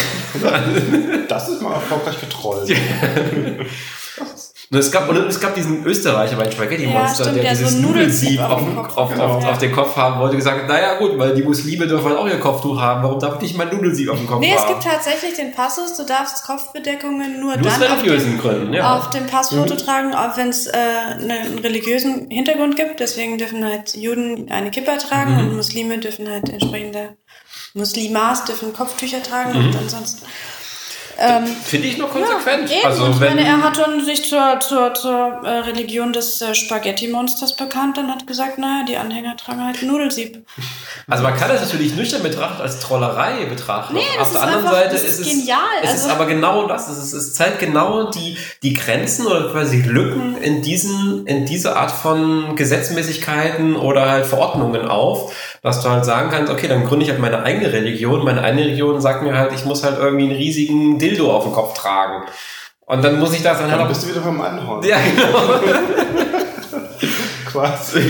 Das 1.28 1.48
ist 1.48 1.62
mal 1.62 1.74
erfolgreich 1.74 2.20
getrollt. 2.20 2.68
Und 4.18 4.51
es 4.78 4.90
gab, 4.90 5.08
und 5.08 5.16
es 5.28 5.38
gab 5.40 5.54
diesen 5.54 5.84
Österreicher 5.84 6.36
bei 6.36 6.44
den 6.44 6.52
Spaghetti 6.52 6.86
Monster, 6.86 7.26
Ja, 7.26 7.32
der, 7.32 7.42
der 7.42 7.56
so 7.56 7.62
dieses 7.64 7.76
ein 7.76 7.82
Nudelsieb 7.82 8.40
auf, 8.40 8.58
dem 8.64 8.76
Kopf, 8.76 8.96
auf, 8.96 9.10
hat. 9.12 9.20
auf, 9.20 9.44
auf 9.44 9.58
den 9.58 9.72
Kopf 9.72 9.96
haben 9.96 10.18
wollte, 10.20 10.36
gesagt, 10.36 10.66
naja 10.66 10.94
gut, 10.98 11.18
weil 11.18 11.34
die 11.34 11.42
Muslime 11.42 11.86
dürfen 11.86 12.06
halt 12.08 12.16
auch 12.18 12.26
ihr 12.26 12.40
Kopftuch 12.40 12.80
haben, 12.80 13.02
warum 13.02 13.18
darf 13.20 13.34
ich 13.36 13.42
nicht 13.42 13.56
mein 13.58 13.68
Nudelsieb 13.68 14.08
auf 14.08 14.16
dem 14.18 14.26
Kopf 14.26 14.40
Nee, 14.40 14.52
es 14.54 14.62
haben? 14.62 14.68
gibt 14.70 14.84
tatsächlich 14.84 15.34
den 15.34 15.52
Passus, 15.52 15.96
du 15.96 16.04
darfst 16.04 16.44
Kopfbedeckungen 16.46 17.40
nur, 17.40 17.56
Nur 17.56 17.62
dann 17.70 17.82
auf 17.92 18.02
dem, 18.02 18.38
Gründen, 18.38 18.72
ja. 18.72 18.96
auf 18.96 19.10
dem 19.10 19.26
Passfoto 19.26 19.74
tragen, 19.76 20.14
auch 20.14 20.36
wenn 20.36 20.48
es 20.48 20.66
äh, 20.66 20.72
einen 21.18 21.58
religiösen 21.58 22.30
Hintergrund 22.30 22.76
gibt. 22.76 23.00
Deswegen 23.00 23.36
dürfen 23.38 23.64
halt 23.64 23.94
Juden 23.94 24.50
eine 24.50 24.70
Kippa 24.70 24.96
tragen 24.96 25.34
Mhm. 25.34 25.38
und 25.50 25.56
Muslime 25.56 25.98
dürfen 25.98 26.30
halt 26.30 26.48
entsprechende 26.48 27.16
Muslimas 27.74 28.44
dürfen 28.44 28.72
Kopftücher 28.72 29.22
tragen 29.22 29.58
Mhm. 29.58 29.66
und 29.68 29.76
ansonsten. 29.76 30.24
Ähm, 31.18 31.44
Finde 31.46 31.88
ich 31.88 31.98
noch 31.98 32.10
konsequent. 32.10 32.70
Eben, 32.70 32.84
also 32.86 33.20
wenn, 33.20 33.36
wenn 33.36 33.38
er 33.38 33.62
hat 33.62 33.78
dann 33.78 34.04
sich 34.04 34.28
zur, 34.28 34.58
zur, 34.60 34.94
zur 34.94 35.40
äh, 35.44 35.58
Religion 35.60 36.12
des 36.12 36.40
äh, 36.40 36.54
Spaghetti-Monsters 36.54 37.56
bekannt 37.56 37.98
und 37.98 38.10
hat 38.10 38.26
gesagt, 38.26 38.58
naja, 38.58 38.84
die 38.88 38.96
Anhänger 38.96 39.36
tragen 39.36 39.64
halt 39.64 39.82
Nudelsieb. 39.82 40.44
also 41.08 41.22
man 41.22 41.36
kann 41.36 41.48
das 41.48 41.60
natürlich 41.60 41.94
nüchtern 41.94 42.22
betrachtet 42.22 42.60
als 42.62 42.80
Trollerei 42.80 43.44
betrachten. 43.44 43.94
Nee, 43.94 44.00
Auf 44.18 44.30
das 44.30 44.32
der 44.32 44.40
ist 44.40 44.46
anderen 44.46 44.64
einfach- 44.66 44.78
Seite 44.78 44.92
das 44.94 45.02
ist 45.04 45.20
ist 45.20 45.26
es 45.26 45.28
genial, 45.38 45.58
Es 45.82 45.94
ist 45.94 46.02
also- 46.04 46.14
aber 46.16 46.26
genau 46.26 46.66
das. 46.66 46.88
Es, 46.88 46.98
ist, 46.98 47.12
es 47.12 47.34
zeigt 47.34 47.58
genau 47.60 48.10
die, 48.10 48.36
die 48.62 48.72
Grenzen 48.72 49.26
oder 49.26 49.50
quasi 49.50 49.82
Lücken 49.82 50.36
in 50.40 50.62
diesen 50.62 51.26
in 51.26 51.46
diese 51.46 51.76
Art 51.76 51.90
von 51.92 52.56
Gesetzmäßigkeiten 52.56 53.76
oder 53.76 54.08
halt 54.10 54.26
Verordnungen 54.26 54.86
auf, 54.88 55.34
dass 55.62 55.82
du 55.82 55.88
halt 55.90 56.04
sagen 56.04 56.30
kannst, 56.30 56.50
okay, 56.52 56.68
dann 56.68 56.84
gründe 56.84 57.04
ich 57.04 57.10
halt 57.10 57.20
meine 57.20 57.42
eigene 57.42 57.72
Religion. 57.72 58.24
Meine 58.24 58.42
eigene 58.42 58.62
Religion 58.64 59.00
sagt 59.00 59.22
mir 59.22 59.36
halt, 59.36 59.52
ich 59.52 59.64
muss 59.64 59.82
halt 59.84 59.98
irgendwie 59.98 60.24
einen 60.24 60.36
riesigen 60.36 60.98
Dildo 61.02 61.30
auf 61.34 61.44
dem 61.44 61.52
Kopf 61.52 61.74
tragen. 61.78 62.24
Und 62.86 63.02
dann 63.04 63.18
muss 63.18 63.32
ich 63.34 63.42
das 63.42 63.58
dann 63.58 63.70
halt 63.70 63.78
Dann 63.80 63.86
auch 63.86 63.88
bist 63.90 64.04
du 64.04 64.08
wieder 64.10 64.20
beim 64.20 64.40
Einhorn. 64.40 64.82
ja, 64.84 64.98
genau. 64.98 65.60
Quasi. 67.46 68.00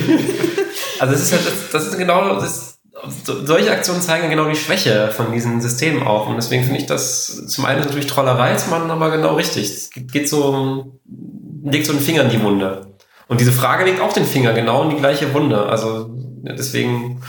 Also 0.99 1.15
es 1.15 1.23
ist 1.23 1.33
halt, 1.33 1.47
das, 1.47 1.71
das 1.73 1.87
ist 1.89 1.99
genau, 1.99 2.37
das, 2.37 2.79
so- 3.25 3.45
solche 3.45 3.71
Aktionen 3.73 4.01
zeigen 4.01 4.25
ja 4.25 4.31
genau 4.31 4.49
die 4.49 4.57
Schwäche 4.57 5.11
von 5.11 5.33
diesen 5.33 5.61
Systemen 5.61 6.03
auf. 6.05 6.27
Und 6.29 6.37
deswegen 6.37 6.65
finde 6.65 6.79
ich 6.81 6.87
das 6.87 7.47
zum 7.49 7.65
einen 7.65 7.81
natürlich 7.81 8.07
Trollerei, 8.07 8.55
zum 8.57 8.73
anderen 8.73 8.91
aber 8.93 9.11
genau 9.11 9.35
richtig. 9.35 9.65
Es 9.71 9.91
geht 9.91 10.29
so, 10.29 10.99
legt 11.65 11.87
so 11.87 11.93
einen 11.93 12.01
Finger 12.01 12.23
in 12.23 12.31
die 12.31 12.43
Wunde. 12.43 12.87
Und 13.29 13.41
diese 13.41 13.53
Frage 13.53 13.85
legt 13.85 14.01
auch 14.01 14.13
den 14.13 14.27
Finger 14.27 14.53
genau 14.53 14.83
in 14.85 14.91
die 14.91 14.97
gleiche 14.97 15.33
Wunde. 15.35 15.67
Also 15.67 16.11
deswegen 16.11 17.23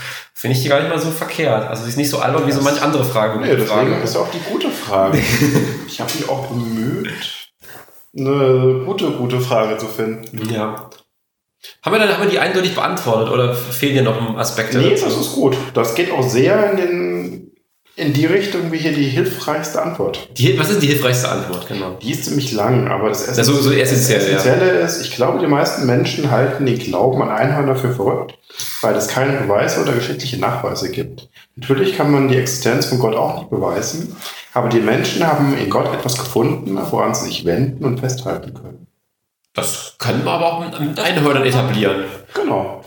finde 0.44 0.57
ich 0.57 0.64
die 0.64 0.68
gar 0.68 0.82
nicht 0.82 0.90
mal 0.90 0.99
so 0.99 1.10
verkehrt. 1.10 1.70
Also 1.70 1.84
sie 1.84 1.90
ist 1.91 1.95
nicht 1.95 2.10
so 2.10 2.20
albern 2.20 2.45
wie 2.45 2.52
so 2.52 2.60
manch 2.61 2.82
andere 2.82 3.06
Frage. 3.06 3.40
Nee, 3.40 3.56
deswegen 3.56 4.02
ist 4.03 4.14
ja 4.14 4.20
auch 4.20 4.30
die 4.30 4.41
gute 4.52 4.70
Frage. 4.70 5.18
Ich 5.88 6.02
habe 6.02 6.11
mich 6.14 6.28
auch 6.28 6.48
bemüht, 6.48 7.14
eine 8.18 8.82
gute, 8.86 9.11
gute 9.11 9.40
Frage 9.40 9.78
zu 9.78 9.86
finden. 9.86 10.53
Ja. 10.53 10.90
Haben 11.82 11.94
wir 11.95 11.99
dann 11.99 12.10
haben 12.11 12.24
wir 12.24 12.30
die 12.30 12.40
eindeutig 12.40 12.76
beantwortet 12.76 13.30
oder 13.32 13.56
fehlen 13.56 13.94
dir 13.94 14.02
noch 14.02 14.38
Aspekte 14.38 14.80
Nee, 14.80 14.90
dazu? 14.90 15.06
das 15.06 15.15
ist 15.15 15.32
gut. 15.34 15.56
Das 15.74 15.95
geht 15.95 16.11
auch 16.11 16.24
sehr 16.28 16.72
in, 16.72 16.76
den, 16.78 17.23
in 17.95 18.11
die 18.14 18.26
Richtung 18.26 18.72
wie 18.72 18.78
hier 18.78 18.94
die 18.94 19.03
hilfreichste 19.07 19.82
Antwort. 19.82 20.28
die, 20.38 20.57
was 20.57 20.70
ist 20.72 20.82
die 20.82 20.88
hilfreichste 20.88 21.30
Antwort? 21.30 21.68
Genau. 21.68 21.98
Die 22.02 22.11
ist 22.11 22.26
ziemlich 22.26 22.52
lang, 22.52 22.88
aber 22.88 23.10
das 23.10 23.38
Ja, 23.38 23.44
so- 23.44 23.53
so 23.53 23.72
essentiell, 23.72 24.20
das 24.20 24.30
ja. 24.45 24.52
Essentielle 24.53 24.72
ist, 24.80 25.02
ich 25.02 25.15
glaube, 25.15 25.40
die 25.40 25.45
meisten 25.48 25.86
Menschen 25.86 26.32
halten 26.32 26.65
den 26.65 26.80
Glauben 26.80 27.22
an 27.22 27.30
Einhörner 27.30 27.76
für 27.76 27.94
verrückt, 27.94 28.34
weil 28.82 28.95
es 28.95 29.07
keine 29.07 29.38
Beweise 29.38 29.82
oder 29.82 29.94
geschichtliche 29.94 30.40
Nachweise 30.40 30.90
gibt. 30.90 31.30
Natürlich 31.56 31.95
kann 31.95 32.11
man 32.11 32.30
die 32.30 32.38
Existenz 32.38 32.88
von 32.88 32.98
Gott 32.98 33.15
auch 33.15 33.38
nicht 33.38 33.49
beweisen, 33.52 34.15
aber 34.53 34.70
die 34.70 34.80
Menschen 34.80 35.26
haben 35.28 35.56
in 35.56 35.70
Gott 35.70 35.94
etwas 35.94 36.18
gefunden, 36.18 36.80
woran 36.90 37.14
sie 37.14 37.26
sich 37.26 37.45
wenden 37.45 37.86
und 37.86 37.99
festhalten 37.99 38.56
können. 38.56 38.88
Das 39.53 39.98
können 39.99 40.26
wir 40.26 40.32
aber 40.32 40.45
auch 40.53 40.60
mit, 40.65 40.80
mit 40.80 40.99
Einhörnern 40.99 41.44
etablieren. 41.45 42.06
Genau. 42.34 42.82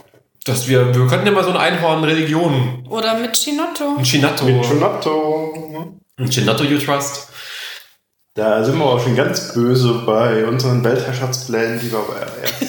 Dass 0.47 0.67
wir, 0.67 0.95
wir 0.95 1.07
könnten 1.07 1.25
ja 1.27 1.31
mal 1.33 1.43
so 1.43 1.49
eine 1.49 1.59
Einhorn-Religion. 1.59 2.85
Oder 2.89 3.17
mit 3.19 3.33
Chinotto. 3.33 3.95
Ein 3.97 4.03
Chinatto. 4.03 4.45
Mit 4.45 4.61
Gianotto. 4.63 5.93
Ein 6.17 6.29
Chinatto 6.29 6.63
You 6.63 6.77
Trust. 6.77 7.27
Da 8.33 8.63
sind 8.63 8.77
wir 8.77 8.85
auch 8.85 8.99
schon 8.99 9.15
ganz 9.15 9.53
böse 9.53 10.03
bei 10.05 10.45
unseren 10.45 10.83
Weltherrschaftsplänen, 10.83 11.79
die 11.79 11.91
wir 11.91 11.97
aber 11.97 12.15
erst. 12.39 12.61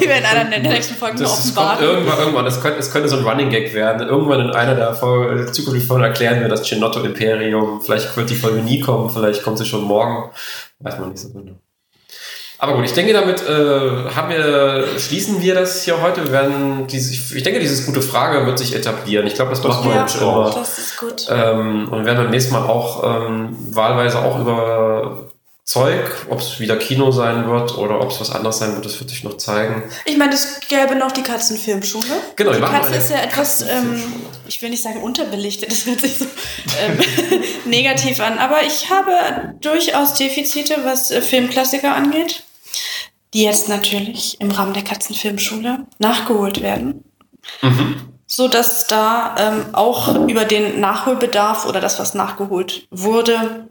Die 0.00 0.08
werden 0.08 0.24
einer 0.24 0.54
in 0.54 0.62
der 0.62 0.72
nächsten 0.72 0.94
Folge 0.94 1.16
noch 1.16 1.22
Das, 1.22 1.46
das 1.46 1.54
kommt 1.54 1.66
offenbaren. 1.66 1.84
irgendwann, 1.84 2.18
irgendwann. 2.20 2.44
Das 2.44 2.60
könnte, 2.62 2.76
das 2.76 2.90
könnte 2.92 3.08
so 3.08 3.16
ein 3.16 3.24
Running 3.24 3.50
Gag 3.50 3.74
werden. 3.74 4.06
Irgendwann 4.08 4.40
in 4.40 4.50
einer 4.52 4.76
der 4.76 4.94
Folge, 4.94 5.50
zukünftigen 5.50 5.86
Folgen 5.88 6.04
erklären 6.04 6.40
wir 6.40 6.48
das 6.48 6.62
Chinotto 6.62 7.00
Imperium. 7.00 7.80
Vielleicht 7.82 8.16
wird 8.16 8.30
die 8.30 8.36
Folge 8.36 8.60
nie 8.62 8.78
kommen, 8.80 9.10
vielleicht 9.10 9.42
kommt 9.42 9.58
sie 9.58 9.66
schon 9.66 9.82
morgen. 9.82 10.30
Weiß 10.78 10.98
man 11.00 11.08
nicht 11.10 11.18
so 11.18 11.30
genau. 11.30 11.56
Aber 12.58 12.74
gut, 12.74 12.84
ich 12.84 12.92
denke, 12.92 13.12
damit 13.12 13.42
äh, 13.42 14.10
haben 14.14 14.30
wir, 14.30 14.86
schließen 14.98 15.42
wir 15.42 15.54
das 15.54 15.82
hier 15.82 16.00
heute. 16.00 16.24
Wir 16.24 16.32
werden 16.32 16.86
diese, 16.86 17.12
ich 17.36 17.42
denke, 17.42 17.60
diese 17.60 17.84
gute 17.84 18.00
Frage 18.00 18.46
wird 18.46 18.58
sich 18.58 18.74
etablieren. 18.74 19.26
Ich 19.26 19.34
glaube, 19.34 19.50
das, 19.50 19.62
machen 19.62 19.88
wir 19.88 19.94
Ja, 19.96 20.02
jetzt 20.02 20.20
immer. 20.20 20.50
das 20.54 20.78
ist 20.78 20.96
gut. 20.98 21.26
Ähm, 21.28 21.88
und 21.90 22.04
werden 22.06 22.18
beim 22.24 22.30
nächsten 22.30 22.52
Mal 22.52 22.66
auch 22.66 23.04
ähm, 23.04 23.56
wahlweise 23.72 24.20
auch 24.20 24.40
über 24.40 25.26
Zeug, 25.66 26.04
ob 26.30 26.38
es 26.38 26.60
wieder 26.60 26.76
Kino 26.76 27.10
sein 27.10 27.50
wird 27.50 27.76
oder 27.76 28.00
ob 28.00 28.12
es 28.12 28.20
was 28.20 28.30
anderes 28.30 28.58
sein 28.58 28.74
wird, 28.74 28.84
das 28.84 29.00
wird 29.00 29.10
sich 29.10 29.24
noch 29.24 29.36
zeigen. 29.36 29.82
Ich 30.04 30.16
meine, 30.16 30.32
es 30.32 30.60
gäbe 30.68 30.94
noch 30.94 31.10
die 31.10 31.24
Katzenfilmschule. 31.24 32.06
Genau, 32.36 32.52
die 32.52 32.60
Katze 32.60 32.94
ist 32.94 33.10
ja 33.10 33.18
etwas, 33.18 33.62
ähm, 33.62 34.00
ich 34.46 34.62
will 34.62 34.70
nicht 34.70 34.84
sagen 34.84 35.02
unterbelichtet, 35.02 35.72
das 35.72 35.84
hört 35.86 36.00
sich 36.00 36.18
so 36.18 36.26
ähm, 36.80 37.00
negativ 37.64 38.20
an, 38.20 38.38
aber 38.38 38.62
ich 38.62 38.90
habe 38.90 39.56
durchaus 39.60 40.14
Defizite, 40.14 40.76
was 40.84 41.10
äh, 41.10 41.20
Filmklassiker 41.20 41.96
angeht, 41.96 42.44
die 43.34 43.42
jetzt 43.42 43.68
natürlich 43.68 44.40
im 44.40 44.50
Rahmen 44.50 44.74
der 44.74 44.84
Katzenfilmschule 44.84 45.86
nachgeholt 45.98 46.62
werden. 46.62 47.04
so 48.26 48.48
dass 48.48 48.86
da 48.86 49.36
ähm, 49.38 49.74
auch 49.74 50.28
über 50.28 50.44
den 50.44 50.80
Nachholbedarf 50.80 51.66
oder 51.66 51.80
das, 51.80 51.98
was 51.98 52.14
nachgeholt 52.14 52.86
wurde, 52.90 53.68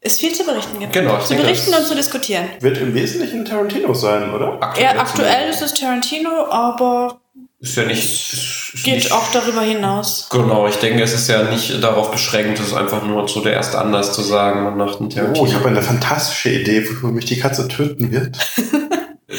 es 0.00 0.18
viel 0.18 0.32
zu 0.32 0.44
berichten 0.44 0.78
gibt. 0.78 0.92
Genau, 0.92 1.18
zu 1.20 1.34
berichten 1.34 1.74
und 1.74 1.84
zu 1.84 1.94
diskutieren. 1.94 2.48
Wird 2.60 2.78
im 2.78 2.94
Wesentlichen 2.94 3.44
Tarantino 3.44 3.92
sein, 3.94 4.32
oder? 4.32 4.60
Ja, 4.80 4.90
aktuell 4.98 5.50
ist 5.50 5.62
es 5.62 5.74
Tarantino, 5.74 6.46
aber 6.50 7.17
Ist 7.60 7.76
ja 7.76 7.84
nicht. 7.84 8.32
Ist, 8.32 8.84
geht 8.84 8.94
nicht, 8.94 9.12
auch 9.12 9.32
darüber 9.32 9.62
hinaus. 9.62 10.28
Genau, 10.30 10.68
ich 10.68 10.76
denke, 10.76 11.02
es 11.02 11.12
ist 11.12 11.28
ja 11.28 11.42
nicht 11.44 11.82
darauf 11.82 12.12
beschränkt, 12.12 12.60
es 12.60 12.68
ist 12.68 12.74
einfach 12.74 13.04
nur 13.04 13.26
so 13.28 13.40
der 13.40 13.54
erste 13.54 13.78
Anlass 13.78 14.12
zu 14.12 14.22
sagen, 14.22 14.62
man 14.62 14.76
macht 14.76 15.00
einen 15.00 15.10
Tarantino. 15.10 15.44
Oh, 15.44 15.48
ich 15.48 15.54
habe 15.54 15.68
eine 15.68 15.82
fantastische 15.82 16.50
Idee, 16.50 16.88
wofür 16.88 17.10
mich 17.10 17.24
die 17.24 17.38
Katze 17.40 17.66
töten 17.66 18.12
wird. 18.12 18.36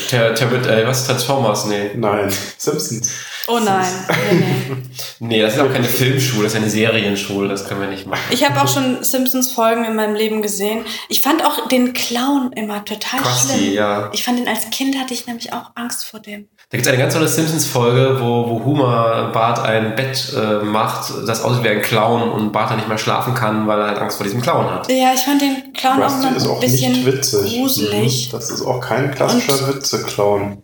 Ter, 0.10 0.36
ter, 0.36 0.52
äh, 0.52 0.86
was? 0.86 1.08
Transformers? 1.08 1.66
Nee. 1.66 1.92
Nein, 1.96 2.32
Simpsons. 2.58 3.12
Oh 3.48 3.60
nein. 3.60 3.88
Nee, 4.32 4.38
nee. 4.38 4.76
Nee, 5.20 5.42
das 5.42 5.56
ist 5.56 5.60
auch 5.60 5.72
keine 5.72 5.88
Filmschule, 5.88 6.44
das 6.44 6.54
ist 6.54 6.60
eine 6.62 6.70
Serienschule, 6.70 7.50
das 7.50 7.68
können 7.68 7.82
wir 7.82 7.90
nicht 7.90 8.06
machen. 8.06 8.22
Ich 8.30 8.48
habe 8.48 8.62
auch 8.62 8.68
schon 8.68 9.04
Simpsons-Folgen 9.04 9.86
in 9.86 9.96
meinem 9.96 10.16
Leben 10.16 10.42
gesehen. 10.42 10.86
Ich 11.10 11.22
fand 11.22 11.44
auch 11.44 11.68
den 11.68 11.94
Clown 11.94 12.54
immer 12.54 12.86
total 12.86 13.20
Krusty, 13.20 13.58
schlimm. 13.58 13.74
ja. 13.74 14.12
Ich 14.14 14.24
fand 14.24 14.40
ihn 14.40 14.48
als 14.48 14.70
Kind 14.70 14.98
hatte 14.98 15.14
ich 15.14 15.26
nämlich 15.26 15.52
auch 15.52 15.72
Angst 15.76 16.06
vor 16.06 16.20
dem. 16.20 16.48
Da 16.72 16.78
gibt 16.78 16.86
es 16.86 16.94
eine 16.94 17.02
ganz 17.02 17.16
tolle 17.16 17.28
Simpsons-Folge, 17.28 18.18
wo, 18.22 18.48
wo 18.48 18.64
Homer 18.64 19.32
Bart 19.34 19.58
ein 19.58 19.96
Bett 19.96 20.32
äh, 20.38 20.64
macht, 20.64 21.12
das 21.28 21.42
aussieht 21.44 21.64
wie 21.64 21.70
ein 21.70 21.82
Clown 21.82 22.30
und 22.30 22.52
Bart 22.52 22.70
dann 22.70 22.78
nicht 22.78 22.88
mehr 22.88 23.00
schlafen 23.00 23.34
kann, 23.34 23.66
weil 23.66 23.80
er 23.80 23.88
halt 23.88 23.98
Angst 23.98 24.18
vor 24.18 24.24
diesem 24.24 24.40
Clown 24.40 24.70
hat. 24.70 24.88
Ja, 24.88 25.12
ich 25.16 25.22
fand 25.22 25.42
den 25.42 25.74
Clown 25.74 26.00
auch 26.00 26.06
Rusty 26.06 26.36
ist 26.36 26.46
auch 26.46 26.56
ein 26.56 26.60
bisschen 26.60 26.92
nicht 26.92 27.06
witzig. 27.08 27.58
gruselig. 27.58 28.28
Mhm. 28.28 28.32
Das 28.38 28.52
ist 28.52 28.62
auch 28.62 28.80
kein 28.82 29.10
klassischer 29.10 29.68
Witze-Clown. 29.68 30.62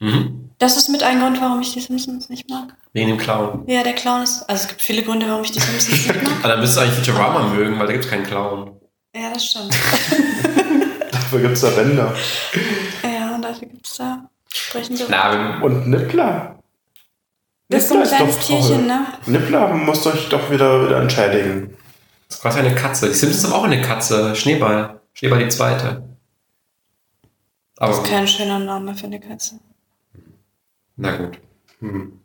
Mhm. 0.00 0.50
Das 0.58 0.76
ist 0.76 0.90
mit 0.90 1.02
ein 1.02 1.18
Grund, 1.18 1.40
warum 1.40 1.62
ich 1.62 1.72
die 1.72 1.80
Simpsons 1.80 2.28
nicht 2.28 2.50
mag. 2.50 2.74
Wegen 2.92 3.08
dem 3.08 3.18
Clown. 3.18 3.64
Ja, 3.66 3.82
der 3.82 3.94
Clown 3.94 4.24
ist. 4.24 4.42
Also 4.42 4.64
es 4.64 4.68
gibt 4.68 4.82
viele 4.82 5.02
Gründe, 5.04 5.26
warum 5.26 5.42
ich 5.42 5.52
die 5.52 5.60
Simpsons 5.60 5.90
nicht 5.90 6.22
mag. 6.22 6.32
Aber 6.40 6.48
dann 6.48 6.60
müsstest 6.60 6.76
du 6.76 6.82
eigentlich 6.82 6.98
Futurama 6.98 7.48
mögen, 7.48 7.78
weil 7.78 7.86
da 7.86 7.92
gibt 7.94 8.04
es 8.04 8.10
keinen 8.10 8.26
Clown. 8.26 8.72
Ja, 9.16 9.32
das 9.32 9.46
stimmt. 9.46 9.74
Dafür 11.12 11.40
gibt's 11.40 11.62
da 11.62 11.70
Bänder. 11.70 12.14
Ja, 13.02 13.34
und 13.36 13.42
dafür 13.42 13.68
gibt 13.68 13.86
es 13.86 13.96
da 13.96 14.28
sprechende. 14.56 15.04
Na, 15.08 15.58
wir- 15.58 15.64
Und 15.64 15.88
Nippler. 15.88 16.58
das 17.68 17.82
ist 17.84 17.88
so 17.88 17.94
ein 17.94 18.00
Nippler 18.02 18.16
kleines 18.16 18.36
doch 18.38 18.46
toll. 18.46 18.60
Tierchen, 18.60 18.86
ne? 18.86 19.06
Nippler 19.26 19.68
muss 19.74 20.06
euch 20.06 20.28
doch 20.28 20.50
wieder, 20.50 20.86
wieder 20.86 21.00
entschädigen. 21.00 21.76
das 22.28 22.36
ist 22.36 22.42
quasi 22.42 22.58
eine 22.60 22.74
Katze. 22.74 23.08
Die 23.08 23.14
Simpsons 23.14 23.52
haben 23.52 23.60
auch 23.60 23.64
eine 23.64 23.82
Katze. 23.82 24.34
Schneeball. 24.36 25.00
Schneeball 25.12 25.40
die 25.40 25.48
zweite. 25.48 26.08
Aber, 27.76 27.88
Das 27.88 27.98
ist 27.98 28.06
kein 28.06 28.28
schöner 28.28 28.58
Name 28.60 28.94
für 28.94 29.06
eine 29.06 29.18
Katze. 29.20 29.58
na 30.96 31.16
gut. 31.16 31.38
Hm. 31.80 32.20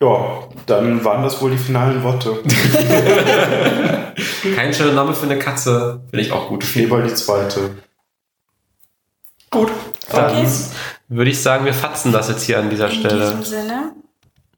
Ja, 0.00 0.48
dann 0.66 1.04
waren 1.04 1.22
das 1.22 1.40
wohl 1.40 1.50
die 1.52 1.56
finalen 1.58 2.02
Worte. 2.02 2.42
Kein 4.54 4.74
schöner 4.74 4.92
Name 4.92 5.14
für 5.14 5.24
eine 5.24 5.38
Katze. 5.38 6.02
Finde 6.10 6.20
ich 6.24 6.32
auch 6.32 6.48
gut. 6.48 6.64
Schneeball 6.64 7.04
die 7.06 7.14
zweite. 7.14 7.70
Gut. 9.50 9.70
Dann 10.10 10.24
Okay. 10.30 10.46
würde 11.08 11.30
ich 11.30 11.40
sagen, 11.42 11.64
wir 11.64 11.74
fatzen 11.74 12.12
das 12.12 12.28
jetzt 12.28 12.42
hier 12.44 12.58
an 12.58 12.70
dieser 12.70 12.88
In 12.90 13.00
Stelle. 13.00 13.20
diesem 13.20 13.44
Sinne. 13.44 13.92